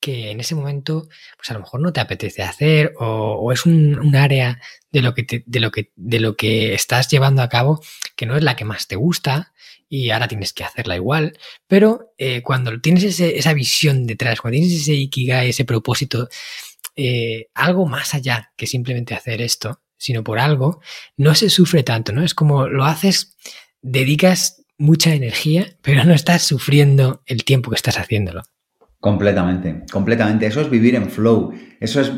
que 0.00 0.32
en 0.32 0.40
ese 0.40 0.56
momento 0.56 1.06
pues 1.36 1.48
a 1.50 1.54
lo 1.54 1.60
mejor 1.60 1.80
no 1.80 1.92
te 1.92 2.00
apetece 2.00 2.42
hacer 2.42 2.92
o, 2.98 3.52
es 3.52 3.64
un, 3.66 4.16
área 4.16 4.60
de 4.90 5.00
lo, 5.00 5.14
que 5.14 5.44
de, 5.46 5.60
lo 5.60 5.70
que, 5.70 5.92
de 5.94 6.18
lo 6.18 6.34
que 6.34 6.74
estás 6.74 7.08
llevando 7.08 7.40
a 7.40 7.48
cabo 7.48 7.80
que 8.16 8.26
no 8.26 8.36
es 8.36 8.42
la 8.42 8.56
que 8.56 8.64
más 8.64 8.88
te 8.88 8.96
gusta 8.96 9.52
y 9.94 10.10
ahora 10.10 10.26
tienes 10.26 10.52
que 10.52 10.64
hacerla 10.64 10.96
igual. 10.96 11.38
Pero 11.68 12.12
eh, 12.18 12.42
cuando 12.42 12.80
tienes 12.80 13.20
esa 13.20 13.54
visión 13.54 14.06
detrás, 14.06 14.40
cuando 14.40 14.56
tienes 14.56 14.72
ese 14.72 14.94
ikigai, 14.94 15.50
ese 15.50 15.64
propósito, 15.64 16.28
eh, 16.96 17.46
algo 17.54 17.86
más 17.86 18.12
allá 18.12 18.52
que 18.56 18.66
simplemente 18.66 19.14
hacer 19.14 19.40
esto, 19.40 19.82
sino 19.96 20.24
por 20.24 20.40
algo, 20.40 20.80
no 21.16 21.36
se 21.36 21.48
sufre 21.48 21.84
tanto, 21.84 22.10
¿no? 22.12 22.24
Es 22.24 22.34
como 22.34 22.66
lo 22.66 22.84
haces, 22.84 23.36
dedicas 23.82 24.64
mucha 24.78 25.14
energía, 25.14 25.76
pero 25.80 26.02
no 26.04 26.12
estás 26.12 26.42
sufriendo 26.42 27.22
el 27.26 27.44
tiempo 27.44 27.70
que 27.70 27.76
estás 27.76 27.96
haciéndolo. 27.96 28.42
Completamente, 28.98 29.84
completamente. 29.92 30.46
Eso 30.46 30.60
es 30.60 30.70
vivir 30.70 30.96
en 30.96 31.08
flow. 31.08 31.52
Eso 31.78 32.00
es, 32.00 32.10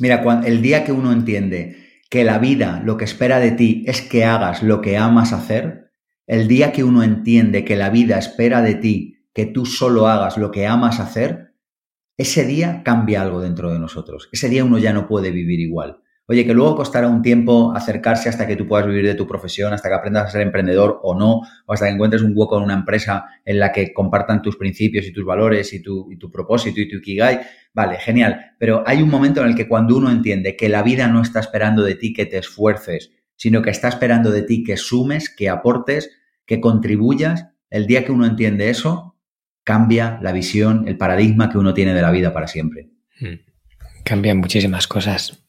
mira, 0.00 0.22
el 0.44 0.60
día 0.60 0.84
que 0.84 0.92
uno 0.92 1.12
entiende 1.12 2.02
que 2.10 2.24
la 2.24 2.38
vida 2.38 2.82
lo 2.84 2.98
que 2.98 3.04
espera 3.06 3.40
de 3.40 3.52
ti 3.52 3.84
es 3.86 4.02
que 4.02 4.26
hagas 4.26 4.62
lo 4.62 4.82
que 4.82 4.98
amas 4.98 5.32
hacer, 5.32 5.89
el 6.30 6.46
día 6.46 6.70
que 6.70 6.84
uno 6.84 7.02
entiende 7.02 7.64
que 7.64 7.74
la 7.74 7.90
vida 7.90 8.16
espera 8.16 8.62
de 8.62 8.76
ti 8.76 9.26
que 9.34 9.46
tú 9.46 9.66
solo 9.66 10.06
hagas 10.06 10.38
lo 10.38 10.52
que 10.52 10.64
amas 10.64 11.00
hacer, 11.00 11.56
ese 12.16 12.46
día 12.46 12.82
cambia 12.84 13.22
algo 13.22 13.40
dentro 13.40 13.72
de 13.72 13.80
nosotros. 13.80 14.28
Ese 14.30 14.48
día 14.48 14.64
uno 14.64 14.78
ya 14.78 14.92
no 14.92 15.08
puede 15.08 15.32
vivir 15.32 15.58
igual. 15.58 16.02
Oye, 16.28 16.46
que 16.46 16.54
luego 16.54 16.76
costará 16.76 17.08
un 17.08 17.22
tiempo 17.22 17.72
acercarse 17.74 18.28
hasta 18.28 18.46
que 18.46 18.54
tú 18.54 18.68
puedas 18.68 18.86
vivir 18.86 19.06
de 19.06 19.16
tu 19.16 19.26
profesión, 19.26 19.72
hasta 19.72 19.88
que 19.88 19.96
aprendas 19.96 20.28
a 20.28 20.30
ser 20.30 20.42
emprendedor 20.42 21.00
o 21.02 21.18
no, 21.18 21.40
o 21.66 21.72
hasta 21.72 21.86
que 21.86 21.94
encuentres 21.94 22.22
un 22.22 22.32
hueco 22.36 22.58
en 22.58 22.62
una 22.62 22.74
empresa 22.74 23.24
en 23.44 23.58
la 23.58 23.72
que 23.72 23.92
compartan 23.92 24.40
tus 24.40 24.56
principios 24.56 25.06
y 25.06 25.12
tus 25.12 25.24
valores 25.24 25.72
y 25.72 25.82
tu, 25.82 26.06
propósito 26.32 26.80
y 26.80 26.88
tu 26.88 26.98
ikigai. 26.98 27.40
Vale, 27.74 27.98
genial. 27.98 28.54
Pero 28.56 28.84
hay 28.86 29.02
un 29.02 29.10
momento 29.10 29.40
en 29.40 29.48
el 29.48 29.56
que 29.56 29.66
cuando 29.66 29.96
uno 29.96 30.12
entiende 30.12 30.54
que 30.54 30.68
la 30.68 30.84
vida 30.84 31.08
no 31.08 31.22
está 31.22 31.40
esperando 31.40 31.82
de 31.82 31.96
ti 31.96 32.12
que 32.12 32.26
te 32.26 32.38
esfuerces, 32.38 33.10
sino 33.34 33.62
que 33.62 33.70
está 33.70 33.88
esperando 33.88 34.30
de 34.30 34.42
ti 34.42 34.62
que 34.62 34.76
sumes, 34.76 35.28
que 35.28 35.48
aportes, 35.48 36.19
que 36.50 36.60
contribuyas, 36.60 37.46
el 37.70 37.86
día 37.86 38.04
que 38.04 38.10
uno 38.10 38.26
entiende 38.26 38.70
eso, 38.70 39.14
cambia 39.62 40.18
la 40.20 40.32
visión, 40.32 40.88
el 40.88 40.96
paradigma 40.96 41.48
que 41.48 41.58
uno 41.58 41.74
tiene 41.74 41.94
de 41.94 42.02
la 42.02 42.10
vida 42.10 42.32
para 42.32 42.48
siempre. 42.48 42.88
Hmm. 43.20 43.34
Cambian 44.04 44.38
muchísimas 44.38 44.88
cosas. 44.88 45.44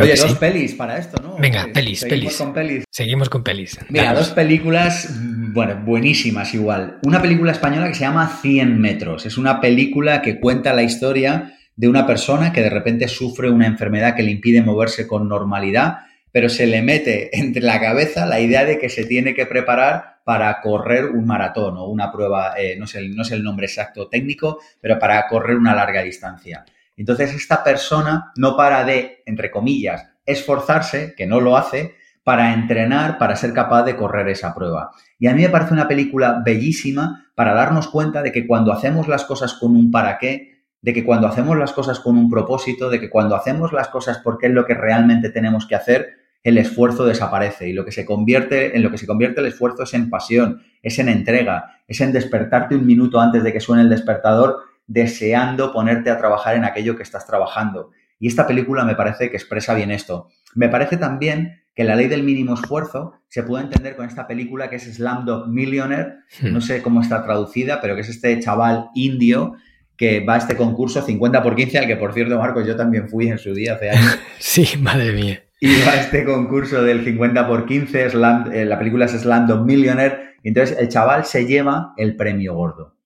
Oye, 0.00 0.16
dos 0.16 0.34
pelis 0.34 0.74
para 0.74 0.98
esto, 0.98 1.22
¿no? 1.22 1.36
Venga, 1.36 1.68
pelis, 1.72 2.00
Seguimos 2.00 2.36
Con 2.36 2.52
pelis. 2.52 2.84
Seguimos 2.90 3.28
con 3.28 3.44
pelis. 3.44 3.78
Mira, 3.90 4.12
dos 4.12 4.30
películas, 4.30 5.08
bueno, 5.52 5.80
buenísimas 5.84 6.52
igual. 6.52 6.98
Una 7.04 7.22
película 7.22 7.52
española 7.52 7.86
que 7.86 7.94
se 7.94 8.00
llama 8.00 8.26
100 8.42 8.80
metros. 8.80 9.24
Es 9.24 9.38
una 9.38 9.60
película 9.60 10.20
que 10.20 10.40
cuenta 10.40 10.74
la 10.74 10.82
historia 10.82 11.54
de 11.76 11.88
una 11.88 12.08
persona 12.08 12.52
que 12.52 12.60
de 12.60 12.70
repente 12.70 13.06
sufre 13.06 13.52
una 13.52 13.68
enfermedad 13.68 14.16
que 14.16 14.24
le 14.24 14.32
impide 14.32 14.62
moverse 14.62 15.06
con 15.06 15.28
normalidad, 15.28 15.98
pero 16.32 16.48
se 16.48 16.66
le 16.66 16.82
mete 16.82 17.38
entre 17.38 17.62
la 17.62 17.80
cabeza 17.80 18.26
la 18.26 18.40
idea 18.40 18.64
de 18.64 18.78
que 18.78 18.88
se 18.88 19.04
tiene 19.04 19.34
que 19.34 19.46
preparar 19.46 20.20
para 20.24 20.60
correr 20.60 21.06
un 21.06 21.26
maratón 21.26 21.76
o 21.76 21.86
una 21.86 22.10
prueba, 22.10 22.54
eh, 22.56 22.76
no, 22.78 22.86
sé, 22.86 23.08
no 23.08 23.24
sé 23.24 23.34
el 23.34 23.44
nombre 23.44 23.66
exacto 23.66 24.08
técnico, 24.08 24.58
pero 24.80 24.98
para 24.98 25.26
correr 25.28 25.56
una 25.56 25.74
larga 25.74 26.02
distancia. 26.02 26.64
Entonces, 26.96 27.34
esta 27.34 27.62
persona 27.62 28.32
no 28.36 28.56
para 28.56 28.84
de, 28.84 29.22
entre 29.26 29.50
comillas, 29.50 30.08
esforzarse, 30.24 31.14
que 31.16 31.26
no 31.26 31.40
lo 31.40 31.56
hace, 31.56 31.94
para 32.22 32.54
entrenar, 32.54 33.18
para 33.18 33.34
ser 33.34 33.52
capaz 33.52 33.82
de 33.82 33.96
correr 33.96 34.28
esa 34.28 34.54
prueba. 34.54 34.92
Y 35.18 35.26
a 35.26 35.34
mí 35.34 35.42
me 35.42 35.48
parece 35.48 35.74
una 35.74 35.88
película 35.88 36.40
bellísima 36.44 37.26
para 37.34 37.54
darnos 37.54 37.88
cuenta 37.88 38.22
de 38.22 38.30
que 38.30 38.46
cuando 38.46 38.72
hacemos 38.72 39.08
las 39.08 39.24
cosas 39.24 39.54
con 39.54 39.74
un 39.74 39.90
para 39.90 40.18
qué, 40.18 40.52
de 40.80 40.92
que 40.92 41.04
cuando 41.04 41.26
hacemos 41.26 41.56
las 41.56 41.72
cosas 41.72 42.00
con 42.00 42.16
un 42.16 42.30
propósito, 42.30 42.90
de 42.90 43.00
que 43.00 43.10
cuando 43.10 43.34
hacemos 43.34 43.72
las 43.72 43.88
cosas 43.88 44.18
porque 44.18 44.46
es 44.46 44.52
lo 44.52 44.64
que 44.64 44.74
realmente 44.74 45.30
tenemos 45.30 45.66
que 45.66 45.74
hacer, 45.74 46.21
el 46.42 46.58
esfuerzo 46.58 47.04
desaparece 47.04 47.68
y 47.68 47.72
lo 47.72 47.84
que 47.84 47.92
se 47.92 48.04
convierte 48.04 48.76
en 48.76 48.82
lo 48.82 48.90
que 48.90 48.98
se 48.98 49.06
convierte 49.06 49.40
el 49.40 49.46
esfuerzo 49.46 49.84
es 49.84 49.94
en 49.94 50.10
pasión, 50.10 50.62
es 50.82 50.98
en 50.98 51.08
entrega, 51.08 51.80
es 51.86 52.00
en 52.00 52.12
despertarte 52.12 52.74
un 52.74 52.86
minuto 52.86 53.20
antes 53.20 53.44
de 53.44 53.52
que 53.52 53.60
suene 53.60 53.82
el 53.82 53.88
despertador 53.88 54.58
deseando 54.86 55.72
ponerte 55.72 56.10
a 56.10 56.18
trabajar 56.18 56.56
en 56.56 56.64
aquello 56.64 56.96
que 56.96 57.02
estás 57.02 57.26
trabajando. 57.26 57.90
Y 58.18 58.26
esta 58.26 58.46
película 58.46 58.84
me 58.84 58.94
parece 58.94 59.30
que 59.30 59.36
expresa 59.36 59.74
bien 59.74 59.90
esto. 59.90 60.28
Me 60.54 60.68
parece 60.68 60.96
también 60.96 61.62
que 61.74 61.84
la 61.84 61.96
ley 61.96 62.08
del 62.08 62.22
mínimo 62.22 62.54
esfuerzo 62.54 63.14
se 63.28 63.42
puede 63.42 63.64
entender 63.64 63.96
con 63.96 64.06
esta 64.06 64.26
película 64.26 64.68
que 64.68 64.76
es 64.76 64.84
Slamdog 64.84 65.48
Millionaire, 65.48 66.16
hmm. 66.40 66.52
no 66.52 66.60
sé 66.60 66.82
cómo 66.82 67.00
está 67.00 67.24
traducida, 67.24 67.80
pero 67.80 67.94
que 67.94 68.02
es 68.02 68.08
este 68.08 68.38
chaval 68.40 68.90
indio 68.94 69.54
que 69.96 70.20
va 70.24 70.34
a 70.34 70.38
este 70.38 70.56
concurso 70.56 71.00
50 71.00 71.42
por 71.42 71.54
15, 71.54 71.78
al 71.78 71.86
que 71.86 71.96
por 71.96 72.12
cierto, 72.12 72.38
Marcos, 72.38 72.66
yo 72.66 72.76
también 72.76 73.08
fui 73.08 73.28
en 73.28 73.38
su 73.38 73.54
día 73.54 73.74
hace 73.74 73.90
años. 73.90 74.18
Sí, 74.38 74.76
madre 74.78 75.12
mía. 75.12 75.42
Y 75.64 75.80
va 75.86 75.92
a 75.92 76.00
este 76.00 76.24
concurso 76.24 76.82
del 76.82 77.04
50 77.04 77.46
por 77.46 77.66
15, 77.66 78.06
eh, 78.06 78.64
la 78.64 78.78
película 78.80 79.04
es 79.04 79.12
Slamdog 79.12 79.64
Millionaire, 79.64 80.34
y 80.42 80.48
entonces 80.48 80.76
el 80.76 80.88
chaval 80.88 81.24
se 81.24 81.46
lleva 81.46 81.94
el 81.96 82.16
premio 82.16 82.54
gordo. 82.54 82.96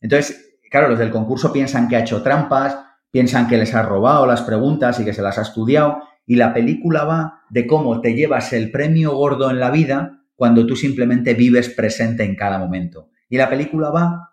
Entonces, 0.00 0.56
claro, 0.70 0.88
los 0.88 0.98
del 0.98 1.10
concurso 1.10 1.52
piensan 1.52 1.86
que 1.86 1.96
ha 1.96 2.00
hecho 2.00 2.22
trampas, 2.22 2.78
piensan 3.10 3.46
que 3.46 3.58
les 3.58 3.74
ha 3.74 3.82
robado 3.82 4.26
las 4.26 4.40
preguntas 4.40 4.98
y 4.98 5.04
que 5.04 5.12
se 5.12 5.20
las 5.20 5.36
ha 5.36 5.42
estudiado. 5.42 6.02
Y 6.24 6.36
la 6.36 6.54
película 6.54 7.04
va 7.04 7.42
de 7.50 7.66
cómo 7.66 8.00
te 8.00 8.14
llevas 8.14 8.54
el 8.54 8.70
premio 8.70 9.14
gordo 9.14 9.50
en 9.50 9.60
la 9.60 9.70
vida 9.70 10.22
cuando 10.34 10.64
tú 10.64 10.76
simplemente 10.76 11.34
vives 11.34 11.68
presente 11.68 12.24
en 12.24 12.36
cada 12.36 12.58
momento. 12.58 13.10
Y 13.28 13.36
la 13.36 13.50
película 13.50 13.90
va 13.90 14.30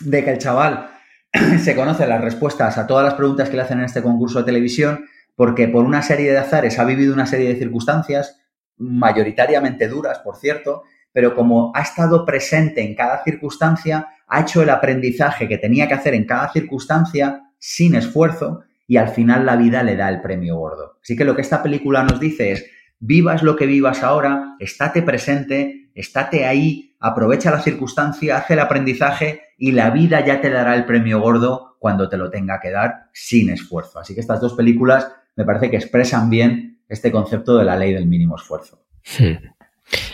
de 0.00 0.24
que 0.24 0.32
el 0.32 0.38
chaval 0.38 0.90
se 1.60 1.76
conoce 1.76 2.08
las 2.08 2.20
respuestas 2.20 2.76
a 2.76 2.88
todas 2.88 3.04
las 3.04 3.14
preguntas 3.14 3.48
que 3.48 3.54
le 3.54 3.62
hacen 3.62 3.78
en 3.78 3.84
este 3.84 4.02
concurso 4.02 4.40
de 4.40 4.46
televisión 4.46 5.04
porque 5.36 5.68
por 5.68 5.84
una 5.84 6.02
serie 6.02 6.30
de 6.30 6.38
azares 6.38 6.78
ha 6.78 6.84
vivido 6.84 7.14
una 7.14 7.26
serie 7.26 7.48
de 7.48 7.56
circunstancias, 7.56 8.40
mayoritariamente 8.76 9.88
duras, 9.88 10.18
por 10.18 10.36
cierto, 10.36 10.82
pero 11.12 11.34
como 11.34 11.72
ha 11.74 11.82
estado 11.82 12.24
presente 12.24 12.82
en 12.82 12.94
cada 12.94 13.22
circunstancia, 13.22 14.08
ha 14.26 14.40
hecho 14.40 14.62
el 14.62 14.70
aprendizaje 14.70 15.48
que 15.48 15.58
tenía 15.58 15.86
que 15.86 15.94
hacer 15.94 16.14
en 16.14 16.24
cada 16.26 16.52
circunstancia 16.52 17.42
sin 17.58 17.94
esfuerzo 17.94 18.62
y 18.86 18.96
al 18.96 19.08
final 19.08 19.46
la 19.46 19.56
vida 19.56 19.82
le 19.82 19.96
da 19.96 20.08
el 20.08 20.20
premio 20.20 20.56
gordo. 20.56 20.98
Así 21.02 21.16
que 21.16 21.24
lo 21.24 21.34
que 21.34 21.42
esta 21.42 21.62
película 21.62 22.02
nos 22.02 22.20
dice 22.20 22.52
es, 22.52 22.66
vivas 22.98 23.42
lo 23.42 23.56
que 23.56 23.66
vivas 23.66 24.02
ahora, 24.02 24.56
estate 24.58 25.02
presente, 25.02 25.90
estate 25.94 26.46
ahí, 26.46 26.96
aprovecha 27.00 27.50
la 27.50 27.60
circunstancia, 27.60 28.36
hace 28.36 28.54
el 28.54 28.60
aprendizaje 28.60 29.42
y 29.56 29.72
la 29.72 29.90
vida 29.90 30.24
ya 30.24 30.40
te 30.40 30.50
dará 30.50 30.74
el 30.74 30.84
premio 30.84 31.20
gordo 31.20 31.76
cuando 31.78 32.08
te 32.08 32.16
lo 32.16 32.30
tenga 32.30 32.60
que 32.60 32.70
dar 32.70 33.10
sin 33.12 33.50
esfuerzo. 33.50 34.00
Así 34.00 34.14
que 34.14 34.20
estas 34.20 34.40
dos 34.40 34.54
películas 34.54 35.12
me 35.36 35.44
parece 35.44 35.70
que 35.70 35.76
expresan 35.76 36.30
bien 36.30 36.80
este 36.88 37.10
concepto 37.10 37.56
de 37.56 37.64
la 37.64 37.76
ley 37.76 37.92
del 37.92 38.06
mínimo 38.06 38.36
esfuerzo. 38.36 38.84
Hmm. 39.18 39.52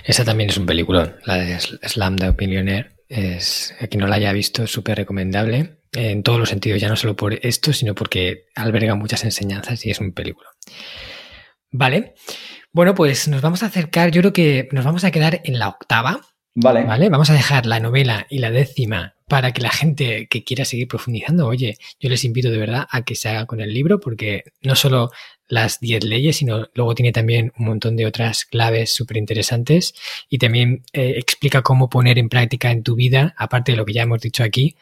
Esa 0.04 0.24
también 0.24 0.50
es 0.50 0.58
un 0.58 0.66
peliculón, 0.66 1.16
la 1.24 1.36
de 1.36 1.60
Slam 1.60 2.16
de 2.16 2.32
Millionaire. 2.32 2.90
Es, 3.08 3.74
a 3.80 3.86
quien 3.88 4.00
no 4.00 4.06
la 4.06 4.16
haya 4.16 4.32
visto, 4.32 4.62
es 4.64 4.70
súper 4.70 4.96
recomendable 4.96 5.80
en 5.92 6.22
todos 6.22 6.38
los 6.38 6.48
sentidos, 6.48 6.80
ya 6.80 6.88
no 6.88 6.96
solo 6.96 7.16
por 7.16 7.34
esto, 7.44 7.72
sino 7.72 7.94
porque 7.94 8.46
alberga 8.54 8.94
muchas 8.94 9.24
enseñanzas 9.24 9.84
y 9.84 9.90
es 9.90 10.00
un 10.00 10.12
película. 10.12 10.48
Vale. 11.72 12.14
Bueno, 12.72 12.94
pues 12.94 13.26
nos 13.26 13.42
vamos 13.42 13.62
a 13.62 13.66
acercar, 13.66 14.10
yo 14.12 14.20
creo 14.20 14.32
que 14.32 14.68
nos 14.72 14.84
vamos 14.84 15.02
a 15.04 15.10
quedar 15.10 15.40
en 15.44 15.58
la 15.58 15.68
octava. 15.68 16.20
Vale. 16.54 16.84
Vale, 16.84 17.08
vamos 17.08 17.30
a 17.30 17.34
dejar 17.34 17.66
la 17.66 17.80
novela 17.80 18.26
y 18.28 18.38
la 18.38 18.50
décima 18.50 19.16
para 19.30 19.52
que 19.52 19.62
la 19.62 19.70
gente 19.70 20.26
que 20.26 20.42
quiera 20.42 20.64
seguir 20.64 20.88
profundizando, 20.88 21.46
oye, 21.46 21.78
yo 22.00 22.08
les 22.10 22.24
invito 22.24 22.50
de 22.50 22.58
verdad 22.58 22.88
a 22.90 23.02
que 23.02 23.14
se 23.14 23.28
haga 23.28 23.46
con 23.46 23.60
el 23.60 23.72
libro 23.72 24.00
porque 24.00 24.42
no 24.60 24.74
solo 24.74 25.12
las 25.46 25.78
10 25.78 26.02
leyes, 26.02 26.38
sino 26.38 26.68
luego 26.74 26.96
tiene 26.96 27.12
también 27.12 27.52
un 27.56 27.66
montón 27.66 27.94
de 27.94 28.06
otras 28.06 28.44
claves 28.44 28.90
súper 28.90 29.18
interesantes 29.18 29.94
y 30.28 30.38
también 30.38 30.82
eh, 30.92 31.14
explica 31.16 31.62
cómo 31.62 31.88
poner 31.88 32.18
en 32.18 32.28
práctica 32.28 32.72
en 32.72 32.82
tu 32.82 32.96
vida, 32.96 33.32
aparte 33.38 33.70
de 33.70 33.76
lo 33.76 33.86
que 33.86 33.92
ya 33.92 34.02
hemos 34.02 34.20
dicho 34.20 34.42
aquí, 34.42 34.74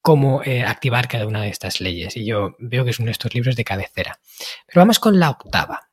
cómo 0.00 0.42
eh, 0.42 0.62
activar 0.62 1.06
cada 1.06 1.26
una 1.26 1.42
de 1.42 1.50
estas 1.50 1.82
leyes. 1.82 2.16
Y 2.16 2.24
yo 2.24 2.56
veo 2.60 2.84
que 2.84 2.92
es 2.92 2.98
uno 2.98 3.06
de 3.06 3.12
estos 3.12 3.34
libros 3.34 3.56
de 3.56 3.64
cabecera. 3.64 4.18
Pero 4.66 4.80
vamos 4.80 5.00
con 5.00 5.20
la 5.20 5.28
octava. 5.28 5.90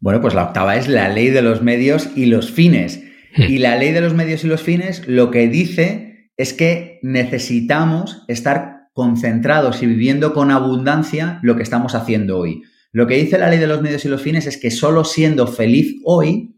Bueno, 0.00 0.20
pues 0.20 0.34
la 0.34 0.44
octava 0.44 0.76
es 0.76 0.86
la 0.86 1.08
ley 1.08 1.30
de 1.30 1.40
los 1.40 1.62
medios 1.62 2.10
y 2.14 2.26
los 2.26 2.50
fines. 2.50 3.00
Hmm. 3.34 3.44
Y 3.44 3.56
la 3.56 3.76
ley 3.76 3.92
de 3.92 4.02
los 4.02 4.12
medios 4.12 4.44
y 4.44 4.48
los 4.48 4.60
fines 4.60 5.08
lo 5.08 5.30
que 5.30 5.48
dice 5.48 6.09
es 6.40 6.54
que 6.54 7.00
necesitamos 7.02 8.24
estar 8.26 8.88
concentrados 8.94 9.82
y 9.82 9.86
viviendo 9.86 10.32
con 10.32 10.50
abundancia 10.50 11.38
lo 11.42 11.54
que 11.54 11.62
estamos 11.62 11.94
haciendo 11.94 12.38
hoy. 12.38 12.62
Lo 12.92 13.06
que 13.06 13.16
dice 13.16 13.36
la 13.36 13.50
ley 13.50 13.58
de 13.58 13.66
los 13.66 13.82
medios 13.82 14.06
y 14.06 14.08
los 14.08 14.22
fines 14.22 14.46
es 14.46 14.56
que 14.56 14.70
solo 14.70 15.04
siendo 15.04 15.46
feliz 15.46 16.00
hoy 16.02 16.56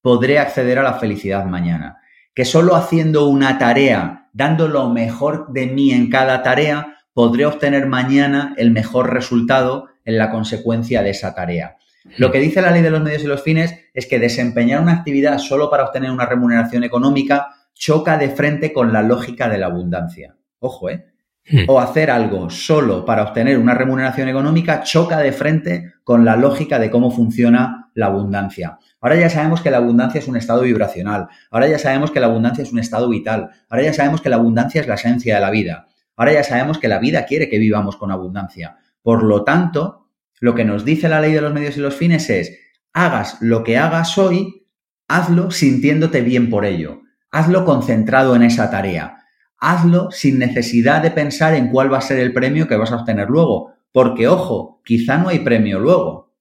podré 0.00 0.38
acceder 0.38 0.78
a 0.78 0.82
la 0.82 0.94
felicidad 0.94 1.44
mañana. 1.44 1.98
Que 2.34 2.46
solo 2.46 2.74
haciendo 2.74 3.28
una 3.28 3.58
tarea, 3.58 4.30
dando 4.32 4.66
lo 4.66 4.88
mejor 4.88 5.52
de 5.52 5.66
mí 5.66 5.92
en 5.92 6.08
cada 6.08 6.42
tarea, 6.42 6.96
podré 7.12 7.44
obtener 7.44 7.86
mañana 7.86 8.54
el 8.56 8.70
mejor 8.70 9.12
resultado 9.12 9.88
en 10.06 10.16
la 10.16 10.30
consecuencia 10.30 11.02
de 11.02 11.10
esa 11.10 11.34
tarea. 11.34 11.76
Lo 12.16 12.32
que 12.32 12.38
dice 12.40 12.62
la 12.62 12.70
ley 12.70 12.80
de 12.80 12.90
los 12.90 13.02
medios 13.02 13.24
y 13.24 13.26
los 13.26 13.42
fines 13.42 13.74
es 13.92 14.06
que 14.06 14.18
desempeñar 14.18 14.80
una 14.80 14.92
actividad 14.92 15.36
solo 15.36 15.68
para 15.68 15.84
obtener 15.84 16.10
una 16.12 16.24
remuneración 16.24 16.82
económica 16.82 17.48
choca 17.78 18.18
de 18.18 18.28
frente 18.28 18.72
con 18.72 18.92
la 18.92 19.02
lógica 19.02 19.48
de 19.48 19.58
la 19.58 19.66
abundancia. 19.66 20.36
Ojo, 20.58 20.90
¿eh? 20.90 21.06
Hmm. 21.50 21.64
o 21.66 21.80
hacer 21.80 22.10
algo 22.10 22.50
solo 22.50 23.06
para 23.06 23.22
obtener 23.22 23.56
una 23.56 23.72
remuneración 23.72 24.28
económica 24.28 24.82
choca 24.82 25.18
de 25.18 25.32
frente 25.32 25.94
con 26.04 26.22
la 26.22 26.36
lógica 26.36 26.78
de 26.78 26.90
cómo 26.90 27.10
funciona 27.10 27.90
la 27.94 28.06
abundancia. 28.06 28.78
Ahora 29.00 29.16
ya 29.16 29.30
sabemos 29.30 29.62
que 29.62 29.70
la 29.70 29.78
abundancia 29.78 30.18
es 30.18 30.28
un 30.28 30.36
estado 30.36 30.60
vibracional, 30.62 31.28
ahora 31.50 31.68
ya 31.68 31.78
sabemos 31.78 32.10
que 32.10 32.20
la 32.20 32.26
abundancia 32.26 32.64
es 32.64 32.72
un 32.72 32.80
estado 32.80 33.08
vital, 33.08 33.48
ahora 33.70 33.84
ya 33.84 33.94
sabemos 33.94 34.20
que 34.20 34.28
la 34.28 34.36
abundancia 34.36 34.82
es 34.82 34.88
la 34.88 34.96
esencia 34.96 35.36
de 35.36 35.40
la 35.40 35.50
vida, 35.50 35.88
ahora 36.16 36.34
ya 36.34 36.44
sabemos 36.44 36.78
que 36.78 36.88
la 36.88 36.98
vida 36.98 37.24
quiere 37.24 37.48
que 37.48 37.58
vivamos 37.58 37.96
con 37.96 38.10
abundancia. 38.10 38.76
Por 39.00 39.22
lo 39.22 39.42
tanto, 39.42 40.10
lo 40.40 40.54
que 40.54 40.66
nos 40.66 40.84
dice 40.84 41.08
la 41.08 41.20
ley 41.20 41.32
de 41.32 41.40
los 41.40 41.54
medios 41.54 41.78
y 41.78 41.80
los 41.80 41.94
fines 41.94 42.28
es, 42.28 42.58
hagas 42.92 43.38
lo 43.40 43.64
que 43.64 43.78
hagas 43.78 44.18
hoy, 44.18 44.66
hazlo 45.08 45.50
sintiéndote 45.50 46.20
bien 46.20 46.50
por 46.50 46.66
ello, 46.66 47.00
hazlo 47.30 47.64
concentrado 47.64 48.34
en 48.34 48.42
esa 48.42 48.70
tarea 48.70 49.18
hazlo 49.58 50.10
sin 50.10 50.38
necesidad 50.38 51.02
de 51.02 51.10
pensar 51.10 51.54
en 51.54 51.68
cuál 51.68 51.92
va 51.92 51.98
a 51.98 52.02
ser 52.02 52.18
el 52.18 52.32
premio 52.32 52.68
que 52.68 52.76
vas 52.76 52.92
a 52.92 52.96
obtener 52.96 53.28
luego. 53.28 53.72
Porque, 53.92 54.28
ojo, 54.28 54.80
quizá 54.84 55.18
no 55.18 55.28
hay 55.28 55.40
premio 55.40 55.78
luego. 55.78 56.32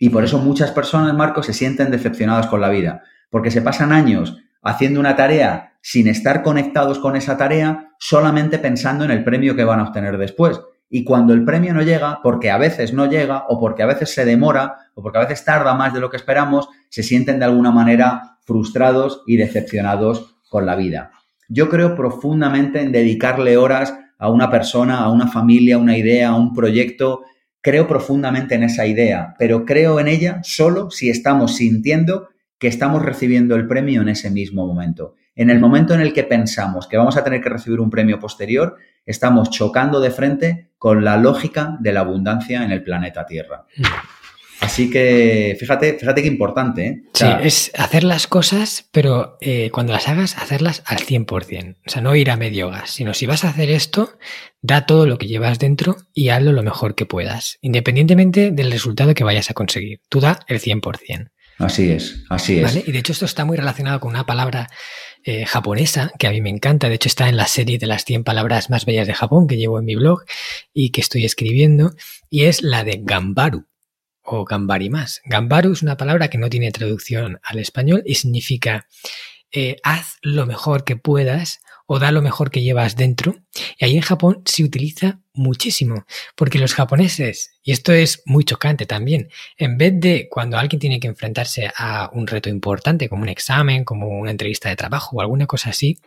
Y 0.00 0.10
por 0.10 0.24
eso 0.24 0.38
muchas 0.38 0.72
personas, 0.72 1.14
Marcos, 1.14 1.46
se 1.46 1.52
sienten 1.52 1.90
decepcionadas 1.90 2.46
con 2.46 2.60
la 2.60 2.70
vida. 2.70 3.02
Porque 3.30 3.50
se 3.50 3.62
pasan 3.62 3.92
años 3.92 4.38
haciendo 4.62 4.98
una 4.98 5.14
tarea 5.14 5.74
sin 5.82 6.08
estar 6.08 6.42
conectados 6.42 6.98
con 6.98 7.16
esa 7.16 7.36
tarea, 7.36 7.90
solamente 7.98 8.58
pensando 8.58 9.04
en 9.04 9.10
el 9.10 9.22
premio 9.22 9.54
que 9.54 9.64
van 9.64 9.80
a 9.80 9.84
obtener 9.84 10.16
después. 10.16 10.58
Y 10.88 11.04
cuando 11.04 11.32
el 11.32 11.44
premio 11.44 11.74
no 11.74 11.82
llega, 11.82 12.20
porque 12.22 12.50
a 12.50 12.58
veces 12.58 12.92
no 12.92 13.06
llega 13.06 13.44
o 13.48 13.58
porque 13.58 13.82
a 13.82 13.86
veces 13.86 14.12
se 14.14 14.24
demora 14.24 14.76
o 14.94 15.02
porque 15.02 15.18
a 15.18 15.22
veces 15.22 15.44
tarda 15.44 15.74
más 15.74 15.92
de 15.92 16.00
lo 16.00 16.10
que 16.10 16.16
esperamos, 16.16 16.68
se 16.88 17.02
sienten 17.02 17.38
de 17.38 17.46
alguna 17.46 17.70
manera 17.70 18.38
frustrados 18.44 19.22
y 19.26 19.36
decepcionados 19.36 20.36
con 20.48 20.66
la 20.66 20.76
vida. 20.76 21.10
Yo 21.48 21.68
creo 21.68 21.94
profundamente 21.94 22.80
en 22.80 22.92
dedicarle 22.92 23.56
horas 23.56 23.94
a 24.18 24.30
una 24.30 24.50
persona, 24.50 25.00
a 25.00 25.10
una 25.10 25.26
familia, 25.26 25.76
a 25.76 25.78
una 25.78 25.96
idea, 25.96 26.28
a 26.28 26.36
un 26.36 26.54
proyecto. 26.54 27.22
Creo 27.60 27.86
profundamente 27.86 28.54
en 28.54 28.62
esa 28.62 28.86
idea, 28.86 29.34
pero 29.38 29.64
creo 29.64 29.98
en 30.00 30.08
ella 30.08 30.40
solo 30.42 30.90
si 30.90 31.10
estamos 31.10 31.56
sintiendo 31.56 32.28
que 32.58 32.68
estamos 32.68 33.02
recibiendo 33.02 33.56
el 33.56 33.66
premio 33.66 34.02
en 34.02 34.08
ese 34.08 34.30
mismo 34.30 34.66
momento. 34.66 35.14
En 35.34 35.50
el 35.50 35.58
momento 35.58 35.94
en 35.94 36.00
el 36.00 36.12
que 36.12 36.22
pensamos 36.22 36.86
que 36.86 36.96
vamos 36.96 37.16
a 37.16 37.24
tener 37.24 37.40
que 37.42 37.48
recibir 37.48 37.80
un 37.80 37.90
premio 37.90 38.20
posterior, 38.20 38.76
estamos 39.06 39.50
chocando 39.50 40.00
de 40.00 40.10
frente 40.10 40.70
con 40.78 41.04
la 41.04 41.16
lógica 41.16 41.76
de 41.80 41.92
la 41.92 42.00
abundancia 42.00 42.62
en 42.62 42.70
el 42.70 42.82
planeta 42.82 43.26
Tierra. 43.26 43.64
Así 44.60 44.90
que 44.90 45.56
fíjate, 45.58 45.98
fíjate 45.98 46.22
qué 46.22 46.28
importante. 46.28 46.86
¿eh? 46.86 47.02
sí, 47.12 47.26
es 47.42 47.70
hacer 47.76 48.04
las 48.04 48.26
cosas, 48.26 48.88
pero 48.92 49.36
eh, 49.40 49.70
cuando 49.70 49.92
las 49.92 50.08
hagas, 50.08 50.36
hacerlas 50.38 50.82
al 50.86 50.98
100%. 50.98 51.76
O 51.86 51.90
sea, 51.90 52.02
no 52.02 52.14
ir 52.14 52.30
a 52.30 52.36
medio 52.36 52.70
gas, 52.70 52.90
sino 52.90 53.14
si 53.14 53.26
vas 53.26 53.44
a 53.44 53.50
hacer 53.50 53.70
esto, 53.70 54.16
da 54.62 54.86
todo 54.86 55.06
lo 55.06 55.18
que 55.18 55.26
llevas 55.26 55.58
dentro 55.58 55.96
y 56.14 56.30
hazlo 56.30 56.52
lo 56.52 56.62
mejor 56.62 56.94
que 56.94 57.04
puedas, 57.04 57.58
independientemente 57.60 58.50
del 58.52 58.70
resultado 58.70 59.14
que 59.14 59.24
vayas 59.24 59.50
a 59.50 59.54
conseguir. 59.54 60.00
Tú 60.08 60.20
da 60.20 60.40
el 60.46 60.60
100%. 60.60 61.30
Así 61.58 61.90
es, 61.90 62.24
así 62.30 62.60
es. 62.60 62.88
Y 62.88 62.90
de 62.90 62.98
hecho 62.98 63.12
esto 63.12 63.26
está 63.26 63.44
muy 63.44 63.56
relacionado 63.56 64.00
con 64.00 64.10
una 64.10 64.26
palabra 64.26 64.68
eh, 65.24 65.46
japonesa 65.46 66.12
que 66.18 66.26
a 66.26 66.30
mí 66.30 66.40
me 66.40 66.50
encanta. 66.50 66.88
De 66.88 66.96
hecho 66.96 67.08
está 67.08 67.28
en 67.28 67.36
la 67.36 67.46
serie 67.46 67.78
de 67.78 67.86
las 67.86 68.04
100 68.04 68.24
palabras 68.24 68.70
más 68.70 68.84
bellas 68.84 69.06
de 69.06 69.14
Japón 69.14 69.46
que 69.46 69.56
llevo 69.56 69.78
en 69.78 69.86
mi 69.86 69.94
blog 69.94 70.24
y 70.72 70.90
que 70.90 71.00
estoy 71.00 71.24
escribiendo. 71.24 71.94
Y 72.28 72.44
es 72.44 72.62
la 72.62 72.84
de 72.84 73.00
Gambaru 73.02 73.66
o 74.22 74.44
Gambari 74.44 74.90
más. 74.90 75.22
Gambaru 75.24 75.72
es 75.72 75.82
una 75.82 75.96
palabra 75.96 76.28
que 76.28 76.38
no 76.38 76.50
tiene 76.50 76.70
traducción 76.72 77.40
al 77.42 77.58
español 77.58 78.02
y 78.04 78.16
significa 78.16 78.86
eh, 79.50 79.76
haz 79.82 80.18
lo 80.20 80.46
mejor 80.46 80.84
que 80.84 80.96
puedas 80.96 81.60
o 81.86 81.98
da 81.98 82.12
lo 82.12 82.22
mejor 82.22 82.50
que 82.50 82.62
llevas 82.62 82.96
dentro. 82.96 83.36
Y 83.78 83.84
ahí 83.84 83.96
en 83.96 84.02
Japón 84.02 84.42
se 84.44 84.64
utiliza 84.64 85.20
muchísimo, 85.34 86.06
porque 86.36 86.58
los 86.58 86.74
japoneses, 86.74 87.58
y 87.62 87.72
esto 87.72 87.92
es 87.92 88.22
muy 88.24 88.44
chocante 88.44 88.86
también, 88.86 89.28
en 89.58 89.76
vez 89.76 89.92
de 89.96 90.28
cuando 90.30 90.56
alguien 90.56 90.78
tiene 90.78 91.00
que 91.00 91.08
enfrentarse 91.08 91.70
a 91.76 92.08
un 92.12 92.26
reto 92.26 92.48
importante, 92.48 93.08
como 93.08 93.22
un 93.22 93.28
examen, 93.28 93.84
como 93.84 94.08
una 94.08 94.30
entrevista 94.30 94.68
de 94.68 94.76
trabajo 94.76 95.16
o 95.16 95.20
alguna 95.20 95.46
cosa 95.46 95.70
así, 95.70 95.98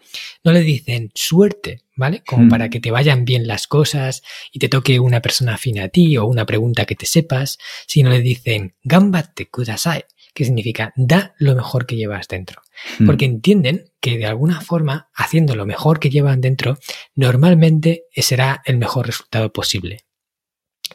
no 0.43 0.53
le 0.53 0.61
dicen 0.61 1.11
suerte, 1.13 1.81
¿vale? 1.95 2.23
Como 2.25 2.45
hmm. 2.45 2.49
para 2.49 2.69
que 2.69 2.79
te 2.79 2.89
vayan 2.89 3.25
bien 3.25 3.47
las 3.47 3.67
cosas 3.67 4.23
y 4.51 4.59
te 4.59 4.69
toque 4.69 4.99
una 4.99 5.21
persona 5.21 5.55
afín 5.55 5.79
a 5.79 5.89
ti 5.89 6.17
o 6.17 6.25
una 6.25 6.45
pregunta 6.45 6.85
que 6.85 6.95
te 6.95 7.05
sepas, 7.05 7.57
sino 7.85 8.09
le 8.09 8.21
dicen 8.21 8.75
gambate 8.83 9.49
kudasai, 9.49 10.05
que 10.37 10.45
significa 10.45 10.93
da 10.95 11.33
lo 11.39 11.55
mejor 11.55 11.87
que 11.87 11.95
llevas 11.95 12.27
dentro. 12.27 12.61
Hmm. 12.99 13.07
Porque 13.07 13.25
entienden 13.25 13.85
que 13.99 14.19
de 14.19 14.27
alguna 14.27 14.61
forma, 14.61 15.09
haciendo 15.15 15.55
lo 15.55 15.65
mejor 15.65 15.99
que 15.99 16.11
llevan 16.11 16.41
dentro, 16.41 16.77
normalmente 17.15 18.03
será 18.15 18.61
el 18.65 18.77
mejor 18.77 19.07
resultado 19.07 19.51
posible. 19.51 20.05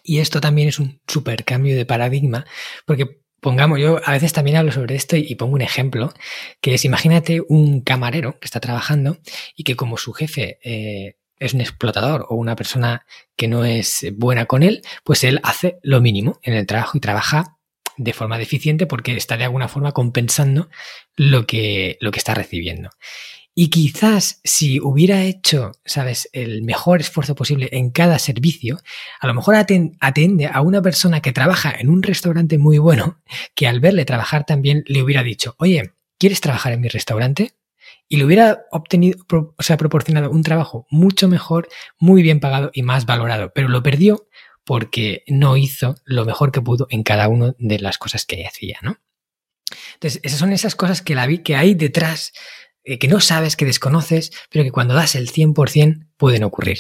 Y 0.05 0.20
esto 0.20 0.40
también 0.40 0.69
es 0.69 0.78
un 0.78 1.01
super 1.09 1.44
cambio 1.44 1.74
de 1.74 1.85
paradigma, 1.85 2.47
porque 2.86 3.19
pongamos, 3.40 3.81
yo 3.81 4.01
a 4.05 4.12
veces 4.12 4.32
también 4.32 4.59
hablo 4.59 4.70
sobre 4.70 4.94
esto 4.94 5.16
y 5.16 5.35
pongo 5.35 5.55
un 5.55 5.62
ejemplo, 5.62 6.14
que 6.60 6.74
es 6.74 6.85
imagínate 6.85 7.43
un 7.48 7.81
camarero 7.81 8.39
que 8.39 8.44
está 8.44 8.60
trabajando 8.60 9.19
y 9.56 9.64
que 9.64 9.74
como 9.74 9.97
su 9.97 10.12
jefe 10.12 10.60
eh, 10.62 11.16
es 11.40 11.52
un 11.52 11.62
explotador 11.62 12.27
o 12.28 12.36
una 12.36 12.55
persona 12.55 13.06
que 13.35 13.48
no 13.48 13.64
es 13.64 14.06
buena 14.14 14.47
con 14.47 14.62
él, 14.62 14.82
pues 15.02 15.24
él 15.24 15.40
hace 15.43 15.81
lo 15.82 16.01
mínimo 16.01 16.39
en 16.43 16.55
el 16.55 16.64
trabajo 16.64 16.97
y 16.97 17.01
trabaja 17.01 17.59
de 17.97 18.12
forma 18.12 18.39
deficiente 18.39 18.86
porque 18.86 19.16
está 19.16 19.36
de 19.36 19.44
alguna 19.44 19.69
forma 19.69 19.93
compensando 19.93 20.69
lo 21.16 21.47
que, 21.47 21.98
lo 22.01 22.10
que 22.10 22.19
está 22.19 22.35
recibiendo. 22.35 22.90
Y 23.55 23.69
quizás 23.69 24.40
si 24.44 24.81
hubiera 24.81 25.24
hecho, 25.24 25.73
sabes, 25.85 26.28
el 26.32 26.62
mejor 26.62 27.01
esfuerzo 27.01 27.35
posible 27.35 27.69
en 27.73 27.90
cada 27.90 28.19
servicio, 28.19 28.78
a 29.20 29.27
lo 29.27 29.35
mejor 29.35 29.56
atiende 29.56 30.48
a 30.51 30.62
una 30.62 30.81
persona 30.81 31.20
que 31.20 31.32
trabaja 31.32 31.74
en 31.78 31.90
un 31.90 32.02
restaurante 32.02 32.56
muy 32.56 32.78
bueno, 32.78 33.20
que 33.55 33.66
al 33.66 33.81
verle 33.81 34.06
trabajar 34.06 34.47
también 34.47 34.85
le 34.86 35.02
hubiera 35.02 35.23
dicho, 35.23 35.55
oye, 35.59 35.93
¿quieres 36.19 36.40
trabajar 36.40 36.73
en 36.73 36.81
mi 36.81 36.89
restaurante? 36.89 37.52
Y 38.09 38.16
le 38.16 38.24
hubiera 38.24 38.64
obtenido, 38.70 39.19
o 39.31 39.62
sea, 39.62 39.77
proporcionado 39.77 40.31
un 40.31 40.43
trabajo 40.43 40.86
mucho 40.90 41.28
mejor, 41.28 41.69
muy 41.98 42.23
bien 42.23 42.40
pagado 42.40 42.70
y 42.73 42.82
más 42.82 43.05
valorado, 43.05 43.52
pero 43.55 43.69
lo 43.69 43.82
perdió 43.82 44.28
porque 44.64 45.24
no 45.26 45.56
hizo 45.56 45.97
lo 46.05 46.24
mejor 46.24 46.52
que 46.52 46.60
pudo 46.60 46.86
en 46.90 47.02
cada 47.02 47.28
una 47.28 47.55
de 47.59 47.78
las 47.78 47.98
cosas 47.98 48.24
que 48.24 48.47
hacía, 48.47 48.78
¿no? 48.82 48.98
Entonces, 49.94 50.20
esas 50.22 50.39
son 50.39 50.52
esas 50.52 50.74
cosas 50.74 51.02
que, 51.02 51.14
la 51.14 51.26
vi, 51.26 51.39
que 51.39 51.56
hay 51.56 51.74
detrás, 51.74 52.32
eh, 52.84 52.98
que 52.98 53.09
no 53.09 53.20
sabes, 53.20 53.56
que 53.56 53.64
desconoces, 53.64 54.32
pero 54.51 54.64
que 54.64 54.70
cuando 54.70 54.94
das 54.94 55.14
el 55.14 55.30
100% 55.30 56.09
pueden 56.16 56.44
ocurrir. 56.44 56.78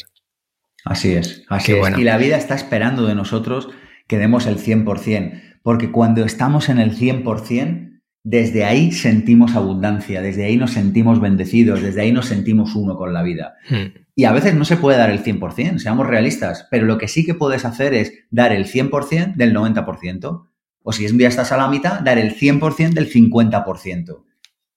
Así 0.84 1.12
es, 1.12 1.42
así 1.48 1.72
es. 1.72 1.98
Y 1.98 2.04
la 2.04 2.16
vida 2.16 2.36
está 2.36 2.54
esperando 2.54 3.06
de 3.06 3.14
nosotros 3.14 3.68
que 4.06 4.18
demos 4.18 4.46
el 4.46 4.58
100%, 4.58 5.60
porque 5.62 5.92
cuando 5.92 6.24
estamos 6.24 6.68
en 6.68 6.78
el 6.78 6.96
100%, 6.96 7.91
desde 8.24 8.64
ahí 8.64 8.92
sentimos 8.92 9.56
abundancia, 9.56 10.22
desde 10.22 10.44
ahí 10.44 10.56
nos 10.56 10.72
sentimos 10.72 11.20
bendecidos, 11.20 11.82
desde 11.82 12.02
ahí 12.02 12.12
nos 12.12 12.26
sentimos 12.26 12.74
uno 12.76 12.96
con 12.96 13.12
la 13.12 13.22
vida. 13.22 13.56
Hmm. 13.68 13.98
Y 14.14 14.24
a 14.24 14.32
veces 14.32 14.54
no 14.54 14.64
se 14.64 14.76
puede 14.76 14.98
dar 14.98 15.10
el 15.10 15.24
100%, 15.24 15.78
seamos 15.78 16.06
realistas, 16.06 16.68
pero 16.70 16.86
lo 16.86 16.98
que 16.98 17.08
sí 17.08 17.24
que 17.24 17.34
puedes 17.34 17.64
hacer 17.64 17.94
es 17.94 18.12
dar 18.30 18.52
el 18.52 18.66
100% 18.66 19.34
del 19.34 19.54
90%. 19.54 20.46
O 20.84 20.92
si 20.92 21.04
es 21.04 21.12
un 21.12 21.18
día 21.18 21.28
estás 21.28 21.52
a 21.52 21.56
la 21.56 21.68
mitad, 21.68 22.00
dar 22.00 22.18
el 22.18 22.34
100% 22.36 22.92
del 22.92 23.10
50%. 23.10 24.24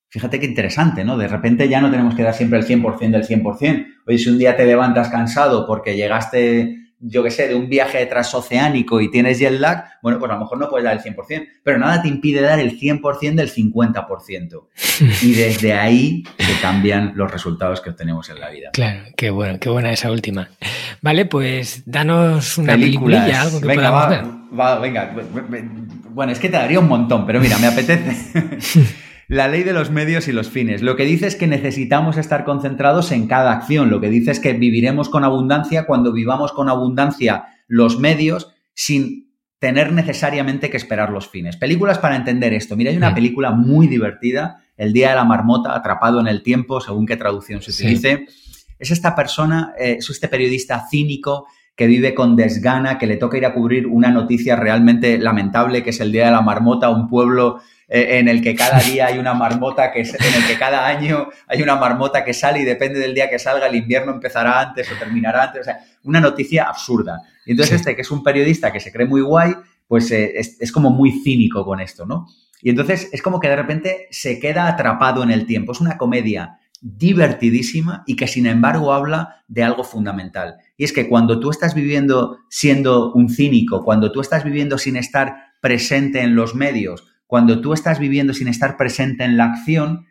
Fíjate 0.08 0.40
qué 0.40 0.46
interesante, 0.46 1.04
¿no? 1.04 1.18
De 1.18 1.28
repente 1.28 1.68
ya 1.68 1.82
no 1.82 1.92
tenemos 1.92 2.16
que 2.16 2.24
dar 2.24 2.34
siempre 2.34 2.60
el 2.60 2.66
100% 2.66 3.12
del 3.12 3.28
100%. 3.28 3.86
Oye, 4.08 4.18
si 4.18 4.30
un 4.30 4.38
día 4.38 4.56
te 4.56 4.66
levantas 4.66 5.10
cansado 5.10 5.68
porque 5.68 5.96
llegaste 5.96 6.85
yo 7.00 7.24
qué 7.24 7.32
sé, 7.32 7.48
de 7.48 7.56
un 7.56 7.70
viaje 7.70 8.06
transoceánico 8.06 9.02
y 9.02 9.12
tienes 9.12 9.40
jet 9.40 9.60
lag, 9.60 9.86
bueno, 10.02 10.18
pues 10.18 10.32
a 10.32 10.36
lo 10.36 10.42
mejor 10.42 10.58
no 10.58 10.70
puedes 10.70 10.86
dar 10.86 10.98
el 10.98 11.04
100%, 11.04 11.48
pero 11.64 11.78
nada 11.78 12.02
te 12.02 12.08
impide 12.08 12.42
dar 12.42 12.60
el 12.60 12.80
100% 12.80 13.36
del 13.36 13.52
50%. 13.52 14.64
Y 15.22 15.34
desde 15.34 15.74
ahí 15.74 16.24
se 16.38 16.60
cambian 16.62 17.14
los 17.16 17.32
resultados 17.32 17.82
que 17.82 17.90
obtenemos 17.90 18.30
en 18.30 18.40
la 18.40 18.50
vida. 18.50 18.70
Claro, 18.74 19.04
qué 19.16 19.30
bueno, 19.30 19.60
qué 19.60 19.70
buena 19.70 19.92
esa 19.92 20.12
última. 20.12 20.50
Vale, 21.02 21.26
pues 21.26 21.84
danos 21.86 22.58
una 22.58 22.74
película, 22.74 23.42
algo 23.42 23.60
que 23.60 23.68
venga, 23.68 23.92
va, 23.92 24.08
ver. 24.08 24.24
Va, 24.58 24.80
venga, 24.80 25.14
bueno, 26.10 26.32
es 26.32 26.40
que 26.40 26.50
te 26.50 26.58
daría 26.58 26.80
un 26.80 26.88
montón, 26.88 27.26
pero 27.26 27.40
mira, 27.40 27.58
me 27.58 27.68
apetece. 27.68 28.96
La 29.28 29.48
ley 29.48 29.64
de 29.64 29.74
los 29.74 29.90
medios 29.90 30.28
y 30.28 30.32
los 30.32 30.50
fines. 30.50 30.82
Lo 30.82 30.96
que 30.96 31.06
dice 31.06 31.28
es 31.28 31.36
que 31.36 31.48
necesitamos 31.48 32.18
estar 32.18 32.46
concentrados 32.46 33.12
en 33.12 33.28
cada 33.28 33.52
acción. 33.52 33.90
Lo 33.90 34.00
que 34.00 34.10
dice 34.10 34.32
es 34.32 34.40
que 34.40 34.54
viviremos 34.54 35.10
con 35.10 35.24
abundancia 35.24 35.86
cuando 35.86 36.14
vivamos 36.14 36.52
con 36.52 36.70
abundancia 36.70 37.46
los 37.68 38.00
medios 38.00 38.54
sin 38.74 39.26
tener 39.60 39.92
necesariamente 39.94 40.70
que 40.70 40.78
esperar 40.78 41.10
los 41.10 41.28
fines. 41.28 41.58
Películas 41.58 41.98
para 41.98 42.16
entender 42.16 42.54
esto. 42.54 42.76
Mira, 42.76 42.92
hay 42.92 42.98
una 42.98 43.16
película 43.16 43.52
muy 43.52 43.88
divertida, 43.88 44.62
El 44.78 44.94
Día 44.94 45.10
de 45.10 45.16
la 45.16 45.24
Marmota, 45.24 45.76
atrapado 45.76 46.20
en 46.20 46.28
el 46.28 46.44
tiempo, 46.44 46.82
según 46.82 47.08
qué 47.08 47.18
traducción 47.18 47.62
se 47.62 47.72
utilice. 47.72 48.28
Es 48.78 48.92
esta 48.92 49.16
persona, 49.16 49.74
eh, 49.80 49.96
es 50.00 50.10
este 50.10 50.28
periodista 50.28 50.86
cínico 50.88 51.48
que 51.76 51.88
vive 51.88 52.14
con 52.14 52.36
desgana, 52.36 52.98
que 52.98 53.08
le 53.08 53.18
toca 53.18 53.38
ir 53.38 53.46
a 53.46 53.54
cubrir 53.54 53.88
una 53.88 54.12
noticia 54.12 54.56
realmente 54.56 55.18
lamentable, 55.18 55.84
que 55.84 55.90
es 55.90 56.00
el 56.00 56.12
Día 56.12 56.26
de 56.26 56.32
la 56.32 56.42
Marmota, 56.42 56.90
un 56.90 57.08
pueblo 57.08 57.60
en 57.88 58.28
el 58.28 58.41
que 58.41 58.56
cada 58.56 58.80
día 58.80 59.07
hay 59.07 59.20
una 59.20 59.34
marmota 59.34 59.91
que 59.91 60.02
en 60.02 60.34
el 60.36 60.48
que 60.48 60.57
cada 60.57 60.88
año 60.88 61.30
hay 61.48 61.62
una 61.62 61.76
marmota 61.76 62.24
que 62.24 62.34
sale 62.34 62.62
y 62.62 62.66
depende 62.66 62.99
del 62.99 63.14
día 63.14 63.30
que 63.30 63.38
salga 63.38 63.68
el 63.68 63.76
invierno 63.76 64.12
empezará 64.12 64.60
antes 64.60 64.91
o 64.91 64.95
terminará 64.98 65.44
antes, 65.44 65.62
o 65.62 65.64
sea, 65.64 65.80
una 66.03 66.20
noticia 66.20 66.64
absurda. 66.64 67.22
Y 67.45 67.52
entonces 67.52 67.76
este 67.76 67.95
que 67.95 68.02
es 68.02 68.12
un 68.12 68.24
periodista 68.24 68.72
que 68.72 68.80
se 68.80 68.91
cree 68.91 69.07
muy 69.07 69.22
guay, 69.22 69.56
pues 69.88 70.12
eh, 70.12 70.34
es, 70.38 70.72
como 70.72 70.90
muy 70.90 71.12
cínico 71.24 71.64
con 71.64 71.80
esto, 71.80 72.06
¿no? 72.06 72.28
Y 72.62 72.70
entonces 72.70 73.10
es 73.12 73.22
como 73.22 73.40
que 73.40 73.49
de 73.49 73.56
repente 73.56 74.07
se 74.10 74.40
queda 74.40 74.68
atrapado 74.68 75.22
en 75.22 75.30
el 75.30 75.45
tiempo. 75.45 75.72
Es 75.72 75.82
una 75.82 75.98
comedia 75.98 76.57
divertidísima 76.82 78.03
y 78.07 78.16
que 78.16 78.28
sin 78.28 78.48
embargo 78.48 78.94
habla 78.94 79.44
de 79.48 79.64
algo 79.64 79.84
fundamental. 79.84 80.56
Y 80.78 80.84
es 80.84 80.94
que 80.94 81.07
cuando 81.07 81.40
tú 81.40 81.52
estás 81.52 81.76
viviendo 81.76 82.40
siendo 82.49 83.14
un 83.14 83.30
cínico, 83.30 83.84
cuando 83.84 84.12
tú 84.12 84.22
estás 84.22 84.44
viviendo 84.44 84.78
sin 84.78 84.95
estar 84.95 85.53
presente 85.62 86.22
en 86.22 86.36
los 86.36 86.56
medios, 86.56 87.06
cuando 87.36 87.60
tú 87.60 87.74
estás 87.74 87.99
viviendo 87.99 88.34
sin 88.34 88.48
estar 88.48 88.78
presente 88.78 89.26
en 89.26 89.36
la 89.36 89.44
acción, 89.44 90.06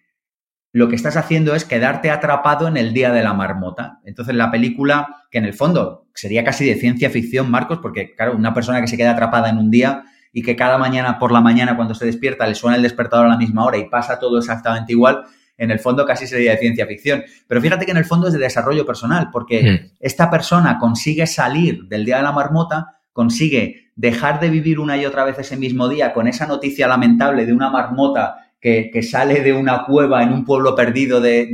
lo 0.72 0.90
que 0.90 0.94
estás 0.94 1.16
haciendo 1.16 1.54
es 1.54 1.64
quedarte 1.64 2.10
atrapado 2.10 2.68
en 2.68 2.76
el 2.76 2.92
día 2.92 3.12
de 3.12 3.22
la 3.22 3.32
marmota. 3.32 4.00
Entonces 4.04 4.34
la 4.34 4.50
película, 4.50 5.22
que 5.30 5.38
en 5.38 5.46
el 5.46 5.54
fondo 5.54 6.06
sería 6.14 6.44
casi 6.44 6.66
de 6.66 6.74
ciencia 6.74 7.08
ficción, 7.08 7.50
Marcos, 7.50 7.78
porque 7.80 8.14
claro, 8.14 8.36
una 8.36 8.52
persona 8.52 8.82
que 8.82 8.88
se 8.88 8.98
queda 8.98 9.12
atrapada 9.12 9.48
en 9.48 9.56
un 9.56 9.70
día 9.70 10.04
y 10.34 10.42
que 10.42 10.54
cada 10.54 10.76
mañana 10.76 11.18
por 11.18 11.32
la 11.32 11.40
mañana 11.40 11.76
cuando 11.76 11.94
se 11.94 12.04
despierta 12.04 12.46
le 12.46 12.54
suena 12.54 12.76
el 12.76 12.82
despertador 12.82 13.24
a 13.24 13.30
la 13.30 13.38
misma 13.38 13.64
hora 13.64 13.78
y 13.78 13.88
pasa 13.88 14.18
todo 14.18 14.36
exactamente 14.36 14.92
igual, 14.92 15.22
en 15.56 15.70
el 15.70 15.78
fondo 15.78 16.04
casi 16.04 16.26
sería 16.26 16.50
de 16.50 16.58
ciencia 16.58 16.86
ficción. 16.86 17.24
Pero 17.48 17.58
fíjate 17.62 17.86
que 17.86 17.92
en 17.92 17.96
el 17.96 18.04
fondo 18.04 18.26
es 18.26 18.34
de 18.34 18.38
desarrollo 18.38 18.84
personal, 18.84 19.30
porque 19.32 19.62
hmm. 19.62 19.96
esta 19.98 20.30
persona 20.30 20.78
consigue 20.78 21.26
salir 21.26 21.84
del 21.84 22.04
día 22.04 22.18
de 22.18 22.22
la 22.22 22.32
marmota, 22.32 22.98
consigue 23.14 23.83
dejar 23.96 24.40
de 24.40 24.50
vivir 24.50 24.80
una 24.80 24.96
y 24.96 25.06
otra 25.06 25.24
vez 25.24 25.38
ese 25.38 25.56
mismo 25.56 25.88
día 25.88 26.12
con 26.12 26.26
esa 26.26 26.46
noticia 26.46 26.88
lamentable 26.88 27.46
de 27.46 27.52
una 27.52 27.70
marmota 27.70 28.50
que, 28.60 29.02
sale 29.02 29.42
de 29.42 29.52
una 29.52 29.84
cueva 29.84 30.22
en 30.22 30.32
un 30.32 30.44
pueblo 30.44 30.74
perdido 30.74 31.20
de, 31.20 31.46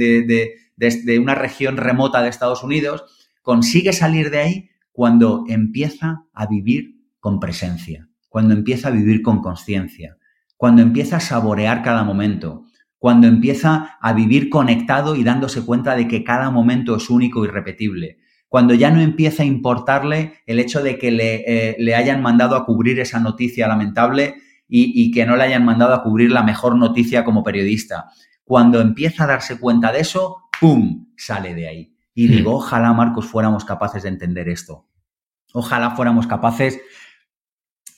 de 0.77 1.19
una 1.19 1.35
región 1.35 1.77
remota 1.77 2.23
de 2.23 2.29
Estados 2.29 2.63
Unidos, 2.63 3.05
consigue 3.43 3.93
salir 3.93 4.31
de 4.31 4.39
ahí 4.39 4.71
cuando 4.93 5.45
empieza 5.49 6.25
a 6.33 6.47
vivir 6.47 7.01
con 7.19 7.41
presencia, 7.41 8.09
cuando 8.29 8.55
empieza 8.55 8.89
a 8.89 8.93
vivir 8.93 9.23
con 9.23 9.43
conciencia, 9.43 10.19
cuando 10.57 10.83
empieza 10.83 11.17
a 11.17 11.21
saborear 11.21 11.83
cada 11.83 12.05
momento, 12.05 12.67
cuando 12.99 13.27
empieza 13.27 13.97
a 14.01 14.13
vivir 14.13 14.51
conectado 14.51 15.17
y 15.17 15.25
dándose 15.25 15.65
cuenta 15.65 15.97
de 15.97 16.07
que 16.07 16.23
cada 16.23 16.51
momento 16.51 16.97
es 16.97 17.11
único 17.11 17.45
y 17.45 17.49
repetible, 17.49 18.19
cuando 18.51 18.75
ya 18.75 18.91
no 18.91 19.01
empieza 19.01 19.45
a 19.45 19.47
importarle 19.47 20.35
el 20.45 20.59
hecho 20.59 20.83
de 20.83 20.99
que 20.99 21.13
le, 21.13 21.45
eh, 21.47 21.77
le 21.79 21.95
hayan 21.95 22.21
mandado 22.21 22.57
a 22.57 22.67
cubrir 22.67 22.99
esa 22.99 23.21
noticia 23.21 23.69
lamentable 23.69 24.35
y, 24.69 24.93
y, 25.01 25.13
que 25.13 25.25
no 25.25 25.37
le 25.37 25.45
hayan 25.45 25.65
mandado 25.65 25.95
a 25.95 26.03
cubrir 26.03 26.33
la 26.33 26.43
mejor 26.43 26.77
noticia 26.77 27.25
como 27.25 27.45
periodista. 27.45 28.11
Cuando 28.43 28.81
empieza 28.81 29.23
a 29.23 29.29
darse 29.29 29.61
cuenta 29.61 29.93
de 29.93 30.01
eso, 30.01 30.49
¡pum!, 30.61 31.07
sale 31.17 31.55
de 31.55 31.69
ahí. 31.69 31.97
Y 32.13 32.27
hmm. 32.27 32.31
digo, 32.33 32.57
ojalá, 32.57 32.93
Marcos, 32.93 33.27
fuéramos 33.27 33.65
capaces 33.65 34.03
de 34.03 34.09
entender 34.09 34.49
esto. 34.49 34.85
Ojalá 35.53 35.93
fuéramos 35.93 36.27
capaces 36.27 36.81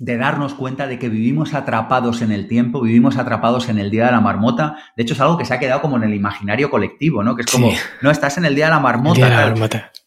de 0.02 0.16
darnos 0.16 0.54
cuenta 0.54 0.88
de 0.88 0.98
que 0.98 1.08
vivimos 1.08 1.54
atrapados 1.54 2.22
en 2.22 2.32
el 2.32 2.48
tiempo, 2.48 2.80
vivimos 2.80 3.18
atrapados 3.18 3.68
en 3.68 3.78
el 3.78 3.88
día 3.88 4.06
de 4.06 4.10
la 4.10 4.20
marmota. 4.20 4.76
De 4.96 5.04
hecho, 5.04 5.14
es 5.14 5.20
algo 5.20 5.38
que 5.38 5.44
se 5.44 5.54
ha 5.54 5.60
quedado 5.60 5.80
como 5.80 5.96
en 5.96 6.02
el 6.02 6.12
imaginario 6.12 6.70
colectivo, 6.70 7.22
¿no? 7.22 7.36
Que 7.36 7.42
es 7.42 7.50
como, 7.50 7.70
no, 8.00 8.10
estás 8.10 8.36
en 8.36 8.44
el 8.44 8.56
día 8.56 8.64
de 8.64 8.72
la 8.72 8.80
marmota. 8.80 9.20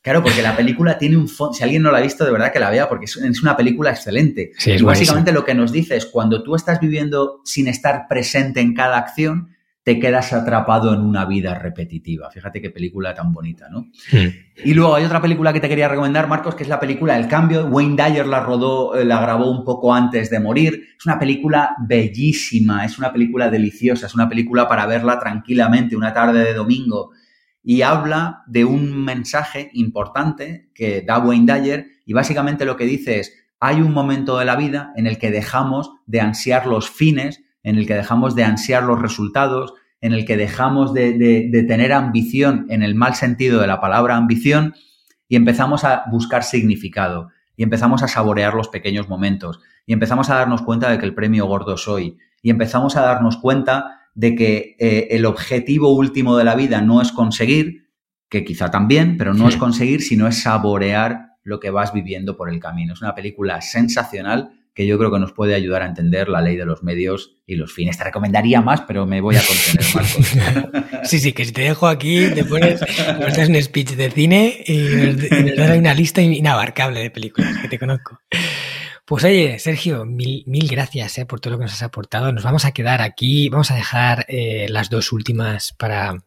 Claro, 0.02 0.22
porque 0.22 0.42
la 0.42 0.56
película 0.56 0.98
tiene 0.98 1.16
un 1.16 1.30
fondo. 1.30 1.54
Si 1.54 1.64
alguien 1.64 1.82
no 1.82 1.92
la 1.92 2.00
ha 2.00 2.02
visto, 2.02 2.26
de 2.26 2.32
verdad 2.32 2.52
que 2.52 2.60
la 2.60 2.70
vea, 2.70 2.90
porque 2.90 3.06
es 3.06 3.42
una 3.42 3.56
película 3.56 3.92
excelente. 3.92 4.52
y 4.66 4.84
básicamente 4.84 5.32
lo 5.32 5.46
que 5.46 5.56
nos 5.56 5.72
dice 5.72 5.96
es 5.96 6.06
cuando 6.06 6.44
tú 6.44 6.56
estás 6.56 6.82
viviendo 6.82 7.40
sin 7.46 7.70
estar 7.70 8.08
presente 8.10 8.60
en 8.60 8.74
cada 8.74 8.98
acción, 8.98 9.55
te 9.86 10.00
quedas 10.00 10.34
atrapado 10.34 10.96
en 10.96 11.02
una 11.02 11.26
vida 11.26 11.54
repetitiva. 11.54 12.32
Fíjate 12.32 12.60
qué 12.60 12.72
película 12.72 13.14
tan 13.14 13.32
bonita, 13.32 13.70
¿no? 13.70 13.82
Hmm. 14.12 14.30
Y 14.64 14.74
luego 14.74 14.96
hay 14.96 15.06
otra 15.06 15.22
película 15.22 15.54
que 15.54 15.60
te 15.60 15.70
quería 15.70 15.88
recomendar, 15.88 16.28
Marcos, 16.28 16.56
que 16.56 16.64
es 16.64 16.70
la 16.70 16.80
película 16.80 17.16
El 17.16 17.28
Cambio. 17.28 17.68
Wayne 17.68 17.96
Dyer 17.96 18.26
la 18.26 18.40
rodó, 18.40 18.96
eh, 18.96 19.06
la 19.06 19.22
grabó 19.22 19.52
un 19.52 19.64
poco 19.64 19.94
antes 19.94 20.32
de 20.32 20.40
morir. 20.40 20.88
Es 20.98 21.06
una 21.06 21.20
película 21.20 21.76
bellísima, 21.88 22.84
es 22.84 22.98
una 22.98 23.14
película 23.14 23.52
deliciosa, 23.52 24.08
es 24.08 24.16
una 24.16 24.28
película 24.28 24.68
para 24.68 24.88
verla 24.88 25.20
tranquilamente 25.20 25.96
una 25.96 26.12
tarde 26.12 26.44
de 26.44 26.56
domingo. 26.56 27.12
Y 27.62 27.84
habla 27.84 28.42
de 28.48 28.66
un 28.66 29.06
mensaje 29.06 29.70
importante 29.74 30.72
que 30.74 31.04
da 31.04 31.20
Wayne 31.20 31.54
Dyer 31.54 31.86
y 32.08 32.14
básicamente 32.14 32.66
lo 32.66 32.76
que 32.76 32.86
dice 32.86 33.20
es, 33.20 33.36
hay 33.60 33.82
un 33.82 33.94
momento 33.94 34.40
de 34.40 34.46
la 34.46 34.56
vida 34.56 34.94
en 34.96 35.06
el 35.06 35.20
que 35.20 35.30
dejamos 35.30 35.92
de 36.08 36.22
ansiar 36.22 36.66
los 36.66 36.90
fines 36.90 37.45
en 37.66 37.78
el 37.78 37.88
que 37.88 37.96
dejamos 37.96 38.36
de 38.36 38.44
ansiar 38.44 38.84
los 38.84 39.02
resultados, 39.02 39.74
en 40.00 40.14
el 40.14 40.24
que 40.24 40.38
dejamos 40.38 40.94
de, 40.94 41.66
tener 41.68 41.92
ambición 41.94 42.68
en 42.70 42.84
el 42.84 42.94
mal 42.94 43.16
sentido 43.16 43.60
de 43.60 43.68
la 43.68 43.82
palabra 43.82 44.16
ambición 44.16 44.76
y 45.28 45.36
empezamos 45.36 45.84
a 45.84 46.04
buscar 46.12 46.44
significado 46.44 47.30
y 47.58 47.64
empezamos 47.64 48.04
a 48.04 48.08
saborear 48.08 48.54
los 48.54 48.70
pequeños 48.70 49.10
momentos 49.10 49.62
y 49.88 49.94
empezamos 49.94 50.30
a 50.30 50.36
darnos 50.36 50.62
cuenta 50.62 50.92
de 50.92 51.00
que 51.00 51.06
el 51.06 51.16
premio 51.16 51.48
gordo 51.48 51.76
soy 51.76 52.18
y 52.44 52.52
empezamos 52.52 52.96
a 52.98 53.02
darnos 53.02 53.38
cuenta 53.38 54.02
de 54.14 54.36
que 54.36 54.76
eh, 54.80 55.08
el 55.12 55.26
objetivo 55.26 55.92
último 55.96 56.38
de 56.38 56.44
la 56.44 56.56
vida 56.56 56.82
no 56.82 57.02
es 57.02 57.12
conseguir, 57.12 57.90
que 58.30 58.46
quizá 58.46 58.70
también, 58.70 59.18
pero 59.18 59.34
no 59.34 59.50
es 59.50 59.58
conseguir, 59.58 60.04
sino 60.04 60.28
es 60.28 60.44
saborear 60.44 61.32
lo 61.42 61.60
que 61.60 61.72
vas 61.72 61.94
viviendo 61.94 62.38
por 62.38 62.50
el 62.50 62.60
camino. 62.60 62.94
Es 62.94 63.02
una 63.02 63.16
película 63.16 63.60
sensacional 63.62 64.52
que 64.76 64.86
yo 64.86 64.98
creo 64.98 65.10
que 65.10 65.20
nos 65.20 65.32
puede 65.32 65.56
ayudar 65.56 65.84
a 65.84 65.88
entender 65.88 66.28
la 66.28 66.42
ley 66.42 66.58
de 66.58 66.66
los 66.66 66.84
medios 66.84 67.38
y 67.48 67.56
los 67.56 67.74
fines. 67.74 67.98
Te 67.98 68.04
recomendaría 68.04 68.62
más, 68.62 68.82
pero 68.82 69.06
me 69.06 69.22
voy 69.22 69.38
a 69.38 69.42
contener, 69.42 69.96
Marcos. 69.96 70.92
Sí, 71.06 71.20
sí, 71.20 71.34
que 71.34 71.46
si 71.46 71.52
te 71.52 71.62
dejo 71.62 71.88
aquí, 71.88 72.30
te 72.34 72.44
pones, 72.44 72.82
nos 73.20 73.38
das 73.38 73.48
un 73.48 73.62
speech 73.62 73.92
de 73.92 74.10
cine 74.10 74.64
y 74.66 74.78
nos, 74.78 75.56
das 75.56 75.78
una 75.78 75.94
lista 75.94 76.22
inabarcable 76.22 77.00
de 77.00 77.12
películas 77.12 77.58
que 77.62 77.70
te 77.70 77.78
conozco. 77.78 78.20
Pues 79.06 79.24
oye, 79.24 79.60
Sergio, 79.60 80.04
mil, 80.04 80.44
mil 80.48 80.68
gracias 80.68 81.20
eh, 81.20 81.28
por 81.28 81.40
todo 81.40 81.54
lo 81.54 81.60
que 81.60 81.66
nos 81.66 81.74
has 81.74 81.84
aportado. 81.84 82.32
Nos 82.32 82.44
vamos 82.44 82.66
a 82.66 82.72
quedar 82.72 83.04
aquí, 83.04 83.50
vamos 83.50 83.70
a 83.70 83.76
dejar 83.76 84.26
eh, 84.28 84.66
las 84.68 84.90
dos 84.90 85.12
últimas 85.12 85.74
para, 85.74 86.18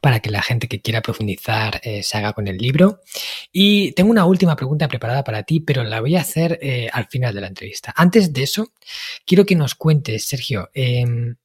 para 0.00 0.20
que 0.20 0.30
la 0.30 0.42
gente 0.42 0.68
que 0.68 0.80
quiera 0.80 1.02
profundizar 1.02 1.80
eh, 1.82 2.02
se 2.02 2.16
haga 2.16 2.32
con 2.32 2.48
el 2.48 2.58
libro. 2.58 3.00
Y 3.52 3.92
tengo 3.92 4.10
una 4.10 4.24
última 4.24 4.56
pregunta 4.56 4.88
preparada 4.88 5.24
para 5.24 5.42
ti, 5.42 5.60
pero 5.60 5.84
la 5.84 6.00
voy 6.00 6.16
a 6.16 6.20
hacer 6.20 6.58
eh, 6.62 6.88
al 6.92 7.06
final 7.06 7.34
de 7.34 7.40
la 7.40 7.48
entrevista. 7.48 7.92
Antes 7.96 8.32
de 8.32 8.42
eso, 8.42 8.72
quiero 9.26 9.46
que 9.46 9.56
nos 9.56 9.74
cuentes, 9.74 10.24
Sergio, 10.24 10.70
em, 10.74 11.36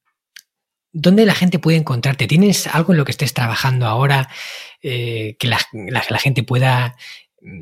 ¿dónde 0.92 1.26
la 1.26 1.36
gente 1.36 1.60
puede 1.60 1.78
encontrarte? 1.78 2.28
¿Tienes 2.28 2.68
algo 2.68 2.94
en 2.94 3.00
lo 3.00 3.06
que 3.06 3.12
estés 3.12 3.34
trabajando 3.34 3.88
ahora 3.88 4.30
eh, 4.86 5.38
que 5.40 5.48
la, 5.48 5.60
gente 6.20 6.44
pueda 6.44 6.98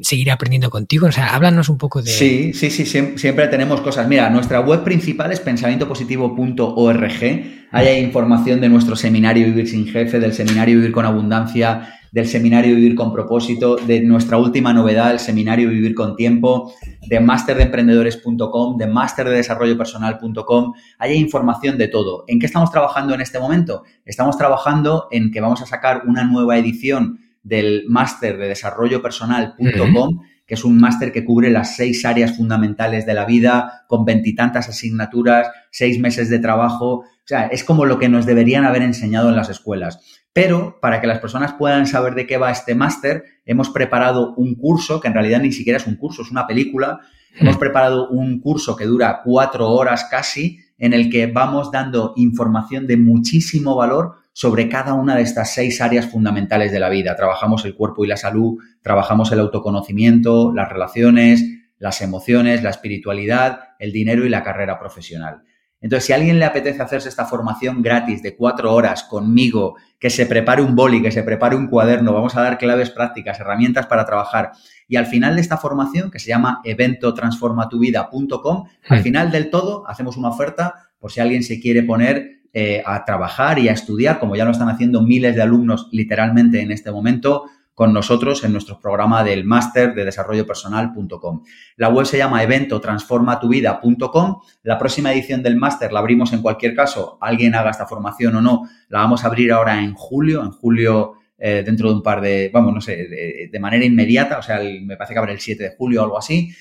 seguir 0.02 0.32
aprendiendo 0.32 0.70
contigo? 0.70 1.08
O 1.08 1.12
sea, 1.12 1.36
háblanos 1.36 1.70
un 1.70 1.78
poco 1.78 2.02
de... 2.02 2.12
Sí, 2.12 2.54
sí, 2.54 2.70
sí, 2.70 2.86
siempre, 2.86 3.48
tenemos 3.48 3.82
cosas. 3.82 4.08
Mira, 4.08 4.30
nuestra 4.30 4.60
web 4.60 4.84
principal 4.84 5.32
es 5.32 5.40
pensamientopositivo.org. 5.40 7.24
Ahí 7.72 7.88
hay 7.88 8.04
información 8.04 8.62
de 8.62 8.70
nuestro 8.70 8.96
seminario 8.96 9.46
Vivir 9.46 9.68
sin 9.68 9.88
Jefe, 9.88 10.20
del 10.20 10.34
seminario 10.34 10.76
Vivir 10.76 10.92
con 10.92 11.06
Abundancia, 11.06 11.96
del 12.12 12.28
seminario 12.28 12.76
Vivir 12.76 12.96
con 12.96 13.14
Propósito, 13.14 13.78
de 13.78 14.02
nuestra 14.02 14.38
última 14.38 14.74
novedad, 14.74 15.12
el 15.12 15.20
seminario 15.20 15.70
Vivir 15.70 15.96
con 15.96 16.16
Tiempo, 16.16 16.74
de 17.08 17.20
masterdeemprendedores.com, 17.20 18.78
de 18.78 18.88
masterdedesarrollopersonal.com. 18.88 20.74
Ahí 21.00 21.12
hay 21.14 21.20
información 21.20 21.78
de 21.78 21.88
todo. 21.88 22.26
¿En 22.28 22.40
qué 22.40 22.46
estamos 22.46 22.72
trabajando 22.72 23.14
en 23.14 23.22
este 23.22 23.40
momento? 23.40 23.84
Estamos 24.06 24.38
trabajando 24.38 25.08
en 25.12 25.32
que 25.32 25.40
vamos 25.40 25.62
a 25.62 25.66
sacar 25.66 26.04
una 26.06 26.26
nueva 26.26 26.58
edición 26.58 27.20
del 27.44 27.86
máster 27.88 28.38
de 28.38 28.48
desarrollo 28.48 29.02
personal.com, 29.02 30.20
que 30.46 30.56
es 30.56 30.66
un 30.66 30.80
máster 30.80 31.12
que 31.12 31.24
cubre 31.24 31.50
las 31.50 31.76
seis 31.76 32.06
áreas 32.06 32.36
fundamentales 32.36 33.06
de 33.06 33.14
la 33.14 33.26
vida, 33.26 33.86
con 33.88 34.06
veintitantas 34.06 34.70
asignaturas, 34.70 35.50
seis 35.72 36.00
meses 36.00 36.30
de 36.30 36.40
trabajo. 36.40 37.00
O 37.00 37.26
sea, 37.26 37.48
es 37.48 37.64
como 37.64 37.86
lo 37.86 37.98
que 38.00 38.10
nos 38.10 38.26
deberían 38.26 38.66
haber 38.66 38.82
enseñado 38.82 39.30
en 39.30 39.36
las 39.36 39.50
escuelas. 39.50 40.22
Pero 40.34 40.80
para 40.82 41.02
que 41.02 41.08
las 41.08 41.20
personas 41.20 41.54
puedan 41.54 41.88
saber 41.88 42.16
de 42.16 42.26
qué 42.26 42.38
va 42.38 42.52
este 42.52 42.76
máster, 42.76 43.24
hemos 43.46 43.70
preparado 43.70 44.34
un 44.36 44.56
curso, 44.56 45.00
que 45.00 45.08
en 45.08 45.14
realidad 45.14 45.42
ni 45.42 45.52
siquiera 45.52 45.78
es 45.78 45.88
un 45.88 45.96
curso, 45.96 46.22
es 46.22 46.32
una 46.32 46.48
película. 46.48 47.00
Hemos 47.40 47.58
preparado 47.58 48.10
un 48.10 48.40
curso 48.40 48.76
que 48.76 48.86
dura 48.86 49.22
cuatro 49.24 49.70
horas 49.70 50.06
casi, 50.10 50.60
en 50.78 50.94
el 50.94 51.10
que 51.10 51.28
vamos 51.28 51.72
dando 51.72 52.14
información 52.16 52.88
de 52.88 52.98
muchísimo 52.98 53.76
valor 53.76 54.16
sobre 54.34 54.70
cada 54.70 54.94
una 54.94 55.16
de 55.16 55.24
estas 55.24 55.54
seis 55.54 55.82
áreas 55.82 56.08
fundamentales 56.08 56.72
de 56.72 56.80
la 56.80 56.90
vida. 56.90 57.16
Trabajamos 57.16 57.66
el 57.66 57.76
cuerpo 57.76 58.06
y 58.06 58.08
la 58.08 58.18
salud, 58.18 58.60
trabajamos 58.82 59.32
el 59.32 59.40
autoconocimiento, 59.40 60.54
las 60.54 60.70
relaciones, 60.70 61.44
las 61.78 62.02
emociones, 62.02 62.64
la 62.64 62.70
espiritualidad, 62.70 63.60
el 63.80 63.92
dinero 63.92 64.26
y 64.26 64.30
la 64.30 64.44
carrera 64.44 64.80
profesional. 64.80 65.44
Entonces, 65.82 66.06
si 66.06 66.14
a 66.14 66.16
alguien 66.16 66.38
le 66.38 66.46
apetece 66.46 66.84
hacerse 66.84 67.10
esta 67.10 67.26
formación 67.26 67.82
gratis 67.82 68.22
de 68.22 68.36
cuatro 68.36 68.72
horas 68.72 69.04
conmigo, 69.04 69.76
que 70.00 70.12
se 70.12 70.28
prepare 70.28 70.62
un 70.62 70.76
boli, 70.76 71.02
que 71.02 71.12
se 71.12 71.24
prepare 71.24 71.56
un 71.56 71.68
cuaderno, 71.68 72.14
vamos 72.14 72.36
a 72.36 72.44
dar 72.44 72.60
claves 72.60 72.92
prácticas, 72.92 73.40
herramientas 73.40 73.88
para 73.88 74.06
trabajar. 74.06 74.52
Y 74.88 74.98
al 74.98 75.08
final 75.08 75.36
de 75.36 75.42
esta 75.42 75.58
formación, 75.58 76.12
que 76.12 76.20
se 76.20 76.28
llama 76.28 76.62
eventotransformatuvida.com, 76.64 78.64
al 78.90 79.00
hmm. 79.00 79.04
final 79.04 79.32
del 79.32 79.50
todo 79.50 79.84
hacemos 79.88 80.18
una 80.18 80.30
oferta 80.30 80.92
por 81.00 81.12
si 81.12 81.20
alguien 81.20 81.42
se 81.42 81.60
quiere 81.60 81.82
poner 81.82 82.41
eh, 82.54 82.84
a 82.86 83.06
trabajar 83.06 83.60
y 83.60 83.70
a 83.70 83.74
estudiar, 83.74 84.20
como 84.20 84.36
ya 84.36 84.46
lo 84.46 84.52
están 84.52 84.70
haciendo 84.70 85.02
miles 85.02 85.36
de 85.36 85.42
alumnos 85.42 85.88
literalmente 85.92 86.62
en 86.62 86.72
este 86.72 86.92
momento, 86.92 87.46
con 87.74 87.94
nosotros 87.94 88.44
en 88.44 88.52
nuestro 88.52 88.80
programa 88.80 89.24
del 89.24 89.46
máster 89.46 89.96
de 89.96 90.06
desarrollo 90.06 90.46
personal.com. 90.46 91.44
La 91.78 91.90
web 91.90 92.06
se 92.06 92.18
llama 92.18 92.44
eventotransformatuvida.com. 92.44 94.42
La 94.64 94.78
próxima 94.78 95.14
edición 95.14 95.42
del 95.42 95.56
máster 95.56 95.92
la 95.94 96.00
abrimos 96.00 96.34
en 96.34 96.42
cualquier 96.42 96.76
caso, 96.76 97.18
alguien 97.22 97.56
haga 97.56 97.72
esta 97.72 97.88
formación 97.88 98.36
o 98.36 98.42
no, 98.42 98.70
la 98.90 99.00
vamos 99.00 99.24
a 99.24 99.28
abrir 99.28 99.52
ahora 99.52 99.82
en 99.82 99.94
julio, 99.94 100.44
en 100.44 100.52
julio 100.52 101.14
eh, 101.38 101.64
dentro 101.66 101.90
de 101.90 101.96
un 101.96 102.04
par 102.04 102.22
de, 102.22 102.52
vamos, 102.54 102.74
no 102.74 102.82
sé, 102.82 102.96
de, 102.98 103.50
de 103.52 103.60
manera 103.60 103.84
inmediata, 103.84 104.38
o 104.38 104.44
sea, 104.44 104.60
me 104.60 104.96
parece 104.98 105.14
que 105.14 105.20
abre 105.20 105.32
el 105.32 105.40
7 105.40 105.64
de 105.64 105.76
julio 105.76 106.02
o 106.02 106.04
algo 106.04 106.20
así. 106.20 106.52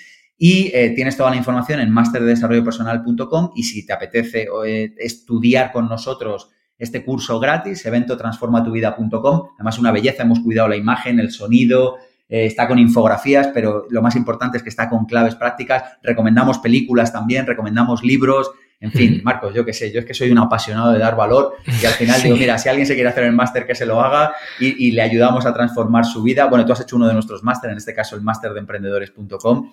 Y 0.43 0.71
eh, 0.73 0.95
tienes 0.95 1.19
toda 1.19 1.29
la 1.29 1.37
información 1.37 1.81
en 1.81 1.91
masterdesarrollopersonal.com 1.91 3.51
y 3.55 3.63
si 3.63 3.85
te 3.85 3.93
apetece 3.93 4.49
eh, 4.65 4.95
estudiar 4.97 5.71
con 5.71 5.87
nosotros 5.87 6.49
este 6.79 7.05
curso 7.05 7.39
gratis, 7.39 7.85
eventotransformatuvida.com. 7.85 9.49
Además, 9.57 9.79
una 9.79 9.93
belleza, 9.93 10.23
hemos 10.23 10.41
cuidado 10.41 10.69
la 10.69 10.77
imagen, 10.77 11.21
el 11.21 11.31
sonido, 11.31 11.99
eh, 12.27 12.47
está 12.47 12.67
con 12.67 12.79
infografías, 12.79 13.49
pero 13.49 13.85
lo 13.91 14.01
más 14.01 14.17
importante 14.17 14.57
es 14.57 14.63
que 14.63 14.71
está 14.71 14.89
con 14.89 15.05
claves 15.05 15.35
prácticas. 15.35 15.99
Recomendamos 16.03 16.59
películas 16.59 17.13
también, 17.13 17.47
recomendamos 17.47 18.03
libros. 18.03 18.51
En 18.83 18.93
fin, 18.93 19.21
Marcos, 19.23 19.55
yo 19.55 19.63
qué 19.63 19.75
sé, 19.75 19.93
yo 19.93 20.01
es 20.01 20.07
que 20.07 20.15
soy 20.15 20.31
un 20.31 20.39
apasionado 20.39 20.93
de 20.93 20.99
dar 20.99 21.15
valor 21.15 21.57
y 21.67 21.85
al 21.85 21.93
final 21.93 22.23
digo, 22.23 22.35
mira, 22.37 22.57
si 22.57 22.71
alguien 22.71 22.87
se 22.87 22.95
quiere 22.95 23.11
hacer 23.11 23.25
el 23.25 23.33
máster, 23.33 23.67
que 23.67 23.75
se 23.75 23.85
lo 23.85 24.01
haga 24.01 24.33
y, 24.59 24.91
le 24.93 25.03
ayudamos 25.03 25.45
a 25.45 25.53
transformar 25.53 26.07
su 26.07 26.23
vida. 26.23 26.47
Bueno, 26.47 26.65
tú 26.65 26.73
has 26.73 26.81
hecho 26.81 26.97
uno 26.97 27.07
de 27.07 27.13
nuestros 27.13 27.43
máster, 27.43 27.71
en 27.71 27.77
este 27.77 27.95
caso 27.95 28.17
el 28.17 28.23
máster 28.23 28.53
de 28.55 28.61
emprendedores.com 28.61 29.73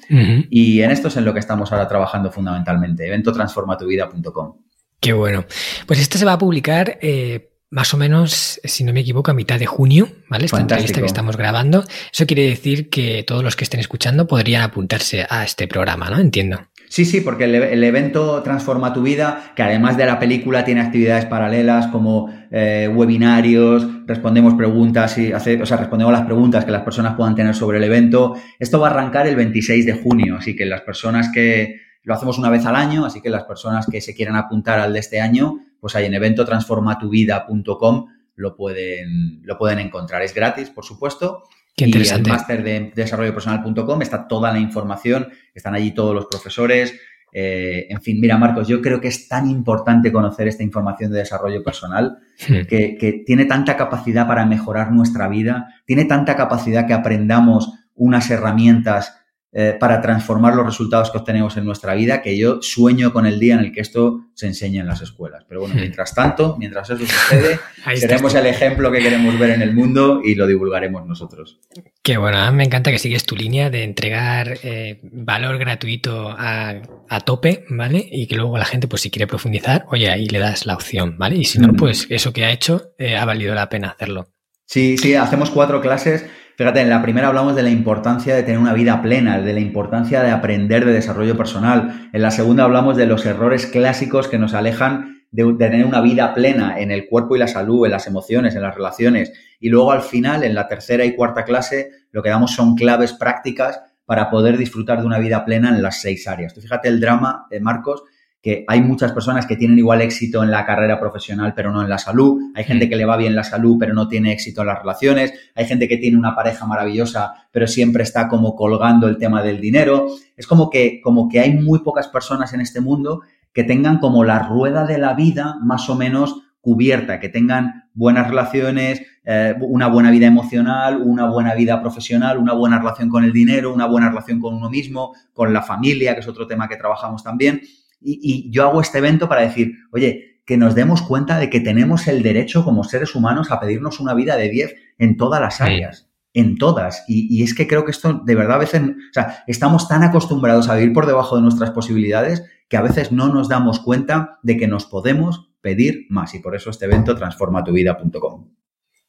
y 0.49 0.81
en 0.81 0.91
esto 0.91 1.07
es 1.07 1.15
en 1.15 1.23
lo 1.23 1.33
que 1.33 1.39
estamos 1.39 1.71
ahora 1.71 1.87
trabajando 1.87 2.29
fundamentalmente, 2.31 3.07
eventotransformatuvida.com. 3.07 4.57
Qué 4.99 5.13
bueno. 5.13 5.45
Pues 5.85 5.99
esto 5.99 6.17
se 6.17 6.25
va 6.25 6.33
a 6.33 6.37
publicar 6.37 6.97
eh, 7.01 7.51
más 7.69 7.93
o 7.93 7.97
menos, 7.97 8.59
si 8.63 8.83
no 8.83 8.91
me 8.91 9.01
equivoco, 9.01 9.31
a 9.31 9.33
mitad 9.33 9.57
de 9.57 9.67
junio, 9.67 10.09
¿vale? 10.29 10.45
Esta 10.45 10.59
entrevista 10.59 10.99
que 10.99 11.05
estamos 11.05 11.37
grabando. 11.37 11.85
Eso 12.11 12.25
quiere 12.25 12.43
decir 12.43 12.89
que 12.89 13.23
todos 13.23 13.43
los 13.43 13.55
que 13.55 13.63
estén 13.63 13.79
escuchando 13.79 14.27
podrían 14.27 14.63
apuntarse 14.63 15.25
a 15.29 15.43
este 15.43 15.67
programa, 15.67 16.09
¿no? 16.09 16.19
Entiendo. 16.19 16.67
Sí, 16.89 17.03
sí, 17.03 17.21
porque 17.21 17.43
el, 17.43 17.83
evento 17.83 18.41
Transforma 18.43 18.93
tu 18.93 19.01
vida, 19.01 19.51
que 19.55 19.63
además 19.63 19.97
de 19.97 20.05
la 20.05 20.19
película 20.19 20.63
tiene 20.63 20.81
actividades 20.81 21.25
paralelas 21.25 21.87
como 21.87 22.29
eh, 22.49 22.89
webinarios, 22.93 23.85
respondemos 24.05 24.53
preguntas 24.53 25.17
y 25.17 25.33
hace, 25.33 25.61
o 25.61 25.65
sea, 25.65 25.77
respondemos 25.77 26.13
las 26.13 26.23
preguntas 26.25 26.63
que 26.63 26.71
las 26.71 26.83
personas 26.83 27.15
puedan 27.15 27.35
tener 27.35 27.53
sobre 27.55 27.79
el 27.79 27.83
evento. 27.83 28.35
Esto 28.57 28.79
va 28.79 28.87
a 28.87 28.91
arrancar 28.91 29.27
el 29.27 29.35
26 29.35 29.85
de 29.85 29.93
junio, 29.93 30.37
así 30.37 30.55
que 30.55 30.65
las 30.65 30.81
personas 30.81 31.29
que 31.33 31.81
lo 32.03 32.13
hacemos 32.13 32.39
una 32.39 32.49
vez 32.49 32.65
al 32.65 32.77
año, 32.77 33.05
así 33.05 33.19
que 33.19 33.29
las 33.29 33.43
personas 33.43 33.85
que 33.85 33.99
se 33.99 34.15
quieran 34.15 34.37
apuntar 34.37 34.79
al 34.79 34.93
de 34.93 34.99
este 34.99 35.19
año, 35.19 35.59
pues 35.81 35.93
ahí 35.95 36.05
en 36.05 36.13
eventotransformatuvida.com 36.13 38.05
lo 38.35 38.55
pueden, 38.55 39.41
lo 39.43 39.57
pueden 39.57 39.79
encontrar. 39.79 40.21
Es 40.21 40.33
gratis, 40.33 40.69
por 40.69 40.85
supuesto. 40.85 41.43
Qué 41.77 41.85
interesante. 41.85 42.29
Y 42.29 42.31
el 42.31 42.37
máster 42.37 42.63
de 42.63 42.91
desarrollopersonal.com 42.95 44.01
está 44.01 44.27
toda 44.27 44.51
la 44.51 44.57
información, 44.57 45.27
están 45.53 45.75
allí 45.75 45.91
todos 45.91 46.15
los 46.15 46.25
profesores. 46.25 46.99
Eh, 47.31 47.85
en 47.89 48.01
fin, 48.01 48.19
mira, 48.19 48.35
Marcos, 48.39 48.67
yo 48.67 48.81
creo 48.81 48.99
que 48.99 49.09
es 49.09 49.27
tan 49.27 49.47
importante 49.47 50.11
conocer 50.11 50.47
esta 50.47 50.63
información 50.63 51.11
de 51.11 51.19
desarrollo 51.19 51.63
personal, 51.63 52.17
que, 52.37 52.97
que 52.99 53.23
tiene 53.23 53.45
tanta 53.45 53.77
capacidad 53.77 54.25
para 54.25 54.47
mejorar 54.47 54.91
nuestra 54.91 55.27
vida, 55.27 55.67
tiene 55.85 56.05
tanta 56.05 56.35
capacidad 56.35 56.87
que 56.87 56.93
aprendamos 56.93 57.71
unas 57.93 58.31
herramientas 58.31 59.16
eh, 59.53 59.77
para 59.79 60.01
transformar 60.01 60.55
los 60.55 60.65
resultados 60.65 61.09
que 61.09 61.17
obtenemos 61.17 61.55
en 61.55 61.63
nuestra 61.63 61.95
vida, 61.95 62.21
que 62.21 62.37
yo 62.37 62.61
sueño 62.61 63.13
con 63.13 63.25
el 63.25 63.39
día 63.39 63.53
en 63.53 63.61
el 63.61 63.71
que 63.71 63.79
esto 63.79 64.25
se 64.33 64.45
enseñe 64.45 64.79
en 64.79 64.87
las 64.87 65.01
escuelas. 65.01 65.45
Pero 65.47 65.61
bueno, 65.61 65.75
mientras 65.75 66.13
tanto, 66.13 66.57
mientras 66.59 66.89
eso 66.89 67.05
sucede, 67.05 67.57
seremos 67.95 68.35
el 68.35 68.45
ejemplo 68.45 68.91
que 68.91 68.99
queremos 68.99 69.39
ver 69.39 69.51
en 69.51 69.61
el 69.61 69.73
mundo 69.73 70.21
y 70.23 70.35
lo 70.35 70.47
divulgaremos 70.47 71.07
nosotros. 71.07 71.61
Qué 72.03 72.17
bueno, 72.17 72.51
me 72.51 72.65
encanta 72.65 72.91
que 72.91 72.99
sigues 72.99 73.25
tu 73.25 73.37
línea 73.37 73.69
de 73.69 73.83
entregar 73.83 74.59
eh, 74.63 74.99
valor 75.03 75.57
gratuito 75.57 76.35
a, 76.37 76.81
tope, 77.25 77.65
¿vale? 77.69 78.05
Y 78.11 78.27
que 78.27 78.35
luego 78.35 78.57
la 78.57 78.65
gente, 78.65 78.87
pues 78.87 79.01
si 79.01 79.09
quiere 79.09 79.27
profundizar, 79.27 79.85
oye, 79.89 80.09
ahí 80.09 80.27
le 80.27 80.39
das 80.39 80.65
la 80.65 80.75
opción, 80.75 81.17
¿vale? 81.17 81.37
Y 81.37 81.45
si 81.45 81.59
no, 81.59 81.73
pues 81.73 82.05
eso 82.09 82.33
que 82.33 82.43
ha 82.43 82.51
hecho 82.51 82.93
eh, 82.97 83.15
ha 83.15 83.23
valido 83.23 83.55
la 83.55 83.69
pena 83.69 83.89
hacerlo. 83.89 84.27
Sí, 84.65 84.97
sí, 84.97 85.15
hacemos 85.15 85.49
cuatro 85.49 85.79
clases 85.79 86.25
Fíjate, 86.57 86.81
en 86.81 86.89
la 86.89 87.03
primera 87.03 87.27
hablamos 87.27 87.55
de 87.55 87.61
la 87.61 87.69
importancia 87.69 88.35
de 88.35 88.41
tener 88.41 88.57
una 88.57 88.73
vida 88.73 88.99
plena, 89.03 89.39
de 89.39 89.53
la 89.53 89.59
importancia 89.59 90.23
de 90.23 90.31
aprender 90.31 90.85
de 90.85 90.93
desarrollo 90.93 91.37
personal. 91.37 92.09
En 92.11 92.21
la 92.23 92.31
segunda 92.31 92.63
hablamos 92.63 92.97
de 92.97 93.05
los 93.05 93.27
errores 93.27 93.67
clásicos 93.67 94.27
que 94.27 94.39
nos 94.39 94.55
alejan 94.55 95.21
de, 95.29 95.53
tener 95.53 95.85
una 95.85 96.01
vida 96.01 96.33
plena 96.33 96.79
en 96.79 96.89
el 96.89 97.07
cuerpo 97.07 97.35
y 97.35 97.39
la 97.39 97.47
salud, 97.47 97.85
en 97.85 97.91
las 97.91 98.07
emociones, 98.07 98.55
en 98.55 98.63
las 98.63 98.73
relaciones. 98.73 99.33
Y 99.59 99.69
luego 99.69 99.91
al 99.91 100.01
final, 100.01 100.43
en 100.43 100.55
la 100.55 100.67
tercera 100.67 101.05
y 101.05 101.15
cuarta 101.15 101.45
clase, 101.45 101.91
lo 102.11 102.23
que 102.23 102.29
damos 102.29 102.55
son 102.55 102.73
claves 102.73 103.13
prácticas 103.13 103.79
para 104.05 104.31
poder 104.31 104.57
disfrutar 104.57 105.01
de 105.01 105.05
una 105.05 105.19
vida 105.19 105.45
plena 105.45 105.69
en 105.69 105.83
las 105.83 106.01
seis 106.01 106.27
áreas. 106.27 106.55
Tú 106.55 106.61
fíjate 106.61 106.87
el 106.87 106.99
drama, 106.99 107.45
de 107.51 107.59
Marcos, 107.59 108.01
que 108.41 108.63
hay 108.67 108.81
muchas 108.81 109.11
personas 109.11 109.45
que 109.45 109.55
tienen 109.55 109.79
igual 109.79 110.01
éxito 110.01 110.43
en 110.43 110.51
la 110.51 110.65
carrera 110.65 110.99
profesional, 110.99 111.53
pero 111.55 111.71
no 111.71 111.81
en 111.81 111.89
la 111.89 111.97
salud. 111.97 112.39
Hay 112.55 112.63
gente 112.63 112.85
mm. 112.85 112.89
que 112.89 112.95
le 112.95 113.05
va 113.05 113.17
bien 113.17 113.35
la 113.35 113.43
salud, 113.43 113.77
pero 113.79 113.93
no 113.93 114.07
tiene 114.07 114.31
éxito 114.31 114.61
en 114.61 114.67
las 114.67 114.79
relaciones. 114.79 115.33
Hay 115.55 115.65
gente 115.65 115.87
que 115.87 115.97
tiene 115.97 116.17
una 116.17 116.35
pareja 116.35 116.65
maravillosa, 116.65 117.33
pero 117.51 117.67
siempre 117.67 118.03
está 118.03 118.27
como 118.27 118.55
colgando 118.55 119.07
el 119.07 119.17
tema 119.17 119.41
del 119.41 119.59
dinero. 119.59 120.07
Es 120.35 120.47
como 120.47 120.69
que, 120.69 121.01
como 121.01 121.27
que 121.27 121.39
hay 121.39 121.53
muy 121.53 121.79
pocas 121.79 122.07
personas 122.07 122.53
en 122.53 122.61
este 122.61 122.79
mundo 122.79 123.21
que 123.53 123.63
tengan 123.63 123.97
como 123.97 124.23
la 124.23 124.39
rueda 124.47 124.85
de 124.85 124.99
la 124.99 125.13
vida 125.13 125.57
más 125.61 125.89
o 125.89 125.95
menos 125.95 126.43
cubierta, 126.61 127.19
que 127.19 127.29
tengan 127.29 127.85
buenas 127.93 128.27
relaciones, 128.27 129.01
eh, 129.23 129.55
una 129.61 129.87
buena 129.87 130.11
vida 130.11 130.27
emocional, 130.27 131.01
una 131.01 131.25
buena 131.25 131.55
vida 131.55 131.81
profesional, 131.81 132.37
una 132.37 132.53
buena 132.53 132.77
relación 132.77 133.09
con 133.09 133.23
el 133.23 133.33
dinero, 133.33 133.73
una 133.73 133.87
buena 133.87 134.09
relación 134.09 134.39
con 134.39 134.53
uno 134.53 134.69
mismo, 134.69 135.13
con 135.33 135.51
la 135.53 135.61
familia, 135.61 136.13
que 136.13 136.19
es 136.19 136.27
otro 136.27 136.45
tema 136.45 136.67
que 136.67 136.75
trabajamos 136.75 137.23
también. 137.23 137.61
Y, 137.99 138.49
yo 138.51 138.63
hago 138.63 138.81
este 138.81 138.99
evento 138.99 139.27
para 139.27 139.41
decir, 139.41 139.73
oye, 139.91 140.41
que 140.45 140.57
nos 140.57 140.75
demos 140.75 141.01
cuenta 141.01 141.39
de 141.39 141.49
que 141.49 141.59
tenemos 141.59 142.07
el 142.07 142.23
derecho 142.23 142.63
como 142.63 142.83
seres 142.83 143.15
humanos 143.15 143.51
a 143.51 143.59
pedirnos 143.59 143.99
una 143.99 144.13
vida 144.13 144.37
de 144.37 144.49
10 144.49 144.75
en 144.97 145.17
todas 145.17 145.41
las 145.41 145.61
áreas. 145.61 146.09
En 146.33 146.57
todas. 146.57 147.03
Y, 147.07 147.43
es 147.43 147.53
que 147.53 147.67
creo 147.67 147.83
que 147.83 147.91
esto 147.91 148.21
de 148.25 148.35
verdad 148.35 148.55
a 148.55 148.59
veces, 148.59 148.81
o 148.81 149.13
sea, 149.13 149.43
estamos 149.47 149.87
tan 149.87 150.03
acostumbrados 150.03 150.69
a 150.69 150.75
vivir 150.75 150.93
por 150.93 151.05
debajo 151.05 151.35
de 151.35 151.41
nuestras 151.41 151.71
posibilidades 151.71 152.43
que 152.69 152.77
a 152.77 152.81
veces 152.81 153.11
no 153.11 153.27
nos 153.27 153.49
damos 153.49 153.79
cuenta 153.79 154.39
de 154.43 154.57
que 154.57 154.67
nos 154.67 154.85
podemos 154.85 155.49
pedir 155.61 156.05
más. 156.09 156.33
Y 156.33 156.39
por 156.39 156.55
eso 156.55 156.69
este 156.69 156.85
evento 156.85 157.15
transformatuvida.com. 157.15 158.56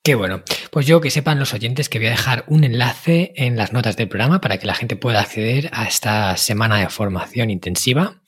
Qué 0.08 0.14
bueno. 0.14 0.42
Pues 0.70 0.86
yo 0.86 1.02
que 1.02 1.10
sepan 1.10 1.38
los 1.38 1.52
oyentes 1.52 1.90
que 1.90 1.98
voy 1.98 2.06
a 2.06 2.12
dejar 2.12 2.44
un 2.46 2.64
enlace 2.64 3.34
en 3.36 3.58
las 3.58 3.74
notas 3.74 3.94
del 3.98 4.08
programa 4.08 4.40
para 4.40 4.56
que 4.56 4.66
la 4.66 4.74
gente 4.74 4.96
pueda 4.96 5.20
acceder 5.20 5.68
a 5.70 5.86
esta 5.86 6.34
semana 6.38 6.78
de 6.78 6.88
formación 6.88 7.50
intensiva, 7.50 8.22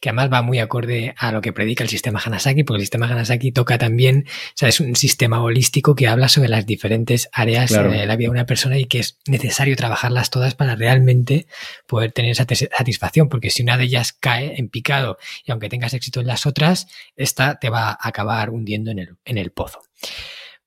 que 0.00 0.08
además 0.08 0.32
va 0.32 0.40
muy 0.40 0.60
acorde 0.60 1.14
a 1.18 1.32
lo 1.32 1.42
que 1.42 1.52
predica 1.52 1.84
el 1.84 1.90
sistema 1.90 2.22
Hanasaki, 2.24 2.64
porque 2.64 2.78
el 2.78 2.84
sistema 2.84 3.06
Hanasaki 3.06 3.52
toca 3.52 3.76
también, 3.76 4.24
o 4.26 4.52
sea, 4.54 4.70
es 4.70 4.80
un 4.80 4.96
sistema 4.96 5.42
holístico 5.42 5.94
que 5.94 6.08
habla 6.08 6.30
sobre 6.30 6.48
las 6.48 6.64
diferentes 6.64 7.28
áreas 7.32 7.70
de 7.70 8.06
la 8.06 8.16
vida 8.16 8.28
de 8.28 8.30
una 8.30 8.46
persona 8.46 8.78
y 8.78 8.86
que 8.86 9.00
es 9.00 9.18
necesario 9.26 9.76
trabajarlas 9.76 10.30
todas 10.30 10.54
para 10.54 10.74
realmente 10.74 11.48
poder 11.86 12.12
tener 12.12 12.30
esa 12.30 12.46
satisfacción, 12.46 13.28
porque 13.28 13.50
si 13.50 13.62
una 13.62 13.76
de 13.76 13.84
ellas 13.84 14.14
cae 14.14 14.54
en 14.56 14.70
picado 14.70 15.18
y 15.44 15.52
aunque 15.52 15.68
tengas 15.68 15.92
éxito 15.92 16.20
en 16.20 16.28
las 16.28 16.46
otras, 16.46 16.86
esta 17.14 17.58
te 17.58 17.68
va 17.68 17.90
a 17.90 17.98
acabar 18.00 18.48
hundiendo 18.48 18.90
en 18.90 19.00
el, 19.00 19.16
en 19.26 19.36
el 19.36 19.50
pozo. 19.50 19.82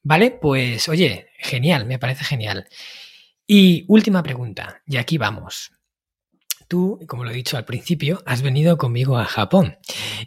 Vale, 0.03 0.31
pues 0.31 0.87
oye, 0.87 1.27
genial, 1.37 1.85
me 1.85 1.99
parece 1.99 2.23
genial. 2.23 2.67
Y 3.47 3.85
última 3.87 4.23
pregunta, 4.23 4.81
y 4.85 4.97
aquí 4.97 5.17
vamos 5.17 5.71
tú, 6.69 6.99
como 7.07 7.25
lo 7.25 7.31
he 7.31 7.33
dicho 7.33 7.57
al 7.57 7.65
principio, 7.65 8.23
has 8.25 8.41
venido 8.41 8.77
conmigo 8.77 9.17
a 9.17 9.25
Japón. 9.25 9.77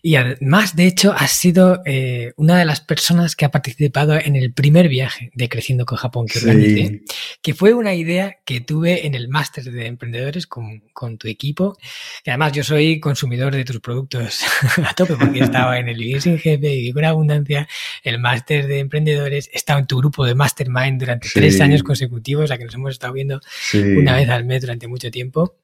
Y 0.02 0.16
además, 0.16 0.77
de 0.77 0.86
hecho, 0.86 1.14
has 1.16 1.31
sido 1.31 1.81
eh, 1.86 2.32
una 2.36 2.59
de 2.59 2.64
las 2.64 2.81
personas 2.81 3.36
que 3.36 3.44
ha 3.44 3.51
participado 3.51 4.14
en 4.16 4.36
el 4.36 4.52
primer 4.52 4.89
viaje 4.89 5.31
de 5.35 5.48
Creciendo 5.48 5.86
con 5.86 5.97
Japón 5.97 6.27
que 6.27 6.40
organicé, 6.40 7.02
que 7.40 7.55
fue 7.55 7.73
una 7.73 7.94
idea 7.94 8.39
que 8.44 8.60
tuve 8.60 9.06
en 9.06 9.14
el 9.14 9.28
máster 9.28 9.64
de 9.64 9.86
emprendedores 9.86 10.47
con, 10.47 10.82
tu 11.19 11.28
equipo. 11.28 11.77
Y 12.24 12.31
además, 12.31 12.52
yo 12.52 12.64
soy 12.64 13.01
consumidor 13.01 13.55
de 13.55 13.64
tus 13.64 13.81
productos 13.81 14.40
a 14.85 14.94
tope 14.94 15.16
porque 15.16 15.40
estaba 15.40 15.78
en 15.78 15.89
el 15.89 15.97
Vivir 15.97 16.20
sin 16.20 16.39
Jefe, 16.39 16.74
y 16.74 16.93
con 16.93 17.05
Abundancia, 17.05 17.69
el 18.02 18.19
máster 18.19 18.66
de 18.66 18.81
emprendedores, 18.81 19.48
he 19.52 19.56
estado 19.56 19.78
en 19.78 19.86
tu 19.86 19.98
grupo 19.98 20.24
de 20.27 20.35
Mastermind 20.35 20.98
durante 20.98 21.28
tres 21.32 21.60
años 21.60 21.82
consecutivos, 21.82 22.51
a 22.51 22.59
que 22.59 22.64
nos 22.64 22.74
hemos 22.74 22.90
estado 22.90 23.12
viendo 23.12 23.40
una 23.74 24.16
vez 24.16 24.28
al 24.28 24.44
mes 24.44 24.60
durante 24.60 24.89
mucho 24.89 25.10
tiempo. 25.10 25.61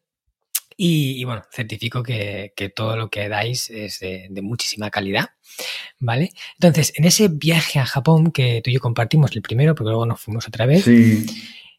Y, 0.80 1.24
bueno, 1.24 1.42
certifico 1.50 2.04
que, 2.04 2.52
todo 2.74 2.96
lo 2.96 3.10
que 3.10 3.28
dais 3.28 3.68
es 3.68 3.98
de, 3.98 4.30
muchísima 4.42 4.90
calidad, 4.90 5.30
¿vale? 5.98 6.30
Entonces, 6.54 6.92
en 6.94 7.04
ese 7.04 7.26
viaje 7.26 7.80
a 7.80 7.84
Japón 7.84 8.30
que 8.30 8.60
tú 8.62 8.70
y 8.70 8.74
yo 8.74 8.80
compartimos 8.80 9.34
el 9.34 9.42
primero, 9.42 9.74
porque 9.74 9.88
luego 9.88 10.06
nos 10.06 10.20
fuimos 10.20 10.46
otra 10.46 10.66
vez, 10.66 10.86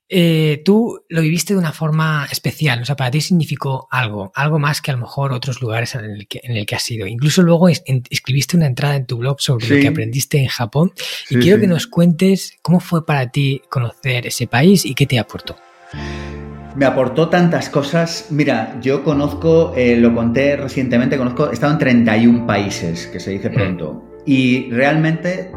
eh, 0.10 0.64
tú 0.66 1.06
lo 1.08 1.22
viviste 1.22 1.54
de 1.54 1.60
una 1.60 1.72
forma 1.72 2.28
especial, 2.30 2.82
o 2.82 2.86
sea, 2.86 2.98
para 2.98 3.10
ti 3.10 3.22
significó 3.22 3.88
algo, 3.90 4.34
algo 4.36 4.60
más 4.60 4.82
que 4.82 4.92
a 4.92 4.96
lo 4.96 5.02
mejor 5.02 5.32
otros 5.32 5.62
lugares 5.62 5.96
en 5.96 6.04
el 6.04 6.28
que, 6.28 6.42
en 6.44 6.58
el 6.58 6.66
que 6.66 6.76
has 6.76 6.92
ido. 6.92 7.08
Incluso 7.08 7.42
luego 7.42 7.70
escribiste 7.70 8.58
una 8.58 8.66
entrada 8.66 8.98
en 8.98 9.06
tu 9.06 9.16
blog 9.16 9.40
sobre 9.40 9.66
lo 9.66 9.80
que 9.80 9.88
aprendiste 9.88 10.40
en 10.40 10.48
Japón 10.48 10.92
y 11.30 11.38
quiero 11.38 11.62
que 11.62 11.68
nos 11.68 11.88
cuentes 11.88 12.58
cómo 12.62 12.82
fue 12.82 13.06
para 13.06 13.32
ti 13.32 13.62
conocer 13.70 14.28
ese 14.28 14.46
país 14.46 14.84
y 14.84 14.94
qué 14.94 15.06
te 15.06 15.20
aportó. 15.20 15.56
Me 16.76 16.86
aportó 16.86 17.30
tantas 17.30 17.70
cosas. 17.70 18.28
Mira, 18.30 18.78
yo 18.82 19.04
conozco, 19.04 19.74
eh, 19.76 19.98
lo 19.98 20.14
conté 20.14 20.56
recientemente, 20.56 21.18
conozco, 21.18 21.50
he 21.50 21.54
estado 21.54 21.74
en 21.74 21.80
31 21.80 22.46
países, 22.46 23.08
que 23.08 23.20
se 23.20 23.32
dice 23.32 23.50
pronto. 23.50 24.04
Y 24.26 24.70
realmente 24.72 25.52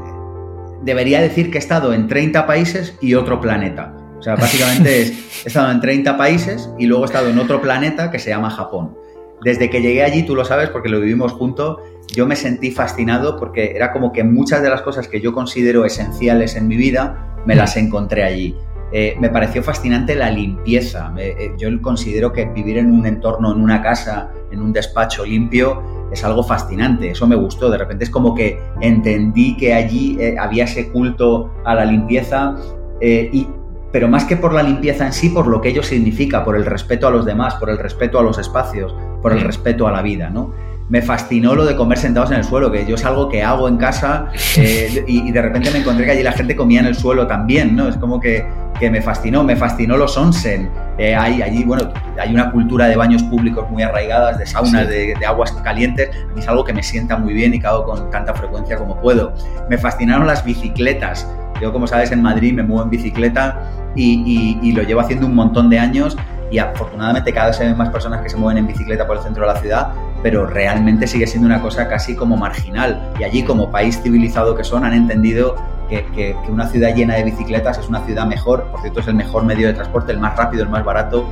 debería 0.83 1.21
decir 1.21 1.51
que 1.51 1.59
he 1.59 1.61
estado 1.61 1.93
en 1.93 2.09
30 2.09 2.47
países 2.47 2.97
y 3.01 3.15
otro 3.15 3.41
planeta. 3.41 3.95
O 4.19 4.23
sea, 4.23 4.37
básicamente 4.37 5.03
he 5.45 5.49
estado 5.49 5.71
en 5.71 5.81
30 5.81 6.17
países 6.17 6.71
y 6.79 6.87
luego 6.87 7.05
he 7.05 7.07
estado 7.07 7.29
en 7.29 7.39
otro 7.39 7.61
planeta 7.61 8.11
que 8.11 8.19
se 8.19 8.31
llama 8.31 8.51
Japón. 8.51 8.97
Desde 9.45 9.69
que 9.69 9.83
llegué 9.83 10.05
allí, 10.05 10.23
tú 10.23 10.37
lo 10.37 10.45
sabes 10.45 10.71
porque 10.71 10.89
lo 10.89 11.01
vivimos 11.01 11.33
juntos, 11.33 11.79
yo 12.15 12.27
me 12.27 12.37
sentí 12.37 12.71
fascinado 12.71 13.37
porque 13.37 13.73
era 13.75 13.93
como 13.93 14.13
que 14.13 14.23
muchas 14.23 14.63
de 14.63 14.71
las 14.71 14.83
cosas 14.83 15.09
que 15.09 15.21
yo 15.21 15.33
considero 15.33 15.85
esenciales 15.85 16.55
en 16.55 16.69
mi 16.69 16.77
vida 16.77 17.37
me 17.45 17.57
las 17.57 17.77
encontré 17.77 18.23
allí. 18.23 18.57
Eh, 18.93 19.17
me 19.19 19.31
pareció 19.31 19.63
fascinante 19.63 20.15
la 20.15 20.31
limpieza. 20.31 21.13
Eh, 21.17 21.55
yo 21.59 21.69
considero 21.81 22.33
que 22.33 22.45
vivir 22.47 22.79
en 22.79 22.93
un 22.93 23.07
entorno, 23.07 23.53
en 23.53 23.61
una 23.61 23.81
casa, 23.83 24.31
en 24.51 24.61
un 24.61 24.73
despacho 24.73 25.25
limpio, 25.25 25.83
es 26.13 26.23
algo 26.25 26.43
fascinante, 26.43 27.11
eso 27.11 27.27
me 27.27 27.37
gustó, 27.37 27.71
de 27.71 27.79
repente 27.79 28.05
es 28.05 28.11
como 28.11 28.35
que 28.35 28.61
entendí 28.81 29.57
que 29.57 29.73
allí 29.73 30.17
eh, 30.21 30.37
había 30.39 30.65
ese 30.65 30.91
culto 30.91 31.51
a 31.65 31.75
la 31.75 31.85
limpieza 31.85 32.55
eh, 33.01 33.31
y 33.33 33.49
pero 33.91 34.09
más 34.09 34.25
que 34.25 34.37
por 34.37 34.55
la 34.55 34.63
limpieza 34.63 35.05
en 35.05 35.13
sí, 35.13 35.29
por 35.29 35.47
lo 35.47 35.61
que 35.61 35.69
ello 35.69 35.83
significa, 35.83 36.45
por 36.47 36.57
el 36.57 36.65
respeto 36.65 37.07
a 37.07 37.11
los 37.11 37.27
demás, 37.27 37.57
por 37.57 37.69
el 37.69 37.77
respeto 37.77 38.19
a 38.19 38.23
los 38.23 38.39
espacios, 38.39 38.95
por 39.21 39.33
el 39.33 39.43
respeto 39.43 39.87
a 39.87 39.93
la 39.93 40.01
vida, 40.01 40.31
¿no? 40.31 40.55
Me 40.89 41.01
fascinó 41.03 41.55
lo 41.55 41.65
de 41.65 41.77
comer 41.77 41.99
sentados 41.99 42.31
en 42.31 42.39
el 42.39 42.45
suelo, 42.45 42.71
que 42.71 42.85
yo 42.85 42.97
es 42.97 43.05
algo 43.05 43.29
que 43.29 43.43
hago 43.43 43.69
en 43.69 43.77
casa 43.77 44.27
eh, 44.57 45.05
y, 45.09 45.31
de 45.31 45.43
repente 45.43 45.71
me 45.71 45.79
encontré 45.79 46.05
que 46.05 46.13
allí 46.13 46.23
la 46.23 46.33
gente 46.33 46.55
comía 46.55 46.81
en 46.81 46.87
el 46.87 46.95
suelo 46.95 47.27
también, 47.27 47.75
¿no? 47.75 47.89
Es 47.89 47.97
como 47.97 48.21
que, 48.21 48.47
que 48.79 48.91
me 48.91 49.01
fascinó, 49.01 49.45
me 49.45 49.57
fascinó 49.57 49.97
los 49.97 50.17
onsen. 50.17 50.71
Eh, 50.99 51.15
hay, 51.15 51.41
allí, 51.41 51.65
bueno, 51.65 51.91
hay 52.19 52.35
una 52.35 52.51
cultura 52.51 52.87
de 52.89 52.97
baños 52.97 53.23
públicos 53.23 53.71
muy 53.71 53.83
arraigadas, 53.83 54.39
de 54.39 54.47
saunas, 54.47 54.89
de, 54.89 55.15
aguas 55.27 55.53
calientes. 55.65 56.11
A 56.31 56.35
mí 56.35 56.41
es 56.41 56.49
algo 56.49 56.65
que 56.65 56.73
me 56.73 56.83
sienta 56.83 57.17
muy 57.17 57.33
bien 57.33 57.55
y 57.55 57.61
que 57.61 57.67
hago 57.67 57.85
con 57.85 58.11
tanta 58.11 58.35
frecuencia 58.35 58.77
como 58.77 59.01
puedo. 59.01 59.35
Me 59.71 59.79
fascinaron 59.79 60.27
las 60.27 60.45
bicicletas. 60.45 61.27
Yo, 61.61 61.73
como 61.73 61.87
sabes, 61.87 62.11
en 62.13 62.23
Madrid 62.23 62.53
me 62.53 62.63
muevo 62.63 62.83
en 62.83 62.91
bicicleta 62.91 63.61
y, 63.95 64.59
y 64.63 64.73
lo 64.73 64.83
llevo 64.83 65.01
haciendo 65.01 65.27
un 65.27 65.35
montón 65.35 65.71
de 65.71 65.79
años 65.79 66.17
y 66.53 66.59
afortunadamente 66.59 67.33
cada 67.33 67.47
vez 67.47 67.61
hay 67.61 67.75
más 67.75 67.89
personas 67.89 68.21
que 68.21 68.29
se 68.29 68.37
mueven 68.37 68.59
en 68.59 68.67
bicicleta 68.67 69.07
por 69.07 69.17
el 69.17 69.23
centro 69.23 69.47
de 69.47 69.55
la 69.55 69.59
ciudad, 69.59 69.93
pero 70.23 70.47
realmente 70.47 71.07
sigue 71.07 71.27
siendo 71.27 71.47
una 71.47 71.63
cosa 71.63 71.89
casi 71.89 72.15
como 72.15 72.37
marginal. 72.37 73.11
Y 73.19 73.25
allí, 73.25 73.43
como 73.43 73.71
país 73.71 74.01
civilizado 74.03 74.55
que 74.55 74.63
son, 74.63 74.85
han 74.85 74.93
entendido 74.93 75.57
que, 75.89 76.37
una 76.49 76.69
ciudad 76.69 76.95
llena 76.95 77.15
de 77.17 77.25
bicicletas 77.25 77.79
es 77.79 77.89
una 77.89 78.05
ciudad 78.05 78.27
mejor, 78.27 78.65
por 78.71 78.81
cierto 78.83 79.01
es 79.01 79.09
el 79.09 79.15
mejor 79.15 79.45
medio 79.45 79.67
de 79.67 79.73
transporte, 79.73 80.13
el 80.13 80.19
más 80.19 80.37
rápido, 80.37 80.63
el 80.63 80.69
más 80.69 80.85
barato. 80.85 81.27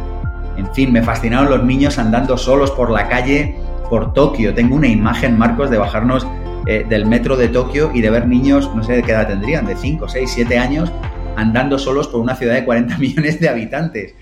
En 0.56 0.72
fin, 0.74 0.90
me 0.90 1.02
fascinaron 1.02 1.50
los 1.50 1.64
niños 1.64 1.98
andando 1.98 2.36
solos 2.38 2.70
por 2.70 2.90
la 2.90 3.08
calle 3.08 3.56
por 3.90 4.14
Tokio. 4.14 4.54
Tengo 4.54 4.76
una 4.76 4.88
imagen, 4.88 5.38
Marcos, 5.38 5.68
de 5.70 5.76
bajarnos 5.76 6.26
eh, 6.66 6.84
del 6.88 7.04
metro 7.04 7.36
de 7.36 7.48
Tokio 7.48 7.90
y 7.92 8.00
de 8.00 8.08
ver 8.08 8.26
niños, 8.26 8.70
no 8.74 8.82
sé 8.82 8.94
de 8.94 9.02
qué 9.02 9.12
edad 9.12 9.28
tendrían, 9.28 9.66
de 9.66 9.76
5, 9.76 10.08
6, 10.08 10.30
7 10.34 10.58
años, 10.58 10.90
andando 11.36 11.78
solos 11.78 12.08
por 12.08 12.20
una 12.20 12.34
ciudad 12.34 12.54
de 12.54 12.64
40 12.64 12.96
millones 12.98 13.38
de 13.38 13.48
habitantes. 13.50 14.14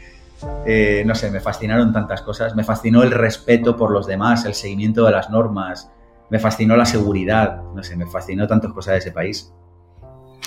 Eh, 0.66 1.02
no 1.06 1.15
sé, 1.15 1.31
me 1.31 1.40
fascinaron 1.40 1.93
tantas 1.93 2.23
cosas. 2.23 2.55
Me 2.55 2.65
fascinó 2.65 3.02
el 3.02 3.10
respeto 3.10 3.77
por 3.77 3.90
los 3.90 4.06
demás, 4.06 4.44
el 4.44 4.55
seguimiento 4.55 5.05
de 5.05 5.12
las 5.12 5.31
normas, 5.31 5.90
me 6.31 6.39
fascinó 6.39 6.77
la 6.77 6.85
seguridad, 6.85 7.62
no 7.74 7.82
sé, 7.82 7.97
me 7.97 8.06
fascinó 8.06 8.47
tantas 8.47 8.73
cosas 8.73 8.93
de 8.93 8.98
ese 8.98 9.12
país. 9.12 9.52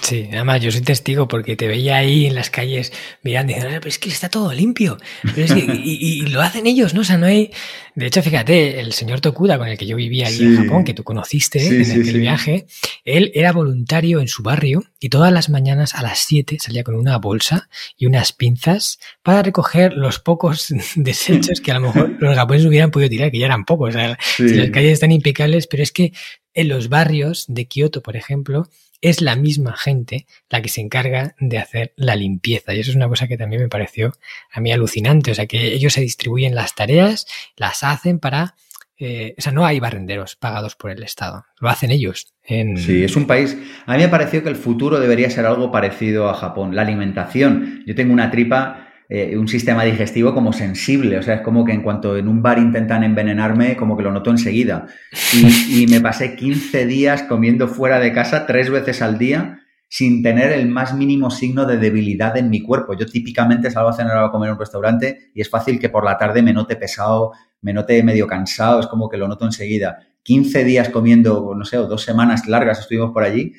Sí, 0.01 0.27
además 0.31 0.61
yo 0.61 0.71
soy 0.71 0.81
testigo 0.81 1.27
porque 1.27 1.55
te 1.55 1.67
veía 1.67 1.97
ahí 1.97 2.25
en 2.25 2.33
las 2.33 2.49
calles 2.49 2.91
mirando 3.21 3.51
y 3.51 3.55
diciendo, 3.55 3.77
pero 3.79 3.89
es 3.89 3.99
que 3.99 4.09
está 4.09 4.29
todo 4.29 4.51
limpio. 4.51 4.97
y, 5.37 6.21
lo 6.27 6.41
hacen 6.41 6.65
ellos, 6.65 6.93
¿no? 6.93 7.01
O 7.01 7.03
sea, 7.03 7.17
no 7.17 7.27
hay. 7.27 7.51
De 7.93 8.07
hecho, 8.07 8.23
fíjate, 8.23 8.79
el 8.79 8.93
señor 8.93 9.21
Tokuda 9.21 9.57
con 9.57 9.67
el 9.67 9.77
que 9.77 9.85
yo 9.85 9.95
vivía 9.95 10.27
ahí 10.27 10.39
en 10.41 10.57
Japón, 10.57 10.83
que 10.83 10.93
tú 10.93 11.03
conociste 11.03 11.63
en 11.65 12.07
el 12.07 12.19
viaje, 12.19 12.65
él 13.05 13.31
era 13.35 13.51
voluntario 13.51 14.21
en 14.21 14.27
su 14.27 14.43
barrio 14.43 14.83
y 14.99 15.09
todas 15.09 15.31
las 15.31 15.49
mañanas 15.49 15.93
a 15.93 16.01
las 16.01 16.19
7 16.19 16.57
salía 16.59 16.83
con 16.83 16.95
una 16.95 17.17
bolsa 17.17 17.69
y 17.97 18.05
unas 18.07 18.31
pinzas 18.31 18.99
para 19.21 19.43
recoger 19.43 19.93
los 19.93 20.19
pocos 20.19 20.73
desechos 20.95 21.61
que 21.61 21.71
a 21.71 21.75
lo 21.75 21.81
mejor 21.81 22.17
los 22.19 22.35
japoneses 22.35 22.67
hubieran 22.67 22.91
podido 22.91 23.09
tirar, 23.09 23.29
que 23.29 23.39
ya 23.39 23.45
eran 23.45 23.65
pocos. 23.65 23.89
O 23.89 23.91
sea, 23.91 24.17
las 24.39 24.69
calles 24.71 24.93
están 24.93 25.11
impecables, 25.11 25.67
pero 25.67 25.83
es 25.83 25.91
que 25.91 26.13
en 26.53 26.69
los 26.69 26.89
barrios 26.89 27.45
de 27.47 27.65
Kioto, 27.65 28.01
por 28.01 28.15
ejemplo, 28.15 28.67
es 29.01 29.21
la 29.21 29.35
misma 29.35 29.75
gente 29.75 30.27
la 30.49 30.61
que 30.61 30.69
se 30.69 30.81
encarga 30.81 31.35
de 31.39 31.57
hacer 31.57 31.93
la 31.95 32.15
limpieza. 32.15 32.73
Y 32.73 32.79
eso 32.79 32.91
es 32.91 32.95
una 32.95 33.09
cosa 33.09 33.27
que 33.27 33.37
también 33.37 33.61
me 33.61 33.67
pareció 33.67 34.13
a 34.51 34.61
mí 34.61 34.71
alucinante. 34.71 35.31
O 35.31 35.35
sea, 35.35 35.47
que 35.47 35.73
ellos 35.73 35.93
se 35.93 36.01
distribuyen 36.01 36.55
las 36.55 36.75
tareas, 36.75 37.25
las 37.57 37.83
hacen 37.83 38.19
para... 38.19 38.55
Eh, 39.03 39.33
o 39.35 39.41
sea, 39.41 39.51
no 39.51 39.65
hay 39.65 39.79
barrenderos 39.79 40.35
pagados 40.35 40.75
por 40.75 40.91
el 40.91 41.01
Estado, 41.01 41.43
lo 41.59 41.69
hacen 41.69 41.89
ellos. 41.89 42.35
Sí, 42.45 43.03
es 43.03 43.15
un 43.15 43.25
país... 43.25 43.57
A 43.87 43.95
mí 43.95 44.03
me 44.03 44.09
pareció 44.09 44.43
que 44.43 44.49
el 44.49 44.55
futuro 44.55 44.99
debería 44.99 45.31
ser 45.31 45.47
algo 45.47 45.71
parecido 45.71 46.29
a 46.29 46.35
Japón. 46.35 46.75
La 46.75 46.83
alimentación. 46.83 47.83
Yo 47.87 47.95
tengo 47.95 48.13
una 48.13 48.29
tripa 48.29 48.90
eh, 49.13 49.37
un 49.37 49.49
sistema 49.49 49.83
digestivo 49.83 50.33
como 50.33 50.53
sensible. 50.53 51.17
O 51.17 51.21
sea, 51.21 51.35
es 51.35 51.41
como 51.41 51.65
que 51.65 51.73
en 51.73 51.81
cuanto 51.81 52.15
en 52.15 52.29
un 52.29 52.41
bar 52.41 52.59
intentan 52.59 53.03
envenenarme, 53.03 53.75
como 53.75 53.97
que 53.97 54.03
lo 54.03 54.11
noto 54.13 54.31
enseguida. 54.31 54.87
Y, 55.33 55.85
me 55.87 55.99
pasé 55.99 56.37
15 56.37 56.85
días 56.85 57.23
comiendo 57.23 57.67
fuera 57.67 57.99
de 57.99 58.13
casa 58.13 58.45
tres 58.45 58.69
veces 58.69 59.01
al 59.01 59.17
día 59.17 59.59
sin 59.89 60.23
tener 60.23 60.53
el 60.53 60.69
más 60.69 60.95
mínimo 60.95 61.29
signo 61.29 61.65
de 61.65 61.75
debilidad 61.75 62.37
en 62.37 62.49
mi 62.49 62.61
cuerpo. 62.61 62.93
Yo 62.93 63.05
típicamente 63.05 63.69
salgo 63.69 63.89
a 63.89 63.93
cenar 63.93 64.15
o 64.15 64.25
a 64.27 64.31
comer 64.31 64.47
en 64.47 64.53
un 64.53 64.59
restaurante 64.59 65.31
y 65.35 65.41
es 65.41 65.49
fácil 65.49 65.77
que 65.77 65.89
por 65.89 66.05
la 66.05 66.17
tarde 66.17 66.41
me 66.41 66.53
note 66.53 66.77
pesado, 66.77 67.33
me 67.59 67.73
note 67.73 68.01
medio 68.03 68.27
cansado, 68.27 68.79
es 68.79 68.87
como 68.87 69.09
que 69.09 69.17
lo 69.17 69.27
noto 69.27 69.43
enseguida. 69.43 69.97
15 70.23 70.63
días 70.63 70.87
comiendo, 70.87 71.53
no 71.53 71.65
sé, 71.65 71.77
o 71.77 71.85
dos 71.85 72.03
semanas 72.03 72.47
largas 72.47 72.79
estuvimos 72.79 73.11
por 73.11 73.25
allí 73.25 73.51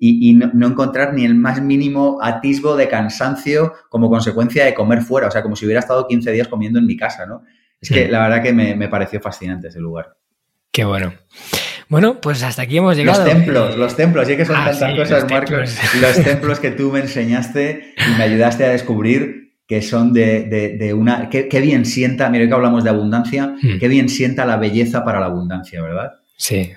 y, 0.00 0.34
no, 0.34 0.66
encontrar 0.66 1.12
ni 1.12 1.24
el 1.24 1.34
más 1.34 1.60
mínimo 1.60 2.18
atisbo 2.22 2.76
de 2.76 2.88
cansancio 2.88 3.74
como 3.88 4.08
consecuencia 4.08 4.64
de 4.64 4.74
comer 4.74 5.02
fuera, 5.02 5.26
o 5.26 5.30
sea, 5.30 5.42
como 5.42 5.56
si 5.56 5.64
hubiera 5.64 5.80
estado 5.80 6.06
15 6.06 6.30
días 6.30 6.48
comiendo 6.48 6.78
en 6.78 6.86
mi 6.86 6.96
casa, 6.96 7.26
¿no? 7.26 7.42
Es 7.80 7.90
que 7.90 8.08
la 8.08 8.22
verdad 8.22 8.42
que 8.42 8.52
me, 8.52 8.88
pareció 8.88 9.20
fascinante 9.20 9.68
ese 9.68 9.80
lugar. 9.80 10.16
Qué 10.70 10.84
bueno. 10.84 11.12
Bueno, 11.88 12.20
pues 12.20 12.42
hasta 12.42 12.62
aquí 12.62 12.76
hemos 12.78 12.96
llegado. 12.96 13.24
Los 13.24 13.32
templos, 13.32 13.76
los 13.76 13.96
templos, 13.96 14.28
ya 14.28 14.36
que 14.36 14.44
son 14.44 14.56
ah, 14.56 14.70
tantas 14.70 14.94
cosas, 14.94 15.30
Marcos. 15.30 15.78
Los 16.00 16.22
templos 16.22 16.60
que 16.60 16.70
tú 16.70 16.92
me 16.92 17.00
enseñaste 17.00 17.94
y 17.96 18.18
me 18.18 18.24
ayudaste 18.24 18.66
a 18.66 18.68
descubrir 18.68 19.54
que 19.66 19.80
son 19.80 20.12
de, 20.12 20.94
una... 20.94 21.30
Qué, 21.30 21.60
bien 21.60 21.86
sienta, 21.86 22.28
mira 22.28 22.46
que 22.46 22.52
hablamos 22.52 22.84
de 22.84 22.90
abundancia, 22.90 23.54
hmm. 23.60 23.78
qué 23.78 23.88
bien 23.88 24.08
sienta 24.08 24.44
la 24.44 24.58
belleza 24.58 25.04
para 25.04 25.18
la 25.20 25.26
abundancia, 25.26 25.82
¿verdad? 25.82 26.12
Sí, 26.36 26.72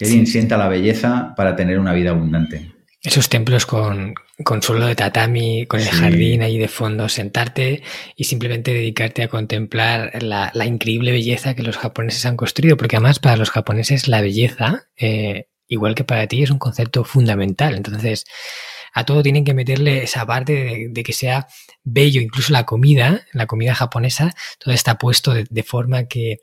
Qué 0.00 0.08
bien 0.08 0.26
sienta 0.26 0.56
la 0.56 0.68
belleza 0.68 1.34
para 1.36 1.54
tener 1.54 1.78
una 1.78 1.92
vida 1.92 2.08
abundante. 2.08 2.72
Esos 3.02 3.28
templos 3.28 3.66
con, 3.66 4.14
suelo 4.62 4.86
de 4.86 4.94
tatami, 4.94 5.66
con 5.66 5.78
el 5.78 5.90
jardín 5.90 6.40
ahí 6.40 6.56
de 6.56 6.68
fondo, 6.68 7.06
sentarte 7.10 7.82
y 8.16 8.24
simplemente 8.24 8.72
dedicarte 8.72 9.22
a 9.22 9.28
contemplar 9.28 10.22
la, 10.22 10.52
increíble 10.64 11.12
belleza 11.12 11.54
que 11.54 11.62
los 11.62 11.76
japoneses 11.76 12.24
han 12.24 12.38
construido, 12.38 12.78
porque 12.78 12.96
además 12.96 13.18
para 13.18 13.36
los 13.36 13.50
japoneses 13.50 14.08
la 14.08 14.22
belleza, 14.22 14.88
eh, 14.96 15.48
igual 15.68 15.94
que 15.94 16.04
para 16.04 16.26
ti, 16.26 16.44
es 16.44 16.50
un 16.50 16.58
concepto 16.58 17.04
fundamental. 17.04 17.74
Entonces, 17.74 18.24
a 18.92 19.04
todo 19.04 19.22
tienen 19.22 19.44
que 19.44 19.54
meterle 19.54 20.02
esa 20.02 20.26
parte 20.26 20.88
de, 20.90 21.02
que 21.02 21.12
sea 21.12 21.46
bello, 21.84 22.20
incluso 22.20 22.52
la 22.52 22.64
comida, 22.64 23.24
la 23.32 23.46
comida 23.46 23.74
japonesa, 23.74 24.34
todo 24.58 24.74
está 24.74 24.98
puesto 24.98 25.32
de, 25.32 25.62
forma 25.62 26.04
que, 26.04 26.38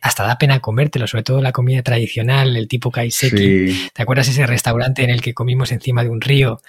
hasta 0.00 0.24
da 0.24 0.38
pena 0.38 0.60
comértelo, 0.60 1.06
sobre 1.06 1.24
todo 1.24 1.40
la 1.40 1.52
comida 1.52 1.82
tradicional, 1.82 2.56
el 2.56 2.68
tipo 2.68 2.90
kaiseki. 2.90 3.90
¿Te 3.92 4.02
acuerdas 4.02 4.28
ese 4.28 4.46
restaurante 4.46 5.02
en 5.02 5.10
el 5.10 5.20
que 5.20 5.34
comimos 5.34 5.72
encima 5.72 6.04
de 6.04 6.10
un 6.10 6.20
río, 6.20 6.60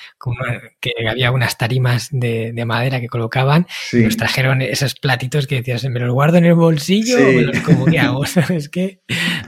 que 0.79 0.91
había 1.09 1.31
unas 1.31 1.57
tarimas 1.57 2.09
de, 2.11 2.53
madera 2.65 3.01
que 3.01 3.09
colocaban 3.09 3.67
y 3.91 3.97
nos 3.97 4.15
trajeron 4.15 4.61
esos 4.61 4.95
platitos 4.95 5.47
que 5.47 5.55
decías, 5.55 5.83
¿me 5.83 5.99
los 5.99 6.13
guardo 6.13 6.37
en 6.37 6.45
el 6.45 6.53
bolsillo 6.53 7.17
o 7.17 7.31
me 7.33 7.41
los 7.41 7.59
como 7.59 7.85
que 7.85 7.99
hago? 7.99 8.23
es 8.49 8.69
que 8.69 9.01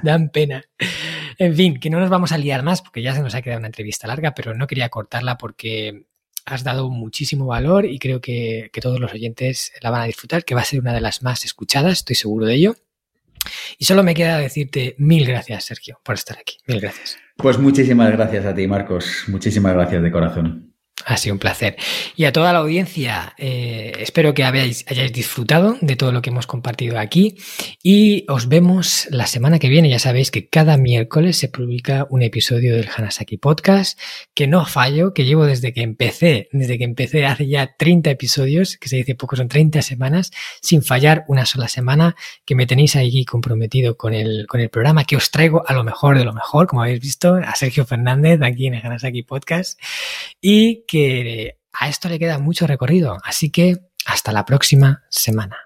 dan 0.04 0.30
pena. 0.30 0.64
En 1.38 1.56
fin, 1.56 1.80
que 1.80 1.90
no 1.90 2.00
nos 2.00 2.10
vamos 2.10 2.32
a 2.32 2.38
liar 2.38 2.64
más 2.64 2.82
porque 2.82 3.02
ya 3.02 3.14
se 3.14 3.22
nos 3.22 3.36
ha 3.36 3.42
quedado 3.42 3.60
una 3.60 3.68
entrevista 3.68 4.08
larga, 4.08 4.34
pero 4.34 4.54
no 4.54 4.68
quería 4.68 4.90
cortarla 4.90 5.38
porque 5.38 6.06
has 6.46 6.64
dado 6.64 6.90
muchísimo 6.90 7.48
valor 7.48 7.86
y 7.86 8.00
creo 8.00 8.22
que, 8.22 8.70
todos 8.82 9.00
los 9.00 9.14
oyentes 9.14 9.74
la 9.82 9.90
van 9.90 10.02
a 10.02 10.06
disfrutar, 10.06 10.46
que 10.46 10.56
va 10.56 10.62
a 10.62 10.66
ser 10.66 10.80
una 10.80 10.94
de 10.94 11.02
las 11.02 11.24
más 11.24 11.44
escuchadas, 11.44 11.94
estoy 11.94 12.16
seguro 12.16 12.46
de 12.46 12.56
ello. 12.56 12.76
Y 13.78 13.86
solo 13.86 14.04
me 14.04 14.16
queda 14.16 14.38
decirte 14.38 14.96
mil 14.98 15.26
gracias, 15.26 15.66
Sergio, 15.66 16.00
por 16.04 16.16
estar 16.16 16.38
aquí. 16.38 16.58
Mil 16.68 16.80
gracias. 16.80 17.18
Pues 17.38 17.58
muchísimas 17.58 18.12
gracias 18.12 18.46
a 18.46 18.56
ti, 18.56 18.68
Marcos. 18.68 19.26
Muchísimas 19.28 19.74
gracias 19.74 20.02
de 20.02 20.12
corazón. 20.12 20.75
Ha 21.08 21.18
sido 21.18 21.34
un 21.34 21.40
placer. 21.40 21.76
Y 22.16 22.26
a 22.26 22.34
toda 22.34 22.52
la 22.52 22.60
audiencia, 22.60 23.36
eh, 23.38 23.94
espero 24.00 24.34
que 24.34 24.44
hayáis 24.44 24.86
disfrutado 25.14 25.78
de 25.82 25.96
todo 25.96 26.12
lo 26.12 26.22
que 26.22 26.32
hemos 26.32 26.48
compartido 26.48 27.00
aquí 27.00 27.36
y 27.84 28.26
os 28.28 28.48
vemos 28.48 29.08
la 29.12 29.28
semana 29.28 29.60
que 29.60 29.70
viene. 29.70 29.90
Ya 29.90 30.00
sabéis 30.00 30.32
que 30.32 30.48
cada 30.50 30.78
miércoles 30.78 31.38
se 31.38 31.48
publica 31.48 32.08
un 32.10 32.24
episodio 32.24 32.76
del 32.76 32.90
Hanasaki 32.96 33.38
Podcast, 33.38 34.00
que 34.34 34.48
no 34.48 34.66
fallo, 34.66 35.14
que 35.14 35.26
llevo 35.26 35.46
desde 35.46 35.74
que 35.74 35.82
empecé, 35.82 36.50
desde 36.52 36.78
que 36.78 36.84
empecé 36.84 37.26
hace 37.26 37.48
ya 37.48 37.76
30 37.78 38.10
episodios, 38.10 38.78
que 38.78 38.90
se 38.90 38.98
dice 38.98 39.16
poco, 39.16 39.36
son 39.36 39.48
30 39.48 39.82
semanas, 39.82 40.32
sin 40.62 40.82
fallar 40.82 41.26
una 41.28 41.46
sola 41.46 41.68
semana, 41.68 42.16
que 42.46 42.56
me 42.56 42.66
tenéis 42.66 42.96
ahí 42.96 43.26
comprometido 43.26 43.96
con 43.96 44.14
el, 44.14 44.48
con 44.48 44.60
el 44.60 44.70
programa, 44.70 45.06
que 45.06 45.16
os 45.16 45.32
traigo 45.32 45.64
a 45.68 45.74
lo 45.74 45.84
mejor 45.84 46.18
de 46.18 46.26
lo 46.26 46.34
mejor, 46.34 46.68
como 46.68 46.82
habéis 46.82 47.00
visto, 47.00 47.36
a 47.36 47.56
Sergio 47.56 47.86
Fernández 47.86 48.40
aquí 48.42 48.68
en 48.68 48.76
el 48.76 48.86
Hanasaki 48.86 49.24
Podcast. 49.24 49.80
Y 50.42 50.84
que 50.96 51.58
a 51.74 51.90
esto 51.90 52.08
le 52.08 52.20
queda 52.20 52.40
mucho 52.40 52.68
recorrido, 52.68 53.18
así 53.26 53.50
que 53.50 53.80
hasta 54.06 54.32
la 54.32 54.46
próxima 54.46 55.04
semana. 55.10 55.58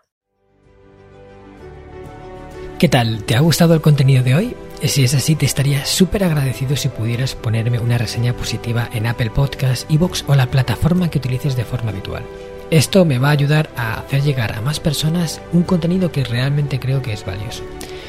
¿Qué 2.80 2.90
tal? 2.90 3.24
¿Te 3.26 3.36
ha 3.36 3.40
gustado 3.40 3.76
el 3.76 3.82
contenido 3.82 4.24
de 4.24 4.34
hoy? 4.34 4.56
Si 4.82 5.04
es 5.04 5.14
así, 5.14 5.36
te 5.36 5.46
estaría 5.46 5.86
súper 5.86 6.24
agradecido 6.24 6.76
si 6.76 6.90
pudieras 6.90 7.36
ponerme 7.36 7.78
una 7.78 8.00
reseña 8.00 8.34
positiva 8.34 8.90
en 8.92 9.06
Apple 9.06 9.30
Podcasts, 9.30 9.86
Evox 9.88 10.26
o 10.28 10.34
la 10.34 10.48
plataforma 10.48 11.12
que 11.12 11.20
utilices 11.20 11.56
de 11.56 11.64
forma 11.64 11.92
habitual. 11.92 12.24
Esto 12.72 13.06
me 13.06 13.20
va 13.20 13.28
a 13.28 13.34
ayudar 13.34 13.70
a 13.76 14.00
hacer 14.00 14.24
llegar 14.24 14.54
a 14.54 14.62
más 14.62 14.80
personas 14.80 15.42
un 15.54 15.62
contenido 15.62 16.12
que 16.12 16.24
realmente 16.24 16.80
creo 16.80 17.04
que 17.04 17.14
es 17.14 17.24
valioso. 17.24 17.64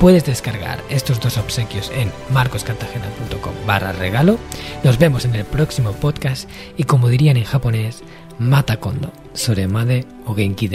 Puedes 0.00 0.24
descargar 0.24 0.82
estos 0.88 1.20
dos 1.20 1.36
obsequios 1.36 1.92
en 1.94 2.10
marcoscartagena.com 2.32 3.52
barra 3.66 3.92
regalo. 3.92 4.38
Nos 4.82 4.98
vemos 4.98 5.26
en 5.26 5.34
el 5.34 5.44
próximo 5.44 5.92
podcast 5.92 6.48
y 6.78 6.84
como 6.84 7.10
dirían 7.10 7.36
en 7.36 7.44
japonés, 7.44 8.02
mata 8.38 8.78
kondo, 8.80 9.12
soremade 9.34 10.06
o 10.24 10.34
genki. 10.34 10.70